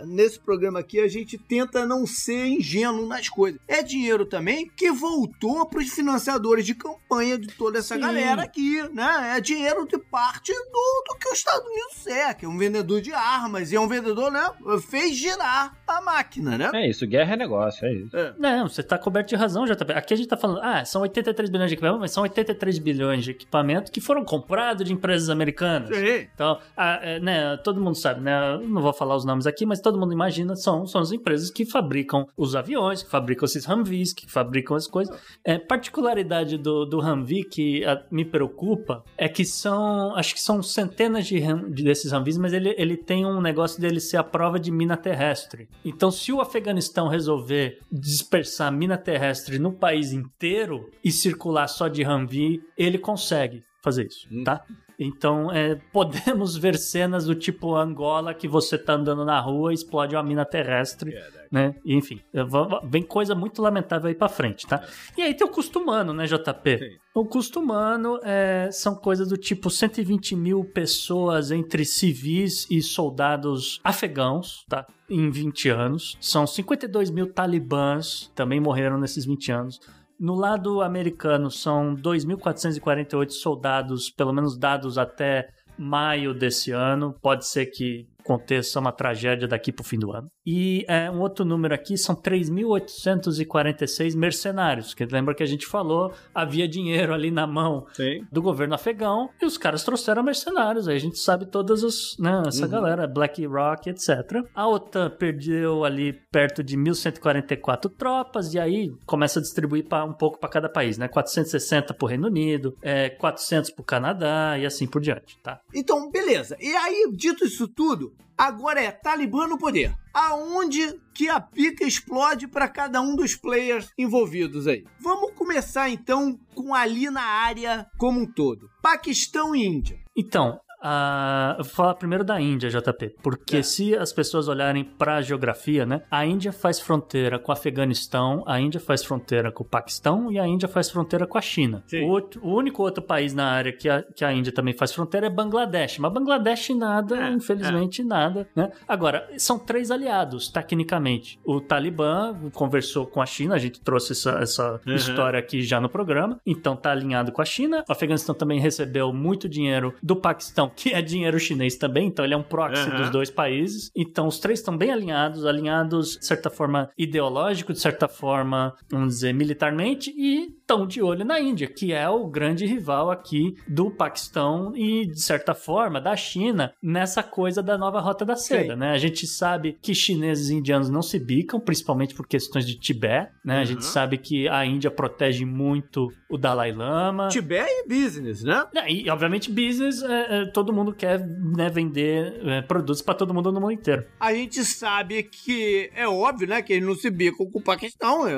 nesse 0.05 0.39
programa 0.39 0.79
aqui, 0.79 0.99
a 0.99 1.07
gente 1.07 1.37
tenta 1.37 1.85
não 1.85 2.07
ser 2.07 2.47
ingênuo 2.47 3.05
nas 3.05 3.29
coisas. 3.29 3.59
É 3.67 3.83
dinheiro 3.83 4.25
também 4.25 4.69
que 4.75 4.91
voltou 4.91 5.65
para 5.65 5.79
os 5.79 5.89
financiadores 5.89 6.65
de 6.65 6.73
campanha 6.73 7.37
de 7.37 7.47
toda 7.49 7.79
essa 7.79 7.95
Sim. 7.95 8.01
galera 8.01 8.43
aqui, 8.43 8.81
né? 8.93 9.35
É 9.37 9.41
dinheiro 9.41 9.85
de 9.87 9.97
parte 9.97 10.51
do, 10.51 11.03
do 11.07 11.17
que 11.19 11.29
os 11.29 11.37
Estados 11.37 11.65
Unidos 11.65 12.07
é, 12.07 12.33
que 12.33 12.45
é 12.45 12.47
um 12.47 12.57
vendedor 12.57 13.01
de 13.01 13.13
armas, 13.13 13.71
e 13.71 13.75
é 13.75 13.79
um 13.79 13.87
vendedor, 13.87 14.31
né? 14.31 14.49
Fez 14.89 15.15
girar 15.15 15.77
a 15.87 16.01
máquina, 16.01 16.57
né? 16.57 16.71
É 16.73 16.89
isso, 16.89 17.05
guerra 17.05 17.33
é 17.33 17.37
negócio, 17.37 17.85
é 17.85 17.93
isso. 17.93 18.11
Não, 18.37 18.67
você 18.67 18.81
tá 18.81 18.97
coberto 18.97 19.29
de 19.29 19.35
razão, 19.35 19.65
JP. 19.65 19.93
Aqui 19.93 20.13
a 20.13 20.17
gente 20.17 20.27
tá 20.27 20.37
falando, 20.37 20.61
ah, 20.63 20.83
são 20.85 21.01
83 21.01 21.49
bilhões 21.49 21.69
de 21.69 21.75
equipamentos, 21.75 22.01
mas 22.01 22.11
são 22.11 22.23
83 22.23 22.79
bilhões 22.79 23.23
de 23.23 23.31
equipamentos 23.31 23.91
que 23.91 24.01
foram 24.01 24.23
comprados 24.23 24.85
de 24.85 24.93
empresas 24.93 25.29
americanas. 25.29 25.90
Sim. 25.95 26.27
Então, 26.33 26.59
a- 26.75 26.99
é, 27.01 27.19
né, 27.19 27.57
todo 27.57 27.81
mundo 27.81 27.95
sabe, 27.95 28.21
né? 28.21 28.57
Não 28.63 28.81
vou 28.81 28.93
falar 28.93 29.15
os 29.15 29.25
nomes 29.25 29.45
aqui, 29.47 29.65
mas 29.65 29.79
todo 29.81 29.99
mundo 29.99 30.13
imagina, 30.13 30.55
são, 30.55 30.85
são 30.85 31.01
as 31.01 31.11
empresas 31.11 31.49
que 31.51 31.65
fabricam 31.65 32.25
os 32.37 32.55
aviões, 32.55 33.03
que 33.03 33.09
fabricam 33.09 33.45
esses 33.45 33.67
Humvees, 33.67 34.13
que 34.13 34.29
fabricam 34.31 34.75
as 34.75 34.87
coisas. 34.87 35.15
É, 35.43 35.57
particularidade 35.57 36.57
do, 36.57 36.85
do 36.85 36.99
Humvee 36.99 37.43
que 37.43 37.83
ah, 37.85 38.03
me 38.11 38.23
preocupa 38.25 39.03
é 39.17 39.27
que 39.27 39.43
são, 39.45 40.15
acho 40.15 40.33
que 40.33 40.41
são 40.41 40.61
centenas 40.63 41.27
de, 41.27 41.39
Hum- 41.41 41.69
de 41.71 41.83
desses 41.83 42.11
Humvees, 42.11 42.37
mas 42.37 42.53
ele, 42.53 42.73
ele 42.77 42.95
tem 42.97 43.25
um 43.25 43.41
negócio 43.41 43.79
dele 43.81 43.99
ser 43.99 44.17
a 44.17 44.23
prova 44.23 44.59
de 44.59 44.71
mina 44.71 44.95
terrestre. 44.97 45.67
Então, 45.83 46.09
se 46.11 46.31
o 46.31 46.39
Afeganistão 46.41 47.07
resolver 47.07 47.79
dispersar 47.91 48.71
mina 48.71 48.97
terrestre 48.97 49.57
no 49.59 49.71
país 49.71 50.11
inteiro 50.13 50.89
e 51.03 51.11
circular 51.11 51.67
só 51.67 51.87
de 51.87 52.05
Humvee, 52.05 52.61
ele 52.77 52.97
consegue 52.97 53.63
fazer 53.83 54.05
isso, 54.07 54.27
tá? 54.43 54.63
Então, 55.03 55.51
é, 55.51 55.75
podemos 55.91 56.55
ver 56.55 56.77
cenas 56.77 57.25
do 57.25 57.33
tipo 57.33 57.75
Angola 57.75 58.35
que 58.35 58.47
você 58.47 58.77
tá 58.77 58.93
andando 58.93 59.25
na 59.25 59.39
rua 59.39 59.71
e 59.71 59.75
explode 59.75 60.15
uma 60.15 60.21
mina 60.21 60.45
terrestre, 60.45 61.15
né? 61.51 61.75
E, 61.83 61.95
enfim, 61.95 62.21
é, 62.31 62.41
vem 62.83 63.01
coisa 63.01 63.33
muito 63.33 63.61
lamentável 63.63 64.07
aí 64.07 64.15
pra 64.15 64.29
frente, 64.29 64.67
tá? 64.67 64.85
E 65.17 65.23
aí 65.23 65.33
tem 65.33 65.45
o 65.45 65.49
custo 65.49 65.79
humano, 65.79 66.13
né, 66.13 66.25
JP? 66.25 66.99
O 67.15 67.25
custo 67.25 67.59
humano 67.59 68.19
é, 68.23 68.69
são 68.71 68.95
coisas 68.95 69.27
do 69.27 69.37
tipo 69.37 69.71
120 69.71 70.35
mil 70.35 70.63
pessoas 70.63 71.49
entre 71.51 71.83
civis 71.83 72.67
e 72.69 72.79
soldados 72.81 73.81
afegãos, 73.83 74.63
tá? 74.69 74.85
Em 75.09 75.29
20 75.29 75.69
anos. 75.69 76.17
São 76.21 76.45
52 76.45 77.09
mil 77.09 77.33
talibãs 77.33 78.31
também 78.35 78.59
morreram 78.59 78.97
nesses 78.97 79.25
20 79.25 79.51
anos. 79.51 79.79
No 80.21 80.35
lado 80.35 80.83
americano, 80.83 81.49
são 81.49 81.95
2.448 81.95 83.31
soldados, 83.31 84.07
pelo 84.11 84.31
menos 84.31 84.55
dados 84.55 84.99
até 84.99 85.49
maio 85.75 86.31
desse 86.31 86.69
ano. 86.69 87.11
Pode 87.19 87.47
ser 87.47 87.65
que 87.65 88.07
aconteça 88.21 88.79
uma 88.79 88.91
tragédia 88.91 89.47
daqui 89.47 89.71
pro 89.71 89.83
fim 89.83 89.97
do 89.97 90.11
ano. 90.11 90.29
E 90.45 90.85
é, 90.87 91.09
um 91.09 91.19
outro 91.19 91.43
número 91.43 91.73
aqui 91.73 91.97
são 91.97 92.15
3.846 92.15 94.15
mercenários, 94.15 94.93
que 94.93 95.05
lembra 95.05 95.35
que 95.35 95.43
a 95.43 95.47
gente 95.47 95.65
falou, 95.65 96.13
havia 96.33 96.67
dinheiro 96.67 97.13
ali 97.13 97.31
na 97.31 97.47
mão 97.47 97.85
Sim. 97.93 98.25
do 98.31 98.41
governo 98.41 98.75
afegão 98.75 99.29
e 99.41 99.45
os 99.45 99.57
caras 99.57 99.83
trouxeram 99.83 100.23
mercenários. 100.23 100.87
Aí 100.87 100.95
a 100.95 100.99
gente 100.99 101.19
sabe 101.19 101.45
todas 101.45 101.83
as, 101.83 102.15
né, 102.19 102.43
essa 102.47 102.67
galera, 102.67 103.07
Black 103.07 103.45
Rock, 103.45 103.89
etc. 103.89 104.09
A 104.53 104.67
OTAN 104.67 105.09
perdeu 105.09 105.83
ali 105.83 106.13
perto 106.31 106.63
de 106.63 106.77
1.144 106.77 107.91
tropas 107.97 108.53
e 108.53 108.59
aí 108.59 108.91
começa 109.05 109.39
a 109.39 109.41
distribuir 109.41 109.87
pra, 109.87 110.05
um 110.05 110.13
pouco 110.13 110.39
para 110.39 110.49
cada 110.49 110.69
país, 110.69 110.97
né? 110.97 111.07
460 111.07 111.93
pro 111.93 112.07
Reino 112.07 112.27
Unido, 112.27 112.75
é, 112.81 113.09
400 113.09 113.71
pro 113.71 113.83
Canadá 113.83 114.57
e 114.57 114.65
assim 114.65 114.87
por 114.87 115.01
diante, 115.01 115.37
tá? 115.41 115.59
Então, 115.73 116.09
beleza. 116.09 116.55
E 116.59 116.75
aí, 116.75 117.11
dito 117.13 117.45
isso 117.45 117.67
tudo, 117.67 118.10
agora 118.37 118.81
é 118.81 118.91
Talibã 118.91 119.47
no 119.47 119.57
poder. 119.57 119.95
Aonde 120.13 120.99
que 121.13 121.29
a 121.29 121.39
pica 121.39 121.85
explode 121.85 122.47
para 122.47 122.67
cada 122.67 123.01
um 123.01 123.15
dos 123.15 123.35
players 123.35 123.91
envolvidos 123.97 124.67
aí? 124.67 124.83
Vamos 124.99 125.33
começar 125.33 125.89
então 125.89 126.37
com 126.53 126.73
ali 126.73 127.09
na 127.09 127.23
área 127.23 127.87
como 127.97 128.19
um 128.19 128.25
todo. 128.25 128.69
Paquistão 128.81 129.55
e 129.55 129.65
Índia. 129.65 129.99
Então, 130.15 130.59
ah, 130.81 131.55
eu 131.57 131.63
vou 131.63 131.73
falar 131.73 131.93
primeiro 131.95 132.23
da 132.23 132.39
Índia, 132.41 132.69
JP, 132.69 133.15
porque 133.21 133.57
É. 133.57 133.61
se 133.63 133.95
as 133.95 134.11
pessoas 134.11 134.47
olharem 134.47 134.83
para 134.83 135.15
a 135.17 135.21
geografia, 135.21 135.85
né? 135.85 136.01
A 136.09 136.25
Índia 136.25 136.51
faz 136.51 136.79
fronteira 136.79 137.37
com 137.39 137.51
o 137.51 137.53
Afeganistão, 137.53 138.43
a 138.47 138.59
Índia 138.59 138.79
faz 138.79 139.03
fronteira 139.03 139.51
com 139.51 139.63
o 139.63 139.67
Paquistão 139.67 140.31
e 140.31 140.39
a 140.39 140.47
Índia 140.47 140.67
faz 140.67 140.89
fronteira 140.89 141.25
com 141.27 141.37
a 141.37 141.41
China. 141.41 141.83
O, 141.93 142.07
outro- 142.07 142.41
o 142.43 142.53
único 142.55 142.81
outro 142.83 143.01
país 143.03 143.33
na 143.33 143.45
área 143.45 143.71
que 143.71 143.87
a, 143.89 144.01
que 144.03 144.23
a 144.25 144.31
Índia 144.33 144.51
também 144.51 144.73
faz 144.73 144.91
fronteira 144.93 145.27
é 145.27 145.29
Bangladesh, 145.29 145.99
mas 145.99 146.11
Bangladesh 146.11 146.69
nada, 146.75 147.17
É, 147.17 147.29
infelizmente 147.31 148.03
nada, 148.03 148.47
né? 148.55 148.71
Agora, 148.87 149.27
são 149.37 149.59
três 149.59 149.91
aliados, 149.91 150.47
tecnicamente. 150.49 151.39
O 151.45 151.59
Talibã 151.61 152.35
conversou 152.53 153.05
com 153.05 153.21
a 153.21 153.25
China, 153.25 153.55
a 153.55 153.59
gente 153.59 153.79
trouxe 153.81 154.13
essa, 154.13 154.31
essa 154.39 154.79
Uhum. 154.85 154.95
história 154.95 155.39
aqui 155.39 155.61
já 155.61 155.79
no 155.79 155.89
programa, 155.89 156.39
então 156.45 156.75
tá 156.75 156.91
alinhado 156.91 157.31
com 157.31 157.41
a 157.41 157.45
China. 157.45 157.83
O 157.87 157.91
Afeganistão 157.91 158.33
também 158.33 158.59
recebeu 158.59 159.11
muito 159.13 159.47
dinheiro 159.49 159.93
do 160.01 160.15
Paquistão, 160.15 160.70
que 160.75 160.93
é 160.93 161.01
dinheiro 161.01 161.39
chinês 161.39 161.75
também, 161.75 162.07
então 162.07 162.23
ele 162.25 162.33
é 162.33 162.37
um 162.37 162.43
proxy 162.43 162.89
Uhum. 162.89 162.97
dos 162.97 163.09
dois 163.09 163.29
países. 163.29 163.91
Então 163.95 164.27
os 164.27 164.39
três 164.39 164.59
estão 164.59 164.77
bem 164.77 164.91
alinhados, 164.91 165.45
alinhados 165.45 166.17
de 166.17 166.25
certa 166.25 166.49
forma 166.49 166.89
ideológico, 166.97 167.73
de 167.73 167.79
certa 167.79 168.07
forma, 168.07 168.73
vamos 168.89 169.15
dizer, 169.15 169.33
militarmente, 169.33 170.11
e 170.15 170.45
estão 170.59 170.85
de 170.87 171.01
olho 171.01 171.25
na 171.25 171.39
Índia, 171.39 171.67
que 171.67 171.91
é 171.93 172.07
o 172.09 172.27
grande 172.27 172.65
rival 172.65 173.11
aqui 173.11 173.55
do 173.67 173.91
Paquistão 173.91 174.71
e, 174.75 175.05
de 175.05 175.21
certa 175.21 175.53
forma, 175.53 175.99
da 175.99 176.15
China 176.15 176.73
nessa 176.81 177.21
coisa 177.21 177.61
da 177.61 177.77
nova 177.77 177.99
rota 177.99 178.25
da 178.25 178.35
seda, 178.35 178.73
Sim. 178.73 178.79
né? 178.79 178.91
A 178.91 178.97
gente 178.97 179.27
sabe 179.27 179.77
que 179.81 179.93
chineses 179.93 180.49
e 180.49 180.55
indianos 180.55 180.89
não 180.89 181.01
se 181.01 181.19
bicam, 181.19 181.59
principalmente 181.59 182.13
por 182.15 182.27
questões 182.27 182.65
de 182.65 182.75
Tibete, 182.79 183.31
né? 183.43 183.57
A 183.57 183.59
Uhum. 183.59 183.65
gente 183.65 183.85
sabe 183.85 184.17
que 184.17 184.47
a 184.47 184.65
Índia 184.65 184.89
protege 184.91 185.45
muito 185.45 186.07
o 186.29 186.37
Dalai 186.37 186.71
Lama. 186.71 187.27
Tibete 187.27 187.69
e 187.69 187.87
business, 187.87 188.43
né? 188.43 188.65
É, 188.75 188.91
E, 188.91 189.09
obviamente, 189.09 189.51
business, 189.51 190.01
é, 190.03 190.41
é, 190.41 190.45
todo 190.63 190.73
mundo 190.73 190.93
quer 190.93 191.19
né, 191.19 191.69
vender 191.69 192.39
é, 192.47 192.61
produtos 192.61 193.01
para 193.01 193.15
todo 193.15 193.33
mundo 193.33 193.51
no 193.51 193.59
mundo 193.59 193.71
inteiro. 193.73 194.05
A 194.19 194.33
gente 194.33 194.63
sabe 194.63 195.23
que 195.23 195.89
é 195.95 196.07
óbvio, 196.07 196.47
né, 196.47 196.61
que 196.61 196.73
eles 196.73 196.87
não 196.87 196.95
se 196.95 197.09
bicam 197.09 197.45
com 197.49 197.59
o 197.59 197.63
Paquistão. 197.63 198.27
É, 198.27 198.33
é- 198.33 198.35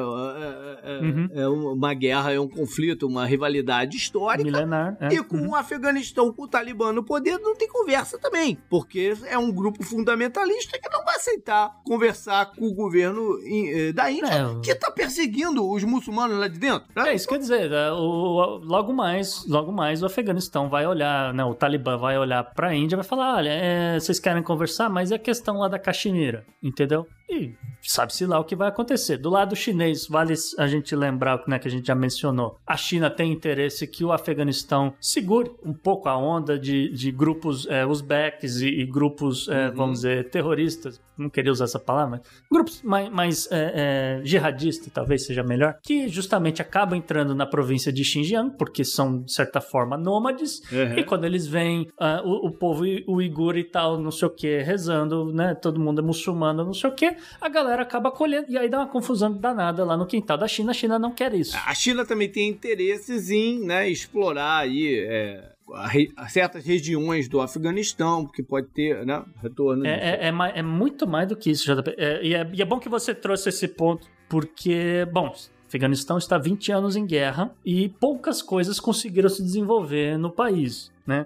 é- 0.83 0.99
Uhum. 1.01 1.29
é 1.33 1.47
uma 1.47 1.93
guerra, 1.93 2.31
é 2.33 2.39
um 2.39 2.47
conflito, 2.47 3.07
uma 3.07 3.25
rivalidade 3.25 3.97
histórica. 3.97 4.43
Milenar. 4.43 4.97
é. 5.01 5.13
E 5.13 5.23
com 5.23 5.37
o 5.47 5.55
Afeganistão, 5.55 6.31
com 6.31 6.43
o 6.43 6.47
Talibã 6.47 6.91
no 6.93 7.03
poder, 7.03 7.37
não 7.39 7.55
tem 7.55 7.67
conversa 7.67 8.17
também. 8.17 8.57
Porque 8.69 9.13
é 9.27 9.37
um 9.37 9.51
grupo 9.51 9.83
fundamentalista 9.83 10.79
que 10.79 10.89
não 10.89 11.03
vai 11.03 11.15
aceitar 11.15 11.71
conversar 11.85 12.51
com 12.53 12.65
o 12.67 12.73
governo 12.73 13.37
eh, 13.45 13.91
da 13.91 14.09
Índia, 14.11 14.27
É, 14.27 14.59
que 14.61 14.75
tá 14.75 14.89
perseguindo 14.91 15.67
os 15.69 15.83
muçulmanos 15.83 16.37
lá 16.39 16.47
de 16.47 16.59
dentro. 16.59 16.87
né? 16.95 17.09
É 17.09 17.15
isso 17.15 17.27
que 17.27 17.33
quer 17.33 17.39
dizer, 17.39 17.71
o- 17.93 17.97
o- 17.97 18.57
logo 18.63 18.93
mais, 18.93 19.45
logo 19.47 19.71
mais 19.71 20.01
o 20.01 20.05
Afeganistão 20.05 20.69
vai 20.69 20.85
olhar, 20.85 21.33
né, 21.33 21.43
o 21.43 21.53
Talibã 21.53 21.97
vai 21.97 22.12
olhar 22.17 22.43
para 22.43 22.69
a 22.69 22.75
Índia 22.75 22.95
e 22.95 22.97
vai 22.97 23.05
falar, 23.05 23.35
olha, 23.35 23.49
é, 23.49 23.99
vocês 23.99 24.19
querem 24.19 24.43
conversar, 24.43 24.89
mas 24.89 25.11
é 25.11 25.15
a 25.15 25.19
questão 25.19 25.57
lá 25.57 25.67
da 25.67 25.79
Caxemira, 25.79 26.45
entendeu? 26.61 27.07
E 27.29 27.55
sabe-se 27.81 28.25
lá 28.25 28.39
o 28.39 28.43
que 28.43 28.55
vai 28.55 28.69
acontecer. 28.69 29.17
Do 29.17 29.29
lado 29.29 29.55
chinês, 29.55 30.07
vale 30.07 30.33
a 30.57 30.67
gente 30.67 30.95
lembrar, 30.95 31.43
né, 31.47 31.59
que 31.59 31.67
a 31.67 31.71
gente 31.71 31.87
já 31.87 31.95
mencionou, 31.95 32.57
a 32.65 32.77
China 32.77 33.09
tem 33.09 33.31
interesse 33.31 33.85
que 33.87 34.03
o 34.05 34.11
Afeganistão 34.11 34.93
segure 34.99 35.51
um 35.63 35.73
pouco 35.73 36.07
a 36.07 36.17
onda 36.17 36.57
de, 36.57 36.89
de 36.89 37.11
grupos 37.11 37.67
é, 37.67 37.85
uzbeques 37.85 38.61
e, 38.61 38.67
e 38.67 38.85
grupos, 38.85 39.47
é, 39.49 39.69
vamos 39.69 39.99
dizer, 39.99 40.29
terroristas, 40.29 41.01
não 41.17 41.29
queria 41.29 41.51
usar 41.51 41.65
essa 41.65 41.79
palavra, 41.79 42.11
mas 42.17 42.21
grupos 42.51 42.81
mais, 42.81 43.09
mais 43.09 43.51
é, 43.51 44.19
é, 44.21 44.25
jihadistas, 44.25 44.91
talvez 44.91 45.25
seja 45.25 45.43
melhor, 45.43 45.77
que 45.83 46.07
justamente 46.07 46.61
acabam 46.61 46.97
entrando 46.97 47.35
na 47.35 47.45
província 47.45 47.91
de 47.91 48.03
Xinjiang, 48.03 48.55
porque 48.57 48.83
são, 48.83 49.21
de 49.21 49.33
certa 49.33 49.61
forma, 49.61 49.97
nômades, 49.97 50.61
Uhum. 50.71 50.97
e 50.97 51.03
quando 51.03 51.25
eles 51.25 51.45
veem 51.45 51.87
ah, 51.99 52.21
o, 52.23 52.47
o 52.47 52.51
povo 52.51 52.83
uigur 53.07 53.57
e 53.57 53.63
tal, 53.63 53.99
não 53.99 54.11
sei 54.11 54.27
o 54.27 54.31
que, 54.31 54.59
rezando, 54.59 55.31
né, 55.33 55.53
todo 55.53 55.79
mundo 55.79 55.99
é 55.99 56.03
muçulmano, 56.03 56.63
não 56.65 56.73
sei 56.73 56.89
o 56.89 56.93
que, 56.93 57.12
a 57.39 57.49
galera 57.49 57.81
acaba 57.81 58.11
colhendo 58.11 58.45
e 58.49 58.57
aí 58.57 58.69
dá 58.69 58.79
uma 58.79 58.87
confusão 58.87 59.31
danada 59.31 59.83
lá 59.83 59.97
no 59.97 60.05
quintal 60.05 60.37
da 60.37 60.47
China. 60.47 60.71
A 60.71 60.73
China 60.73 60.99
não 60.99 61.11
quer 61.11 61.33
isso. 61.33 61.55
A 61.65 61.73
China 61.73 62.05
também 62.05 62.29
tem 62.29 62.49
interesses 62.49 63.29
em 63.29 63.65
né, 63.65 63.89
explorar 63.89 64.59
aí 64.59 64.99
é, 65.07 65.53
a 65.71 65.89
a 66.15 66.27
certas 66.27 66.65
regiões 66.65 67.27
do 67.27 67.41
Afeganistão, 67.41 68.25
que 68.25 68.43
pode 68.43 68.67
ter 68.67 69.05
né, 69.05 69.23
retorno. 69.41 69.85
É, 69.85 70.27
é, 70.27 70.29
é, 70.29 70.59
é 70.59 70.61
muito 70.61 71.07
mais 71.07 71.27
do 71.27 71.35
que 71.35 71.51
isso, 71.51 71.63
JP. 71.73 71.95
É, 71.97 72.23
e, 72.23 72.33
é, 72.33 72.49
e 72.53 72.61
é 72.61 72.65
bom 72.65 72.79
que 72.79 72.89
você 72.89 73.13
trouxe 73.13 73.49
esse 73.49 73.67
ponto, 73.67 74.07
porque, 74.27 75.07
bom, 75.11 75.27
o 75.27 75.67
Afeganistão 75.67 76.17
está 76.17 76.35
há 76.35 76.39
20 76.39 76.71
anos 76.71 76.95
em 76.95 77.05
guerra 77.05 77.51
e 77.65 77.89
poucas 77.89 78.41
coisas 78.41 78.79
conseguiram 78.79 79.29
se 79.29 79.41
desenvolver 79.41 80.17
no 80.17 80.31
país, 80.31 80.91
né? 81.05 81.25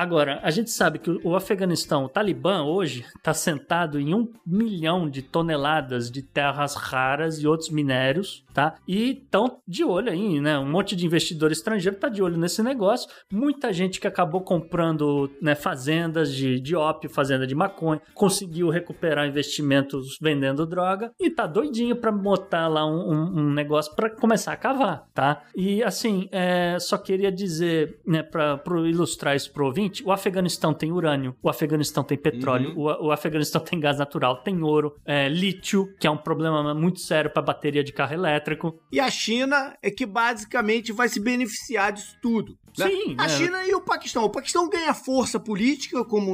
Agora, 0.00 0.40
a 0.42 0.50
gente 0.50 0.70
sabe 0.70 0.98
que 0.98 1.10
o 1.22 1.36
Afeganistão, 1.36 2.06
o 2.06 2.08
Talibã, 2.08 2.62
hoje, 2.62 3.04
está 3.18 3.34
sentado 3.34 4.00
em 4.00 4.14
um 4.14 4.32
milhão 4.46 5.06
de 5.10 5.20
toneladas 5.20 6.10
de 6.10 6.22
terras 6.22 6.74
raras 6.74 7.36
e 7.42 7.46
outros 7.46 7.68
minérios, 7.68 8.42
tá? 8.54 8.76
E 8.88 9.10
estão 9.22 9.58
de 9.68 9.84
olho 9.84 10.10
aí, 10.10 10.40
né? 10.40 10.58
Um 10.58 10.70
monte 10.70 10.96
de 10.96 11.04
investidor 11.04 11.52
estrangeiro 11.52 11.96
está 11.96 12.08
de 12.08 12.22
olho 12.22 12.38
nesse 12.38 12.62
negócio. 12.62 13.10
Muita 13.30 13.74
gente 13.74 14.00
que 14.00 14.06
acabou 14.06 14.40
comprando 14.40 15.30
né, 15.42 15.54
fazendas 15.54 16.34
de, 16.34 16.58
de 16.60 16.74
ópio, 16.74 17.10
fazenda 17.10 17.46
de 17.46 17.54
maconha, 17.54 18.00
conseguiu 18.14 18.70
recuperar 18.70 19.28
investimentos 19.28 20.16
vendendo 20.18 20.64
droga 20.64 21.12
e 21.20 21.28
tá 21.28 21.46
doidinho 21.46 21.94
para 21.94 22.10
botar 22.10 22.68
lá 22.68 22.86
um, 22.86 23.12
um- 23.12 23.38
um 23.40 23.52
negócio 23.52 23.94
para 23.94 24.08
começar 24.08 24.54
a 24.54 24.56
cavar, 24.56 25.06
tá? 25.12 25.42
E 25.54 25.82
assim, 25.82 26.26
é, 26.32 26.78
só 26.80 26.96
queria 26.96 27.30
dizer, 27.30 28.00
né, 28.06 28.22
para 28.22 28.58
ilustrar 28.88 29.36
isso 29.36 29.52
pro 29.52 29.66
ouvinte, 29.66 29.89
o 30.04 30.12
Afeganistão 30.12 30.72
tem 30.74 30.92
urânio, 30.92 31.34
o 31.42 31.48
Afeganistão 31.48 32.02
tem 32.02 32.16
petróleo, 32.18 32.72
o, 32.76 33.06
o 33.06 33.12
Afeganistão 33.12 33.60
tem 33.60 33.78
gás 33.80 33.98
natural, 33.98 34.42
tem 34.42 34.62
ouro, 34.62 34.94
é, 35.04 35.28
lítio, 35.28 35.88
que 35.98 36.06
é 36.06 36.10
um 36.10 36.16
problema 36.16 36.74
muito 36.74 37.00
sério 37.00 37.30
para 37.30 37.42
bateria 37.42 37.82
de 37.84 37.92
carro 37.92 38.14
elétrico. 38.14 38.78
E 38.92 39.00
a 39.00 39.10
China 39.10 39.76
é 39.82 39.90
que 39.90 40.06
basicamente 40.06 40.92
vai 40.92 41.08
se 41.08 41.20
beneficiar 41.20 41.92
disso 41.92 42.16
tudo. 42.22 42.56
né? 42.78 42.88
Sim, 42.88 43.14
A 43.18 43.22
né? 43.22 43.28
China 43.28 43.66
e 43.66 43.74
o 43.74 43.80
Paquistão. 43.80 44.24
O 44.24 44.30
Paquistão 44.30 44.68
ganha 44.68 44.94
força 44.94 45.38
política, 45.40 46.04
como 46.04 46.30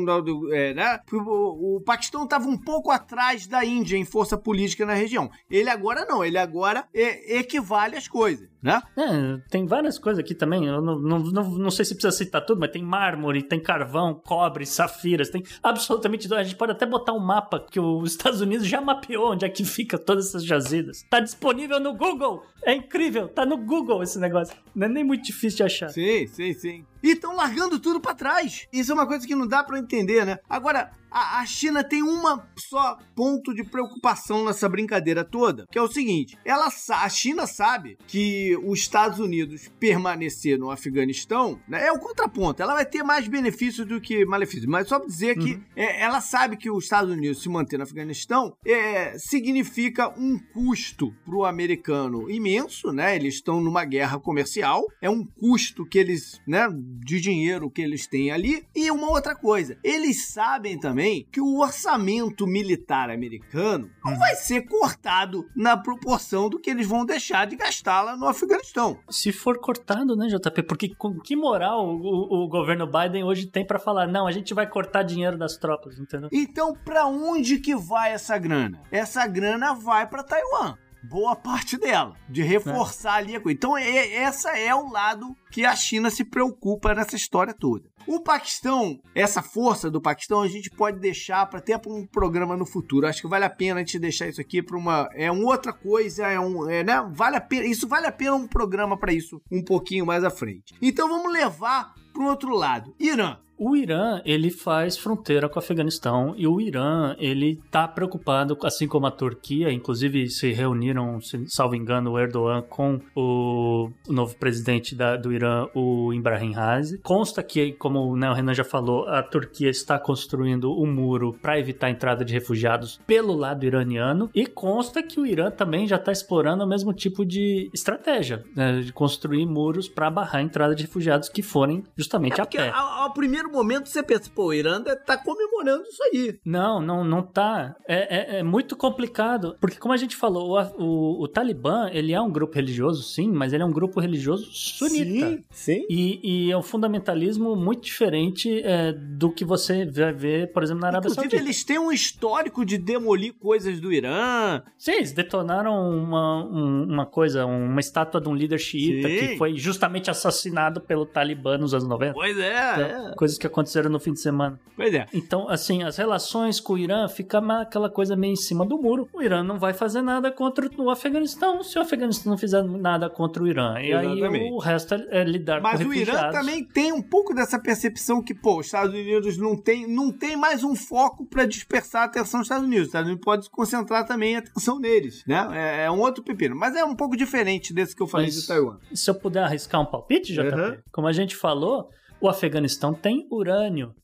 é, 0.52 0.74
né? 0.74 1.00
O, 1.12 1.76
o 1.76 1.80
Paquistão 1.80 2.24
estava 2.24 2.46
um 2.48 2.58
pouco 2.58 2.90
atrás 2.90 3.46
da 3.46 3.64
Índia 3.64 3.96
em 3.96 4.04
força 4.04 4.36
política 4.36 4.84
na 4.84 4.94
região. 4.94 5.30
Ele 5.50 5.70
agora 5.70 6.04
não, 6.04 6.24
ele 6.24 6.38
agora 6.38 6.86
é, 6.94 7.38
equivale 7.38 7.96
às 7.96 8.08
coisas, 8.08 8.48
né? 8.66 8.82
É, 8.96 9.40
tem 9.48 9.64
várias 9.64 9.96
coisas 9.96 10.18
aqui 10.22 10.34
também. 10.34 10.66
Eu 10.66 10.82
não, 10.82 10.98
não, 10.98 11.18
não, 11.20 11.50
não 11.50 11.70
sei 11.70 11.84
se 11.84 11.94
precisa 11.94 12.10
citar 12.10 12.44
tudo, 12.44 12.60
mas 12.60 12.70
tem 12.70 12.82
mármore, 12.82 13.42
tem 13.42 13.60
carvão, 13.60 14.12
cobre, 14.12 14.66
safiras, 14.66 15.30
tem 15.30 15.44
absolutamente 15.62 16.28
tudo. 16.28 16.38
A 16.38 16.42
gente 16.42 16.56
pode 16.56 16.72
até 16.72 16.84
botar 16.84 17.12
um 17.12 17.20
mapa 17.20 17.60
que 17.60 17.78
os 17.78 18.10
Estados 18.10 18.40
Unidos 18.40 18.66
já 18.66 18.80
mapeou 18.80 19.32
onde 19.32 19.44
é 19.44 19.48
que 19.48 19.64
fica 19.64 19.96
todas 19.96 20.26
essas 20.26 20.44
jazidas. 20.44 21.04
Tá 21.08 21.20
disponível 21.20 21.78
no 21.78 21.94
Google. 21.94 22.42
É 22.64 22.74
incrível, 22.74 23.28
tá 23.28 23.46
no 23.46 23.56
Google 23.56 24.02
esse 24.02 24.18
negócio. 24.18 24.56
Não 24.74 24.86
é 24.86 24.88
nem 24.90 25.04
muito 25.04 25.24
difícil 25.24 25.58
de 25.58 25.62
achar. 25.62 25.88
Sim, 25.90 26.26
sim, 26.26 26.52
sim. 26.52 26.84
E 27.00 27.12
estão 27.12 27.36
largando 27.36 27.78
tudo 27.78 28.00
pra 28.00 28.14
trás. 28.14 28.66
Isso 28.72 28.90
é 28.90 28.94
uma 28.94 29.06
coisa 29.06 29.24
que 29.24 29.36
não 29.36 29.46
dá 29.46 29.62
pra 29.62 29.78
entender, 29.78 30.26
né? 30.26 30.40
Agora, 30.50 30.90
a, 31.16 31.40
a 31.40 31.46
China 31.46 31.82
tem 31.82 32.02
uma 32.02 32.46
só 32.58 32.98
ponto 33.14 33.54
de 33.54 33.64
preocupação 33.64 34.44
nessa 34.44 34.68
brincadeira 34.68 35.24
toda, 35.24 35.66
que 35.70 35.78
é 35.78 35.82
o 35.82 35.88
seguinte: 35.88 36.36
ela, 36.44 36.68
a 36.90 37.08
China 37.08 37.46
sabe 37.46 37.96
que 38.06 38.54
os 38.62 38.80
Estados 38.80 39.18
Unidos 39.18 39.70
permanecer 39.80 40.58
no 40.58 40.70
Afeganistão 40.70 41.58
né, 41.66 41.86
é 41.86 41.92
o 41.92 41.98
contraponto. 41.98 42.62
Ela 42.62 42.74
vai 42.74 42.84
ter 42.84 43.02
mais 43.02 43.26
benefícios 43.26 43.86
do 43.86 43.98
que 43.98 44.26
malefícios. 44.26 44.66
Mas 44.66 44.88
só 44.88 44.98
pra 44.98 45.08
dizer 45.08 45.38
que 45.38 45.58
é, 45.74 46.02
ela 46.02 46.20
sabe 46.20 46.56
que 46.58 46.70
os 46.70 46.84
Estados 46.84 47.10
Unidos 47.10 47.42
se 47.42 47.48
manter 47.48 47.78
no 47.78 47.84
Afeganistão 47.84 48.54
é, 48.66 49.18
significa 49.18 50.08
um 50.18 50.38
custo 50.52 51.14
pro 51.24 51.46
americano 51.46 52.30
imenso, 52.30 52.92
né? 52.92 53.16
Eles 53.16 53.36
estão 53.36 53.58
numa 53.58 53.86
guerra 53.86 54.20
comercial, 54.20 54.84
é 55.00 55.08
um 55.08 55.24
custo 55.24 55.86
que 55.86 55.98
eles, 55.98 56.42
né, 56.46 56.68
de 57.02 57.20
dinheiro 57.20 57.70
que 57.70 57.80
eles 57.80 58.06
têm 58.06 58.30
ali. 58.30 58.66
E 58.74 58.90
uma 58.90 59.08
outra 59.08 59.34
coisa, 59.34 59.78
eles 59.82 60.26
sabem 60.28 60.78
também 60.78 61.05
que 61.32 61.40
o 61.40 61.58
orçamento 61.60 62.46
militar 62.46 63.10
americano 63.10 63.90
não 64.04 64.16
vai 64.18 64.34
ser 64.34 64.62
cortado 64.62 65.44
na 65.54 65.76
proporção 65.76 66.48
do 66.48 66.58
que 66.58 66.70
eles 66.70 66.86
vão 66.86 67.04
deixar 67.04 67.46
de 67.46 67.56
gastar 67.56 68.02
lá 68.02 68.16
no 68.16 68.26
Afeganistão. 68.26 68.98
Se 69.10 69.32
for 69.32 69.58
cortado, 69.58 70.16
né, 70.16 70.26
JP? 70.28 70.62
Porque 70.64 70.94
com 70.94 71.18
que 71.20 71.36
moral 71.36 71.86
o, 71.86 72.44
o- 72.44 72.48
governo 72.48 72.86
Biden 72.86 73.24
hoje 73.24 73.46
tem 73.46 73.66
pra 73.66 73.78
falar, 73.78 74.06
não, 74.06 74.26
a 74.26 74.32
gente 74.32 74.52
vai 74.54 74.66
cortar 74.66 75.02
dinheiro 75.02 75.36
das 75.38 75.56
tropas, 75.56 75.98
entendeu? 75.98 76.28
Então, 76.32 76.74
pra 76.84 77.06
onde 77.06 77.58
que 77.58 77.74
vai 77.76 78.12
essa 78.12 78.36
grana? 78.38 78.80
Essa 78.90 79.26
grana 79.26 79.74
vai 79.74 80.06
pra 80.06 80.22
Taiwan. 80.22 80.76
Boa 81.08 81.36
parte 81.36 81.76
dela, 81.76 82.16
de 82.28 82.42
reforçar 82.42 83.14
ali 83.14 83.36
a 83.36 83.40
coisa. 83.40 83.56
Então, 83.56 83.76
é, 83.78 84.14
essa 84.14 84.58
é 84.58 84.74
o 84.74 84.90
lado 84.90 85.36
que 85.52 85.64
a 85.64 85.76
China 85.76 86.10
se 86.10 86.24
preocupa 86.24 86.94
nessa 86.94 87.14
história 87.14 87.54
toda. 87.54 87.88
O 88.06 88.20
Paquistão, 88.20 88.98
essa 89.14 89.42
força 89.42 89.90
do 89.90 90.00
Paquistão, 90.00 90.42
a 90.42 90.48
gente 90.48 90.70
pode 90.70 90.98
deixar 91.00 91.44
para 91.46 91.58
até 91.58 91.76
para 91.76 91.92
um 91.92 92.06
programa 92.06 92.56
no 92.56 92.64
futuro. 92.66 93.06
Acho 93.06 93.22
que 93.22 93.28
vale 93.28 93.44
a 93.44 93.50
pena 93.50 93.76
a 93.76 93.78
gente 93.80 93.98
deixar 93.98 94.28
isso 94.28 94.40
aqui 94.40 94.62
para 94.62 94.76
uma 94.76 95.08
é 95.14 95.30
uma 95.30 95.44
outra 95.50 95.72
coisa, 95.72 96.26
é 96.26 96.38
um, 96.38 96.68
é, 96.70 96.84
né? 96.84 97.04
Vale 97.12 97.36
a 97.36 97.40
pena, 97.40 97.66
isso 97.66 97.88
vale 97.88 98.06
a 98.06 98.12
pena 98.12 98.34
um 98.34 98.46
programa 98.46 98.96
para 98.96 99.12
isso 99.12 99.40
um 99.50 99.62
pouquinho 99.62 100.06
mais 100.06 100.22
à 100.24 100.30
frente. 100.30 100.74
Então 100.80 101.08
vamos 101.08 101.32
levar 101.32 101.94
pro 102.12 102.26
outro 102.26 102.54
lado. 102.54 102.94
Irã. 102.98 103.36
O 103.58 103.74
Irã, 103.74 104.20
ele 104.26 104.50
faz 104.50 104.98
fronteira 104.98 105.48
com 105.48 105.56
o 105.56 105.58
Afeganistão 105.58 106.34
e 106.36 106.46
o 106.46 106.60
Irã, 106.60 107.16
ele 107.18 107.58
tá 107.70 107.88
preocupado, 107.88 108.54
assim 108.62 108.86
como 108.86 109.06
a 109.06 109.10
Turquia, 109.10 109.72
inclusive 109.72 110.28
se 110.28 110.52
reuniram, 110.52 111.18
se 111.22 111.42
salvo 111.48 111.74
engano, 111.74 112.10
o 112.12 112.18
Erdogan 112.18 112.60
com 112.68 113.00
o, 113.14 113.88
o 114.06 114.12
novo 114.12 114.36
presidente 114.36 114.94
da- 114.94 115.16
do 115.16 115.32
Irã, 115.32 115.66
o 115.74 116.12
Ibrahim 116.12 116.52
Raisi. 116.52 116.98
Consta 116.98 117.42
que, 117.42 117.72
como 117.72 117.95
né, 118.16 118.30
o 118.30 118.34
Renan 118.34 118.54
já 118.54 118.64
falou, 118.64 119.08
a 119.08 119.22
Turquia 119.22 119.70
está 119.70 119.98
construindo 119.98 120.72
um 120.72 120.86
muro 120.86 121.36
para 121.40 121.58
evitar 121.58 121.86
a 121.86 121.90
entrada 121.90 122.24
de 122.24 122.32
refugiados 122.34 123.00
pelo 123.06 123.34
lado 123.34 123.64
iraniano 123.64 124.30
e 124.34 124.46
consta 124.46 125.02
que 125.02 125.20
o 125.20 125.26
Irã 125.26 125.50
também 125.50 125.86
já 125.86 125.96
está 125.96 126.12
explorando 126.12 126.64
o 126.64 126.68
mesmo 126.68 126.92
tipo 126.92 127.24
de 127.24 127.70
estratégia, 127.72 128.44
né, 128.54 128.80
de 128.80 128.92
construir 128.92 129.46
muros 129.46 129.88
para 129.88 130.10
barrar 130.10 130.40
a 130.40 130.42
entrada 130.42 130.74
de 130.74 130.82
refugiados 130.84 131.28
que 131.28 131.42
forem 131.42 131.84
justamente 131.96 132.40
É 132.40 132.42
a 132.42 132.46
pé. 132.46 132.70
ao, 132.70 133.04
ao 133.04 133.12
primeiro 133.12 133.50
momento 133.50 133.88
você 133.88 134.02
pensa, 134.02 134.30
pô, 134.34 134.46
o 134.46 134.54
Irã 134.54 134.80
deve 134.80 134.96
tá 135.00 135.16
comemorando 135.16 135.84
isso 135.84 136.02
aí. 136.02 136.38
Não, 136.44 136.80
não, 136.80 137.04
não 137.04 137.22
tá. 137.22 137.76
É, 137.86 138.36
é, 138.36 138.38
é 138.38 138.42
muito 138.42 138.76
complicado. 138.76 139.56
Porque, 139.60 139.78
como 139.78 139.94
a 139.94 139.96
gente 139.96 140.16
falou, 140.16 140.58
o, 140.58 140.84
o, 140.84 141.22
o 141.24 141.28
Talibã, 141.28 141.88
ele 141.92 142.12
é 142.12 142.20
um 142.20 142.30
grupo 142.30 142.54
religioso, 142.56 143.02
sim, 143.02 143.30
mas 143.30 143.52
ele 143.52 143.62
é 143.62 143.66
um 143.66 143.72
grupo 143.72 144.00
religioso 144.00 144.46
sunita. 144.52 145.28
Sim, 145.30 145.44
sim. 145.50 145.86
E, 145.88 146.46
e 146.48 146.50
é 146.52 146.56
um 146.56 146.62
fundamentalismo 146.62 147.54
muito 147.56 147.85
diferente 147.86 148.60
é, 148.64 148.92
do 148.92 149.30
que 149.30 149.44
você 149.44 149.84
vai 149.86 150.12
ver, 150.12 150.52
por 150.52 150.62
exemplo, 150.62 150.82
na 150.82 150.88
Arábia 150.88 151.08
Inclusive, 151.08 151.30
Saudita. 151.30 151.42
eles 151.42 151.64
têm 151.64 151.78
um 151.78 151.90
histórico 151.92 152.64
de 152.64 152.76
demolir 152.78 153.34
coisas 153.34 153.80
do 153.80 153.92
Irã. 153.92 154.62
Sim, 154.78 154.92
eles 154.92 155.12
detonaram 155.12 155.74
uma, 155.90 156.44
um- 156.44 156.84
uma 156.84 157.06
coisa, 157.06 157.44
uma 157.46 157.80
estátua 157.80 158.20
de 158.20 158.28
um 158.28 158.34
líder 158.34 158.58
xiita 158.58 159.08
Sim. 159.08 159.16
que 159.28 159.36
foi 159.38 159.56
justamente 159.56 160.10
assassinado 160.10 160.80
pelo 160.80 161.06
Talibã 161.06 161.56
nos 161.58 161.72
anos 161.74 161.88
90. 161.88 162.14
Pois 162.14 162.38
é, 162.38 162.52
é. 162.52 163.14
Coisas 163.16 163.38
que 163.38 163.46
aconteceram 163.46 163.90
no 163.90 163.98
fim 164.00 164.12
de 164.12 164.20
semana. 164.20 164.58
Pois 164.76 164.92
é. 164.92 165.06
Então, 165.14 165.48
assim, 165.48 165.82
as 165.82 165.96
relações 165.96 166.60
com 166.60 166.74
o 166.74 166.78
Irã 166.78 167.08
fica 167.08 167.40
ma- 167.40 167.62
aquela 167.62 167.88
coisa 167.88 168.14
meio 168.16 168.32
em 168.32 168.36
cima 168.36 168.64
do 168.66 168.76
muro. 168.76 169.08
O 169.12 169.22
Irã 169.22 169.42
não 169.42 169.58
vai 169.58 169.72
fazer 169.72 170.02
nada 170.02 170.30
contra 170.30 170.68
o 170.78 170.90
Afeganistão 170.90 171.62
se 171.62 171.78
o 171.78 171.82
Afeganistão 171.82 172.30
não 172.32 172.38
fizer 172.38 172.62
nada 172.62 173.08
contra 173.08 173.42
o 173.42 173.46
Irã. 173.48 173.74
E 173.80 173.92
aí 173.92 174.06
Exatamente. 174.18 174.52
o 174.52 174.58
resto 174.58 174.94
é, 174.94 175.06
é 175.20 175.24
lidar 175.24 175.60
Mas 175.60 175.82
com 175.82 175.88
o 175.88 175.94
Irã 175.94 176.30
também 176.30 176.64
tem 176.64 176.92
um 176.92 177.02
pouco 177.02 177.34
dessa 177.34 177.58
percepção 177.58 177.75
que, 178.24 178.34
pô, 178.34 178.58
os 178.60 178.66
Estados 178.66 178.94
Unidos 178.94 179.36
não 179.36 179.56
tem, 179.56 179.86
não 179.86 180.10
tem 180.10 180.36
mais 180.36 180.64
um 180.64 180.74
foco 180.74 181.24
pra 181.26 181.44
dispersar 181.44 182.02
a 182.02 182.04
atenção 182.06 182.40
dos 182.40 182.46
Estados 182.46 182.64
Unidos. 182.66 182.84
Os 182.84 182.88
Estados 182.88 183.08
Unidos 183.08 183.24
pode 183.24 183.50
concentrar 183.50 184.06
também 184.06 184.36
a 184.36 184.38
atenção 184.40 184.78
neles, 184.78 185.22
né? 185.26 185.48
É, 185.52 185.84
é 185.84 185.90
um 185.90 186.00
outro 186.00 186.22
pepino. 186.24 186.56
Mas 186.56 186.74
é 186.76 186.84
um 186.84 186.94
pouco 186.94 187.16
diferente 187.16 187.72
desse 187.72 187.94
que 187.94 188.02
eu 188.02 188.06
falei 188.06 188.26
Mas- 188.26 188.40
de 188.40 188.46
Taiwan. 188.46 188.78
Se 188.94 189.10
eu 189.10 189.14
puder 189.14 189.42
arriscar 189.44 189.80
um 189.80 189.86
palpite, 189.86 190.32
JP, 190.32 190.54
Uhum. 190.54 190.76
como 190.92 191.06
a 191.06 191.12
gente 191.12 191.36
falou, 191.36 191.90
o 192.20 192.28
Afeganistão 192.28 192.94
tem 192.94 193.26
urânio 193.30 193.94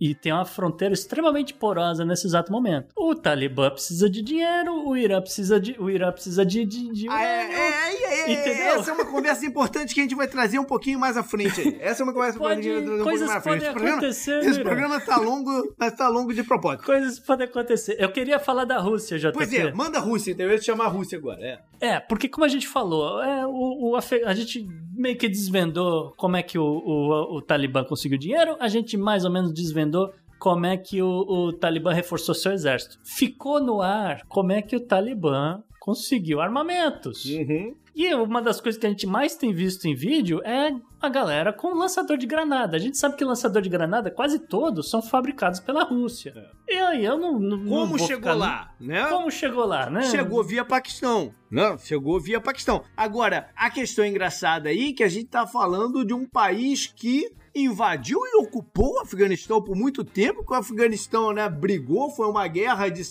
e 0.00 0.14
tem 0.14 0.32
uma 0.32 0.44
fronteira 0.44 0.92
extremamente 0.94 1.54
porosa 1.54 2.04
nesse 2.04 2.26
exato 2.26 2.50
momento. 2.50 2.92
O 2.96 3.14
Talibã 3.14 3.70
precisa 3.70 4.10
de 4.10 4.20
dinheiro, 4.22 4.86
o 4.88 4.96
Irã 4.96 5.20
precisa 5.20 5.60
de, 5.60 5.76
o 5.78 5.88
Irã 5.88 6.10
precisa 6.12 6.44
de, 6.44 6.64
de, 6.64 6.90
de 6.92 7.08
Ah, 7.08 7.22
é, 7.22 7.44
urânio. 7.44 7.56
é, 7.56 8.02
é, 8.02 8.20
é, 8.20 8.32
Entendeu? 8.32 8.66
Essa 8.80 8.90
é 8.90 8.94
uma 8.94 9.04
conversa 9.06 9.46
importante 9.46 9.94
que 9.94 10.00
a 10.00 10.02
gente 10.02 10.14
vai 10.14 10.26
trazer 10.26 10.58
um 10.58 10.64
pouquinho 10.64 10.98
mais 10.98 11.16
à 11.16 11.22
frente. 11.22 11.76
Essa 11.80 12.02
é 12.02 12.04
uma 12.04 12.12
conversa 12.12 12.38
Pode- 12.38 12.60
que 12.62 12.68
a 12.68 12.72
gente 12.74 12.74
vai 12.74 12.82
trazer 12.84 13.00
um 13.00 13.04
pouquinho 13.04 13.04
coisas 13.04 13.28
mais 13.28 13.38
à 13.38 13.40
frente. 13.42 13.54
podem 13.54 13.68
Esse 13.68 13.72
programa, 13.72 13.96
acontecer, 13.98 14.38
esse 14.50 14.60
programa 14.60 15.00
tá 15.00 15.16
longo, 15.16 15.74
mas 15.78 15.92
tá 15.92 16.08
longo 16.08 16.34
de 16.34 16.42
propósito. 16.42 16.84
Coisas 16.84 17.18
podem 17.20 17.46
acontecer. 17.46 17.96
Eu 17.98 18.10
queria 18.10 18.38
falar 18.40 18.64
da 18.64 18.78
Rússia, 18.78 19.18
JP. 19.18 19.32
Pois 19.34 19.52
é, 19.52 19.72
manda 19.72 19.98
a 19.98 20.00
Rússia, 20.00 20.32
então 20.32 20.46
eu 20.46 20.52
ia 20.52 20.58
te 20.58 20.64
chamar 20.66 20.86
a 20.86 20.88
Rússia 20.88 21.16
agora. 21.18 21.40
É. 21.40 21.60
É, 21.80 22.00
porque 22.00 22.28
como 22.28 22.44
a 22.44 22.48
gente 22.48 22.66
falou, 22.68 23.22
é, 23.22 23.46
o, 23.46 23.90
o 23.90 23.96
Afe- 23.96 24.22
a 24.24 24.32
gente 24.34 24.66
meio 24.92 25.16
que 25.16 25.28
desvendou 25.28 26.12
como 26.16 26.36
é 26.36 26.42
que 26.42 26.58
o, 26.58 26.64
o, 26.64 27.36
o 27.36 27.42
Talibã 27.42 27.84
conseguiu 27.84 28.18
dinheiro, 28.18 28.56
a 28.60 28.68
gente 28.68 28.96
mais 28.96 29.24
ou 29.24 29.30
menos 29.30 29.52
desvendou 29.52 30.12
como 30.38 30.66
é 30.66 30.76
que 30.76 31.00
o, 31.00 31.08
o 31.08 31.52
Talibã 31.52 31.92
reforçou 31.92 32.34
seu 32.34 32.52
exército. 32.52 32.98
Ficou 33.04 33.60
no 33.60 33.80
ar 33.80 34.22
como 34.28 34.52
é 34.52 34.60
que 34.60 34.74
o 34.74 34.80
Talibã 34.80 35.62
conseguiu 35.82 36.40
armamentos. 36.40 37.24
Uhum. 37.24 37.74
E 37.92 38.14
uma 38.14 38.40
das 38.40 38.60
coisas 38.60 38.80
que 38.80 38.86
a 38.86 38.88
gente 38.88 39.04
mais 39.04 39.34
tem 39.34 39.52
visto 39.52 39.84
em 39.86 39.96
vídeo 39.96 40.40
é 40.44 40.72
a 41.00 41.08
galera 41.08 41.52
com 41.52 41.74
lançador 41.74 42.16
de 42.16 42.24
granada. 42.24 42.76
A 42.76 42.78
gente 42.78 42.96
sabe 42.96 43.16
que 43.16 43.24
lançador 43.24 43.60
de 43.60 43.68
granada, 43.68 44.08
quase 44.08 44.38
todos, 44.38 44.88
são 44.88 45.02
fabricados 45.02 45.58
pela 45.58 45.82
Rússia. 45.82 46.32
E 46.68 46.74
aí 46.74 47.04
eu 47.04 47.18
não. 47.18 47.32
não 47.32 47.56
não 47.56 47.68
Como 47.68 47.98
vou 47.98 48.06
chegou 48.06 48.32
ficar- 48.32 48.34
lá, 48.34 48.72
né? 48.78 49.06
Como 49.08 49.28
chegou 49.28 49.66
lá, 49.66 49.90
né? 49.90 50.02
Chegou 50.02 50.44
via 50.44 50.64
Paquistão. 50.64 51.34
Não, 51.50 51.76
chegou 51.76 52.20
via 52.20 52.40
Paquistão. 52.40 52.84
Agora, 52.96 53.50
a 53.56 53.68
questão 53.68 54.06
engraçada 54.06 54.68
aí 54.68 54.90
é 54.90 54.92
que 54.92 55.02
a 55.02 55.08
gente 55.08 55.26
tá 55.26 55.48
falando 55.48 56.04
de 56.04 56.14
um 56.14 56.24
país 56.24 56.86
que 56.86 57.28
invadiu 57.52 58.20
e 58.24 58.40
ocupou 58.40 58.94
o 58.94 59.00
Afeganistão 59.00 59.60
por 59.60 59.74
muito 59.74 60.04
tempo, 60.04 60.46
que 60.46 60.52
o 60.52 60.56
Afeganistão, 60.56 61.32
né, 61.32 61.48
brigou, 61.48 62.08
foi 62.08 62.28
uma 62.28 62.46
guerra 62.46 62.88
de, 62.88 63.02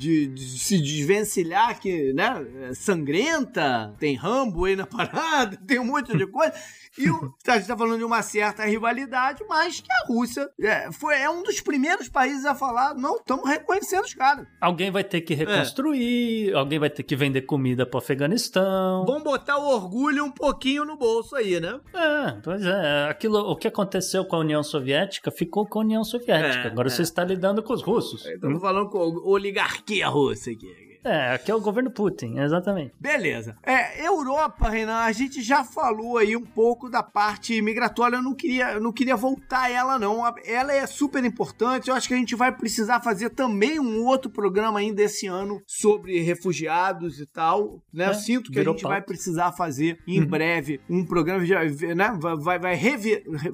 de, 0.00 0.28
de 0.28 0.58
se 0.58 0.78
desvencilhar 0.78 1.78
que, 1.78 2.10
né, 2.14 2.42
é 2.70 2.74
sangrenta, 2.74 3.94
tem 3.98 4.16
Rambo 4.16 4.64
aí 4.64 4.74
na 4.74 4.86
parada, 4.88 5.58
tem 5.66 5.78
um 5.78 5.84
monte 5.84 6.16
de 6.16 6.26
coisa. 6.26 6.54
E 6.98 7.08
o, 7.10 7.32
a 7.46 7.56
gente 7.56 7.66
tá 7.68 7.76
falando 7.76 7.98
de 7.98 8.04
uma 8.04 8.20
certa 8.22 8.64
rivalidade, 8.64 9.44
mas 9.48 9.80
que 9.80 9.92
a 9.92 10.06
Rússia 10.06 10.48
é, 10.60 10.90
foi, 10.92 11.14
é 11.16 11.30
um 11.30 11.42
dos 11.42 11.60
primeiros 11.60 12.08
países 12.08 12.44
a 12.44 12.54
falar, 12.54 12.94
não, 12.94 13.16
estamos 13.16 13.48
reconhecendo 13.48 14.04
os 14.04 14.14
caras. 14.14 14.46
Alguém 14.60 14.90
vai 14.90 15.04
ter 15.04 15.20
que 15.20 15.32
É. 15.34 15.36
reconstruir, 15.36 16.52
alguém 16.54 16.78
vai 16.78 16.90
ter 16.90 17.02
que 17.02 17.14
vender 17.16 17.42
comida 17.42 17.86
pro 17.86 17.98
Afeganistão. 17.98 19.04
Vamos 19.06 19.22
botar 19.22 19.58
o 19.58 19.68
orgulho 19.68 20.24
um 20.24 20.30
pouquinho 20.30 20.84
no 20.84 20.96
bolso 20.96 21.36
aí, 21.36 21.60
né? 21.60 21.78
É, 21.94 22.32
pois 22.42 22.64
é. 22.64 23.08
Aquilo, 23.08 23.38
o 23.38 23.56
que 23.56 23.68
aconteceu 23.68 24.24
com 24.24 24.36
a 24.36 24.40
União 24.40 24.62
Soviética 24.62 25.30
ficou 25.30 25.66
com 25.66 25.78
a 25.80 25.82
União 25.82 26.04
Soviética. 26.04 26.64
É, 26.64 26.70
Agora 26.70 26.88
é. 26.88 26.90
você 26.90 27.02
está 27.02 27.24
lidando 27.24 27.62
com 27.62 27.72
os 27.72 27.82
russos. 27.82 28.26
Estamos 28.26 28.60
falando 28.60 28.88
com 28.90 28.98
a 28.98 29.30
oligarquia 29.30 30.08
russa 30.08 30.50
aqui. 30.50 30.89
É, 31.02 31.34
aqui 31.34 31.50
é 31.50 31.54
o 31.54 31.60
governo 31.60 31.90
Putin, 31.90 32.38
exatamente. 32.38 32.92
Beleza. 33.00 33.56
É, 33.62 34.06
Europa, 34.06 34.68
Renan, 34.68 34.98
a 34.98 35.12
gente 35.12 35.42
já 35.42 35.64
falou 35.64 36.18
aí 36.18 36.36
um 36.36 36.44
pouco 36.44 36.90
da 36.90 37.02
parte 37.02 37.60
migratória. 37.62 38.16
Eu 38.16 38.22
não 38.22 38.34
queria, 38.34 38.72
eu 38.72 38.80
não 38.80 38.92
queria 38.92 39.16
voltar 39.16 39.62
a 39.62 39.70
ela, 39.70 39.98
não. 39.98 40.22
Ela 40.44 40.72
é 40.74 40.86
super 40.86 41.24
importante. 41.24 41.88
Eu 41.88 41.94
acho 41.94 42.06
que 42.06 42.14
a 42.14 42.16
gente 42.18 42.36
vai 42.36 42.52
precisar 42.52 43.00
fazer 43.00 43.30
também 43.30 43.80
um 43.80 44.04
outro 44.04 44.30
programa 44.30 44.78
ainda 44.78 45.02
esse 45.02 45.26
ano 45.26 45.62
sobre 45.66 46.20
refugiados 46.20 47.18
e 47.18 47.26
tal. 47.26 47.80
Né? 47.92 48.04
É, 48.04 48.08
Eu 48.10 48.14
sinto 48.14 48.50
que 48.50 48.60
a 48.60 48.64
gente 48.64 48.82
vai 48.82 49.00
precisar 49.00 49.52
fazer 49.52 49.98
em 50.06 50.20
Uhum. 50.20 50.26
breve 50.26 50.80
um 50.88 51.04
programa, 51.04 51.44
já, 51.46 51.64
né? 51.94 52.16
Vai, 52.20 52.36
vai, 52.36 52.58
vai 52.58 52.76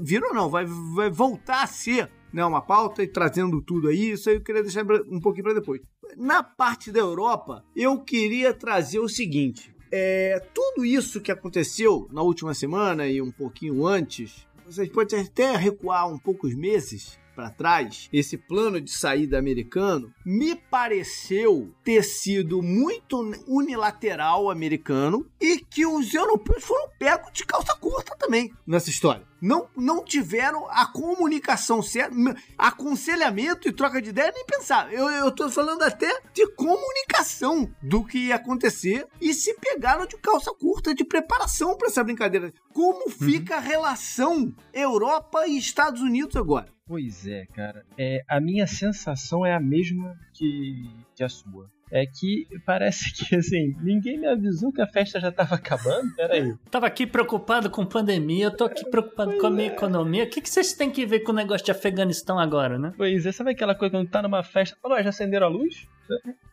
virou 0.01 0.35
não, 0.35 0.49
vai, 0.49 0.65
vai 0.65 1.11
voltar 1.11 1.63
a 1.63 1.67
ser 1.67 2.11
né, 2.33 2.45
uma 2.45 2.61
pauta 2.61 3.03
e 3.03 3.09
trazendo 3.09 3.61
tudo 3.63 3.89
aí. 3.89 4.13
Isso 4.13 4.29
aí 4.29 4.37
eu 4.37 4.41
queria 4.41 4.63
deixar 4.63 4.85
um 5.11 5.21
pouquinho 5.21 5.45
para 5.45 5.55
depois. 5.55 5.81
Na 6.17 6.43
parte 6.43 6.91
da 6.91 7.01
Europa, 7.01 7.65
eu 7.75 8.01
queria 8.01 8.55
trazer 8.55 8.99
o 8.99 9.09
seguinte: 9.09 9.75
é, 9.91 10.41
tudo 10.55 10.85
isso 10.85 11.21
que 11.21 11.33
aconteceu 11.33 12.09
na 12.13 12.23
última 12.23 12.55
semana 12.55 13.07
e 13.07 13.21
um 13.21 13.31
pouquinho 13.31 13.87
antes, 13.87 14.47
vocês 14.65 14.89
podem 14.89 15.21
até 15.21 15.57
recuar 15.57 16.09
um 16.09 16.19
poucos 16.19 16.55
meses 16.55 17.19
para 17.37 17.51
trás, 17.51 18.09
esse 18.11 18.39
plano 18.39 18.81
de 18.81 18.91
saída 18.91 19.39
americano 19.39 20.11
me 20.25 20.57
pareceu 20.57 21.71
ter 21.85 22.03
sido 22.03 22.63
muito 22.63 23.21
unilateral 23.47 24.51
americano 24.51 25.27
e 25.39 25.59
que 25.59 25.85
os 25.85 26.15
europeus 26.15 26.65
foram 26.65 26.89
pegos 26.99 27.31
de 27.35 27.45
calça 27.45 27.77
curta 27.77 28.17
também 28.17 28.51
nessa 28.67 28.89
história. 28.89 29.27
Não, 29.41 29.69
não 29.77 30.03
tiveram 30.03 30.67
a 30.71 30.87
comunicação 30.87 31.83
certa, 31.83 32.17
aconselhamento 32.57 33.69
e 33.69 33.73
troca 33.73 34.01
de 34.01 34.09
ideia, 34.09 34.33
nem 34.35 34.47
pensar. 34.47 34.91
Eu, 34.91 35.09
eu 35.11 35.31
tô 35.31 35.51
falando 35.51 35.83
até 35.83 36.11
de 36.33 36.47
comunicação 36.55 37.71
do 37.83 38.03
que 38.03 38.19
ia 38.19 38.37
acontecer 38.37 39.07
e 39.21 39.35
se 39.35 39.53
pegaram 39.55 40.07
de 40.07 40.17
calça 40.17 40.51
curta 40.55 40.95
de 40.95 41.05
preparação 41.05 41.77
para 41.77 41.89
essa 41.89 42.03
brincadeira. 42.03 42.53
Como 42.73 43.11
fica 43.11 43.57
a 43.57 43.61
relação 43.61 44.55
Europa 44.73 45.47
e 45.47 45.59
Estados 45.59 46.01
Unidos 46.01 46.35
agora? 46.35 46.76
Pois 46.87 47.27
é, 47.27 47.47
cara. 47.47 47.85
É, 47.99 48.23
a 48.29 48.41
minha 48.41 48.67
sensação 48.67 49.45
é 49.45 49.53
a 49.53 49.61
mesma 49.61 50.17
que, 50.33 50.89
que 51.17 51.25
a 51.25 51.29
sua. 51.29 51.69
É 51.91 52.05
que 52.05 52.47
parece 52.65 53.13
que, 53.13 53.37
assim, 53.37 53.77
ninguém 53.81 54.19
me 54.19 54.27
avisou 54.27 54.73
que 54.73 54.81
a 54.81 54.87
festa 54.87 55.21
já 55.21 55.31
tava 55.31 55.55
acabando. 55.57 56.15
Peraí. 56.17 56.55
Tava 56.71 56.87
aqui 56.87 57.07
preocupado 57.07 57.71
com 57.71 57.87
pandemia, 57.87 58.47
eu 58.47 58.57
tô 58.57 58.65
aqui 58.65 58.85
preocupado 58.91 59.37
com 59.39 59.47
a 59.47 59.51
minha 59.51 59.69
economia. 59.69 60.25
O 60.25 60.29
que, 60.29 60.41
que 60.41 60.51
vocês 60.51 60.73
têm 60.73 60.91
que 60.91 61.07
ver 61.07 61.21
com 61.21 61.31
o 61.31 61.35
negócio 61.35 61.65
de 61.65 61.71
Afeganistão 61.71 62.39
agora, 62.41 62.77
né? 62.77 62.93
Pois 62.97 63.25
é, 63.25 63.31
sabe 63.31 63.51
aquela 63.51 63.75
coisa 63.75 63.93
quando 63.97 64.09
tá 64.09 64.21
numa 64.21 64.43
festa? 64.43 64.77
Falou, 64.83 64.97
"Ah, 64.97 65.03
já 65.03 65.11
acenderam 65.11 65.47
a 65.47 65.51
luz? 65.51 65.87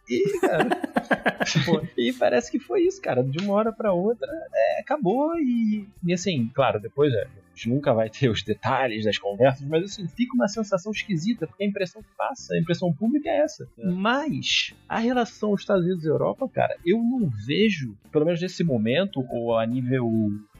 E, 0.09 0.39
cara. 0.39 0.67
e 1.97 2.13
parece 2.13 2.51
que 2.51 2.59
foi 2.59 2.83
isso, 2.83 3.01
cara. 3.01 3.23
De 3.23 3.43
uma 3.43 3.53
hora 3.53 3.71
pra 3.71 3.93
outra, 3.93 4.27
é, 4.53 4.81
acabou 4.81 5.35
e. 5.39 5.87
E 6.03 6.13
assim, 6.13 6.49
claro, 6.53 6.79
depois 6.79 7.13
é. 7.13 7.27
Gente 7.53 7.69
nunca 7.69 7.93
vai 7.93 8.09
ter 8.09 8.29
os 8.29 8.41
detalhes 8.41 9.05
das 9.05 9.17
conversas, 9.17 9.67
mas 9.67 9.83
assim, 9.83 10.07
fica 10.07 10.33
uma 10.33 10.47
sensação 10.47 10.91
esquisita, 10.91 11.45
porque 11.45 11.63
a 11.63 11.67
impressão 11.67 12.01
que 12.01 12.09
passa, 12.17 12.55
a 12.55 12.59
impressão 12.59 12.91
pública 12.91 13.29
é 13.29 13.39
essa. 13.39 13.67
Mas 13.77 14.73
a 14.89 14.97
relação 14.97 15.53
Estados 15.53 15.85
Unidos 15.85 16.03
e 16.03 16.07
Europa, 16.07 16.49
cara, 16.49 16.75
eu 16.85 16.97
não 16.97 17.29
vejo, 17.45 17.95
pelo 18.11 18.25
menos 18.25 18.41
nesse 18.41 18.63
momento, 18.63 19.23
ou 19.29 19.57
a 19.57 19.65
nível 19.65 20.09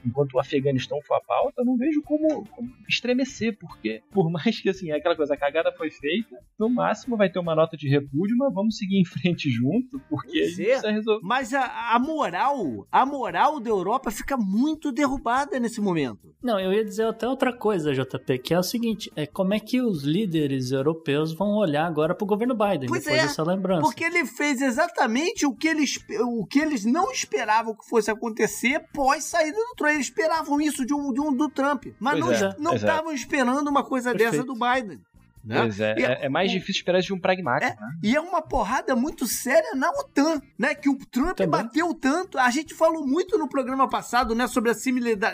enquanto 0.04 0.34
o 0.34 0.40
Afeganistão 0.40 1.00
for 1.02 1.14
a 1.14 1.20
pauta, 1.20 1.62
eu 1.62 1.64
não 1.64 1.76
vejo 1.76 2.02
como, 2.02 2.46
como 2.48 2.68
estremecer, 2.88 3.56
porque 3.58 4.02
por 4.10 4.30
mais 4.30 4.60
que 4.60 4.68
assim, 4.68 4.90
aquela 4.90 5.16
coisa, 5.16 5.34
a 5.34 5.36
cagada 5.36 5.72
foi 5.72 5.90
feita, 5.90 6.36
no 6.58 6.68
máximo 6.68 7.16
vai 7.16 7.30
ter 7.30 7.38
uma 7.38 7.54
nota 7.54 7.76
de 7.76 7.88
repúdio, 7.88 8.36
mas 8.36 8.52
vamos 8.52 8.76
seguir 8.76 9.00
em 9.00 9.04
frente 9.04 9.50
junto, 9.50 10.00
porque 10.08 10.40
a 10.40 10.46
gente 10.48 10.62
é. 10.62 10.66
precisa 10.66 10.90
resolver. 10.90 11.26
Mas 11.26 11.54
a, 11.54 11.94
a 11.94 11.98
moral, 11.98 12.86
a 12.90 13.06
moral 13.06 13.60
da 13.60 13.70
Europa 13.70 14.10
fica 14.10 14.36
muito 14.36 14.92
derrubada 14.92 15.58
nesse 15.58 15.80
momento. 15.80 16.34
Não, 16.42 16.60
eu 16.60 16.72
ia 16.72 16.84
dizer 16.84 17.06
até 17.06 17.26
outra 17.26 17.56
coisa, 17.56 17.94
JP, 17.94 18.38
que 18.38 18.52
é 18.52 18.58
o 18.58 18.62
seguinte: 18.62 19.10
é 19.16 19.26
como 19.26 19.54
é 19.54 19.60
que 19.60 19.80
os 19.80 20.04
líderes 20.04 20.72
europeus 20.72 21.32
vão 21.32 21.56
olhar 21.56 21.86
agora 21.86 22.14
pro 22.14 22.26
governo 22.26 22.54
Biden 22.54 22.88
Pois 22.88 23.04
depois 23.04 23.18
é, 23.18 23.26
dessa 23.26 23.42
lembrança. 23.42 23.82
Porque 23.82 24.04
ele 24.04 24.26
fez 24.26 24.60
exatamente 24.60 25.46
o 25.46 25.54
que 25.54 25.68
eles, 25.68 26.04
o 26.20 26.44
que 26.46 26.58
eles 26.58 26.84
não 26.84 27.10
esperavam 27.10 27.74
que 27.74 27.88
fosse 27.88 28.10
acontecer 28.10 28.80
pós 28.92 29.24
saída 29.24 29.56
do 29.56 29.74
Trump. 29.76 29.93
Eles 29.94 30.06
esperavam 30.06 30.60
isso 30.60 30.84
de 30.84 30.92
um, 30.94 31.12
de 31.12 31.20
um 31.20 31.34
do 31.34 31.48
Trump. 31.48 31.86
Mas 31.98 32.18
Pois 32.20 32.40
não 32.40 32.48
é, 32.48 32.54
pois 32.54 32.72
é. 32.72 32.76
estavam 32.76 33.12
esperando 33.12 33.68
uma 33.68 33.84
coisa 33.84 34.12
dessa 34.12 34.30
Perfeito. 34.30 34.46
do 34.46 34.54
Biden. 34.54 35.00
Né? 35.44 35.60
Pois 35.60 35.78
é, 35.78 35.94
E 35.98 36.02
é, 36.02 36.24
é 36.24 36.28
mais 36.30 36.50
difícil 36.50 36.80
esperar 36.80 37.02
de 37.02 37.12
um 37.12 37.20
pragmático, 37.20 37.70
É, 37.70 37.76
né? 37.78 37.92
E 38.02 38.16
é 38.16 38.20
uma 38.20 38.40
porrada 38.40 38.96
muito 38.96 39.26
séria 39.26 39.74
na 39.74 39.90
OTAN, 39.90 40.40
né? 40.58 40.74
Que 40.74 40.88
o 40.88 40.96
Trump 40.96 41.36
Também. 41.36 41.50
bateu 41.50 41.92
tanto. 41.92 42.38
A 42.38 42.48
gente 42.50 42.72
falou 42.72 43.06
muito 43.06 43.36
no 43.36 43.46
programa 43.46 43.86
passado, 43.86 44.34
né? 44.34 44.46
Sobre 44.46 44.70
as 44.70 44.82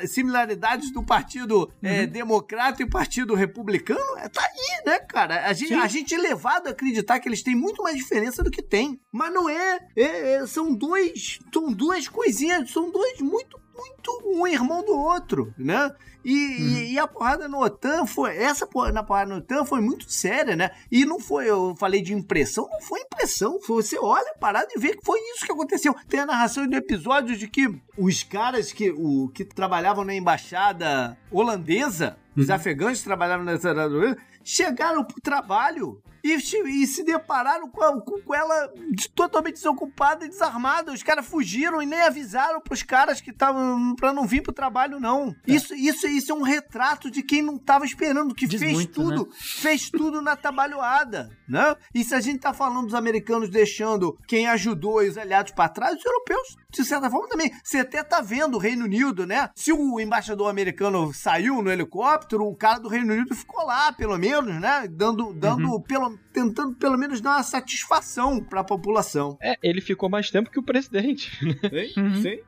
similaridades 0.07 0.93
do 0.93 1.05
Partido 1.05 1.73
é, 1.81 2.07
Democrata 2.07 2.83
e 2.83 2.85
o 2.85 2.91
Partido 2.91 3.35
Republicano. 3.37 4.19
É, 4.19 4.29
tá 4.29 4.43
aí, 4.43 4.85
né, 4.85 4.99
cara? 4.99 5.47
A 5.47 5.53
gente, 5.53 5.69
Sim. 5.75 5.81
a 5.81 5.87
gente 5.87 6.13
é 6.13 6.19
levado 6.19 6.67
a 6.67 6.71
acreditar 6.71 7.21
que 7.21 7.29
eles 7.29 7.45
têm 7.45 7.55
muito 7.55 7.81
mais 7.81 7.97
diferença 7.97 8.43
do 8.43 8.51
que 8.51 8.63
tem. 8.63 9.01
Mas 9.13 9.33
não 9.33 9.49
é. 9.49 9.79
É, 9.97 10.33
é, 10.35 10.47
são 10.47 10.75
dois. 10.75 11.39
São 11.53 11.73
duas 11.73 12.09
coisinhas. 12.09 12.69
São 12.71 12.91
dois 12.91 13.21
muito, 13.21 13.60
muito 13.81 14.23
um 14.25 14.47
irmão 14.47 14.85
do 14.85 14.93
outro, 14.97 15.53
né? 15.59 15.91
E, 16.23 16.33
e- 16.35 16.93
e 16.93 16.99
a 16.99 17.07
porrada 17.07 17.49
no 17.49 17.59
OTAN 17.63 18.05
foi. 18.07 18.37
Essa 18.37 18.67
porra, 18.67 18.93
na 18.93 19.03
porrada 19.03 19.31
no 19.31 19.39
OTAN 19.39 19.65
foi 19.65 19.81
muito 19.81 20.11
séria, 20.13 20.55
né? 20.55 20.71
E 20.93 21.05
não 21.07 21.19
foi, 21.19 21.49
eu 21.49 21.75
falei 21.79 22.03
de 22.03 22.13
impressão, 22.13 22.69
não 22.71 22.81
foi 22.83 23.01
impressão. 23.01 23.59
Foi, 23.63 23.83
você 23.83 23.99
olha 23.99 24.31
a 24.35 24.39
parada 24.39 24.69
e 24.77 24.79
vê 24.79 24.95
que 24.95 25.03
foi 25.05 25.19
isso 25.35 25.47
que 25.47 25.53
aconteceu. 25.53 25.95
Tem 26.09 26.21
a 26.21 26.27
narração 26.27 26.67
do 26.67 26.77
episódio 26.77 27.37
de 27.37 27.49
que 27.49 27.75
os 27.97 28.23
caras 28.23 28.71
que, 28.71 28.91
o, 28.91 29.31
que 29.35 29.45
trabalhavam 29.47 30.05
na 30.05 30.15
embaixada 30.15 31.17
holandesa, 31.31 32.19
os 32.37 32.51
afegãos 32.51 32.99
que 32.99 33.05
trabalhavam 33.05 33.45
na 33.47 33.53
embaixada 33.53 33.87
holandesa, 33.87 34.19
chegaram 34.45 35.03
pro 35.05 35.21
trabalho 35.23 36.03
e, 36.23 36.41
se- 36.41 36.59
e 36.69 36.87
se 36.87 37.05
depararam 37.05 37.69
com, 37.69 37.83
a- 37.83 38.01
com- 38.01 38.35
ela 38.35 38.71
totalmente 39.15 39.55
desocupada 39.55 40.25
e 40.25 40.29
desarmada. 40.29 40.93
Os 40.93 41.03
caras 41.03 41.27
fugiram 41.27 41.83
e 41.83 41.87
nem 41.87 42.01
avisaram 42.03 42.61
pros 42.61 42.83
caras 42.83 43.21
que 43.21 43.31
estavam 43.31 43.95
pra 43.97 44.13
não 44.13 44.27
vir 44.27 44.43
pro 44.43 44.53
trabalho, 44.53 44.99
não. 45.01 45.35
Isso, 45.47 45.75
isso, 45.75 46.07
isso 46.07 46.33
é 46.33 46.35
um 46.35 46.43
retrato 46.43 47.11
de 47.11 47.23
quem 47.23 47.43
não 47.43 47.59
tava 47.59 47.85
esperando, 47.85 48.35
que 48.35 48.47
Diz 48.47 48.61
fez 48.61 48.73
muito, 48.73 48.93
tudo, 48.93 49.29
fez 49.33 49.91
tudo 49.91 50.21
na 50.23 50.37
trabalhoada, 50.37 51.31
né? 51.49 51.75
E 51.95 52.05
se 52.05 52.15
a 52.15 52.21
gente 52.21 52.41
tá 52.41 52.53
falando 52.53 52.87
dos 52.87 52.95
americanos 52.95 53.49
deixando 53.51 54.17
quem 54.27 54.47
ajudou 54.49 55.03
e 55.03 55.09
os 55.09 55.19
aliados 55.19 55.53
pra 55.53 55.69
trás, 55.69 55.97
os 55.97 56.05
europeus, 56.05 56.57
de 56.71 56.85
certa 56.85 57.11
forma, 57.11 57.29
também. 57.29 57.51
Você 57.65 57.79
até 57.79 58.03
tá 58.03 58.21
vendo 58.21 58.55
o 58.55 58.59
Reino 58.59 58.85
Unido, 58.85 59.27
né? 59.27 59.51
Se 59.55 59.73
o 59.73 59.99
embaixador 60.01 60.49
americano 60.49 61.13
saiu 61.13 61.63
no 61.63 61.71
helicóptero, 61.71 62.45
o 62.47 62.55
cara 62.57 62.79
do 62.79 62.89
Reino 62.89 63.13
Unido 63.13 63.35
ficou 63.35 63.65
lá, 63.67 63.93
pelo 63.93 64.17
menos, 64.19 64.61
né? 64.61 64.87
Dando, 64.91 65.33
dando 65.33 65.81
pelo, 65.81 66.10
tentando 66.33 66.75
pelo 66.75 66.97
menos 66.99 67.21
dar 67.21 67.37
uma 67.37 67.43
satisfação 67.43 68.43
pra 68.43 68.63
população. 68.65 69.37
É, 69.43 69.57
ele 69.63 69.81
ficou 69.81 70.09
mais 70.09 70.31
tempo 70.31 70.51
que 70.51 70.59
o 70.59 70.63
presidente. 70.63 71.31
Sim, 71.41 72.01
Uhum. 72.01 72.23
sim. 72.23 72.39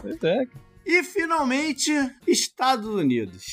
Pois 0.00 0.16
é, 0.24 0.46
cara. 0.46 0.68
E 0.86 1.02
finalmente, 1.02 1.92
Estados 2.26 2.86
Unidos. 2.88 3.44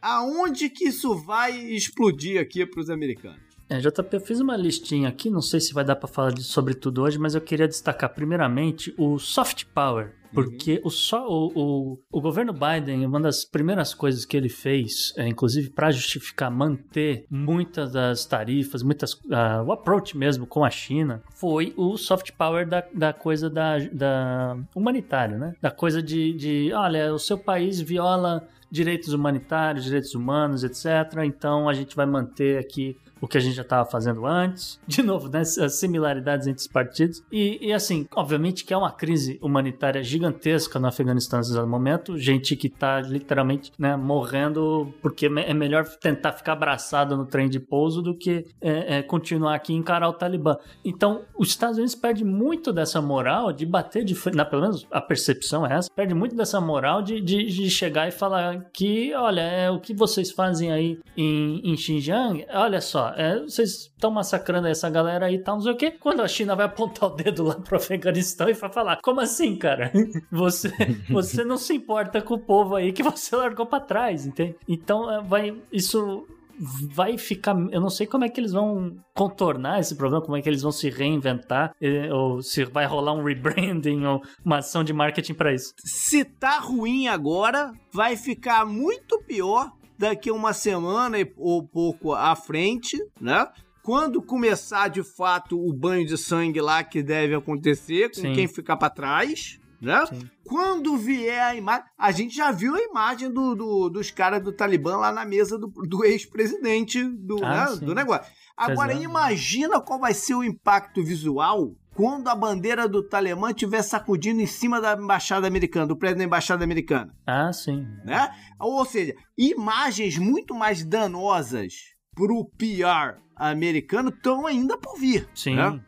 aonde 0.00 0.68
que 0.68 0.88
isso 0.88 1.14
vai 1.14 1.56
explodir 1.56 2.40
aqui 2.40 2.66
para 2.66 2.80
os 2.80 2.90
americanos? 2.90 3.40
É, 3.68 3.78
JP, 3.78 4.16
eu 4.16 4.20
fiz 4.20 4.40
uma 4.40 4.56
listinha 4.56 5.08
aqui, 5.08 5.30
não 5.30 5.40
sei 5.40 5.60
se 5.60 5.72
vai 5.72 5.84
dar 5.84 5.96
para 5.96 6.08
falar 6.08 6.32
de, 6.32 6.42
sobre 6.42 6.74
tudo 6.74 7.02
hoje, 7.02 7.18
mas 7.18 7.34
eu 7.34 7.40
queria 7.40 7.66
destacar 7.68 8.12
primeiramente 8.12 8.92
o 8.98 9.18
soft 9.18 9.64
power. 9.74 10.12
Porque 10.32 10.74
uhum. 10.74 10.80
o, 10.84 10.90
só, 10.90 11.26
o, 11.28 11.52
o, 11.54 11.98
o, 12.10 12.20
governo 12.20 12.52
Biden, 12.52 13.04
uma 13.04 13.20
das 13.20 13.44
primeiras 13.44 13.94
coisas 13.94 14.24
que 14.24 14.36
ele 14.36 14.48
fez, 14.48 15.12
é, 15.16 15.28
inclusive 15.28 15.70
para 15.70 15.90
justificar 15.90 16.50
manter 16.50 17.26
muitas 17.30 17.92
das 17.92 18.24
tarifas, 18.24 18.82
muitas 18.82 19.12
uh, 19.14 19.62
o 19.66 19.72
approach 19.72 20.16
mesmo 20.16 20.46
com 20.46 20.64
a 20.64 20.70
China, 20.70 21.22
foi 21.34 21.72
o 21.76 21.96
soft 21.96 22.32
power 22.32 22.66
da, 22.66 22.84
da 22.94 23.12
coisa 23.12 23.50
da, 23.50 23.78
da 23.92 24.56
humanitário, 24.74 25.38
né? 25.38 25.54
Da 25.60 25.70
coisa 25.70 26.02
de, 26.02 26.32
de, 26.32 26.72
olha, 26.72 27.12
o 27.12 27.18
seu 27.18 27.38
país 27.38 27.80
viola 27.80 28.48
direitos 28.70 29.12
humanitários, 29.12 29.84
direitos 29.84 30.14
humanos, 30.14 30.64
etc. 30.64 31.22
Então 31.24 31.68
a 31.68 31.74
gente 31.74 31.94
vai 31.94 32.06
manter 32.06 32.58
aqui 32.58 32.96
o 33.22 33.28
que 33.28 33.38
a 33.38 33.40
gente 33.40 33.54
já 33.54 33.62
estava 33.62 33.88
fazendo 33.88 34.26
antes. 34.26 34.80
De 34.86 35.02
novo, 35.02 35.28
né, 35.28 35.40
as 35.40 35.74
similaridades 35.76 36.48
entre 36.48 36.60
os 36.60 36.66
partidos. 36.66 37.22
E, 37.30 37.68
e, 37.68 37.72
assim, 37.72 38.06
obviamente 38.14 38.64
que 38.64 38.74
é 38.74 38.76
uma 38.76 38.90
crise 38.90 39.38
humanitária 39.40 40.02
gigantesca 40.02 40.78
no 40.80 40.88
Afeganistão 40.88 41.38
nesse 41.38 41.54
momento. 41.62 42.18
Gente 42.18 42.56
que 42.56 42.66
está 42.66 43.00
literalmente 43.00 43.70
né, 43.78 43.96
morrendo 43.96 44.92
porque 45.00 45.26
é 45.26 45.54
melhor 45.54 45.86
tentar 46.00 46.32
ficar 46.32 46.54
abraçado 46.54 47.16
no 47.16 47.24
trem 47.24 47.48
de 47.48 47.60
pouso 47.60 48.02
do 48.02 48.16
que 48.16 48.44
é, 48.60 48.98
é, 48.98 49.02
continuar 49.02 49.54
aqui 49.54 49.72
e 49.72 49.76
encarar 49.76 50.08
o 50.08 50.12
Talibã. 50.12 50.56
Então, 50.84 51.22
os 51.38 51.48
Estados 51.48 51.76
Unidos 51.76 51.94
perdem 51.94 52.24
muito 52.24 52.72
dessa 52.72 53.00
moral 53.00 53.52
de 53.52 53.64
bater 53.64 54.04
de 54.04 54.14
frente, 54.14 54.42
pelo 54.44 54.62
menos 54.62 54.86
a 54.90 55.00
percepção 55.00 55.66
é 55.66 55.74
essa, 55.74 55.90
perde 55.94 56.14
muito 56.14 56.34
dessa 56.34 56.60
moral 56.60 57.02
de, 57.02 57.20
de, 57.20 57.44
de 57.44 57.70
chegar 57.70 58.08
e 58.08 58.10
falar 58.10 58.66
que, 58.72 59.14
olha, 59.14 59.40
é 59.40 59.70
o 59.70 59.80
que 59.80 59.94
vocês 59.94 60.30
fazem 60.30 60.72
aí 60.72 60.98
em, 61.16 61.60
em 61.64 61.76
Xinjiang, 61.76 62.44
olha 62.52 62.80
só, 62.80 63.11
é, 63.16 63.40
vocês 63.40 63.70
estão 63.70 64.10
massacrando 64.10 64.68
essa 64.68 64.88
galera 64.90 65.26
aí 65.26 65.34
e 65.34 65.38
tal, 65.38 65.56
não 65.56 65.62
sei 65.62 65.72
o 65.72 65.76
quê. 65.76 65.90
Quando 65.90 66.20
a 66.20 66.28
China 66.28 66.56
vai 66.56 66.66
apontar 66.66 67.10
o 67.10 67.14
dedo 67.14 67.42
lá 67.42 67.54
pro 67.54 67.76
Afeganistão 67.76 68.48
e 68.48 68.54
vai 68.54 68.70
falar, 68.70 69.00
como 69.02 69.20
assim, 69.20 69.56
cara? 69.56 69.90
Você, 70.30 70.72
você 71.10 71.44
não 71.44 71.56
se 71.56 71.74
importa 71.74 72.20
com 72.20 72.34
o 72.34 72.38
povo 72.38 72.74
aí 72.74 72.92
que 72.92 73.02
você 73.02 73.34
largou 73.36 73.66
para 73.66 73.84
trás, 73.84 74.26
entende? 74.26 74.56
Então, 74.66 75.10
é, 75.10 75.22
vai, 75.22 75.54
isso 75.70 76.26
vai 76.58 77.18
ficar. 77.18 77.56
Eu 77.70 77.80
não 77.80 77.90
sei 77.90 78.06
como 78.06 78.24
é 78.24 78.28
que 78.28 78.40
eles 78.40 78.52
vão 78.52 78.96
contornar 79.14 79.80
esse 79.80 79.94
problema, 79.94 80.24
como 80.24 80.36
é 80.36 80.42
que 80.42 80.48
eles 80.48 80.62
vão 80.62 80.72
se 80.72 80.88
reinventar, 80.90 81.74
ou 82.12 82.42
se 82.42 82.64
vai 82.64 82.86
rolar 82.86 83.12
um 83.12 83.24
rebranding 83.24 84.04
ou 84.04 84.22
uma 84.44 84.58
ação 84.58 84.84
de 84.84 84.92
marketing 84.92 85.34
para 85.34 85.52
isso. 85.52 85.72
Se 85.78 86.24
tá 86.24 86.58
ruim 86.58 87.08
agora, 87.08 87.72
vai 87.92 88.16
ficar 88.16 88.64
muito 88.64 89.20
pior 89.22 89.70
daqui 90.02 90.30
a 90.30 90.34
uma 90.34 90.52
semana 90.52 91.16
ou 91.36 91.66
pouco 91.66 92.12
à 92.12 92.34
frente, 92.34 92.98
né? 93.20 93.46
Quando 93.84 94.20
começar 94.20 94.88
de 94.88 95.02
fato 95.02 95.56
o 95.56 95.72
banho 95.72 96.04
de 96.04 96.18
sangue 96.18 96.60
lá 96.60 96.82
que 96.82 97.02
deve 97.02 97.34
acontecer, 97.34 98.08
com 98.08 98.20
Sim. 98.20 98.32
quem 98.32 98.48
ficar 98.48 98.76
para 98.76 98.90
trás, 98.90 99.60
né? 99.80 100.04
Sim. 100.06 100.28
Quando 100.44 100.96
vier 100.96 101.40
a 101.40 101.54
imagem. 101.54 101.84
A 101.96 102.10
gente 102.10 102.34
já 102.34 102.50
viu 102.50 102.74
a 102.74 102.80
imagem 102.80 103.32
do, 103.32 103.54
do 103.54 103.88
dos 103.88 104.10
caras 104.10 104.42
do 104.42 104.52
Talibã 104.52 104.96
lá 104.96 105.12
na 105.12 105.24
mesa 105.24 105.56
do, 105.56 105.68
do 105.68 106.04
ex-presidente 106.04 107.02
do, 107.04 107.44
ah, 107.44 107.70
né, 107.70 107.76
do 107.76 107.94
negócio. 107.94 108.30
Agora, 108.56 108.92
imagina 108.92 109.80
qual 109.80 110.00
vai 110.00 110.14
ser 110.14 110.34
o 110.34 110.44
impacto 110.44 111.02
visual 111.02 111.76
quando 111.94 112.28
a 112.28 112.34
bandeira 112.34 112.88
do 112.88 113.02
Talibã 113.02 113.50
estiver 113.50 113.82
sacudindo 113.82 114.40
em 114.40 114.46
cima 114.46 114.80
da 114.80 114.94
embaixada 114.94 115.46
americana, 115.46 115.86
do 115.86 115.96
prédio 115.96 116.18
da 116.18 116.24
embaixada 116.24 116.64
americana. 116.64 117.14
Ah, 117.26 117.52
sim. 117.52 117.86
Né? 118.04 118.30
Ou 118.58 118.84
seja, 118.84 119.14
imagens 119.36 120.18
muito 120.18 120.54
mais 120.54 120.84
danosas 120.84 121.74
pro 122.14 122.44
PR 122.56 123.20
americano 123.36 124.10
estão 124.10 124.46
ainda 124.46 124.76
por 124.76 124.98
vir. 124.98 125.28
Sim. 125.34 125.56
Né? 125.56 125.80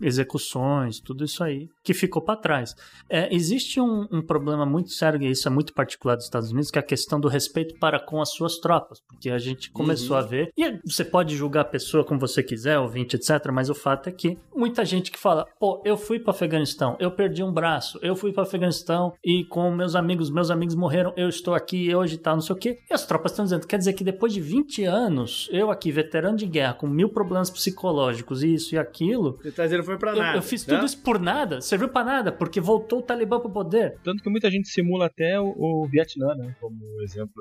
execuções, 0.00 1.00
tudo 1.00 1.24
isso 1.24 1.42
aí 1.42 1.68
que 1.82 1.94
ficou 1.94 2.22
para 2.22 2.36
trás. 2.36 2.74
É, 3.08 3.34
existe 3.34 3.80
um, 3.80 4.06
um, 4.10 4.22
problema 4.22 4.66
muito 4.66 4.90
sério, 4.90 5.22
e 5.22 5.30
isso 5.30 5.48
é 5.48 5.50
muito 5.50 5.72
particular 5.72 6.14
dos 6.14 6.24
Estados 6.24 6.50
Unidos, 6.50 6.70
que 6.70 6.78
é 6.78 6.80
a 6.80 6.84
questão 6.84 7.18
do 7.18 7.28
respeito 7.28 7.78
para 7.78 7.98
com 7.98 8.20
as 8.20 8.30
suas 8.30 8.58
tropas, 8.58 9.00
porque 9.00 9.30
a 9.30 9.38
gente 9.38 9.70
começou 9.70 10.16
uhum. 10.16 10.22
a 10.22 10.26
ver, 10.26 10.52
e 10.56 10.78
você 10.84 11.04
pode 11.04 11.34
julgar 11.36 11.62
a 11.62 11.64
pessoa 11.64 12.04
como 12.04 12.20
você 12.20 12.42
quiser, 12.42 12.78
ouvinte, 12.78 13.16
etc., 13.16 13.50
mas 13.52 13.70
o 13.70 13.74
fato 13.74 14.08
é 14.08 14.12
que 14.12 14.38
muita 14.54 14.84
gente 14.84 15.10
que 15.10 15.18
fala, 15.18 15.46
pô, 15.58 15.82
eu 15.84 15.96
fui 15.96 16.18
para 16.18 16.32
Afeganistão, 16.32 16.96
eu 17.00 17.10
perdi 17.10 17.42
um 17.42 17.52
braço, 17.52 17.98
eu 18.02 18.14
fui 18.14 18.32
para 18.32 18.42
Afeganistão 18.42 19.12
e 19.24 19.44
com 19.44 19.70
meus 19.70 19.94
amigos, 19.94 20.30
meus 20.30 20.50
amigos 20.50 20.74
morreram, 20.74 21.12
eu 21.16 21.28
estou 21.28 21.54
aqui 21.54 21.94
hoje 21.94 22.18
tal, 22.18 22.34
não 22.34 22.42
sei 22.42 22.54
o 22.54 22.58
quê, 22.58 22.78
e 22.88 22.94
as 22.94 23.06
tropas 23.06 23.32
estão 23.32 23.44
dizendo, 23.44 23.66
quer 23.66 23.78
dizer 23.78 23.94
que 23.94 24.04
depois 24.04 24.32
de 24.32 24.40
20 24.40 24.84
anos, 24.84 25.48
eu 25.50 25.70
aqui, 25.70 25.90
veterano 25.90 26.36
de 26.36 26.46
guerra, 26.46 26.74
com 26.74 26.86
mil 26.86 27.08
problemas 27.08 27.50
psicológicos, 27.50 28.42
isso 28.42 28.74
e 28.74 28.78
aquilo... 28.78 29.38
Você 29.42 29.50
tá 29.50 29.64
dizendo 29.64 29.84
foi 29.84 29.96
pra 29.96 30.14
nada. 30.14 30.32
Eu, 30.32 30.36
eu 30.36 30.42
fiz 30.42 30.66
né? 30.66 30.74
tudo 30.74 30.86
isso 30.86 30.98
por 31.02 31.18
nada, 31.18 31.60
serviu 31.70 31.88
pra 31.88 32.04
nada, 32.04 32.32
porque 32.32 32.60
voltou 32.60 32.98
o 32.98 33.02
Talibã 33.02 33.40
pro 33.40 33.50
poder. 33.50 33.98
Tanto 34.02 34.22
que 34.22 34.28
muita 34.28 34.50
gente 34.50 34.68
simula 34.68 35.06
até 35.06 35.40
o, 35.40 35.54
o 35.56 35.88
Vietnã, 35.88 36.34
né, 36.34 36.54
como 36.60 37.00
exemplo 37.02 37.32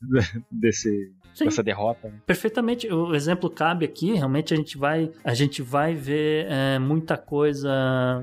desse, 0.50 1.12
Sim. 1.34 1.46
dessa 1.46 1.62
derrota. 1.62 2.08
Né? 2.08 2.20
Perfeitamente, 2.26 2.92
o 2.92 3.14
exemplo 3.14 3.50
cabe 3.50 3.84
aqui. 3.84 4.14
Realmente 4.14 4.54
a 4.54 4.56
gente 4.56 4.76
vai, 4.76 5.10
a 5.24 5.34
gente 5.34 5.62
vai 5.62 5.94
ver 5.94 6.46
é, 6.48 6.78
muita 6.78 7.16
coisa 7.16 7.70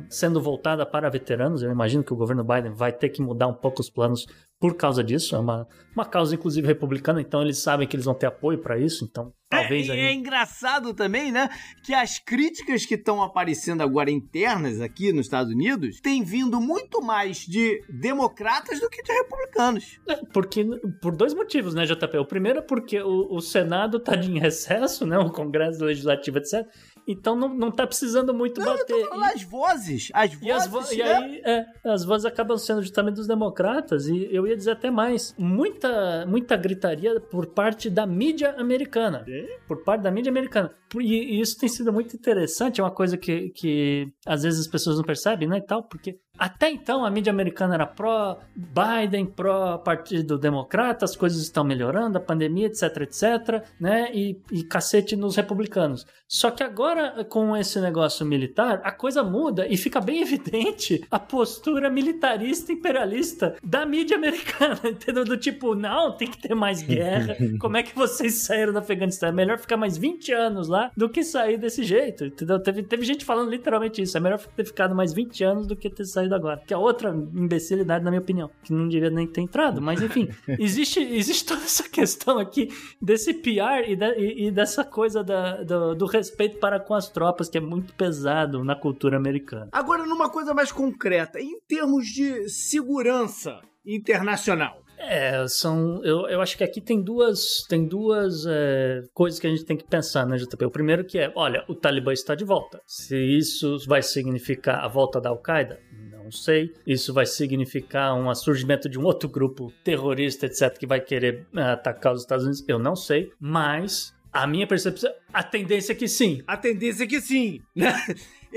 sendo 0.10 0.42
voltada 0.42 0.86
para 0.86 1.10
veteranos. 1.10 1.62
Eu 1.62 1.72
imagino 1.72 2.04
que 2.04 2.14
o 2.14 2.18
governo 2.18 2.44
Biden 2.44 2.72
vai 2.72 2.92
ter 2.92 3.10
que 3.10 3.22
mudar 3.22 3.48
um 3.48 3.54
pouco 3.54 3.82
os 3.82 3.90
planos 3.90 4.26
por 4.60 4.76
causa 4.76 5.04
disso. 5.04 5.36
É 5.36 5.40
uma, 5.40 5.68
uma 5.96 6.06
causa, 6.06 6.36
inclusive, 6.36 6.66
republicana, 6.66 7.22
então 7.22 7.42
eles 7.42 7.60
sabem 7.60 7.88
que 7.88 7.96
eles 7.96 8.06
vão 8.06 8.14
ter 8.14 8.26
apoio 8.26 8.58
para 8.58 8.78
isso. 8.78 9.06
Então, 9.06 9.34
talvez. 9.50 9.90
É, 9.90 9.94
aí... 9.94 10.00
é 10.00 10.14
engraçado 10.14 10.94
também, 10.94 11.32
né? 11.32 11.50
Que 11.84 11.94
as 11.94 12.20
críticas 12.20 12.86
que 12.86 12.96
estão 12.96 13.22
aparecendo 13.22 13.82
agora 13.82 14.10
internas 14.10 14.80
aqui 14.82 15.12
nos 15.12 15.26
Estados 15.26 15.52
Unidos 15.52 16.00
têm 16.02 16.24
vindo 16.24 16.60
muito 16.60 17.02
mais 17.02 17.40
de 17.40 17.82
democratas 17.90 18.80
do 18.80 18.90
que 18.90 19.02
de 19.02 19.12
republicanos. 19.12 20.00
É, 20.08 20.16
porque, 20.34 20.66
por 21.02 21.16
dois 21.16 21.34
motivos, 21.34 21.65
né, 21.74 21.86
JP? 21.86 22.18
O 22.18 22.26
primeiro 22.26 22.60
é 22.60 22.62
porque 22.62 23.02
o, 23.02 23.34
o 23.34 23.42
Senado 23.42 23.98
está 23.98 24.16
em 24.16 24.40
recesso, 24.40 25.06
né? 25.06 25.18
O 25.18 25.32
Congresso 25.32 25.84
Legislativo, 25.84 26.38
etc. 26.38 26.68
Então 27.08 27.36
não, 27.36 27.50
não 27.50 27.72
tá 27.72 27.86
precisando 27.86 28.34
muito 28.34 28.60
não, 28.60 28.68
bater. 28.68 28.94
Eu 28.94 29.04
tô 29.04 29.10
falando 29.10 29.30
e, 29.30 29.34
as 29.34 29.44
vozes. 29.44 30.10
As 30.14 30.34
vozes. 30.34 30.48
E, 30.48 30.52
as 30.52 30.68
vo 30.68 30.94
e 30.94 31.02
aí, 31.02 31.42
é, 31.46 31.66
as 31.86 32.04
vozes 32.04 32.26
acabam 32.26 32.58
sendo 32.58 32.82
justamente 32.82 33.16
dos 33.16 33.28
democratas. 33.28 34.08
E 34.08 34.28
eu 34.32 34.48
ia 34.48 34.58
dizer 34.58 34.72
até 34.72 34.90
mais. 34.90 35.36
Muita, 35.38 36.26
muita 36.26 36.58
gritaria 36.58 37.20
por 37.20 37.48
parte 37.48 37.90
da 37.90 38.06
mídia 38.06 38.56
americana. 38.58 39.24
É? 39.28 39.60
Por 39.68 39.84
parte 39.84 40.02
da 40.02 40.12
mídia 40.12 40.30
americana. 40.30 40.72
E, 41.00 41.38
e, 41.38 41.42
isso 41.42 41.58
tem 41.58 41.70
sido 41.70 41.94
muito 41.94 42.16
interessante. 42.16 42.82
É 42.82 42.84
uma 42.84 42.92
coisa 42.92 43.18
que, 43.18 43.50
que 43.50 44.12
às 44.26 44.44
vezes 44.44 44.62
as 44.62 44.68
pessoas 44.68 44.98
não 44.98 45.04
percebem, 45.04 45.48
né? 45.48 45.58
E 45.58 45.62
tal, 45.62 45.84
porque 45.84 46.20
até 46.38 46.70
então 46.70 47.06
a 47.06 47.10
mídia 47.10 47.32
americana 47.32 47.76
era 47.76 47.88
pró-Biden, 47.88 49.26
pró-Partido 49.26 50.38
Democrata, 50.38 51.06
as 51.06 51.16
coisas 51.16 51.42
estão 51.42 51.64
melhorando, 51.64 52.18
a 52.18 52.22
pandemia, 52.22 52.68
etc, 52.68 53.02
etc, 53.02 53.64
né? 53.80 54.10
E, 54.14 54.40
e 54.52 54.64
cacete 54.64 55.16
nos 55.16 55.36
republicanos. 55.36 56.06
Só 56.28 56.50
que 56.50 56.64
agora, 56.64 57.24
com 57.26 57.56
esse 57.56 57.80
negócio 57.80 58.26
militar, 58.26 58.82
a 58.84 58.92
coisa 58.92 59.24
muda 59.24 59.68
e 59.68 59.78
fica 59.78 60.02
bem 60.02 60.22
evidente 60.26 61.06
a 61.10 61.20
postura 61.20 61.90
militarista 61.90 62.72
imperialista 62.72 63.56
da 63.64 63.86
mídia 63.86 64.18
americana, 64.18 64.80
entendeu? 64.86 65.24
Do 65.24 65.38
tipo, 65.38 65.76
não, 65.76 66.12
tem 66.12 66.30
que 66.30 66.42
ter 66.42 66.56
mais 66.56 66.82
guerra. 66.82 67.38
Como 67.60 67.78
é 67.78 67.84
que 67.84 67.96
vocês 67.96 68.34
saíram 68.36 68.74
do 68.74 68.80
Afeganistão? 68.80 69.30
É 69.30 69.32
melhor 69.32 69.58
ficar 69.60 69.78
mais 69.78 69.98
20 69.98 70.32
anos 70.32 70.68
lá 70.68 70.92
do 70.96 71.10
que 71.10 71.24
sair 71.24 71.58
desse 71.58 71.84
jeito, 71.84 72.26
entendeu? 72.26 72.60
Teve, 72.60 72.84
teve 72.84 73.06
gente 73.06 73.24
falando 73.24 73.50
literalmente 73.50 74.02
isso. 74.02 74.18
É 74.18 74.20
melhor 74.20 74.40
ter 74.40 74.66
ficado 74.66 74.96
mais 74.96 75.14
20 75.14 75.44
anos 75.44 75.68
do 75.68 75.76
que 75.76 75.90
ter 75.90 76.06
saído 76.06 76.25
saído 76.26 76.36
agora. 76.36 76.62
Que 76.66 76.74
é 76.74 76.78
outra 76.78 77.10
imbecilidade, 77.10 78.04
na 78.04 78.12
minha 78.12 78.22
opinião. 78.22 78.50
Que 78.64 78.74
não 78.74 78.88
devia 78.88 79.10
nem 79.10 79.28
ter 79.28 79.42
entrado. 79.42 79.82
Mas 79.82 80.02
enfim, 80.02 80.30
existe, 80.60 81.00
existe 81.00 81.46
toda 81.46 81.64
essa 81.64 81.88
questão 81.88 82.40
aqui 82.40 82.70
desse 83.02 83.34
PR 83.34 83.88
e, 83.88 83.98
e, 84.18 84.48
e 84.48 84.52
dessa 84.52 84.84
coisa 84.84 85.24
da, 85.24 85.64
do, 85.64 85.96
do, 85.96 86.06
respeito 86.06 86.58
para 86.58 86.80
com 86.80 86.94
as 86.94 87.10
tropas, 87.10 87.50
que 87.50 87.58
é 87.58 87.62
muito 87.62 87.94
pesado 87.94 88.64
na 88.64 88.76
cultura 88.76 89.18
americana. 89.18 89.70
Agora, 89.72 90.06
numa 90.06 90.30
coisa 90.30 90.54
mais 90.54 90.72
concreta, 90.72 91.40
em 91.40 91.60
termos 91.68 92.08
de 92.08 92.50
segurança 92.50 93.62
internacional. 93.86 94.86
É, 94.98 95.46
são. 95.48 96.04
Eu, 96.04 96.28
eu 96.28 96.42
acho 96.42 96.58
que 96.58 96.64
aqui 96.64 96.82
tem 96.82 97.02
duas, 97.02 97.66
tem 97.70 97.86
duas 97.86 98.46
é, 98.48 99.02
coisas 99.14 99.40
que 99.40 99.48
a 99.48 99.50
gente 99.50 99.66
tem 99.66 99.78
que 99.78 99.84
pensar, 99.84 100.26
né, 100.26 100.38
JP? 100.38 100.66
O 100.66 100.72
primeiro 100.72 101.06
que 101.06 101.20
é, 101.20 101.32
olha, 101.36 101.64
o 101.68 101.76
Talibã 101.76 102.14
está 102.14 102.34
de 102.34 102.46
volta. 102.46 102.82
Se 102.86 103.18
isso 103.18 103.78
vai 103.88 104.02
significar 104.02 104.84
a 104.84 104.88
volta 104.88 105.20
da 105.20 105.30
Al-Qaeda, 105.30 105.80
não 106.26 106.32
sei. 106.32 106.74
Isso 106.88 107.14
vai 107.14 107.26
significar 107.26 108.16
um 108.16 108.34
surgimento 108.34 108.90
de 108.90 109.00
um 109.00 109.04
outro 109.04 109.30
grupo 109.30 109.72
terrorista, 109.84 110.48
etc., 110.48 110.76
que 110.76 110.88
vai 110.88 111.00
querer 111.00 111.46
uh, 111.54 111.60
atacar 111.74 112.14
os 112.14 112.22
Estados 112.22 112.46
Unidos, 112.46 112.66
eu 112.68 112.80
não 112.80 112.96
sei. 112.96 113.32
Mas 113.40 114.14
a 114.34 114.48
minha 114.48 114.66
percepção, 114.66 115.12
a 115.32 115.44
tendência 115.44 115.94
é 115.94 115.96
que 115.96 116.08
sim. 116.08 116.42
A 116.48 116.58
tendência 116.58 117.04
é 117.04 117.08
que 117.08 117.22
sim, 117.22 117.62
né? 117.76 117.94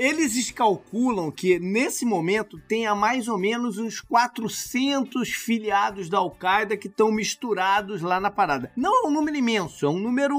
Eles 0.01 0.49
calculam 0.51 1.29
que 1.29 1.59
nesse 1.59 2.05
momento 2.05 2.57
tenha 2.69 2.95
mais 2.95 3.27
ou 3.27 3.37
menos 3.37 3.77
uns 3.77 3.99
400 3.99 5.27
filiados 5.29 6.07
da 6.09 6.19
Al-Qaeda 6.19 6.77
que 6.77 6.87
estão 6.87 7.11
misturados 7.11 8.01
lá 8.01 8.17
na 8.17 8.31
parada. 8.31 8.71
Não 8.77 9.03
é 9.03 9.07
um 9.07 9.11
número 9.11 9.35
imenso, 9.35 9.85
é 9.85 9.89
um 9.89 9.99
número 9.99 10.37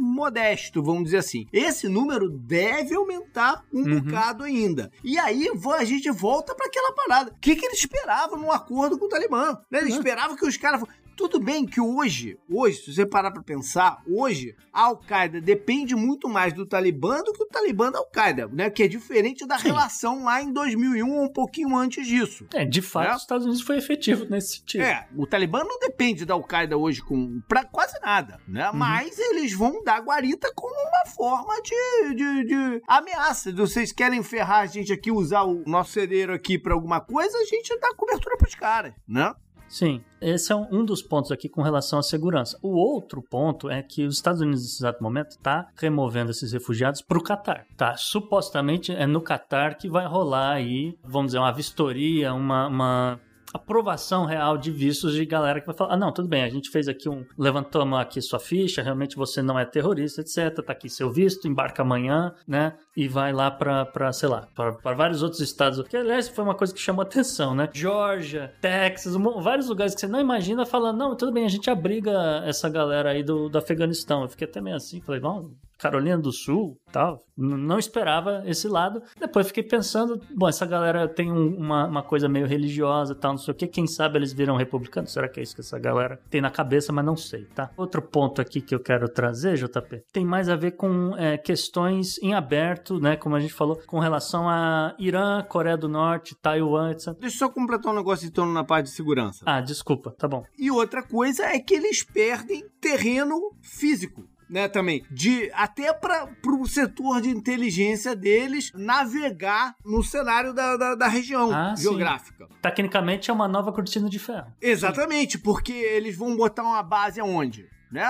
modesto, 0.00 0.80
vamos 0.82 1.04
dizer 1.04 1.16
assim. 1.18 1.46
Esse 1.52 1.88
número 1.88 2.28
deve 2.30 2.94
aumentar 2.94 3.64
um 3.72 3.80
Uhum. 3.80 4.00
bocado 4.00 4.44
ainda. 4.44 4.92
E 5.02 5.18
aí 5.18 5.48
a 5.76 5.84
gente 5.84 6.08
volta 6.10 6.54
para 6.54 6.66
aquela 6.66 6.92
parada. 6.92 7.32
O 7.32 7.40
que, 7.40 7.56
que 7.56 7.66
eles 7.66 7.80
esperavam 7.80 8.38
num 8.38 8.52
acordo 8.52 8.96
com 8.96 9.06
o 9.06 9.08
Talibã? 9.08 9.58
Né? 9.70 9.80
Eles 9.80 9.92
Uhum. 9.94 9.98
esperavam 9.98 10.36
que 10.36 10.46
os 10.46 10.56
caras. 10.56 10.82
Tudo 11.20 11.38
bem 11.38 11.66
que 11.66 11.78
hoje, 11.78 12.38
hoje, 12.50 12.78
se 12.78 12.94
você 12.94 13.04
parar 13.04 13.30
pra 13.30 13.42
pensar, 13.42 14.02
hoje 14.08 14.56
a 14.72 14.84
Al-Qaeda 14.84 15.38
depende 15.38 15.94
muito 15.94 16.26
mais 16.30 16.54
do 16.54 16.64
Talibã 16.64 17.22
do 17.22 17.34
que 17.34 17.42
o 17.42 17.46
Talibã 17.46 17.92
da 17.92 17.98
Al-Qaeda, 17.98 18.48
né? 18.48 18.70
Que 18.70 18.84
é 18.84 18.88
diferente 18.88 19.46
da 19.46 19.58
Sim. 19.58 19.68
relação 19.68 20.24
lá 20.24 20.42
em 20.42 20.50
2001 20.50 21.06
ou 21.18 21.24
um 21.24 21.28
pouquinho 21.30 21.76
antes 21.76 22.06
disso. 22.06 22.46
É, 22.54 22.64
de 22.64 22.80
fato, 22.80 23.10
É. 23.10 23.14
os 23.16 23.20
Estados 23.20 23.44
Unidos 23.44 23.60
foi 23.62 23.76
efetivo 23.76 24.24
nesse 24.30 24.56
sentido. 24.60 24.80
É, 24.80 25.06
o 25.14 25.26
Talibã 25.26 25.62
não 25.62 25.78
depende 25.78 26.24
da 26.24 26.32
Al-Qaeda 26.32 26.78
hoje 26.78 27.02
com 27.02 27.42
pra 27.46 27.64
quase 27.66 28.00
nada, 28.00 28.40
né? 28.48 28.70
Uhum. 28.70 28.76
Mas 28.78 29.18
eles 29.18 29.52
vão 29.52 29.84
dar 29.84 30.00
guarita 30.00 30.50
como 30.56 30.74
uma 30.74 31.04
forma 31.14 31.52
de, 31.60 32.14
de, 32.14 32.44
de 32.46 32.82
ameaça. 32.88 33.52
Vocês 33.52 33.92
querem 33.92 34.22
ferrar 34.22 34.60
a 34.60 34.66
gente 34.66 34.90
aqui, 34.90 35.12
usar 35.12 35.42
o 35.42 35.62
nosso 35.66 35.92
cereiro 35.92 36.32
aqui 36.32 36.58
pra 36.58 36.72
alguma 36.72 36.98
coisa, 36.98 37.36
a 37.36 37.44
gente 37.44 37.78
dá 37.78 37.94
cobertura 37.94 38.38
pros 38.38 38.54
caras, 38.54 38.94
né? 39.06 39.34
Sim, 39.70 40.02
esse 40.20 40.52
é 40.52 40.56
um 40.56 40.84
dos 40.84 41.00
pontos 41.00 41.30
aqui 41.30 41.48
com 41.48 41.62
relação 41.62 42.00
à 42.00 42.02
segurança. 42.02 42.58
O 42.60 42.70
outro 42.70 43.22
ponto 43.22 43.70
é 43.70 43.80
que 43.80 44.04
os 44.04 44.16
Estados 44.16 44.40
Unidos, 44.40 44.62
nesse 44.62 44.82
exato 44.82 45.00
momento, 45.00 45.30
está 45.30 45.68
removendo 45.76 46.32
esses 46.32 46.50
refugiados 46.50 47.00
para 47.00 47.16
o 47.16 47.22
Catar. 47.22 47.66
Tá? 47.76 47.96
Supostamente 47.96 48.92
é 48.92 49.06
no 49.06 49.20
Catar 49.20 49.76
que 49.76 49.88
vai 49.88 50.04
rolar 50.06 50.54
aí, 50.54 50.98
vamos 51.04 51.28
dizer, 51.28 51.38
uma 51.38 51.52
vistoria, 51.52 52.34
uma, 52.34 52.66
uma 52.66 53.20
aprovação 53.52 54.24
real 54.24 54.56
de 54.56 54.70
vistos 54.70 55.12
de 55.14 55.24
galera 55.24 55.60
que 55.60 55.66
vai 55.66 55.74
falar: 55.76 55.94
ah, 55.94 55.96
não, 55.96 56.12
tudo 56.12 56.28
bem, 56.28 56.42
a 56.42 56.48
gente 56.48 56.70
fez 56.70 56.88
aqui 56.88 57.08
um. 57.08 57.24
Levantamos 57.38 57.98
aqui 57.98 58.20
sua 58.22 58.38
ficha, 58.38 58.82
realmente 58.82 59.16
você 59.16 59.42
não 59.42 59.58
é 59.58 59.64
terrorista, 59.64 60.20
etc. 60.20 60.64
Tá 60.64 60.72
aqui 60.72 60.88
seu 60.88 61.10
visto, 61.10 61.46
embarca 61.48 61.82
amanhã, 61.82 62.32
né? 62.46 62.74
E 62.96 63.08
vai 63.08 63.32
lá 63.32 63.50
pra 63.50 64.12
sei 64.12 64.28
lá, 64.28 64.46
pra 64.54 64.94
vários 64.94 65.22
outros 65.22 65.40
estados. 65.40 65.86
Que, 65.88 65.96
aliás, 65.96 66.28
foi 66.28 66.44
uma 66.44 66.54
coisa 66.54 66.72
que 66.74 66.80
chamou 66.80 67.02
atenção, 67.02 67.54
né? 67.54 67.68
Georgia, 67.72 68.52
Texas, 68.60 69.14
um- 69.14 69.40
vários 69.40 69.68
lugares 69.68 69.94
que 69.94 70.00
você 70.00 70.06
não 70.06 70.20
imagina 70.20 70.64
falando: 70.66 70.98
não, 70.98 71.16
tudo 71.16 71.32
bem, 71.32 71.44
a 71.44 71.48
gente 71.50 71.70
abriga 71.70 72.42
essa 72.44 72.68
galera 72.68 73.10
aí 73.10 73.22
do, 73.22 73.48
do 73.48 73.58
Afeganistão. 73.58 74.22
Eu 74.22 74.28
fiquei 74.28 74.46
até 74.46 74.60
meio 74.60 74.76
assim, 74.76 75.00
falei: 75.00 75.20
não, 75.20 75.50
Carolina 75.80 76.18
do 76.18 76.32
Sul, 76.32 76.76
tal. 76.92 77.18
Não 77.36 77.78
esperava 77.78 78.42
esse 78.44 78.68
lado. 78.68 79.02
Depois 79.18 79.46
fiquei 79.46 79.62
pensando, 79.62 80.20
bom, 80.36 80.46
essa 80.48 80.66
galera 80.66 81.08
tem 81.08 81.32
um- 81.32 81.56
uma, 81.56 81.86
uma 81.86 82.02
coisa 82.02 82.28
meio 82.28 82.46
religiosa, 82.46 83.14
tal, 83.14 83.32
não 83.32 83.38
sei 83.38 83.52
o 83.52 83.56
que. 83.56 83.66
Quem 83.66 83.86
sabe 83.86 84.18
eles 84.18 84.32
viram 84.32 84.56
republicanos? 84.56 85.12
Será 85.12 85.26
que 85.28 85.40
é 85.40 85.42
isso 85.42 85.54
que 85.54 85.62
essa 85.62 85.78
galera 85.78 86.20
tem 86.28 86.40
na 86.42 86.50
cabeça? 86.50 86.92
Mas 86.92 87.04
não 87.04 87.16
sei, 87.16 87.44
tá? 87.46 87.70
Outro 87.78 88.02
ponto 88.02 88.40
aqui 88.42 88.60
que 88.60 88.74
eu 88.74 88.80
quero 88.80 89.08
trazer, 89.08 89.56
JP, 89.56 90.02
tem 90.12 90.24
mais 90.24 90.48
a 90.50 90.56
ver 90.56 90.72
com 90.72 91.16
é, 91.16 91.38
questões 91.38 92.18
em 92.22 92.34
aberto, 92.34 93.00
né? 93.00 93.16
Como 93.16 93.34
a 93.34 93.40
gente 93.40 93.54
falou, 93.54 93.80
com 93.86 93.98
relação 94.00 94.48
a 94.48 94.94
Irã, 94.98 95.42
Coreia 95.42 95.76
do 95.78 95.88
Norte, 95.88 96.36
Taiwan, 96.42 96.90
etc. 96.90 97.14
Deixa 97.18 97.36
eu 97.36 97.38
só 97.38 97.48
completar 97.48 97.92
um 97.92 97.96
negócio 97.96 98.26
então 98.28 98.44
na 98.44 98.62
parte 98.64 98.86
de 98.86 98.92
segurança. 98.92 99.42
Ah, 99.46 99.60
desculpa, 99.62 100.10
tá 100.18 100.28
bom. 100.28 100.42
E 100.58 100.70
outra 100.70 101.02
coisa 101.02 101.44
é 101.46 101.58
que 101.58 101.72
eles 101.74 102.02
perdem 102.02 102.64
terreno 102.80 103.40
físico. 103.62 104.24
Né, 104.50 104.66
também, 104.68 105.04
de 105.10 105.48
até 105.54 105.92
para 105.92 106.28
o 106.44 106.66
setor 106.66 107.20
de 107.20 107.28
inteligência 107.30 108.16
deles 108.16 108.72
navegar 108.74 109.74
no 109.84 110.02
cenário 110.02 110.52
da, 110.52 110.76
da, 110.76 110.94
da 110.96 111.06
região 111.08 111.50
Ah, 111.52 111.74
sim. 111.76 111.84
geográfica. 111.84 112.48
Tecnicamente 112.60 113.30
é 113.30 113.32
uma 113.32 113.46
nova 113.46 113.72
cortina 113.72 114.08
de 114.10 114.18
ferro. 114.18 114.52
Exatamente, 114.60 115.38
porque 115.38 115.72
eles 115.72 116.16
vão 116.16 116.36
botar 116.36 116.62
uma 116.64 116.82
base 116.82 117.20
aonde? 117.20 117.66
Né? 117.92 118.04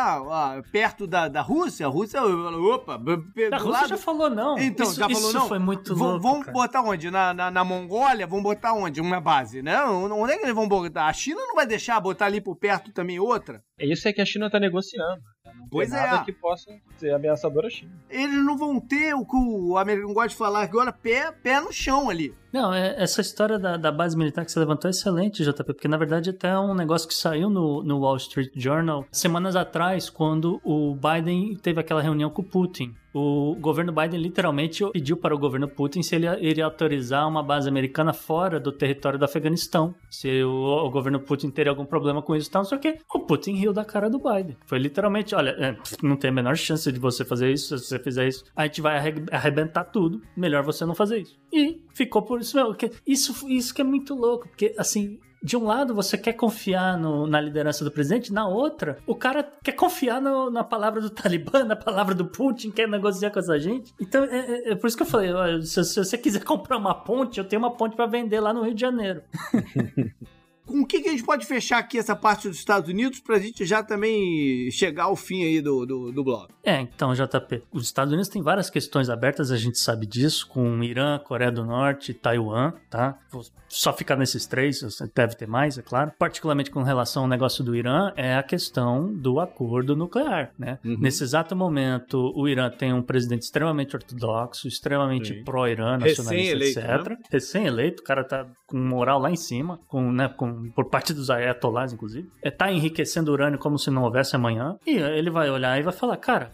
Perto 0.71 1.07
da, 1.07 1.27
da 1.27 1.41
Rússia, 1.41 1.87
a 1.87 1.89
Rússia, 1.89 2.23
opa, 2.23 2.97
A 2.97 3.57
Rússia 3.57 3.71
lado- 3.71 3.89
já 3.89 3.97
falou 3.97 4.29
não. 4.29 4.59
Então, 4.59 4.85
isso, 4.87 4.97
já 4.97 5.09
falou 5.09 5.29
isso 5.31 5.39
não? 5.39 5.49
foi 5.49 5.59
muito 5.59 5.97
Vão- 5.97 6.09
louco, 6.09 6.23
Vão 6.23 6.41
cara. 6.41 6.53
botar 6.53 6.83
onde? 6.83 7.11
Na, 7.11 7.33
na, 7.33 7.51
na 7.51 7.65
Mongólia? 7.65 8.27
Vão 8.27 8.43
botar 8.43 8.75
onde? 8.75 9.01
Uma 9.01 9.21
base, 9.23 9.63
né? 9.63 9.83
Onde 9.85 10.33
é 10.35 10.37
que 10.37 10.45
eles 10.45 10.55
vão 10.55 10.69
botar? 10.69 11.07
A 11.07 11.13
China 11.15 11.41
não 11.47 11.55
vai 11.55 11.67
deixar 11.67 11.99
botar 11.99 12.27
ali 12.27 12.43
por 12.43 12.57
perto 12.57 12.93
também 12.93 13.19
outra? 13.19 13.63
É 13.79 13.87
isso 13.91 14.07
é 14.07 14.13
que 14.13 14.21
a 14.21 14.27
China 14.27 14.51
tá 14.51 14.61
negociando. 14.61 15.23
Não 15.59 15.69
Pois 15.69 15.93
é. 15.93 15.97
nada 15.97 16.25
que 16.25 16.33
possa 16.33 16.71
ser 16.99 17.15
ameaçador 17.15 17.65
à 17.67 17.71
China. 17.71 17.93
Eles 18.09 18.45
não 18.45 18.57
vão 18.57 18.81
ter 18.81 19.15
o 19.15 19.25
que 19.25 19.37
o 19.37 19.77
americano 19.77 20.13
gosta 20.15 20.29
de 20.31 20.37
falar 20.37 20.63
agora, 20.63 20.93
pé, 20.93 21.33
pé 21.33 21.61
no 21.61 21.73
chão 21.73 22.11
ali. 22.11 22.35
Não, 22.53 22.73
é- 22.75 22.95
essa 23.01 23.21
história 23.21 23.59
da, 23.59 23.77
da 23.77 23.93
base 23.93 24.17
militar 24.17 24.45
que 24.45 24.51
você 24.51 24.59
levantou 24.59 24.89
é 24.89 24.91
excelente, 24.91 25.45
JP, 25.45 25.65
porque 25.73 25.87
na 25.89 25.97
verdade 25.97 26.31
até 26.31 26.49
é 26.49 26.59
um 26.59 26.75
negócio 26.75 27.07
que 27.07 27.15
saiu 27.15 27.49
no, 27.49 27.83
no 27.83 28.01
Wall 28.01 28.17
Street 28.17 28.51
Journal 28.57 29.05
semanas 29.13 29.55
atrás, 29.55 30.11
quando 30.11 30.61
o 30.65 30.95
Biden 30.97 31.57
teve 31.57 31.81
aquela 31.81 32.03
reunião 32.03 32.29
com 32.31 32.43
o 32.43 32.45
Putin. 32.45 32.95
O 33.13 33.57
governo 33.59 33.93
Biden 33.93 34.21
literalmente 34.21 34.85
pediu 34.93 35.17
para 35.17 35.35
o 35.35 35.39
governo 35.39 35.69
Putin 35.69 36.03
se 36.03 36.15
ele 36.15 36.27
iria 36.41 36.65
autorizar 36.65 37.29
uma 37.29 37.43
base 37.43 37.69
americana 37.69 38.13
fora 38.13 38.61
do 38.61 38.71
território 38.71 39.19
do 39.19 39.25
Afeganistão. 39.25 39.95
Se 40.09 40.43
o, 40.45 40.51
o 40.87 40.91
governo 40.91 41.19
Putin 41.21 41.51
teria 41.51 41.71
algum 41.71 41.85
problema 41.85 42.23
com 42.23 42.37
isso 42.37 42.49
e 42.49 42.53
tal, 42.53 42.63
não 42.63 42.79
o 42.79 42.81
quê. 42.81 42.99
O 43.13 43.21
Putin 43.21 43.53
riu 43.55 43.73
da 43.73 43.85
cara 43.85 44.09
do 44.09 44.19
Biden. 44.19 44.57
Foi 44.67 44.79
literalmente, 44.79 45.35
olha, 45.35 45.51
é, 45.51 45.77
não 46.03 46.17
tem 46.17 46.31
a 46.31 46.33
menor 46.33 46.57
chance 46.57 46.91
de 46.93 46.99
você 47.01 47.25
fazer 47.25 47.51
isso. 47.53 47.77
Se 47.79 47.87
você 47.87 47.99
fizer 47.99 48.29
isso, 48.29 48.45
a 48.55 48.65
gente 48.67 48.81
vai 48.81 48.97
arre- 48.97 49.25
arrebentar 49.33 49.85
tudo. 49.85 50.21
Melhor 50.37 50.63
você 50.63 50.85
não 50.87 50.95
fazer 50.95 51.21
isso. 51.21 51.37
E 51.53 51.81
ficou 51.93 52.23
por 52.23 52.41
isso 52.41 52.57
mesmo. 52.57 52.77
Isso, 53.07 53.49
isso 53.49 53.75
que 53.75 53.81
é 53.81 53.85
muito 53.85 54.15
louco, 54.15 54.49
porque 54.49 54.75
assim. 54.79 55.19
De 55.43 55.57
um 55.57 55.65
lado, 55.65 55.95
você 55.95 56.19
quer 56.19 56.35
confiar 56.35 56.99
no- 56.99 57.27
na 57.27 57.41
liderança 57.41 57.83
do 57.83 57.91
presidente, 57.91 58.31
na 58.33 58.47
outra, 58.47 58.99
o 59.07 59.15
cara 59.15 59.43
quer 59.63 59.73
confiar 59.73 60.21
no- 60.21 60.51
na 60.51 60.63
palavra 60.63 61.01
do 61.01 61.09
Talibã, 61.11 61.65
na 61.65 61.77
palavra 61.77 62.15
do 62.15 62.27
Putin, 62.27 62.71
quer 62.71 62.87
negociar 62.87 63.31
com 63.31 63.39
essa 63.39 63.59
gente. 63.59 63.95
Então, 63.99 64.23
é, 64.25 64.39
é- 64.39 64.73
é 64.73 64.75
por 64.77 64.87
isso 64.87 64.97
que 64.97 65.03
eu 65.03 65.07
falei: 65.07 65.31
se, 65.63 65.83
se 65.85 65.97
você 66.05 66.19
quiser 66.19 66.43
comprar 66.45 66.77
uma 66.77 66.95
ponte, 66.95 67.39
eu 67.39 67.45
tenho 67.45 67.61
uma 67.63 67.71
ponte 67.71 67.97
pra 67.97 68.07
vender 68.07 68.39
lá 68.41 68.53
no 68.53 68.63
Rio 68.63 68.75
de 68.75 68.81
Janeiro. 68.81 69.23
Com 70.71 70.83
o 70.83 70.87
que, 70.87 71.01
que 71.01 71.09
a 71.09 71.13
gente 71.13 71.25
pode 71.25 71.45
fechar 71.47 71.79
aqui 71.79 71.99
essa 71.99 72.15
parte 72.15 72.49
dos 72.49 72.57
Estados 72.57 72.89
Unidos 72.89 73.19
pra 73.19 73.39
gente 73.39 73.65
já 73.65 73.83
também 73.83 74.71
chegar 74.71 75.05
ao 75.05 75.17
fim 75.17 75.43
aí 75.43 75.61
do, 75.61 75.85
do, 75.85 76.13
do 76.13 76.23
blog? 76.23 76.49
É, 76.63 76.81
então, 76.81 77.13
JP, 77.13 77.63
os 77.73 77.85
Estados 77.85 78.13
Unidos 78.13 78.29
têm 78.29 78.41
várias 78.41 78.71
questões 78.71 79.11
abertas, 79.11 79.51
a 79.51 79.57
gente 79.57 79.79
sabe 79.79 80.07
disso, 80.07 80.47
com 80.47 80.83
Irã, 80.85 81.19
Coreia 81.19 81.51
do 81.51 81.65
Norte, 81.65 82.15
Taiwan, 82.15 82.73
tá? 82.89 83.19
Vou 83.31 83.43
só 83.69 83.93
ficar 83.93 84.17
nesses 84.17 84.47
três, 84.47 84.81
você 84.81 85.11
deve 85.15 85.35
ter 85.37 85.47
mais, 85.47 85.79
é 85.79 85.83
claro. 85.83 86.13
Particularmente 86.19 86.71
com 86.71 86.83
relação 86.83 87.23
ao 87.23 87.29
negócio 87.29 87.65
do 87.65 87.75
Irã, 87.75 88.13
é 88.17 88.37
a 88.37 88.43
questão 88.43 89.13
do 89.13 89.41
acordo 89.41 89.97
nuclear, 89.97 90.53
né? 90.59 90.79
Uhum. 90.85 90.99
Nesse 91.01 91.23
exato 91.23 91.57
momento, 91.57 92.33
o 92.35 92.49
Irã 92.49 92.71
tem 92.71 92.93
um 92.93 93.03
presidente 93.03 93.43
extremamente 93.43 93.97
ortodoxo, 93.97 94.69
extremamente 94.69 95.43
pró-Irã, 95.45 95.97
nacionalista, 95.99 96.23
Recém-eleito, 96.33 96.79
etc. 96.79 97.09
né? 97.09 97.17
Recém-eleito, 97.31 98.03
o 98.03 98.05
cara 98.05 98.25
tá 98.25 98.47
com 98.67 98.79
moral 98.79 99.19
lá 99.19 99.31
em 99.31 99.37
cima, 99.37 99.81
com, 99.89 100.13
né, 100.13 100.29
com, 100.29 100.60
por 100.75 100.87
parte 100.87 101.13
dos 101.13 101.31
ayatollahs, 101.31 101.93
inclusive. 101.93 102.29
É, 102.43 102.51
tá 102.51 102.71
enriquecendo 102.71 103.33
urânio 103.33 103.59
como 103.59 103.79
se 103.79 103.91
não 103.91 104.03
houvesse 104.05 104.37
amanhã. 104.37 104.77
E 104.87 104.97
ele 104.97 105.31
vai 105.31 105.51
olhar 105.51 105.79
e 105.79 105.83
vai 105.83 105.93
falar, 105.93 106.17
cara, 106.17 106.53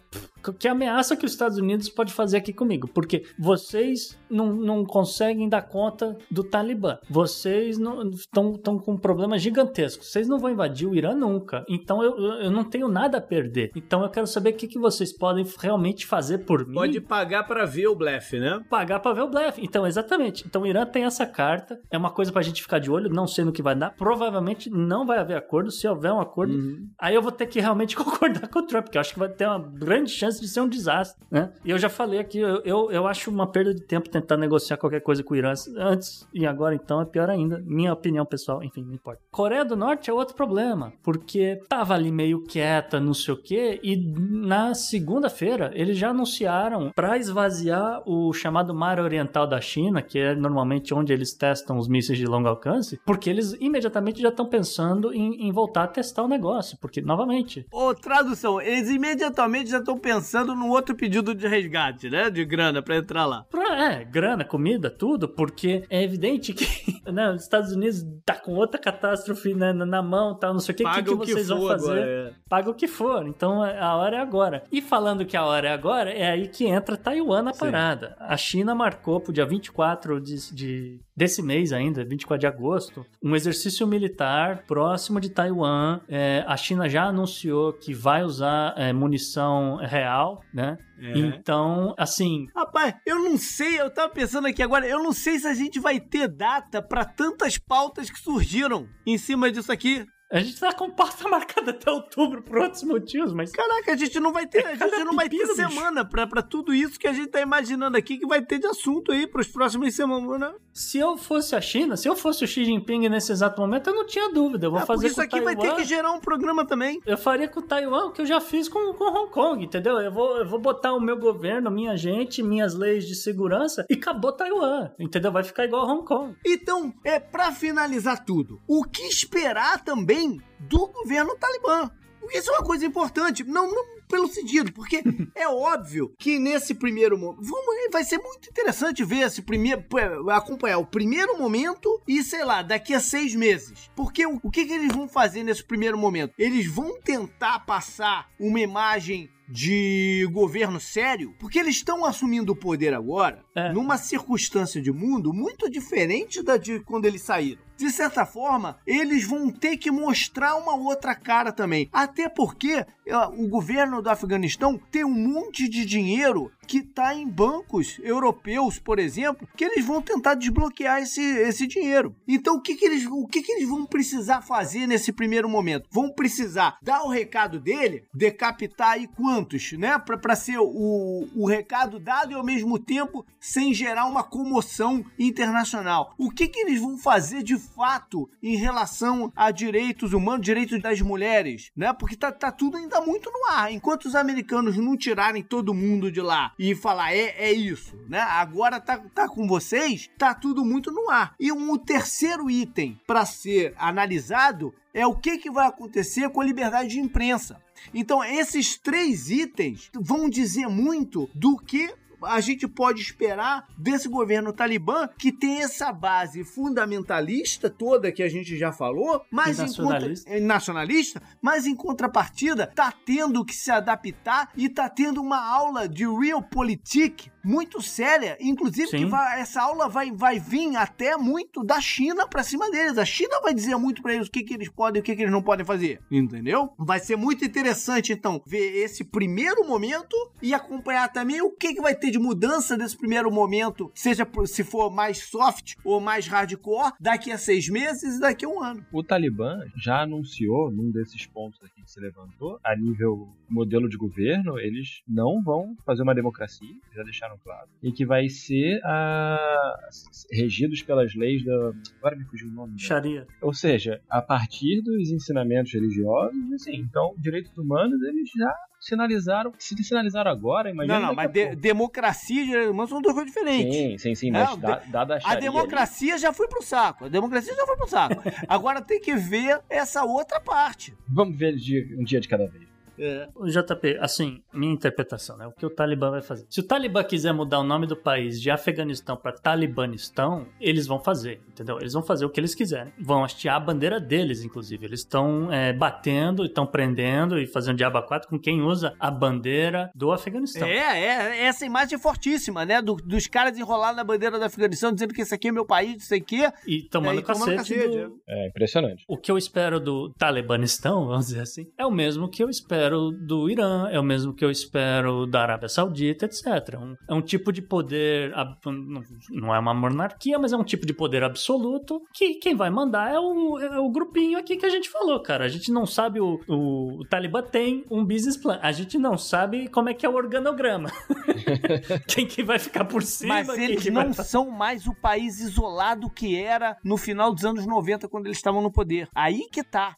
que 0.58 0.68
ameaça 0.68 1.16
que 1.16 1.26
os 1.26 1.32
Estados 1.32 1.58
Unidos 1.58 1.88
pode 1.88 2.12
fazer 2.12 2.36
aqui 2.36 2.52
comigo? 2.52 2.88
Porque 2.88 3.24
vocês 3.38 4.16
não, 4.30 4.52
não 4.52 4.84
conseguem 4.84 5.48
dar 5.48 5.62
conta 5.62 6.16
do 6.30 6.44
Talibã. 6.44 6.98
Vocês 7.10 7.78
estão 8.14 8.78
com 8.78 8.92
um 8.92 8.98
problema 8.98 9.38
gigantesco. 9.38 10.04
Vocês 10.04 10.28
não 10.28 10.38
vão 10.38 10.50
invadir 10.50 10.88
o 10.88 10.94
Irã 10.94 11.14
nunca. 11.14 11.64
Então 11.68 12.02
eu, 12.02 12.16
eu 12.16 12.50
não 12.50 12.64
tenho 12.64 12.88
nada 12.88 13.18
a 13.18 13.20
perder. 13.20 13.70
Então 13.74 14.02
eu 14.02 14.08
quero 14.08 14.26
saber 14.26 14.50
o 14.50 14.54
que, 14.54 14.68
que 14.68 14.78
vocês 14.78 15.12
podem 15.16 15.44
realmente 15.60 16.06
fazer 16.06 16.38
por 16.38 16.66
mim 16.66 16.74
Pode 16.74 17.00
pagar 17.00 17.44
pra 17.44 17.64
ver 17.64 17.88
o 17.88 17.94
blefe, 17.94 18.38
né? 18.38 18.60
pagar 18.68 19.00
pra 19.00 19.12
ver 19.12 19.22
o 19.22 19.28
blefe. 19.28 19.62
Então, 19.64 19.86
exatamente. 19.86 20.44
Então, 20.46 20.62
o 20.62 20.66
Irã 20.66 20.84
tem 20.84 21.04
essa 21.04 21.26
carta. 21.26 21.80
É 21.90 21.96
uma 21.96 22.10
coisa 22.10 22.30
pra 22.32 22.42
gente 22.42 22.62
ficar 22.62 22.78
de 22.78 22.90
olho. 22.90 23.08
Não 23.08 23.26
sei 23.26 23.44
no 23.44 23.52
que 23.52 23.62
vai 23.62 23.74
dar. 23.74 23.94
Provavelmente 23.97 24.70
não 24.70 25.06
vai 25.06 25.18
haver 25.18 25.36
acordo. 25.36 25.70
Se 25.70 25.86
houver 25.89 26.12
um 26.12 26.20
acordo, 26.20 26.55
Uhum. 26.55 26.89
aí 26.98 27.14
eu 27.14 27.23
vou 27.23 27.32
ter 27.32 27.47
que 27.47 27.60
realmente 27.60 27.94
concordar 27.97 28.48
com 28.48 28.59
o 28.60 28.62
Trump, 28.66 28.85
porque 28.85 28.98
eu 28.98 29.01
acho 29.01 29.12
que 29.12 29.18
vai 29.18 29.28
ter 29.28 29.47
uma 29.47 29.59
grande 29.59 30.10
chance 30.10 30.40
de 30.40 30.48
ser 30.48 30.60
um 30.60 30.68
desastre, 30.68 31.23
né? 31.31 31.52
E 31.64 31.70
eu 31.70 31.78
já 31.78 31.89
falei 31.89 32.18
aqui, 32.18 32.39
eu, 32.39 32.60
eu, 32.64 32.90
eu 32.90 33.06
acho 33.06 33.31
uma 33.31 33.47
perda 33.47 33.74
de 33.74 33.82
tempo 33.82 34.09
tentar 34.09 34.36
negociar 34.36 34.77
qualquer 34.77 35.01
coisa 35.01 35.23
com 35.23 35.35
o 35.35 35.36
Irã 35.36 35.52
antes 35.77 36.27
e 36.32 36.47
agora, 36.47 36.74
então, 36.74 37.01
é 37.01 37.05
pior 37.05 37.28
ainda. 37.31 37.62
Minha 37.66 37.93
opinião 37.93 38.24
pessoal, 38.24 38.62
enfim, 38.62 38.82
não 38.85 38.94
importa. 38.94 39.20
Coreia 39.31 39.64
do 39.64 39.77
Norte 39.77 40.10
é 40.10 40.12
outro 40.12 40.35
problema, 40.35 40.93
porque 41.02 41.60
tava 41.68 41.94
ali 41.94 42.10
meio 42.10 42.43
quieta, 42.44 43.01
não 43.01 43.14
sei 43.14 43.35
o 43.35 43.36
quê, 43.36 43.81
e 43.82 43.97
na 43.97 44.74
segunda-feira 44.74 45.70
eles 45.74 45.97
já 45.98 46.10
anunciaram 46.10 46.90
pra 46.94 47.16
esvaziar 47.18 48.02
o 48.06 48.32
chamado 48.32 48.74
Mar 48.74 48.98
Oriental 48.98 49.47
da 49.47 49.60
China, 49.60 50.02
que 50.02 50.18
é 50.18 50.35
normalmente 50.35 50.93
onde 50.94 51.12
eles 51.12 51.32
testam 51.35 51.78
os 51.78 51.89
mísseis 51.89 52.18
de 52.18 52.27
longo 52.27 52.48
alcance, 52.48 53.01
porque 53.05 53.31
eles 53.31 53.52
imediatamente 53.60 53.76
já 53.81 53.89
estão 54.28 54.47
pensando 54.47 55.12
em, 55.12 55.47
em 55.48 55.53
voltar 55.53 55.85
a 55.85 55.89
testar 55.89 56.23
o 56.23 56.28
negócio, 56.28 56.77
porque, 56.81 57.01
novamente, 57.01 57.66
Ô, 57.73 57.94
tradução, 57.94 58.61
eles 58.61 58.90
imediatamente 58.90 59.70
já 59.70 59.78
estão 59.78 59.98
pensando 59.98 60.55
no 60.55 60.69
outro 60.69 60.94
pedido 60.94 61.35
de 61.35 61.47
resgate, 61.47 62.09
né? 62.11 62.31
De 62.31 62.44
grana 62.44 62.82
pra 62.82 62.97
entrar 62.97 63.27
lá. 63.27 63.44
É, 63.78 64.05
grana, 64.05 64.44
comida, 64.44 64.90
tudo, 64.90 65.28
porque 65.28 65.85
é 65.90 66.03
evidente 66.03 66.53
que 66.53 66.66
né, 67.11 67.31
os 67.32 67.43
Estados 67.43 67.73
Unidos 67.73 68.05
tá 68.24 68.35
com 68.35 68.55
outra 68.55 68.81
catástrofe 68.81 69.55
né, 69.55 69.73
na 69.73 70.03
mão, 70.03 70.35
tal, 70.35 70.53
não 70.53 70.61
sei 70.61 70.74
o 70.74 70.77
que, 70.77 70.82
Paga 70.85 71.03
que, 71.03 71.09
que 71.09 71.15
o 71.15 71.20
que 71.20 71.32
vocês 71.32 71.48
vão 71.48 71.66
fazer. 71.66 71.85
agora, 71.90 72.07
é. 72.07 72.32
Paga 72.48 72.70
o 72.70 72.74
que 72.74 72.86
for. 72.89 73.27
Então 73.27 73.62
a 73.62 73.97
hora 73.97 74.16
é 74.16 74.20
agora. 74.20 74.62
E 74.70 74.81
falando 74.81 75.24
que 75.24 75.36
a 75.36 75.44
hora 75.44 75.69
é 75.69 75.73
agora, 75.73 76.11
é 76.11 76.31
aí 76.31 76.48
que 76.48 76.66
entra 76.66 76.97
Taiwan 76.97 77.43
na 77.43 77.53
Sim. 77.53 77.61
parada. 77.61 78.16
A 78.19 78.36
China 78.36 78.74
marcou 78.74 79.20
pro 79.20 79.32
dia 79.32 79.47
24 79.47 80.20
de, 80.20 80.55
de- 80.55 81.01
desse 81.16 81.43
mês 81.43 81.72
ainda, 81.72 82.05
24 82.05 82.40
de 82.40 82.47
agosto, 82.47 83.06
um 83.22 83.34
exercício 83.34 83.86
militar 83.86 84.64
próximo 84.66 85.20
de 85.20 85.30
Taiwan. 85.30 86.01
É, 86.09 86.44
a 86.47 86.56
China 86.56 86.88
já 86.88 87.05
anunciou 87.05 87.72
que 87.72 87.94
vai 87.94 88.22
usar 88.22 88.74
é, 88.76 88.93
munição 88.93 89.76
real, 89.76 90.43
né? 90.52 90.76
É. 90.98 91.18
Então, 91.18 91.94
assim, 91.98 92.47
Rapaz, 92.55 92.94
eu 93.06 93.18
não 93.18 93.36
sei, 93.36 93.80
eu 93.80 93.90
tava 93.90 94.09
pensando 94.09 94.47
aqui 94.47 94.62
agora, 94.62 94.86
eu 94.86 95.02
não 95.02 95.12
sei 95.12 95.38
se 95.38 95.47
a 95.47 95.55
gente 95.55 95.78
vai 95.78 96.01
ter 96.01 96.28
data 96.28 96.80
pra 96.82 97.05
tantas 97.05 97.59
pautas 97.59 98.10
que 98.10 98.18
surgiram 98.18 98.88
em 99.06 99.18
cima 99.18 99.51
disso 99.51 99.70
aqui. 99.72 100.06
A 100.32 100.40
gente 100.40 100.59
tá 100.59 100.73
com 100.73 100.90
pauta 100.90 101.28
marcada 101.28 101.70
até 101.70 101.89
outubro 101.90 102.43
por 102.43 102.59
outros 102.59 102.82
motivos, 102.82 103.32
mas. 103.32 103.53
Caraca, 103.53 103.93
a 103.93 103.97
gente 103.97 104.19
não 104.19 104.32
vai 104.32 104.47
ter, 104.47 104.66
a 104.66 104.74
gente 104.74 105.05
não 105.05 105.15
vai 105.15 105.28
ter 105.28 105.47
semana 105.55 106.05
pra, 106.05 106.27
pra 106.27 106.43
tudo 106.43 106.74
isso 106.74 106.98
que 106.98 107.07
a 107.07 107.12
gente 107.12 107.28
tá 107.28 107.40
imaginando 107.40 107.97
aqui 107.97 108.19
que 108.19 108.27
vai 108.27 108.43
ter 108.44 108.59
de 108.59 108.66
assunto 108.66 109.12
aí 109.12 109.27
pros 109.27 109.47
próximos 109.47 109.94
semanas. 109.94 110.55
Se 110.73 110.98
eu 110.98 111.16
fosse 111.16 111.55
a 111.55 111.61
China, 111.61 111.97
se 111.97 112.09
eu 112.09 112.16
fosse 112.16 112.44
o 112.44 112.47
Xi 112.48 112.65
Jinping 112.65 113.09
nesse 113.09 113.31
exato 113.32 113.61
momento, 113.61 113.89
eu 113.90 113.94
não 113.94 114.05
tinha 114.07 114.31
dúvida. 114.32 114.66
Eu 114.66 114.70
vou 114.73 114.81
Ah, 114.81 114.86
fazer 114.86 115.07
isso 115.07 115.15
com 115.16 115.23
aqui 115.23 115.31
Taiwan. 115.40 115.44
vai 115.44 115.57
ter 115.57 115.74
que 115.77 115.85
gerar 115.85 116.11
um 116.12 116.20
programa 116.20 116.66
também. 116.66 117.01
Eu 117.07 117.16
faria 117.16 117.48
com 117.48 117.62
Taiwan 117.62 118.07
o 118.07 118.12
que 118.12 118.20
eu 118.23 118.27
já 118.27 118.40
fiz 118.40 118.69
com, 118.69 118.93
com 118.94 119.05
Hong 119.05 119.31
Kong, 119.31 119.65
entendeu? 119.65 119.98
Eu 120.01 120.12
vou, 120.12 120.39
eu 120.39 120.48
vou 120.48 120.59
botar 120.61 120.93
o 120.93 121.01
meu 121.01 121.16
governo, 121.16 121.70
minha 121.70 121.97
gente, 121.97 122.43
minhas 122.43 122.74
leis 122.74 123.07
de 123.07 123.15
segurança 123.15 123.86
e 123.89 123.94
acabou 123.94 124.32
Taiwan, 124.32 124.90
entendeu? 124.98 125.31
Vai 125.32 125.44
ficar 125.44 125.65
igual 125.65 125.82
a 125.89 125.93
Hong 125.93 126.05
Kong. 126.05 126.35
Então, 126.44 126.93
é 127.05 127.19
pra 127.20 127.53
finalizar 127.53 128.24
tudo, 128.24 128.61
o 128.69 128.82
que 128.85 129.03
esperar 129.03 129.82
também 129.85 130.15
do 130.59 130.86
governo 130.88 131.36
talibã? 131.36 131.90
Isso 132.32 132.51
é 132.51 132.55
uma 132.55 132.64
coisa 132.64 132.84
importante, 132.86 133.44
não, 133.44 133.70
não 133.70 133.84
pelo 134.08 134.28
sentido, 134.28 134.72
porque 134.72 135.02
é 135.34 135.48
óbvio 135.48 136.12
que 136.18 136.38
nesse 136.38 136.74
primeiro 136.74 137.18
momento, 137.18 137.42
vamos, 137.42 137.66
vai 137.92 138.04
ser 138.04 138.18
muito 138.18 138.48
interessante 138.48 139.04
ver 139.04 139.26
esse 139.26 139.42
primeiro, 139.42 139.84
acompanhar 140.30 140.78
o 140.78 140.86
primeiro 140.86 141.38
momento 141.38 142.00
e 142.06 142.22
sei 142.22 142.44
lá, 142.44 142.62
daqui 142.62 142.94
a 142.94 143.00
seis 143.00 143.34
meses. 143.34 143.90
Porque 143.94 144.26
o, 144.26 144.40
o 144.42 144.50
que, 144.50 144.64
que 144.64 144.72
eles 144.72 144.92
vão 144.94 145.08
fazer 145.08 145.42
nesse 145.42 145.64
primeiro 145.64 145.98
momento? 145.98 146.32
Eles 146.38 146.66
vão 146.66 146.98
tentar 147.00 147.60
passar 147.60 148.28
uma 148.38 148.60
imagem 148.60 149.30
de 149.48 150.28
governo 150.32 150.80
sério, 150.80 151.32
porque 151.38 151.58
eles 151.60 151.76
estão 151.76 152.04
assumindo 152.04 152.52
o 152.52 152.56
poder 152.56 152.92
agora 152.92 153.44
É. 153.54 153.72
numa 153.72 153.96
circunstância 153.96 154.82
de 154.82 154.90
mundo 154.90 155.32
muito 155.32 155.70
diferente 155.70 156.42
da 156.42 156.56
de 156.56 156.80
quando 156.80 157.04
eles 157.04 157.22
saíram. 157.22 157.62
De 157.76 157.90
certa 157.90 158.24
forma, 158.26 158.78
eles 158.86 159.24
vão 159.24 159.50
ter 159.50 159.76
que 159.76 159.90
mostrar 159.90 160.56
uma 160.56 160.74
outra 160.74 161.14
cara 161.14 161.52
também. 161.52 161.88
Até 161.92 162.28
porque 162.28 162.84
é, 163.06 163.16
o 163.36 163.46
governo 163.48 163.95
do 164.02 164.10
Afeganistão 164.10 164.78
tem 164.90 165.05
um 165.05 165.10
monte 165.10 165.68
de 165.68 165.85
dinheiro 165.85 166.51
que 166.66 166.78
está 166.78 167.14
em 167.14 167.28
bancos 167.28 167.98
europeus, 168.02 168.78
por 168.78 168.98
exemplo, 168.98 169.48
que 169.56 169.64
eles 169.64 169.84
vão 169.84 170.02
tentar 170.02 170.34
desbloquear 170.34 171.01
esse, 171.01 171.20
esse 171.20 171.66
dinheiro. 171.66 172.14
Então, 172.26 172.56
o 172.56 172.60
que, 172.60 172.74
que, 172.74 172.84
eles, 172.84 173.06
o 173.06 173.26
que, 173.26 173.43
que 173.43 173.52
eles 173.52 173.68
vão 173.68 173.86
precisar 173.86 174.43
fazer 174.43 174.86
nesse 174.86 175.12
primeiro 175.12 175.48
momento? 175.48 175.88
Vão 175.90 176.10
precisar 176.10 176.76
dar 176.82 177.05
o 177.05 177.09
recado 177.09 177.60
dele, 177.60 178.05
decapitar 178.12 178.90
aí 178.93 179.06
quantos, 179.06 179.72
né? 179.72 179.98
Para 179.98 180.36
ser 180.36 180.59
o, 180.59 181.28
o 181.34 181.47
recado 181.47 182.01
dado 182.01 182.32
e 182.32 182.34
ao 182.34 182.44
mesmo 182.44 182.78
tempo 182.78 183.24
sem 183.38 183.72
gerar 183.72 184.06
uma 184.06 184.24
comoção 184.24 185.05
internacional. 185.18 186.14
O 186.18 186.30
que, 186.30 186.48
que 186.48 186.60
eles 186.60 186.80
vão 186.80 186.98
fazer 186.98 187.43
de 187.43 187.56
fato 187.59 188.28
em 188.43 188.56
relação 188.56 189.32
a 189.36 189.51
direitos 189.51 190.12
humanos, 190.12 190.44
direitos 190.44 190.80
das 190.80 191.01
mulheres, 191.01 191.70
né? 191.76 191.93
Porque 191.93 192.16
tá, 192.16 192.32
tá 192.32 192.51
tudo 192.51 192.76
ainda 192.76 193.01
muito 193.01 193.30
no 193.30 193.52
ar. 193.52 193.72
Enquanto 193.72 194.06
os 194.06 194.14
americanos 194.14 194.76
não 194.76 194.97
tirarem 194.97 195.43
todo 195.43 195.74
mundo 195.74 196.10
de 196.10 196.20
lá 196.20 196.52
e 196.58 196.74
falar 196.74 197.14
é, 197.14 197.34
é 197.38 197.52
isso, 197.52 197.94
né? 198.08 198.20
Agora 198.20 198.80
tá, 198.80 198.98
tá 199.14 199.28
com 199.28 199.46
vocês, 199.46 200.10
tá 200.16 200.34
tudo 200.34 200.64
muito 200.64 200.90
no 200.90 201.10
ar. 201.10 201.34
E 201.38 201.52
um 201.52 201.76
terceiro 201.76 202.50
item 202.50 203.00
para 203.06 203.24
ser 203.26 203.74
analisado 203.76 204.74
é 204.92 205.06
o 205.06 205.14
que, 205.14 205.38
que 205.38 205.50
vai 205.50 205.66
acontecer 205.66 206.30
com 206.30 206.40
a 206.40 206.44
liberdade 206.44 206.90
de 206.90 207.00
imprensa. 207.00 207.60
Então, 207.92 208.24
esses 208.24 208.78
três 208.78 209.30
itens 209.30 209.90
vão 209.94 210.28
dizer 210.28 210.68
muito 210.68 211.28
do 211.34 211.56
que 211.58 211.92
a 212.22 212.40
gente 212.40 212.66
pode 212.68 213.01
esperar 213.01 213.66
desse 213.76 214.09
governo 214.09 214.52
talibã 214.52 215.09
que 215.18 215.30
tem 215.32 215.62
essa 215.62 215.93
base 215.93 216.44
fundamentalista 216.44 217.68
toda 217.70 218.12
que 218.12 218.22
a 218.22 218.28
gente 218.28 218.56
já 218.56 218.72
falou, 218.72 219.22
mas 219.30 219.59
em 219.59 219.62
nacionalista. 219.62 220.24
contra- 220.30 220.38
é, 220.38 220.40
nacionalista, 220.47 221.22
mas 221.43 221.66
em 221.66 221.74
contrapartida 221.74 222.66
tá 222.74 222.93
tendo 223.05 223.44
que 223.44 223.55
se 223.55 223.70
adaptar 223.70 224.51
e 224.56 224.68
tá 224.68 224.88
tendo 224.88 225.20
uma 225.20 225.38
aula 225.44 225.88
de 225.88 226.05
realpolitik 226.06 227.30
muito 227.47 227.81
séria, 227.81 228.36
inclusive 228.40 228.89
Sim. 228.89 228.98
que 228.98 229.05
vai- 229.06 229.40
essa 229.40 229.62
aula 229.62 229.89
vai, 229.89 230.10
vai 230.10 230.39
vir 230.40 230.77
até 230.77 231.16
muito 231.16 231.62
da 231.62 231.81
China 231.81 232.27
pra 232.27 232.43
cima 232.43 232.70
deles. 232.70 232.98
A 232.98 233.05
China 233.05 233.40
vai 233.40 233.55
dizer 233.55 233.77
muito 233.77 234.02
pra 234.02 234.12
eles 234.14 234.27
o 234.27 234.31
que, 234.31 234.43
que 234.43 234.55
eles 234.55 234.68
podem 234.68 234.98
e 234.98 235.01
o 235.01 235.05
que, 235.05 235.14
que 235.14 235.23
eles 235.23 235.32
não 235.32 235.43
podem 235.43 235.64
fazer, 235.64 236.01
entendeu? 236.10 236.70
Vai 236.78 236.98
ser 236.98 237.16
muito 237.16 237.44
interessante 237.44 238.12
então 238.12 238.43
ver 238.47 238.77
esse 238.85 239.05
primeiro 239.05 239.66
momento 239.66 240.14
e 240.43 240.52
acompanhar 240.52 241.09
também 241.12 241.40
o 241.40 241.51
que, 241.52 241.74
que 241.74 241.81
vai 241.81 241.94
ter 241.94 242.10
de 242.10 242.18
mudança 242.18 242.77
desse 242.77 242.97
primeiro 242.97 243.31
momento, 243.31 243.90
seja 243.94 244.27
por- 244.27 244.48
se 244.48 244.64
for 244.64 244.90
mais 244.90 245.18
soft 245.28 245.74
ou 245.85 246.01
mais 246.01 246.27
hardcore, 246.27 246.93
daqui 247.01 247.31
a 247.31 247.39
seis 247.39 247.68
meses 247.68 248.16
e 248.16 248.20
daqui 248.20 248.44
a 248.44 248.48
um 248.48 248.62
ano. 248.62 248.85
O 248.93 249.02
Talibã 249.05 249.60
já 249.77 250.02
anunciou, 250.02 250.70
num 250.70 250.90
desses 250.90 251.27
pontos 251.27 251.60
aqui 251.62 251.76
se 251.86 252.00
levantou, 252.00 252.58
a 252.64 252.76
nível 252.76 253.28
modelo 253.48 253.88
de 253.88 253.96
governo, 253.96 254.58
eles 254.58 255.02
não 255.06 255.42
vão 255.42 255.76
fazer 255.84 256.02
uma 256.02 256.14
democracia, 256.14 256.74
já 256.94 257.02
deixaram 257.02 257.38
claro, 257.38 257.68
e 257.82 257.92
que 257.92 258.04
vai 258.04 258.28
ser 258.28 258.80
a... 258.84 259.88
regidos 260.30 260.82
pelas 260.82 261.14
leis 261.14 261.44
da. 261.44 261.72
Agora 261.98 262.16
me 262.16 262.24
fugiu 262.24 262.48
o 262.48 262.52
nome. 262.52 262.72
né? 262.72 262.78
Sharia. 262.78 263.26
Ou 263.40 263.52
seja, 263.52 264.00
a 264.08 264.20
partir 264.20 264.82
dos 264.82 265.10
ensinamentos 265.10 265.72
religiosos, 265.72 266.52
assim, 266.52 266.76
então, 266.76 267.14
direitos 267.18 267.56
humanos, 267.56 268.00
eles 268.02 268.30
já 268.36 268.54
sinalizaram. 268.86 269.52
Se 269.58 269.74
sinalizaram 269.82 270.30
agora, 270.30 270.70
imagina. 270.70 270.98
Não, 271.00 271.06
não, 271.08 271.14
mas 271.14 271.30
de- 271.32 271.40
pouco. 271.46 271.56
democracia 271.56 272.42
e 272.42 272.46
direitos 272.46 272.70
humanos 272.70 272.90
são 272.90 273.00
duas 273.02 273.14
coisas 273.14 273.32
diferentes. 273.32 273.74
Sim, 273.76 273.98
sim, 273.98 274.14
sim, 274.14 274.30
mas 274.30 274.48
Não, 274.50 274.58
da- 274.58 274.82
dada 274.86 275.18
a 275.22 275.32
A 275.32 275.34
democracia 275.34 276.16
já 276.18 276.32
foi 276.32 276.48
pro 276.48 276.62
saco. 276.62 277.06
A 277.06 277.08
democracia 277.08 277.54
já 277.54 277.66
foi 277.66 277.76
pro 277.76 277.88
saco. 277.88 278.22
Agora 278.48 278.80
tem 278.80 279.00
que 279.00 279.14
ver 279.14 279.60
essa 279.68 280.04
outra 280.04 280.40
parte. 280.40 280.92
ali, 280.92 280.98
Vamos 281.08 281.36
ver 281.38 281.56
de- 281.56 281.96
um 281.98 282.04
dia 282.04 282.20
de 282.20 282.28
cada 282.28 282.46
vez. 282.46 282.65
É. 282.98 283.28
O 283.35 283.47
JP, 283.47 283.98
assim, 284.01 284.43
minha 284.52 284.73
interpretação, 284.73 285.36
né? 285.36 285.47
O 285.47 285.52
que 285.52 285.64
o 285.66 285.70
Talibã 285.70 286.10
vai 286.10 286.23
fazer? 286.23 286.47
Se 286.51 286.60
o 286.60 286.62
Talibã 286.62 287.02
quiser 287.05 287.32
mudar 287.32 287.60
o 287.60 287.64
nome 287.64 287.86
do 287.86 287.97
país 287.97 288.40
de 288.40 288.51
Afeganistão 288.51 289.16
para 289.16 289.32
Talibanistão, 289.32 290.47
eles 290.60 290.86
vão 290.86 290.98
fazer, 290.98 291.40
entendeu? 291.48 291.78
Eles 291.81 291.93
vão 291.93 292.02
fazer 292.02 292.24
o 292.24 292.31
que 292.31 292.40
eles 292.40 292.55
quiserem. 292.55 292.93
Vão 292.98 293.24
hastear 293.24 293.56
a 293.56 293.60
bandeira 293.60 294.01
deles, 294.01 294.43
inclusive. 294.43 294.85
Eles 294.86 295.01
estão 295.01 295.52
é, 295.52 295.73
batendo, 295.73 296.44
estão 296.44 296.66
prendendo 296.66 297.39
e 297.39 297.47
fazendo 297.47 297.77
diabo 297.77 297.98
a 297.98 298.02
quatro 298.02 298.28
com 298.28 298.39
quem 298.39 298.62
usa 298.62 298.94
a 298.98 299.10
bandeira 299.10 299.90
do 299.94 300.10
Afeganistão. 300.12 300.66
É, 300.66 300.78
é, 301.05 301.44
essa 301.47 301.64
imagem 301.66 301.97
é 301.97 301.98
fortíssima, 301.98 302.64
né? 302.64 302.81
Do- 302.81 302.97
dos 302.97 303.27
caras 303.27 303.59
enrolados 303.59 303.97
na 303.97 304.05
bandeira 304.05 304.39
do 304.39 304.44
Afeganistão, 304.44 304.93
dizendo 304.93 305.12
que 305.14 305.23
esse 305.23 305.35
aqui 305.35 305.48
é 305.48 305.52
meu 305.52 305.66
país, 305.66 305.93
não 305.94 306.01
sei 306.01 306.20
o 306.20 306.24
quê. 306.24 306.51
E 306.66 306.82
tomando 306.89 307.18
É, 307.18 307.20
e 307.20 307.24
tomando 307.24 307.56
cacete. 307.56 307.74
cacete, 307.74 307.89
do- 308.06 308.20
É 308.28 308.48
impressionante. 308.48 309.05
O 309.09 309.16
que 309.16 309.31
eu 309.31 309.36
espero 309.39 309.78
do 309.81 310.10
Talibanistão, 310.14 311.06
vamos 311.06 311.27
dizer 311.27 311.40
assim, 311.40 311.66
é 311.78 311.85
o 311.86 311.90
mesmo 311.90 312.28
que 312.31 312.43
eu 312.43 312.48
espero 312.48 312.85
do 312.90 313.48
Irã, 313.50 313.88
é 313.90 313.98
o 313.98 314.02
mesmo 314.02 314.34
que 314.34 314.44
eu 314.44 314.50
espero 314.50 315.26
da 315.26 315.42
Arábia 315.42 315.68
Saudita, 315.68 316.24
etc. 316.26 316.46
Um- 316.80 316.94
é 317.08 317.14
um 317.14 317.22
tipo 317.22 317.52
de 317.52 317.62
poder, 317.62 318.32
não- 318.64 319.02
não 319.30 319.54
é 319.54 319.58
uma 319.58 319.74
monarquia, 319.74 320.38
mas 320.38 320.52
é 320.52 320.56
um 320.56 320.64
tipo 320.64 320.86
de 320.86 320.92
poder 320.94 321.22
absoluto 321.22 322.00
que 322.14 322.34
quem 322.34 322.54
vai 322.54 322.70
mandar 322.70 323.12
é 323.12 323.18
o, 323.18 323.58
é 323.58 323.78
o 323.80 323.90
grupinho 323.90 324.38
aqui 324.38 324.56
que 324.56 324.66
a 324.66 324.70
gente 324.70 324.88
falou, 324.88 325.20
cara. 325.20 325.44
A 325.44 325.48
gente 325.48 325.70
não 325.72 325.86
sabe, 325.86 326.20
o, 326.20 326.40
o, 326.48 327.00
o 327.00 327.04
Talibã 327.08 327.42
tem 327.42 327.84
um 327.90 328.04
business 328.04 328.36
plan, 328.36 328.58
a 328.62 328.72
gente 328.72 328.98
não 328.98 329.16
sabe 329.16 329.68
como 329.68 329.88
é 329.88 329.94
que 329.94 330.04
é 330.04 330.08
o 330.08 330.14
organograma. 330.14 330.90
quem 332.08 332.26
que 332.26 332.42
vai 332.42 332.58
ficar 332.58 332.84
por 332.84 333.02
cima, 333.02 333.34
Mas 333.34 333.48
eles 333.58 333.82
que 333.82 333.90
vai 333.90 334.04
não 334.06 334.12
são 334.12 334.50
mais 334.50 334.86
o 334.86 334.94
país 334.94 335.40
isolado 335.40 336.08
que 336.10 336.36
era 336.40 336.76
no 336.84 336.96
final 336.96 337.32
dos 337.32 337.44
anos 337.44 337.66
90, 337.66 338.08
quando 338.08 338.26
eles 338.26 338.38
estavam 338.38 338.60
no 338.62 338.70
poder. 338.72 339.08
Aí 339.14 339.46
que 339.50 339.62
tá. 339.62 339.96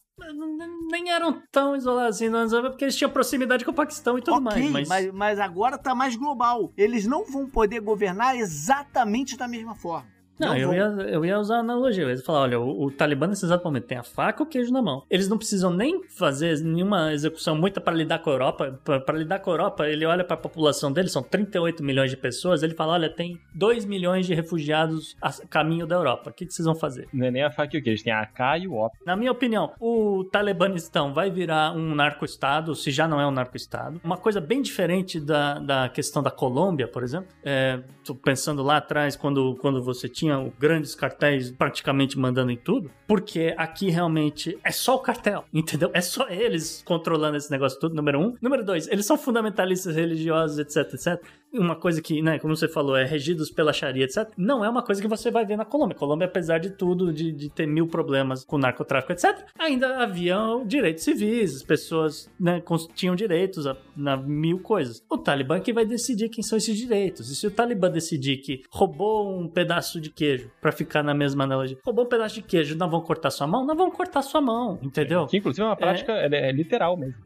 Nem 0.91 1.11
eram 1.11 1.43
tão 1.51 1.77
isolados 1.77 2.17
assim, 2.17 2.29
não, 2.29 2.49
porque 2.63 2.85
eles 2.85 2.97
tinham 2.97 3.11
proximidade 3.11 3.65
com 3.65 3.71
o 3.71 3.75
Paquistão 3.75 4.19
e 4.19 4.23
tudo 4.23 4.47
ok, 4.47 4.69
mais. 4.71 4.89
mas... 4.89 5.13
Mas, 5.13 5.39
agora 5.41 5.79
tá 5.79 5.95
mais 5.95 6.17
global. 6.17 6.73
Eles 6.77 7.07
não 7.07 7.25
vão 7.25 7.49
poder 7.49 7.81
governar 7.81 8.37
exatamente 8.37 9.37
da 9.37 9.47
mesma 9.47 9.75
forma. 9.75 10.18
Não, 10.39 10.49
Não 10.49 10.57
eu, 10.57 10.69
vão. 10.69 10.77
ia, 10.77 11.11
eu 11.11 11.25
ia 11.25 11.39
usar 11.39 11.57
a 11.57 11.61
analogia. 11.61 12.05
Eu 12.05 12.11
ia 12.11 12.19
falar, 12.19 12.41
olha, 12.41 12.61
o, 12.61 12.85
o 12.85 12.91
Talibã 12.91 13.27
nesse 13.27 13.45
exato 13.45 13.65
momento 13.65 13.85
tem 13.87 13.99
a 13.99 14.03
faca 14.03 14.43
e 14.43 14.47
o 14.47 14.49
queijo 14.49 14.73
na 14.73 14.83
mão. 14.83 15.03
Eles 15.11 15.29
não 15.29 15.37
precisam 15.39 15.71
nem 15.71 16.03
fazer 16.09 16.59
nenhuma 16.61 17.13
execução 17.13 17.57
muita 17.57 17.81
para 17.81 17.95
lidar 17.95 18.19
com 18.21 18.31
a 18.31 18.33
Europa. 18.33 18.81
Para 18.85 19.19
lidar 19.19 19.39
com 19.41 19.51
a 19.51 19.55
Europa, 19.55 19.89
ele 19.89 20.05
olha 20.07 20.25
para 20.25 20.35
a 20.35 20.41
população 20.41 20.93
dele, 20.93 21.09
são 21.09 21.23
38 21.23 21.83
milhões 21.83 22.11
de 22.11 22.17
pessoas, 22.17 22.63
ele 22.63 22.75
fala, 22.75 22.95
olha, 22.95 23.11
tem 23.11 23.41
2 23.55 23.85
milhões 23.85 24.27
de 24.27 24.35
refugiados 24.35 25.17
a 25.21 25.33
caminho 25.49 25.87
da 25.87 25.97
Europa. 25.97 26.31
O 26.31 26.33
que, 26.33 26.47
que 26.47 26.53
vocês 26.53 26.67
vão 26.67 26.75
fazer? 26.75 27.09
Não 27.13 27.27
é 27.27 27.31
nem 27.31 27.43
a 27.43 27.51
faca 27.51 27.77
e 27.77 27.81
o 27.81 27.83
queijo, 27.83 28.05
tem 28.05 28.13
a 28.13 28.21
AK 28.23 28.63
e 28.63 28.69
o 28.69 28.75
OP. 28.75 28.97
Na 29.05 29.17
minha 29.17 29.33
opinião, 29.33 29.73
o 29.81 30.25
Talibanistão 30.31 31.13
vai 31.13 31.31
virar 31.31 31.73
um 31.73 31.95
narco-estado, 31.95 32.75
se 32.75 32.91
já 32.91 33.07
não 33.09 33.21
é 33.21 33.27
um 33.27 33.31
narco-estado. 33.31 34.01
Uma 34.05 34.17
coisa 34.17 34.41
bem 34.41 34.63
diferente 34.63 35.21
da, 35.21 35.59
da 35.59 35.89
questão 35.89 36.23
da 36.23 36.31
Colômbia, 36.31 36.89
por 36.89 37.03
exemplo. 37.03 37.29
É, 37.45 37.81
pensando 38.25 38.63
lá 38.63 38.77
atrás, 38.77 39.17
quando, 39.17 39.57
quando 39.61 39.83
você 39.83 40.09
tinha 40.09 40.28
o- 40.37 40.53
grandes 40.59 40.95
cartéis 40.95 41.51
praticamente 41.51 42.19
mandando 42.19 42.51
em 42.51 42.57
tudo. 42.57 42.91
Porque 43.07 43.55
aqui 43.57 43.89
realmente 43.91 44.59
é 44.63 44.71
só 44.71 44.97
o 44.97 44.99
cartel, 44.99 45.45
entendeu? 45.55 45.91
É 45.95 46.01
só 46.01 46.29
eles 46.29 46.83
controlando 46.85 47.37
esse 47.37 47.51
negócio 47.51 47.79
tudo, 47.79 47.95
número 47.95 48.21
um. 48.21 48.35
Número 48.43 48.65
dois, 48.65 48.87
eles 48.89 49.07
são 49.07 49.17
fundamentalistas 49.17 49.95
religiosos, 49.97 50.59
etc, 50.59 50.93
etc. 50.95 51.23
Uma 51.53 51.77
coisa 51.77 52.03
que, 52.03 52.21
né, 52.21 52.39
como 52.39 52.55
você 52.55 52.69
falou, 52.69 52.97
é 52.97 53.05
regidos 53.05 53.51
pela 53.51 53.73
Sharia, 53.73 54.05
etc. 54.05 54.31
Não 54.37 54.65
é 54.65 54.69
uma 54.69 54.83
coisa 54.83 55.01
que 55.01 55.09
você 55.09 55.31
vai 55.31 55.47
ver 55.47 55.57
na 55.57 55.65
Colômbia. 55.65 55.97
A 55.97 55.99
Colômbia, 55.99 56.27
apesar 56.27 56.59
de 56.59 56.71
tudo, 56.71 57.13
de, 57.13 57.33
de 57.33 57.49
ter 57.49 57.67
mil 57.67 57.87
problemas 57.87 58.45
com 58.45 58.59
narcotráfico, 58.59 59.13
etc., 59.13 59.47
ainda 59.59 59.99
havia 59.99 60.37
direitos 60.67 61.05
civis, 61.05 61.57
as 61.57 61.63
pessoas 61.63 62.31
né, 62.39 62.63
tinham 62.95 63.17
direitos 63.17 63.67
a, 63.67 63.77
na 63.97 64.17
mil 64.17 64.59
coisas. 64.61 65.03
O 65.11 65.17
Talibã 65.17 65.61
que 65.61 65.73
vai 65.73 65.85
decidir 65.85 66.29
quem 66.29 66.43
são 66.43 66.59
esses 66.59 66.77
direitos. 66.77 67.31
E 67.31 67.35
se 67.35 67.47
o 67.47 67.51
Talibã 67.51 67.91
decidir 67.91 68.39
que 68.39 68.63
roubou 68.71 69.39
um 69.39 69.49
pedaço 69.49 70.01
de 70.01 70.11
queijo, 70.11 70.51
pra 70.61 70.71
ficar 70.71 71.03
na 71.03 71.15
mesma 71.15 71.45
analogia, 71.45 71.79
roubou 71.85 72.05
um 72.05 72.09
pedaço 72.09 72.37
de 72.37 72.43
queijo, 72.43 72.77
não 72.77 72.91
vão 72.91 73.01
cortar 73.01 73.31
sua 73.31 73.47
mão? 73.47 73.65
Não 73.65 73.77
vão 73.77 73.91
cortar 73.91 74.23
sua 74.23 74.41
mão, 74.41 74.79
entendeu? 74.83 75.27
Que 75.27 75.39
inclusive 75.39 75.63
é 75.63 75.67
uma 75.67 75.77
prática 75.77 76.13
é, 76.13 76.49
é 76.49 76.53
literal 76.53 76.97
mesmo. 76.97 77.17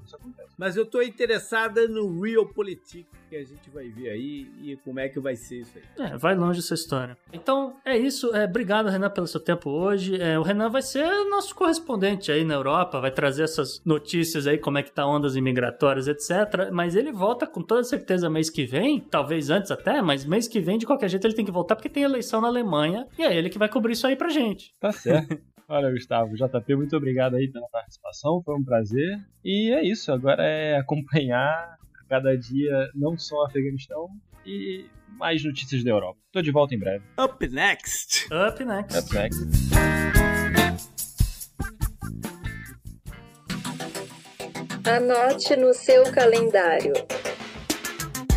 Mas 0.62 0.76
eu 0.76 0.86
tô 0.86 1.02
interessada 1.02 1.88
no 1.88 2.20
Realpolitik 2.20 3.08
que 3.28 3.34
a 3.34 3.42
gente 3.42 3.68
vai 3.68 3.88
ver 3.88 4.10
aí 4.10 4.46
e 4.62 4.76
como 4.84 5.00
é 5.00 5.08
que 5.08 5.18
vai 5.18 5.34
ser 5.34 5.56
isso 5.56 5.76
aí. 5.76 6.06
É, 6.06 6.16
vai 6.16 6.36
longe 6.36 6.60
essa 6.60 6.74
história. 6.74 7.18
Então, 7.32 7.74
é 7.84 7.98
isso. 7.98 8.32
É, 8.32 8.44
obrigado, 8.44 8.88
Renan, 8.88 9.10
pelo 9.10 9.26
seu 9.26 9.40
tempo 9.40 9.70
hoje. 9.70 10.22
É, 10.22 10.38
o 10.38 10.42
Renan 10.42 10.68
vai 10.68 10.82
ser 10.82 11.04
nosso 11.24 11.52
correspondente 11.52 12.30
aí 12.30 12.44
na 12.44 12.54
Europa, 12.54 13.00
vai 13.00 13.10
trazer 13.10 13.42
essas 13.42 13.82
notícias 13.84 14.46
aí, 14.46 14.56
como 14.56 14.78
é 14.78 14.84
que 14.84 14.92
tá 14.92 15.04
ondas 15.04 15.34
imigratórias, 15.34 16.06
etc. 16.06 16.70
Mas 16.70 16.94
ele 16.94 17.10
volta 17.10 17.44
com 17.44 17.60
toda 17.60 17.82
certeza 17.82 18.30
mês 18.30 18.48
que 18.48 18.64
vem, 18.64 19.00
talvez 19.00 19.50
antes 19.50 19.72
até, 19.72 20.00
mas 20.00 20.24
mês 20.24 20.46
que 20.46 20.60
vem, 20.60 20.78
de 20.78 20.86
qualquer 20.86 21.08
jeito, 21.08 21.26
ele 21.26 21.34
tem 21.34 21.44
que 21.44 21.50
voltar 21.50 21.74
porque 21.74 21.88
tem 21.88 22.04
eleição 22.04 22.40
na 22.40 22.46
Alemanha 22.46 23.08
e 23.18 23.22
é 23.22 23.36
ele 23.36 23.50
que 23.50 23.58
vai 23.58 23.68
cobrir 23.68 23.94
isso 23.94 24.06
aí 24.06 24.14
pra 24.14 24.28
gente. 24.28 24.72
Tá 24.78 24.92
certo. 24.92 25.42
Olha, 25.74 25.90
Gustavo, 25.90 26.34
JP, 26.34 26.76
muito 26.76 26.94
obrigado 26.94 27.34
aí 27.34 27.48
pela 27.48 27.66
participação, 27.66 28.42
foi 28.44 28.54
um 28.54 28.62
prazer. 28.62 29.18
E 29.42 29.72
é 29.72 29.82
isso, 29.82 30.12
agora 30.12 30.44
é 30.44 30.76
acompanhar 30.76 31.78
cada 32.10 32.36
dia 32.36 32.90
não 32.94 33.16
só 33.16 33.36
o 33.36 33.46
Afeganistão 33.46 34.10
e 34.44 34.84
mais 35.16 35.42
notícias 35.42 35.82
da 35.82 35.88
Europa. 35.88 36.20
Tô 36.30 36.42
de 36.42 36.50
volta 36.50 36.74
em 36.74 36.78
breve. 36.78 37.02
Up 37.18 37.48
next! 37.48 38.26
Up 38.26 38.62
next. 38.62 38.98
Up 38.98 39.14
next. 39.14 39.40
Anote 44.86 45.56
no 45.56 45.72
seu 45.72 46.02
calendário. 46.12 46.92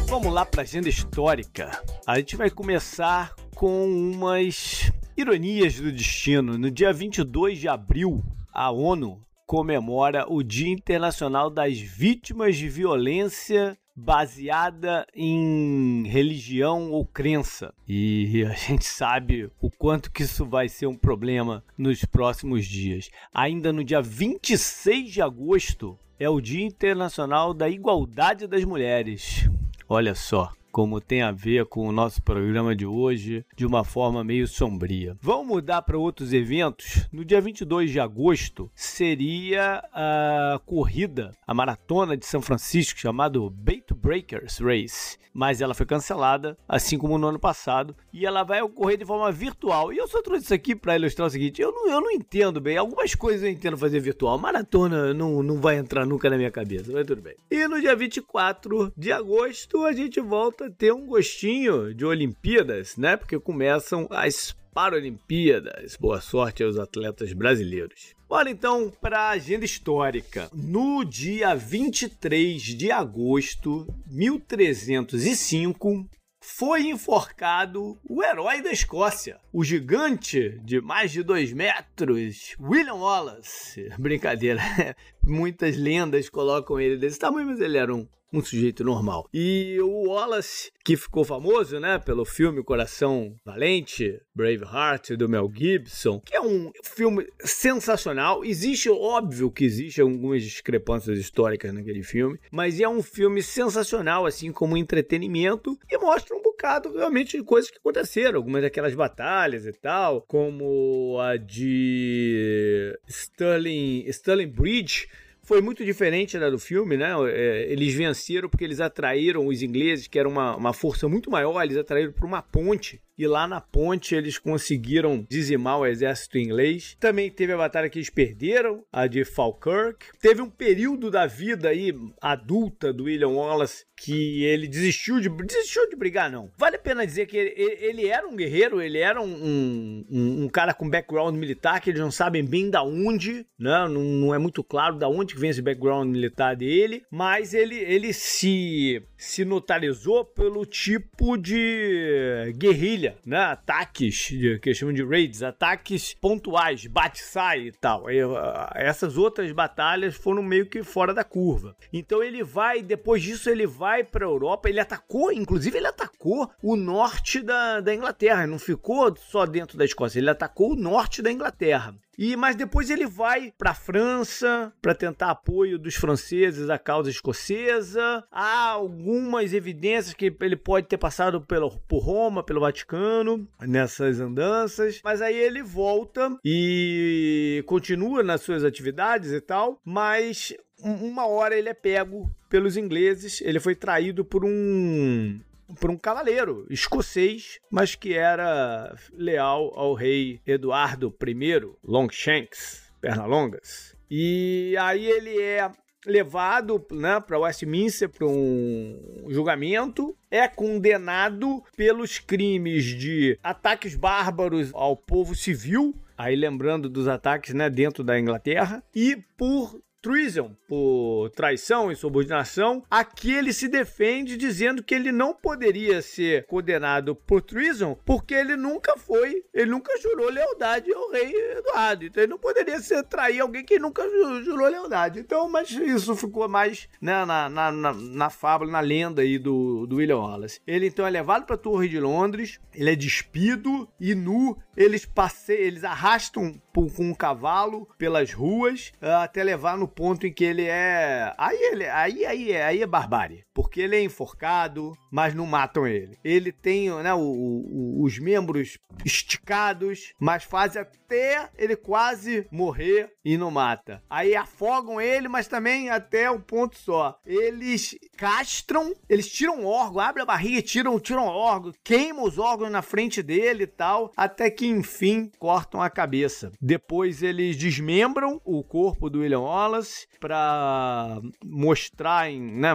Vamos 0.07 0.33
lá 0.33 0.45
para 0.45 0.61
a 0.61 0.63
agenda 0.63 0.87
histórica. 0.87 1.83
A 2.07 2.17
gente 2.17 2.37
vai 2.37 2.49
começar 2.49 3.35
com 3.53 3.85
umas 3.85 4.89
ironias 5.17 5.79
do 5.79 5.91
destino. 5.91 6.57
No 6.57 6.69
dia 6.69 6.91
22 6.91 7.59
de 7.59 7.67
abril, 7.67 8.23
a 8.53 8.69
ONU 8.71 9.21
comemora 9.45 10.25
o 10.27 10.43
Dia 10.43 10.69
Internacional 10.69 11.49
das 11.49 11.79
Vítimas 11.79 12.57
de 12.57 12.67
Violência 12.67 13.77
baseada 13.95 15.07
em 15.15 16.03
religião 16.07 16.91
ou 16.91 17.05
crença. 17.05 17.73
E 17.87 18.43
a 18.43 18.53
gente 18.53 18.83
sabe 18.83 19.49
o 19.61 19.69
quanto 19.69 20.11
que 20.11 20.23
isso 20.23 20.45
vai 20.45 20.67
ser 20.67 20.87
um 20.87 20.97
problema 20.97 21.63
nos 21.77 22.03
próximos 22.03 22.65
dias. 22.65 23.09
Ainda 23.33 23.71
no 23.71 23.83
dia 23.83 24.01
26 24.01 25.11
de 25.11 25.21
agosto 25.21 25.97
é 26.19 26.29
o 26.29 26.41
Dia 26.41 26.65
Internacional 26.65 27.53
da 27.53 27.69
Igualdade 27.69 28.47
das 28.47 28.65
Mulheres. 28.65 29.49
Olha 29.87 30.13
só 30.13 30.51
como 30.75 30.99
tem 30.99 31.21
a 31.21 31.31
ver 31.31 31.67
com 31.67 31.87
o 31.87 31.91
nosso 31.93 32.21
programa 32.21 32.75
de 32.75 32.85
hoje 32.85 33.45
de 33.55 33.65
uma 33.65 33.85
forma 33.85 34.25
meio 34.25 34.45
sombria. 34.45 35.15
Vamos 35.21 35.47
mudar 35.47 35.81
para 35.83 35.97
outros 35.97 36.33
eventos? 36.33 37.07
No 37.13 37.23
dia 37.23 37.39
22 37.39 37.91
de 37.91 37.97
agosto 38.01 38.69
seria 38.75 39.81
a 39.93 40.59
corrida, 40.65 41.31
a 41.47 41.53
maratona 41.53 42.17
de 42.17 42.25
São 42.25 42.41
Francisco, 42.41 42.99
chamado 42.99 43.49
Bait 43.49 43.85
Breakers 43.93 44.57
Race, 44.57 45.17
mas 45.35 45.59
ela 45.59 45.73
foi 45.73 45.85
cancelada, 45.85 46.57
assim 46.67 46.97
como 46.97 47.17
no 47.17 47.27
ano 47.27 47.39
passado, 47.39 47.93
e 48.11 48.25
ela 48.25 48.43
vai 48.43 48.61
ocorrer 48.61 48.97
de 48.97 49.05
forma 49.05 49.29
virtual. 49.31 49.91
E 49.91 49.97
eu 49.97 50.07
só 50.07 50.21
trouxe 50.21 50.45
isso 50.45 50.53
aqui 50.53 50.73
para 50.73 50.95
ilustrar 50.95 51.27
o 51.27 51.29
seguinte: 51.29 51.61
eu 51.61 51.73
não, 51.73 51.89
eu 51.89 51.99
não 51.99 52.11
entendo 52.11 52.61
bem, 52.61 52.77
algumas 52.77 53.13
coisas 53.15 53.43
eu 53.43 53.49
entendo 53.49 53.77
fazer 53.77 53.99
virtual, 53.99 54.37
maratona 54.37 55.13
não, 55.13 55.43
não 55.43 55.59
vai 55.59 55.77
entrar 55.77 56.05
nunca 56.05 56.29
na 56.29 56.37
minha 56.37 56.51
cabeça, 56.51 56.89
mas 56.91 57.05
tudo 57.05 57.21
bem. 57.21 57.35
E 57.51 57.67
no 57.67 57.81
dia 57.81 57.95
24 57.95 58.93
de 58.95 59.11
agosto 59.11 59.83
a 59.83 59.91
gente 59.91 60.21
volta 60.21 60.64
ter 60.71 60.93
um 60.93 61.05
gostinho 61.05 61.93
de 61.93 62.05
Olimpíadas, 62.05 62.97
né? 62.97 63.17
Porque 63.17 63.39
começam 63.39 64.07
as 64.09 64.55
Paralimpíadas. 64.75 65.95
Boa 65.95 66.19
sorte 66.19 66.61
aos 66.61 66.77
atletas 66.77 67.31
brasileiros. 67.31 68.13
Bora 68.27 68.49
então 68.49 68.91
para 68.99 69.19
a 69.19 69.29
agenda 69.29 69.63
histórica. 69.63 70.49
No 70.53 71.05
dia 71.05 71.55
23 71.55 72.61
de 72.61 72.91
agosto 72.91 73.87
de 74.05 74.17
1305, 74.17 76.05
foi 76.41 76.89
enforcado 76.89 77.97
o 78.03 78.21
herói 78.21 78.61
da 78.61 78.69
Escócia, 78.69 79.39
o 79.53 79.63
gigante 79.63 80.59
de 80.63 80.81
mais 80.81 81.11
de 81.11 81.23
dois 81.23 81.53
metros, 81.53 82.53
William 82.59 82.95
Wallace. 82.95 83.89
Brincadeira, 83.97 84.61
muitas 85.25 85.77
lendas 85.77 86.27
colocam 86.29 86.79
ele 86.79 86.97
desse 86.97 87.17
tamanho, 87.17 87.47
mas 87.47 87.61
ele 87.61 87.77
era 87.77 87.95
um, 87.95 88.05
um 88.37 88.43
sujeito 88.43 88.83
normal. 88.83 89.27
E 89.33 89.79
o 89.81 90.09
Wallace, 90.09 90.71
que 90.83 90.97
ficou 90.97 91.23
famoso, 91.23 91.79
né, 91.79 91.97
pelo 91.97 92.25
filme 92.25 92.63
Coração 92.63 93.33
Valente, 93.45 94.19
Braveheart, 94.35 95.11
do 95.11 95.29
Mel 95.29 95.51
Gibson, 95.53 96.19
que 96.19 96.35
é 96.35 96.41
um 96.41 96.71
filme 96.83 97.25
sensacional. 97.39 98.43
Existe, 98.43 98.89
óbvio 98.89 99.49
que 99.49 99.63
existe 99.63 100.01
algumas 100.01 100.43
discrepâncias 100.43 101.17
históricas 101.17 101.73
naquele 101.73 102.03
filme, 102.03 102.39
mas 102.51 102.79
é 102.79 102.87
um 102.87 103.01
filme 103.01 103.41
sensacional, 103.41 104.25
assim, 104.25 104.51
como 104.51 104.77
entretenimento, 104.77 105.77
e 105.89 105.97
mostra 105.97 106.35
um 106.35 106.41
bocado 106.41 106.93
realmente 106.93 107.37
de 107.37 107.43
coisas 107.43 107.71
que 107.71 107.77
aconteceram, 107.77 108.37
algumas 108.37 108.61
daquelas 108.61 108.95
batalhas 108.95 109.65
e 109.65 109.73
tal, 109.73 110.21
como 110.21 111.17
a 111.19 111.37
de 111.37 112.97
Stirling, 113.09 114.05
Stirling 114.11 114.47
Bridge, 114.47 115.07
foi 115.45 115.61
muito 115.61 115.85
diferente 115.85 116.37
da 116.39 116.49
do 116.49 116.59
filme, 116.59 116.97
né? 116.97 117.11
É, 117.29 117.71
eles 117.71 117.93
venceram 117.93 118.49
porque 118.49 118.63
eles 118.63 118.81
atraíram 118.81 119.45
os 119.45 119.61
ingleses, 119.61 120.07
que 120.07 120.19
era 120.19 120.27
uma, 120.27 120.55
uma 120.55 120.73
força 120.73 121.07
muito 121.07 121.29
maior, 121.29 121.63
eles 121.63 121.77
atraíram 121.77 122.11
por 122.11 122.25
uma 122.25 122.41
ponte. 122.41 123.01
E 123.17 123.27
lá 123.27 123.47
na 123.47 123.61
ponte 123.61 124.13
eles 124.15 124.37
conseguiram 124.37 125.25
dizimar 125.29 125.79
o 125.79 125.85
exército 125.85 126.37
inglês. 126.37 126.95
Também 126.99 127.31
teve 127.31 127.53
a 127.53 127.57
batalha 127.57 127.89
que 127.89 127.97
eles 127.97 128.09
perderam, 128.09 128.83
a 128.91 129.07
de 129.07 129.23
Falkirk. 129.23 130.07
Teve 130.19 130.41
um 130.41 130.49
período 130.49 131.09
da 131.09 131.25
vida 131.25 131.69
aí 131.69 131.93
adulta 132.21 132.91
do 132.91 133.05
William 133.05 133.29
Wallace 133.29 133.85
que 133.97 134.43
ele 134.43 134.67
desistiu 134.67 135.19
de 135.19 135.29
desistiu 135.29 135.89
de 135.89 135.95
brigar 135.95 136.29
não. 136.29 136.51
Vale 136.57 136.75
a 136.75 136.79
pena 136.79 137.05
dizer 137.05 137.25
que 137.25 137.37
ele, 137.37 137.53
ele 137.57 138.07
era 138.07 138.27
um 138.27 138.35
guerreiro, 138.35 138.81
ele 138.81 138.97
era 138.97 139.21
um, 139.21 139.25
um, 139.25 140.43
um, 140.43 140.49
cara 140.49 140.73
com 140.73 140.89
background 140.89 141.35
militar 141.35 141.79
que 141.79 141.89
eles 141.89 142.01
não 142.01 142.11
sabem 142.11 142.43
bem 142.43 142.69
da 142.69 142.83
onde, 142.83 143.45
né? 143.57 143.87
Não, 143.87 144.03
não 144.03 144.35
é 144.35 144.37
muito 144.37 144.63
claro 144.63 144.97
da 144.97 145.07
onde 145.07 145.35
vem 145.35 145.49
esse 145.49 145.61
background 145.61 146.09
militar 146.09 146.55
dele, 146.55 147.03
mas 147.09 147.53
ele 147.53 147.75
ele 147.75 148.11
se 148.11 149.01
se 149.17 149.45
notarializou 149.45 150.25
pelo 150.25 150.65
tipo 150.65 151.37
de 151.37 152.53
guerrilha, 152.57 153.04
né? 153.25 153.37
Ataques 153.37 154.31
que 154.61 154.73
chamam 154.73 154.93
de 154.93 155.03
raids, 155.03 155.43
ataques 155.43 156.13
pontuais, 156.13 156.85
bate-sai 156.87 157.67
e 157.67 157.71
tal. 157.71 158.09
E, 158.09 158.23
uh, 158.23 158.35
essas 158.75 159.17
outras 159.17 159.51
batalhas 159.51 160.15
foram 160.15 160.41
meio 160.41 160.65
que 160.65 160.83
fora 160.83 161.13
da 161.13 161.23
curva. 161.23 161.75
Então 161.91 162.23
ele 162.23 162.43
vai, 162.43 162.81
depois 162.81 163.21
disso 163.21 163.49
ele 163.49 163.67
vai 163.67 164.03
para 164.03 164.25
Europa, 164.25 164.69
ele 164.69 164.79
atacou, 164.79 165.31
inclusive 165.31 165.77
ele 165.77 165.87
atacou 165.87 166.49
o 166.61 166.75
norte 166.75 167.41
da, 167.41 167.79
da 167.79 167.93
Inglaterra, 167.93 168.47
não 168.47 168.59
ficou 168.59 169.15
só 169.15 169.45
dentro 169.45 169.77
da 169.77 169.85
Escócia, 169.85 170.19
ele 170.19 170.29
atacou 170.29 170.73
o 170.73 170.75
norte 170.75 171.21
da 171.21 171.31
Inglaterra. 171.31 171.95
E 172.17 172.35
mas 172.35 172.55
depois 172.55 172.89
ele 172.89 173.05
vai 173.05 173.53
para 173.57 173.71
a 173.71 173.75
França 173.75 174.73
para 174.81 174.95
tentar 174.95 175.31
apoio 175.31 175.77
dos 175.77 175.95
franceses 175.95 176.69
à 176.69 176.77
causa 176.77 177.09
escocesa. 177.09 178.23
Há 178.31 178.69
algumas 178.69 179.53
evidências 179.53 180.13
que 180.13 180.33
ele 180.41 180.55
pode 180.55 180.87
ter 180.87 180.97
passado 180.97 181.41
pelo, 181.41 181.71
por 181.87 181.99
Roma, 181.99 182.43
pelo 182.43 182.61
Vaticano 182.61 183.47
nessas 183.61 184.19
andanças, 184.19 185.01
mas 185.03 185.21
aí 185.21 185.35
ele 185.35 185.61
volta 185.61 186.35
e 186.43 187.63
continua 187.65 188.23
nas 188.23 188.41
suas 188.41 188.63
atividades 188.63 189.31
e 189.31 189.41
tal, 189.41 189.79
mas 189.83 190.53
uma 190.81 191.27
hora 191.27 191.55
ele 191.55 191.69
é 191.69 191.73
pego 191.73 192.29
pelos 192.49 192.77
ingleses, 192.77 193.41
ele 193.41 193.59
foi 193.59 193.75
traído 193.75 194.23
por 194.23 194.45
um 194.45 195.39
por 195.79 195.89
um 195.89 195.97
cavaleiro 195.97 196.65
escocês, 196.69 197.59
mas 197.71 197.95
que 197.95 198.13
era 198.13 198.95
leal 199.13 199.71
ao 199.75 199.93
rei 199.93 200.39
Eduardo 200.45 201.13
I, 201.21 201.61
Longshanks, 201.83 202.91
Pernalongas. 203.01 203.95
E 204.09 204.75
aí 204.79 205.05
ele 205.05 205.41
é 205.41 205.69
levado 206.05 206.85
né, 206.91 207.19
para 207.19 207.39
Westminster 207.39 208.07
para 208.07 208.27
um 208.27 209.25
julgamento, 209.29 210.15
é 210.29 210.47
condenado 210.47 211.63
pelos 211.75 212.19
crimes 212.19 212.85
de 212.85 213.39
ataques 213.43 213.95
bárbaros 213.95 214.71
ao 214.73 214.95
povo 214.95 215.35
civil, 215.35 215.95
aí 216.17 216.35
lembrando 216.35 216.87
dos 216.87 217.07
ataques 217.07 217.53
né, 217.53 217.69
dentro 217.69 218.03
da 218.03 218.19
Inglaterra, 218.19 218.83
e 218.93 219.17
por 219.37 219.81
treason, 220.05 220.55
por 220.67 221.31
traição 221.31 221.91
e 221.91 221.95
subordinação, 221.95 222.83
aqui 222.91 223.33
ele 223.33 223.51
se 223.51 223.67
defende 223.67 224.37
dizendo 224.37 224.83
que 224.83 224.93
ele 224.93 225.11
não 225.11 225.33
poderia 225.33 225.99
ser 225.99 226.45
condenado 226.45 227.15
por 227.15 227.41
treason 227.41 227.97
porque 228.05 228.35
ele 228.35 228.55
nunca 228.55 228.95
foi, 228.97 229.43
ele 229.51 229.71
nunca 229.71 229.99
jurou 229.99 230.29
lealdade 230.29 230.93
ao 230.93 231.09
rei 231.09 231.33
Eduardo. 231.57 232.05
Então 232.05 232.21
ele 232.21 232.29
não 232.29 232.37
poderia 232.37 232.79
ser 232.81 233.01
trair 233.01 233.39
alguém 233.39 233.65
que 233.65 233.79
nunca 233.79 234.03
jurou 234.43 234.69
lealdade. 234.69 235.19
Então, 235.19 235.49
mas 235.49 235.71
isso 235.71 236.15
ficou 236.15 236.47
mais 236.47 236.87
né, 237.01 237.25
na, 237.25 237.49
na, 237.49 237.71
na, 237.71 237.93
na 237.93 238.29
fábula, 238.29 238.71
na 238.71 238.81
lenda 238.81 239.23
aí 239.23 239.39
do, 239.39 239.87
do 239.87 239.95
William 239.95 240.17
Wallace. 240.17 240.61
Ele 240.67 240.85
então 240.85 241.07
é 241.07 241.09
levado 241.09 241.47
para 241.47 241.55
a 241.55 241.57
Torre 241.57 241.89
de 241.89 241.99
Londres, 241.99 242.59
ele 242.75 242.91
é 242.91 242.95
despido 242.95 243.89
e 243.99 244.13
nu, 244.13 244.55
eles 244.75 245.05
passeiam, 245.05 245.61
eles 245.61 245.83
arrastam 245.83 246.53
com 246.73 246.87
um 246.99 247.13
cavalo 247.13 247.87
pelas 247.97 248.33
ruas 248.33 248.91
até 249.01 249.43
levar 249.43 249.77
no 249.77 249.87
ponto 249.87 250.27
em 250.27 250.33
que 250.33 250.43
ele 250.43 250.65
é. 250.65 251.33
Aí 251.37 251.57
ele. 251.57 251.85
Aí, 251.85 252.25
aí, 252.25 252.51
é, 252.51 252.65
aí 252.65 252.81
é 252.81 252.87
barbárie. 252.87 253.45
Porque 253.53 253.79
ele 253.79 253.95
é 253.95 254.03
enforcado, 254.03 254.91
mas 255.09 255.33
não 255.33 255.45
matam 255.45 255.87
ele. 255.87 256.17
Ele 256.23 256.51
tem 256.51 256.89
né, 257.01 257.13
o, 257.13 257.19
o, 257.19 258.03
os 258.03 258.19
membros 258.19 258.77
esticados, 259.05 260.13
mas 260.19 260.43
fazem 260.43 260.81
até 260.81 261.49
ele 261.57 261.75
quase 261.77 262.45
morrer 262.51 263.13
e 263.23 263.37
não 263.37 263.49
mata. 263.49 264.03
Aí 264.09 264.35
afogam 264.35 264.99
ele, 264.99 265.29
mas 265.29 265.47
também 265.47 265.89
até 265.89 266.29
um 266.29 266.41
ponto 266.41 266.77
só. 266.77 267.17
Eles 267.25 267.95
castram, 268.17 268.93
eles 269.07 269.31
tiram 269.31 269.65
órgão, 269.65 270.01
abrem 270.01 270.23
a 270.23 270.25
barriga, 270.25 270.61
tiram, 270.61 270.99
tiram 270.99 271.27
o 271.27 271.29
órgão, 271.29 271.71
queimam 271.83 272.25
os 272.25 272.37
órgãos 272.37 272.71
na 272.71 272.81
frente 272.81 273.23
dele 273.23 273.63
e 273.63 273.67
tal, 273.67 274.11
até 274.17 274.49
que 274.49 274.64
enfim 274.65 275.31
cortam 275.39 275.81
a 275.81 275.89
cabeça. 275.89 276.51
Depois 276.61 277.21
eles 277.23 277.57
desmembram 277.57 278.41
o 278.43 278.63
corpo 278.63 279.09
do 279.09 279.19
William 279.19 279.41
Wallace 279.41 280.07
para 280.19 281.19
mostrar, 281.43 282.29
em, 282.29 282.41
né, 282.41 282.73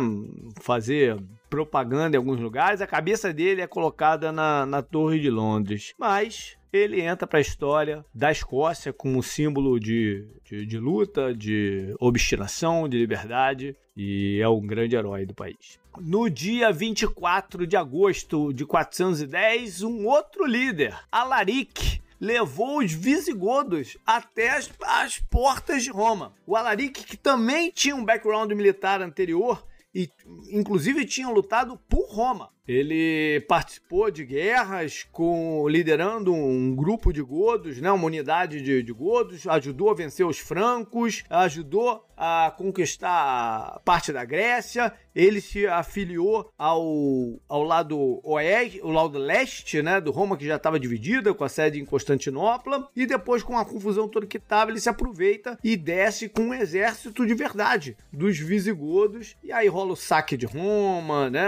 fazer 0.61 1.17
propaganda 1.49 2.17
em 2.17 2.19
alguns 2.19 2.41
lugares. 2.41 2.81
A 2.81 2.87
cabeça 2.87 3.33
dele 3.33 3.61
é 3.61 3.67
colocada 3.67 4.31
na, 4.31 4.65
na 4.65 4.83
Torre 4.83 5.19
de 5.19 5.29
Londres. 5.29 5.93
Mas 5.99 6.57
ele 6.73 7.01
entra 7.01 7.27
para 7.27 7.39
a 7.39 7.43
história 7.43 8.05
da 8.15 8.31
Escócia 8.31 8.93
como 8.93 9.23
símbolo 9.23 9.79
de, 9.79 10.27
de, 10.45 10.65
de, 10.65 10.79
luta, 10.79 11.35
de 11.35 11.95
obstinação, 11.99 12.89
de 12.89 12.99
liberdade 12.99 13.77
e 13.97 14.41
é 14.41 14.49
um 14.49 14.67
grande 14.67 14.97
herói 14.97 15.27
do 15.27 15.35
país. 15.35 15.79
No 15.99 16.31
dia 16.31 16.73
24 16.73 17.67
de 17.67 17.77
agosto 17.77 18.53
de 18.53 18.65
410, 18.65 19.83
um 19.83 20.07
outro 20.07 20.47
líder, 20.47 20.97
Alaric, 21.11 22.01
levou 22.21 22.79
os 22.79 22.93
visigodos 22.93 23.97
até 24.07 24.51
as, 24.51 24.71
as 24.83 25.19
portas 25.19 25.83
de 25.83 25.91
Roma. 25.91 26.35
O 26.47 26.55
Alaric, 26.55 27.03
que 27.05 27.17
também 27.17 27.71
tinha 27.71 27.97
um 27.97 28.05
background 28.05 28.53
militar 28.53 29.01
anterior, 29.01 29.67
e 29.93 30.09
inclusive 30.51 31.05
tinham 31.05 31.33
lutado 31.33 31.77
por 31.89 32.07
Roma. 32.09 32.51
Ele 32.71 33.41
participou 33.49 34.13
de 34.13 34.25
guerras 34.25 35.05
com 35.11 35.69
liderando 35.69 36.33
um 36.33 36.73
grupo 36.73 37.13
de 37.13 37.21
godos, 37.21 37.81
né, 37.81 37.91
uma 37.91 38.07
unidade 38.07 38.63
de, 38.63 38.81
de 38.81 38.93
godos, 38.93 39.45
ajudou 39.49 39.91
a 39.91 39.95
vencer 39.95 40.25
os 40.25 40.39
francos, 40.39 41.25
ajudou 41.29 42.09
a 42.23 42.53
conquistar 42.55 43.81
parte 43.83 44.13
da 44.13 44.27
Grécia. 44.27 44.93
Ele 45.15 45.41
se 45.41 45.67
afiliou 45.67 46.53
ao, 46.57 47.41
ao 47.49 47.63
lado 47.63 48.21
oeste, 48.23 48.81
o 48.83 48.91
lado 48.91 49.19
leste, 49.19 49.83
né, 49.83 50.01
do 50.01 50.13
Roma 50.13 50.37
que 50.37 50.47
já 50.47 50.57
estava 50.57 50.79
dividida 50.79 51.33
com 51.33 51.43
a 51.43 51.49
sede 51.49 51.81
em 51.81 51.85
Constantinopla. 51.85 52.89
E 52.95 53.07
depois 53.07 53.43
com 53.43 53.57
a 53.57 53.65
confusão 53.65 54.07
toda 54.07 54.27
que 54.27 54.37
estava, 54.37 54.71
ele 54.71 54.81
se 54.81 54.89
aproveita 54.89 55.59
e 55.65 55.77
desce 55.77 56.29
com 56.29 56.43
um 56.43 56.55
exército 56.55 57.27
de 57.27 57.35
verdade 57.35 57.97
dos 58.13 58.39
visigodos. 58.39 59.35
E 59.43 59.51
aí 59.51 59.67
rola 59.67 59.95
o 59.95 59.97
saque 59.97 60.37
de 60.37 60.45
Roma, 60.45 61.31
né? 61.31 61.43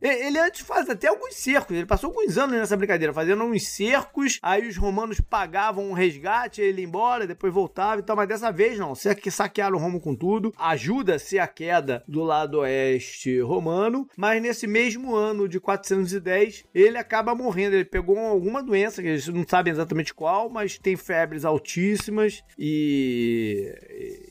É, 0.00 0.26
ele 0.28 0.38
antes 0.38 0.60
faz 0.60 0.88
até 0.88 1.08
alguns 1.08 1.34
cercos, 1.34 1.76
ele 1.76 1.84
passou 1.84 2.10
alguns 2.10 2.38
anos 2.38 2.56
nessa 2.56 2.76
brincadeira, 2.76 3.12
fazendo 3.12 3.42
uns 3.42 3.66
cercos, 3.66 4.38
aí 4.40 4.68
os 4.68 4.76
romanos 4.76 5.20
pagavam 5.20 5.90
um 5.90 5.92
resgate, 5.92 6.62
ele 6.62 6.82
ia 6.82 6.86
embora, 6.86 7.26
depois 7.26 7.52
voltava 7.52 8.00
e 8.00 8.04
tal, 8.04 8.14
mas 8.14 8.28
dessa 8.28 8.52
vez 8.52 8.78
não, 8.78 8.94
você 8.94 9.14
que 9.14 9.30
saquearam 9.64 9.78
Roma 9.78 10.00
com 10.00 10.14
tudo, 10.14 10.52
ajuda-se 10.58 11.38
a 11.38 11.46
queda 11.46 12.04
do 12.06 12.22
lado 12.22 12.58
oeste 12.58 13.40
romano, 13.40 14.06
mas 14.16 14.42
nesse 14.42 14.66
mesmo 14.66 15.14
ano 15.14 15.48
de 15.48 15.58
410, 15.58 16.64
ele 16.74 16.98
acaba 16.98 17.34
morrendo, 17.34 17.76
ele 17.76 17.84
pegou 17.84 18.18
alguma 18.18 18.62
doença, 18.62 19.02
que 19.02 19.08
eles 19.08 19.26
não 19.28 19.44
sabem 19.46 19.72
exatamente 19.72 20.12
qual, 20.12 20.50
mas 20.50 20.78
tem 20.78 20.96
febres 20.96 21.44
altíssimas 21.44 22.42
e, 22.58 23.74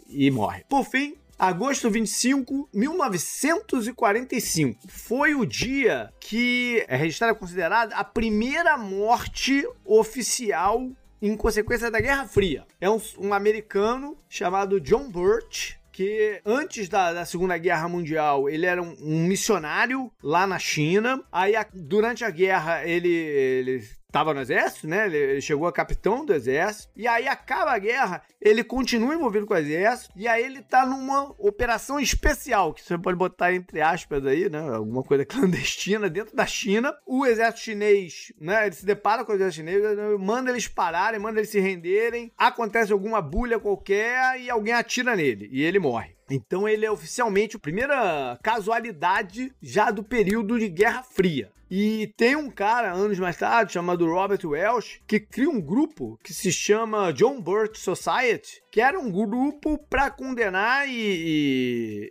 e, 0.09 0.27
e 0.27 0.31
morre. 0.31 0.63
Por 0.69 0.85
fim, 0.85 1.15
Agosto 1.37 1.89
25, 1.89 2.69
1945. 2.73 4.87
Foi 4.87 5.35
o 5.35 5.45
dia 5.45 6.09
que 6.19 6.85
é 6.87 6.95
registrada 6.95 7.35
considerada 7.35 7.95
a 7.95 8.03
primeira 8.03 8.77
morte 8.77 9.67
oficial 9.83 10.91
em 11.29 11.37
consequência 11.37 11.89
da 11.89 12.01
Guerra 12.01 12.27
Fria. 12.27 12.65
É 12.81 12.89
um, 12.89 13.01
um 13.17 13.33
americano 13.33 14.17
chamado 14.27 14.81
John 14.81 15.09
Burt, 15.09 15.75
que 15.89 16.41
antes 16.45 16.89
da, 16.89 17.13
da, 17.13 17.25
Segunda 17.25 17.57
Guerra 17.57 17.87
Mundial 17.87 18.49
ele 18.49 18.65
era 18.65 18.81
um, 18.81 18.93
um 18.99 19.25
missionário 19.25 20.11
lá 20.21 20.45
na 20.45 20.59
China. 20.59 21.23
Aí, 21.31 21.55
a, 21.55 21.65
durante 21.73 22.25
a 22.25 22.29
guerra, 22.29 22.85
ele, 22.85 23.09
ele 23.09 23.83
estava 24.13 24.31
no 24.31 24.41
exército, 24.41 24.87
né? 24.87 25.07
Ele 25.07 25.41
chegou 25.41 25.67
a 25.67 25.73
capitão 25.73 26.23
do 26.23 26.33
exército. 26.33 26.93
E 26.95 27.07
aí 27.07 27.27
acaba 27.27 27.71
a 27.71 27.79
guerra, 27.79 28.21
ele 28.39 28.63
continua 28.63 29.15
envolvido 29.15 29.47
com 29.47 29.55
o 29.55 29.57
exército. 29.57 30.13
E 30.15 30.27
aí 30.27 30.43
ele 30.43 30.61
tá 30.61 30.85
numa 30.85 31.33
operação 31.39 31.99
especial, 31.99 32.73
que 32.73 32.83
você 32.83 32.95
pode 32.95 33.17
botar 33.17 33.51
entre 33.53 33.81
aspas 33.81 34.23
aí, 34.25 34.47
né? 34.49 34.59
Alguma 34.59 35.01
coisa 35.01 35.25
clandestina 35.25 36.07
dentro 36.09 36.35
da 36.35 36.45
China. 36.45 36.95
O 37.07 37.25
exército 37.25 37.63
chinês, 37.65 38.31
né? 38.39 38.67
Ele 38.67 38.75
se 38.75 38.85
depara 38.85 39.25
com 39.25 39.31
o 39.31 39.35
exército 39.35 39.65
chinês, 39.65 39.81
manda 40.19 40.51
eles 40.51 40.67
pararem, 40.67 41.19
manda 41.19 41.39
eles 41.39 41.49
se 41.49 41.59
renderem. 41.59 42.31
Acontece 42.37 42.93
alguma 42.93 43.19
bulha 43.19 43.59
qualquer 43.59 44.39
e 44.39 44.47
alguém 44.47 44.73
atira 44.73 45.15
nele. 45.15 45.49
E 45.51 45.63
ele 45.63 45.79
morre. 45.79 46.15
Então 46.29 46.67
ele 46.67 46.85
é 46.85 46.91
oficialmente 46.91 47.55
a 47.55 47.59
primeira 47.59 48.37
casualidade 48.43 49.51
já 49.61 49.89
do 49.89 50.03
período 50.03 50.59
de 50.59 50.69
Guerra 50.69 51.03
Fria. 51.03 51.51
E 51.75 52.13
tem 52.15 52.35
um 52.35 52.51
cara, 52.51 52.93
anos 52.93 53.17
mais 53.17 53.35
tarde, 53.35 53.73
chamado 53.73 54.05
Robert 54.05 54.45
Welsh, 54.45 55.01
que 55.07 55.19
cria 55.19 55.49
um 55.49 55.59
grupo 55.59 56.19
que 56.23 56.31
se 56.31 56.51
chama 56.51 57.11
John 57.11 57.41
Burt 57.41 57.77
Society, 57.77 58.61
que 58.71 58.79
era 58.79 58.99
um 58.99 59.09
grupo 59.09 59.79
para 59.89 60.11
condenar 60.11 60.87
e, 60.87 60.91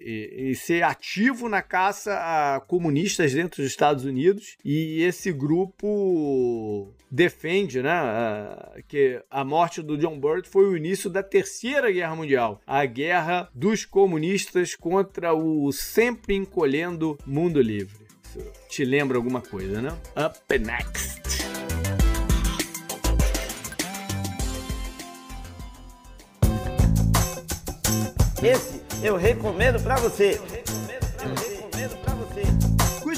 e, 0.01 0.51
e, 0.51 0.55
ser 0.57 0.83
ativo 0.83 1.49
na 1.49 1.63
caça 1.63 2.13
a 2.13 2.59
comunistas 2.59 3.35
dentro 3.35 3.63
dos 3.63 3.71
Estados 3.71 4.05
Unidos. 4.05 4.57
E 4.65 5.01
esse 5.05 5.31
grupo 5.31 6.93
defende 7.09 7.83
né, 7.83 7.93
que 8.89 9.23
a 9.31 9.45
morte 9.45 9.81
do 9.81 9.97
John 9.97 10.19
Burt 10.19 10.49
foi 10.49 10.65
o 10.65 10.77
início 10.77 11.09
da 11.09 11.23
Terceira 11.23 11.93
Guerra 11.93 12.17
Mundial 12.17 12.61
a 12.67 12.85
guerra 12.85 13.49
dos 13.55 13.85
comunistas 13.85 14.75
contra 14.75 15.33
o 15.33 15.71
sempre 15.71 16.35
encolhendo 16.35 17.17
mundo 17.25 17.63
livre 17.63 18.02
te 18.69 18.85
lembra 18.85 19.17
alguma 19.17 19.41
coisa, 19.41 19.81
né? 19.81 19.93
Up 20.17 20.59
Next. 20.59 21.23
Esse 28.43 28.83
eu 29.03 29.17
recomendo 29.17 29.81
para 29.83 29.97
você. 29.97 30.41
Eu 30.41 30.49
recomendo 30.49 31.13
pra 31.15 31.27
você. 31.27 31.52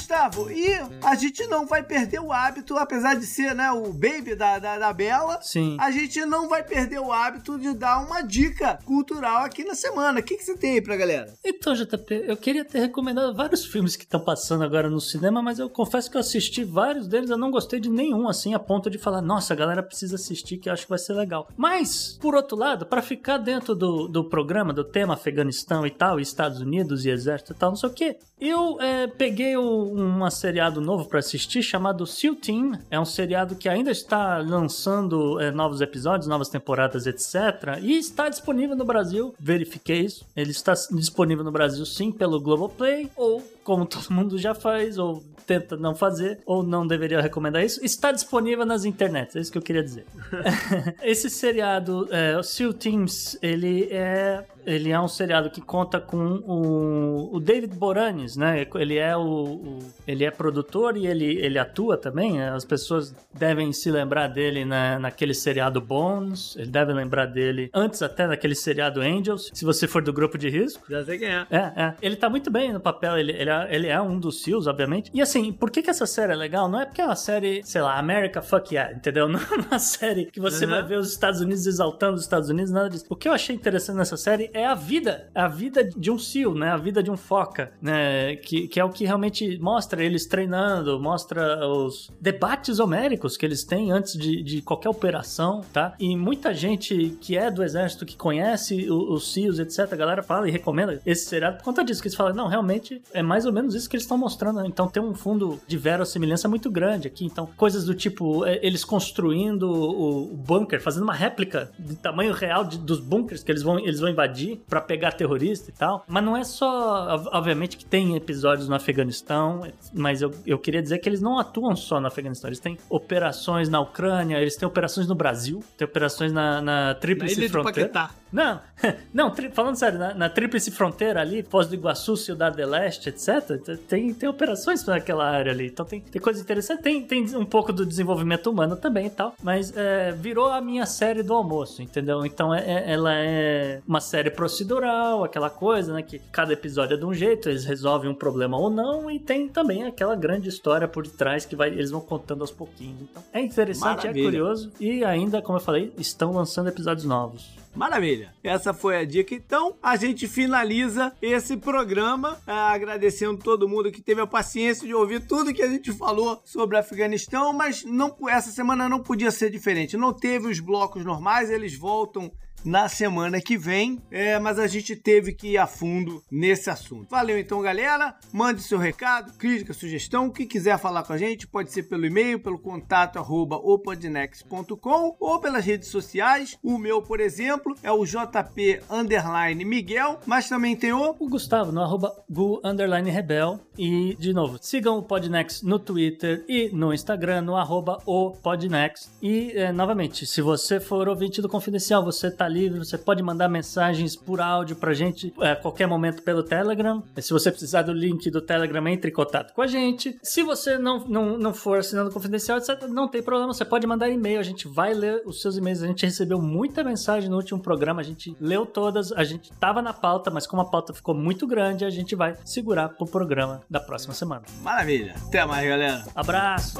Gustavo, 0.05 0.51
e 0.51 0.71
a 1.03 1.15
gente 1.15 1.47
não 1.47 1.65
vai 1.65 1.81
perder 1.81 2.19
o 2.19 2.31
hábito, 2.31 2.77
apesar 2.77 3.15
de 3.15 3.25
ser 3.25 3.55
né, 3.55 3.71
o 3.71 3.91
baby 3.91 4.35
da, 4.35 4.59
da, 4.59 4.77
da 4.77 4.93
Bela, 4.93 5.41
Sim. 5.41 5.77
a 5.79 5.89
gente 5.89 6.23
não 6.25 6.47
vai 6.47 6.61
perder 6.63 6.99
o 6.99 7.11
hábito 7.11 7.57
de 7.57 7.73
dar 7.73 8.05
uma 8.05 8.21
dica 8.21 8.77
cultural 8.85 9.43
aqui 9.43 9.63
na 9.63 9.73
semana. 9.73 10.19
O 10.19 10.23
que, 10.23 10.37
que 10.37 10.43
você 10.43 10.55
tem 10.55 10.73
aí 10.73 10.81
pra 10.81 10.95
galera? 10.95 11.33
Então, 11.43 11.73
JP, 11.73 12.25
eu 12.27 12.37
queria 12.37 12.63
ter 12.63 12.81
recomendado 12.81 13.33
vários 13.33 13.65
filmes 13.65 13.95
que 13.95 14.03
estão 14.03 14.19
passando 14.19 14.63
agora 14.63 14.87
no 14.87 15.01
cinema, 15.01 15.41
mas 15.41 15.57
eu 15.57 15.67
confesso 15.71 16.11
que 16.11 16.17
eu 16.17 16.21
assisti 16.21 16.63
vários 16.63 17.07
deles, 17.07 17.31
eu 17.31 17.37
não 17.37 17.49
gostei 17.49 17.79
de 17.79 17.89
nenhum, 17.89 18.27
assim, 18.27 18.53
a 18.53 18.59
ponto 18.59 18.91
de 18.91 18.99
falar, 18.99 19.23
nossa, 19.23 19.53
a 19.53 19.57
galera 19.57 19.81
precisa 19.81 20.17
assistir, 20.17 20.57
que 20.57 20.69
eu 20.69 20.73
acho 20.73 20.83
que 20.83 20.89
vai 20.89 20.99
ser 20.99 21.13
legal. 21.13 21.49
Mas, 21.57 22.15
por 22.21 22.35
outro 22.35 22.55
lado, 22.55 22.85
para 22.85 23.01
ficar 23.01 23.39
dentro 23.39 23.73
do, 23.73 24.07
do 24.07 24.29
programa, 24.29 24.71
do 24.71 24.83
tema 24.83 25.15
Afeganistão 25.15 25.83
e 25.83 25.89
tal, 25.89 26.19
e 26.19 26.21
Estados 26.21 26.61
Unidos 26.61 27.05
e 27.05 27.09
Exército 27.09 27.53
e 27.53 27.55
tal, 27.55 27.71
não 27.71 27.75
sei 27.75 27.89
o 27.89 27.93
que, 27.93 28.17
eu 28.39 28.79
é, 28.81 29.07
peguei 29.07 29.55
o, 29.55 29.94
um 30.01 30.29
seriado 30.29 30.81
novo 30.81 31.05
para 31.05 31.19
assistir 31.19 31.63
chamado 31.63 32.05
SEAL 32.05 32.35
Team. 32.35 32.79
É 32.89 32.99
um 32.99 33.05
seriado 33.05 33.55
que 33.55 33.69
ainda 33.69 33.91
está 33.91 34.37
lançando 34.37 35.39
é, 35.39 35.51
novos 35.51 35.81
episódios, 35.81 36.27
novas 36.27 36.49
temporadas, 36.49 37.07
etc. 37.07 37.79
E 37.81 37.97
está 37.97 38.29
disponível 38.29 38.75
no 38.75 38.85
Brasil. 38.85 39.33
Verifiquei 39.39 40.01
isso. 40.01 40.25
Ele 40.35 40.51
está 40.51 40.73
disponível 40.91 41.43
no 41.43 41.51
Brasil 41.51 41.85
sim 41.85 42.11
pelo 42.11 42.39
Globoplay 42.39 43.09
ou 43.15 43.43
como 43.65 43.85
todo 43.85 44.09
mundo 44.11 44.37
já 44.37 44.53
faz, 44.53 44.97
ou 44.97 45.23
tenta 45.45 45.75
não 45.75 45.95
fazer, 45.95 46.39
ou 46.45 46.63
não 46.63 46.85
deveria 46.87 47.19
recomendar 47.19 47.63
isso, 47.63 47.83
está 47.83 48.11
disponível 48.11 48.65
nas 48.65 48.85
internets, 48.85 49.35
é 49.35 49.39
isso 49.39 49.51
que 49.51 49.57
eu 49.57 49.61
queria 49.61 49.83
dizer. 49.83 50.05
Esse 51.03 51.29
seriado, 51.29 52.07
é, 52.11 52.37
o 52.37 52.43
SEAL 52.43 52.73
Teams, 52.73 53.37
ele 53.41 53.89
é 53.91 54.45
ele 54.65 54.91
é 54.91 54.99
um 54.99 55.07
seriado 55.07 55.49
que 55.49 55.61
conta 55.61 55.99
com 55.99 56.41
o, 56.45 57.35
o 57.35 57.39
David 57.39 57.75
Boranes, 57.75 58.35
né? 58.35 58.65
Ele 58.75 58.97
é 58.97 59.15
o, 59.15 59.21
o, 59.21 59.79
ele 60.07 60.25
é 60.25 60.31
produtor 60.31 60.97
e 60.97 61.05
ele, 61.07 61.37
ele 61.37 61.59
atua 61.59 61.97
também. 61.97 62.33
Né? 62.33 62.49
As 62.49 62.65
pessoas 62.65 63.13
devem 63.33 63.71
se 63.71 63.91
lembrar 63.91 64.27
dele 64.27 64.65
na, 64.65 64.99
naquele 64.99 65.33
seriado 65.33 65.79
Bones. 65.79 66.55
Ele 66.57 66.69
deve 66.71 66.93
lembrar 66.93 67.27
dele 67.27 67.69
antes 67.73 68.01
até 68.01 68.27
daquele 68.27 68.55
seriado 68.55 69.01
Angels. 69.01 69.51
Se 69.53 69.63
você 69.63 69.87
for 69.87 70.01
do 70.01 70.11
grupo 70.11 70.37
de 70.37 70.49
risco, 70.49 70.83
Já 70.89 71.03
sei 71.03 71.19
quem 71.19 71.27
é. 71.27 71.45
é, 71.51 71.57
é. 71.57 71.95
Ele 72.01 72.15
tá 72.15 72.29
muito 72.29 72.49
bem 72.49 72.73
no 72.73 72.79
papel, 72.79 73.17
ele, 73.17 73.31
ele, 73.33 73.49
é, 73.63 73.75
ele 73.75 73.87
é 73.87 74.01
um 74.01 74.19
dos 74.19 74.41
SEALs, 74.43 74.67
obviamente. 74.67 75.11
E 75.13 75.21
assim, 75.21 75.51
por 75.51 75.69
que, 75.71 75.81
que 75.81 75.89
essa 75.89 76.05
série 76.05 76.33
é 76.33 76.35
legal? 76.35 76.69
Não 76.69 76.79
é 76.81 76.85
porque 76.85 77.01
é 77.01 77.05
uma 77.05 77.15
série, 77.15 77.61
sei 77.63 77.81
lá, 77.81 77.97
America 77.97 78.41
Fuck 78.41 78.73
Yeah, 78.73 78.95
entendeu? 78.95 79.27
Não 79.35 79.39
é 79.39 79.67
uma 79.69 79.79
série 79.79 80.25
que 80.25 80.39
você 80.39 80.65
Uhum. 80.65 80.71
vai 80.71 80.83
ver 80.83 80.97
os 80.97 81.11
Estados 81.11 81.41
Unidos 81.41 81.65
exaltando 81.67 82.15
os 82.15 82.21
Estados 82.21 82.49
Unidos, 82.49 82.71
nada 82.71 82.89
disso. 82.89 83.05
O 83.09 83.15
que 83.15 83.27
eu 83.27 83.33
achei 83.33 83.55
interessante 83.55 83.97
nessa 83.97 84.17
série 84.17 84.49
é 84.53 84.65
a 84.65 84.73
vida, 84.75 85.29
a 85.35 85.47
vida 85.47 85.83
de 85.83 86.09
um 86.11 86.17
SEAL, 86.17 86.53
né? 86.55 86.69
A 86.71 86.77
vida 86.77 87.01
de 87.03 87.11
um 87.11 87.17
foca, 87.17 87.71
né? 87.81 88.35
Que, 88.37 88.67
que 88.67 88.79
é 88.79 88.83
o 88.83 88.89
que 88.89 89.05
realmente 89.05 89.57
mostra 89.59 90.03
eles 90.03 90.25
treinando, 90.25 90.99
mostra 90.99 91.67
os 91.67 92.09
debates 92.19 92.79
homéricos 92.79 93.37
que 93.37 93.45
eles 93.45 93.63
têm 93.63 93.91
antes 93.91 94.13
de, 94.17 94.41
de 94.43 94.61
qualquer 94.61 94.89
operação, 94.89 95.61
tá? 95.73 95.93
E 95.99 96.15
muita 96.15 96.53
gente 96.53 97.17
que 97.21 97.37
é 97.37 97.51
do 97.51 97.63
exército, 97.63 98.05
que 98.05 98.15
conhece 98.17 98.89
os 98.89 99.33
SEALs, 99.33 99.59
etc., 99.59 99.91
a 99.91 99.95
galera 99.95 100.23
fala 100.23 100.47
e 100.47 100.51
recomenda 100.51 100.99
esse 101.05 101.25
seriado 101.25 101.57
por 101.57 101.63
conta 101.63 101.83
disso, 101.83 102.01
que 102.01 102.07
eles 102.07 102.15
falam, 102.17 102.33
não, 102.33 102.47
realmente 102.47 103.01
é 103.13 103.21
mais 103.21 103.44
ou 103.45 103.53
menos 103.53 103.75
isso 103.75 103.89
que 103.89 103.95
eles 103.95 104.03
estão 104.03 104.17
mostrando, 104.17 104.59
né? 104.61 104.67
Então 104.67 104.87
tem 104.87 105.01
um 105.01 105.13
fundo 105.13 105.59
de 105.67 105.77
verossimilhança 105.77 106.47
muito 106.47 106.69
grande 106.69 107.07
aqui. 107.07 107.25
Então, 107.25 107.47
coisas 107.57 107.85
do 107.85 107.93
tipo, 107.93 108.45
é, 108.45 108.59
eles 108.65 108.83
construindo 108.83 109.69
o, 109.69 110.35
bunker, 110.35 110.81
fazendo 110.81 111.03
uma 111.03 111.13
réplica 111.13 111.71
de 111.77 111.95
tamanho 111.95 112.33
real 112.33 112.63
de- 112.63 112.77
dos 112.77 112.99
bunkers 112.99 113.43
que 113.43 113.51
eles 113.51 113.61
vão, 113.63 113.79
eles 113.79 113.99
vão 113.99 114.09
invadir 114.09 114.61
pra 114.67 114.81
pegar 114.81 115.11
terrorista 115.13 115.69
e 115.69 115.73
tal. 115.73 116.03
Mas 116.07 116.23
não 116.23 116.35
é 116.35 116.43
só, 116.43 117.15
ob- 117.15 117.27
obviamente, 117.31 117.77
que 117.77 117.85
tem 117.85 118.15
episódios 118.15 118.67
no 118.67 118.75
Afeganistão, 118.75 119.61
mas 119.93 120.21
eu, 120.21 120.31
eu 120.45 120.57
queria 120.59 120.81
dizer 120.81 120.99
que 120.99 121.07
eles 121.09 121.21
não 121.21 121.39
atuam 121.39 121.75
só 121.75 121.99
no 121.99 122.07
Afeganistão, 122.07 122.49
eles 122.49 122.59
têm 122.59 122.77
operações 122.89 123.69
na 123.69 123.79
Ucrânia, 123.79 124.37
eles 124.37 124.55
têm 124.55 124.67
operações 124.67 125.07
no 125.07 125.15
Brasil, 125.15 125.63
têm 125.77 125.85
operações 125.85 126.31
na, 126.31 126.61
na 126.61 126.95
Tríplice 126.95 127.39
de 127.39 127.49
Fronteira. 127.49 127.89
Paquetá. 127.89 128.15
Não, 128.35 128.59
não, 129.13 129.33
falando 129.53 129.77
sério, 129.77 129.97
na, 129.97 130.13
na 130.13 130.29
Tríplice 130.29 130.69
Fronteira 130.69 131.21
ali, 131.21 131.41
Foz 131.41 131.67
do 131.67 131.75
Iguaçu, 131.75 132.17
Cidade 132.17 132.57
de 132.57 132.65
Leste, 132.65 133.07
etc., 133.07 133.57
tem, 133.87 134.13
tem 134.13 134.27
operações 134.27 134.85
naquela 134.85 135.25
área 135.25 135.53
ali. 135.53 135.67
Então 135.67 135.85
tem, 135.85 136.01
tem 136.01 136.21
coisa 136.21 136.41
interessante. 136.41 136.81
Tem, 136.83 137.01
tem 137.01 137.23
um 137.37 137.45
pouco 137.45 137.71
do 137.71 137.85
desenvolvimento 137.85 138.47
humano 138.47 138.75
também 138.75 139.05
e 139.07 139.09
tal. 139.09 139.33
Mas 139.41 139.75
é, 139.75 140.11
virou 140.11 140.49
a 140.51 140.59
minha 140.59 140.85
série 140.85 141.23
do 141.23 141.33
almoço, 141.33 141.81
entendeu? 141.81 142.25
Então 142.25 142.53
é, 142.53 142.59
é- 142.59 142.91
ela 142.91 143.13
é 143.13 143.81
uma 143.87 144.01
série 144.01 144.29
procedural, 144.29 145.23
aquela 145.23 145.49
coisa, 145.49 145.93
né? 145.93 146.01
Que 146.01 146.19
cada 146.19 146.51
episódio 146.51 146.95
é 146.95 146.97
de 146.97 147.05
um 147.05 147.13
jeito, 147.13 147.47
eles 147.49 147.63
resolvem 147.63 148.09
um 148.09 148.15
problema 148.15 148.57
ou 148.57 148.69
não. 148.69 149.09
E 149.09 149.17
tem 149.17 149.47
também 149.47 149.85
aquela 149.85 150.15
grande 150.15 150.49
história 150.49 150.87
por 150.89 151.07
trás 151.07 151.45
que 151.45 151.55
vai, 151.55 151.69
eles 151.69 151.91
vão 151.91 152.01
contando 152.01 152.41
aos 152.41 152.51
pouquinhos. 152.51 153.01
Então 153.01 153.23
é 153.31 153.39
interessante, 153.39 153.97
Maravilha. 153.97 154.21
é 154.21 154.25
curioso. 154.25 154.71
E 154.79 155.05
ainda, 155.05 155.41
como 155.41 155.57
eu 155.57 155.61
falei, 155.61 155.93
estão 155.97 156.33
lançando 156.33 156.67
episódios 156.67 157.05
novos. 157.05 157.64
Maravilha. 157.75 158.33
Essa 158.41 158.73
foi 158.73 158.97
a 158.97 159.05
dica. 159.05 159.35
Então, 159.35 159.75
a 159.83 159.97
gente 159.97 160.27
finaliza 160.27 161.13
esse 161.21 161.57
programa 161.57 162.39
ah, 162.47 162.71
agradecendo 162.71 163.37
todo 163.37 163.67
mundo 163.67 163.91
que 163.91 164.01
teve 164.01 164.21
a 164.21 164.27
paciência 164.27 164.87
de 164.87 164.93
ouvir 164.93 165.27
tudo 165.27 165.53
que 165.53 165.61
a 165.61 165.69
gente 165.69 165.91
falou 165.91 166.41
sobre 166.45 166.77
Afeganistão, 166.77 167.51
mas 167.51 167.83
não 167.83 168.15
essa 168.29 168.49
semana 168.49 168.87
não 168.87 169.03
podia 169.03 169.29
ser 169.29 169.51
diferente. 169.51 169.97
Não 169.97 170.13
teve 170.13 170.47
os 170.47 170.59
blocos 170.59 171.03
normais, 171.03 171.49
eles 171.49 171.77
voltam 171.77 172.31
na 172.65 172.89
semana 172.89 173.39
que 173.39 173.57
vem, 173.57 174.01
é, 174.11 174.37
mas 174.39 174.59
a 174.59 174.67
gente 174.67 174.95
teve 174.95 175.33
que 175.33 175.49
ir 175.49 175.57
a 175.57 175.67
fundo 175.67 176.21
nesse 176.29 176.69
assunto. 176.69 177.09
Valeu 177.09 177.37
então, 177.37 177.61
galera. 177.61 178.15
Mande 178.33 178.61
seu 178.61 178.77
recado, 178.77 179.33
crítica, 179.37 179.73
sugestão, 179.73 180.27
o 180.27 180.31
que 180.31 180.45
quiser 180.45 180.77
falar 180.77 181.03
com 181.03 181.13
a 181.13 181.17
gente, 181.17 181.47
pode 181.47 181.71
ser 181.71 181.83
pelo 181.83 182.05
e-mail, 182.05 182.39
pelo 182.39 182.59
contato 182.59 183.17
arroba 183.17 183.55
opodnex.com 183.57 185.15
ou 185.19 185.39
pelas 185.39 185.65
redes 185.65 185.89
sociais. 185.89 186.57
O 186.63 186.77
meu, 186.77 187.01
por 187.01 187.19
exemplo, 187.19 187.75
é 187.81 187.91
o 187.91 188.05
JP 188.05 188.81
underline 188.89 189.63
Miguel, 189.63 190.19
mas 190.25 190.49
também 190.49 190.75
tem 190.75 190.91
o 190.91 191.15
o 191.19 191.29
Gustavo 191.29 191.71
no 191.71 191.81
arroba 191.81 192.15
gu 192.29 192.59
underline 192.63 193.09
rebel. 193.09 193.59
E, 193.77 194.15
de 194.15 194.33
novo, 194.33 194.57
sigam 194.61 194.97
o 194.97 195.03
Podnext 195.03 195.65
no 195.65 195.77
Twitter 195.77 196.45
e 196.47 196.69
no 196.73 196.93
Instagram, 196.93 197.41
no 197.41 197.55
arroba 197.55 198.01
o 198.05 198.31
Podnext. 198.31 199.09
E, 199.21 199.51
eh, 199.53 199.71
novamente, 199.71 200.25
se 200.25 200.41
você 200.41 200.79
for 200.79 201.07
ouvinte 201.07 201.41
do 201.41 201.49
Confidencial, 201.49 202.03
você 202.03 202.31
tá 202.31 202.47
livre, 202.55 202.79
você 202.79 202.97
pode 202.97 203.21
mandar 203.21 203.49
mensagens 203.49 204.15
por 204.15 204.39
áudio 204.39 204.75
pra 204.75 204.93
gente 204.93 205.33
eh, 205.41 205.51
a 205.51 205.55
qualquer 205.55 205.87
momento 205.87 206.23
pelo 206.23 206.43
Telegram. 206.43 207.03
Se 207.17 207.31
você 207.31 207.51
precisar 207.51 207.81
do 207.83 207.93
link 207.93 208.29
do 208.31 208.41
Telegram, 208.41 208.87
entre 208.87 209.11
em 209.11 209.13
contato 209.13 209.53
com 209.53 209.61
a 209.61 209.67
gente. 209.67 210.17
Se 210.23 210.41
você 210.43 210.77
não, 210.77 211.05
não, 211.07 211.37
não 211.37 211.53
for 211.53 211.79
assinando 211.79 212.11
Confidencial, 212.11 212.57
etc., 212.57 212.83
não 212.87 213.07
tem 213.07 213.21
problema, 213.21 213.53
você 213.53 213.65
pode 213.65 213.85
mandar 213.85 214.09
e-mail, 214.09 214.39
a 214.39 214.43
gente 214.43 214.67
vai 214.67 214.93
ler 214.93 215.21
os 215.25 215.41
seus 215.41 215.57
e-mails. 215.57 215.83
A 215.83 215.87
gente 215.87 216.05
recebeu 216.05 216.41
muita 216.41 216.83
mensagem 216.83 217.29
no 217.29 217.35
último 217.35 217.59
programa, 217.59 218.01
a 218.01 218.03
gente 218.03 218.35
leu 218.39 218.65
todas, 218.65 219.11
a 219.11 219.23
gente 219.23 219.51
tava 219.59 219.81
na 219.81 219.93
pauta, 219.93 220.31
mas 220.31 220.47
como 220.47 220.61
a 220.61 220.65
pauta 220.65 220.93
ficou 220.93 221.13
muito 221.13 221.45
grande, 221.45 221.83
a 221.83 221.89
gente 221.89 222.15
vai 222.15 222.35
segurar 222.45 222.89
pro 222.89 223.05
programa 223.05 223.61
da 223.69 223.79
próxima 223.79 224.13
semana. 224.13 224.43
Maravilha. 224.61 225.15
Até 225.27 225.45
mais, 225.45 225.67
galera. 225.67 226.03
Abraço! 226.15 226.79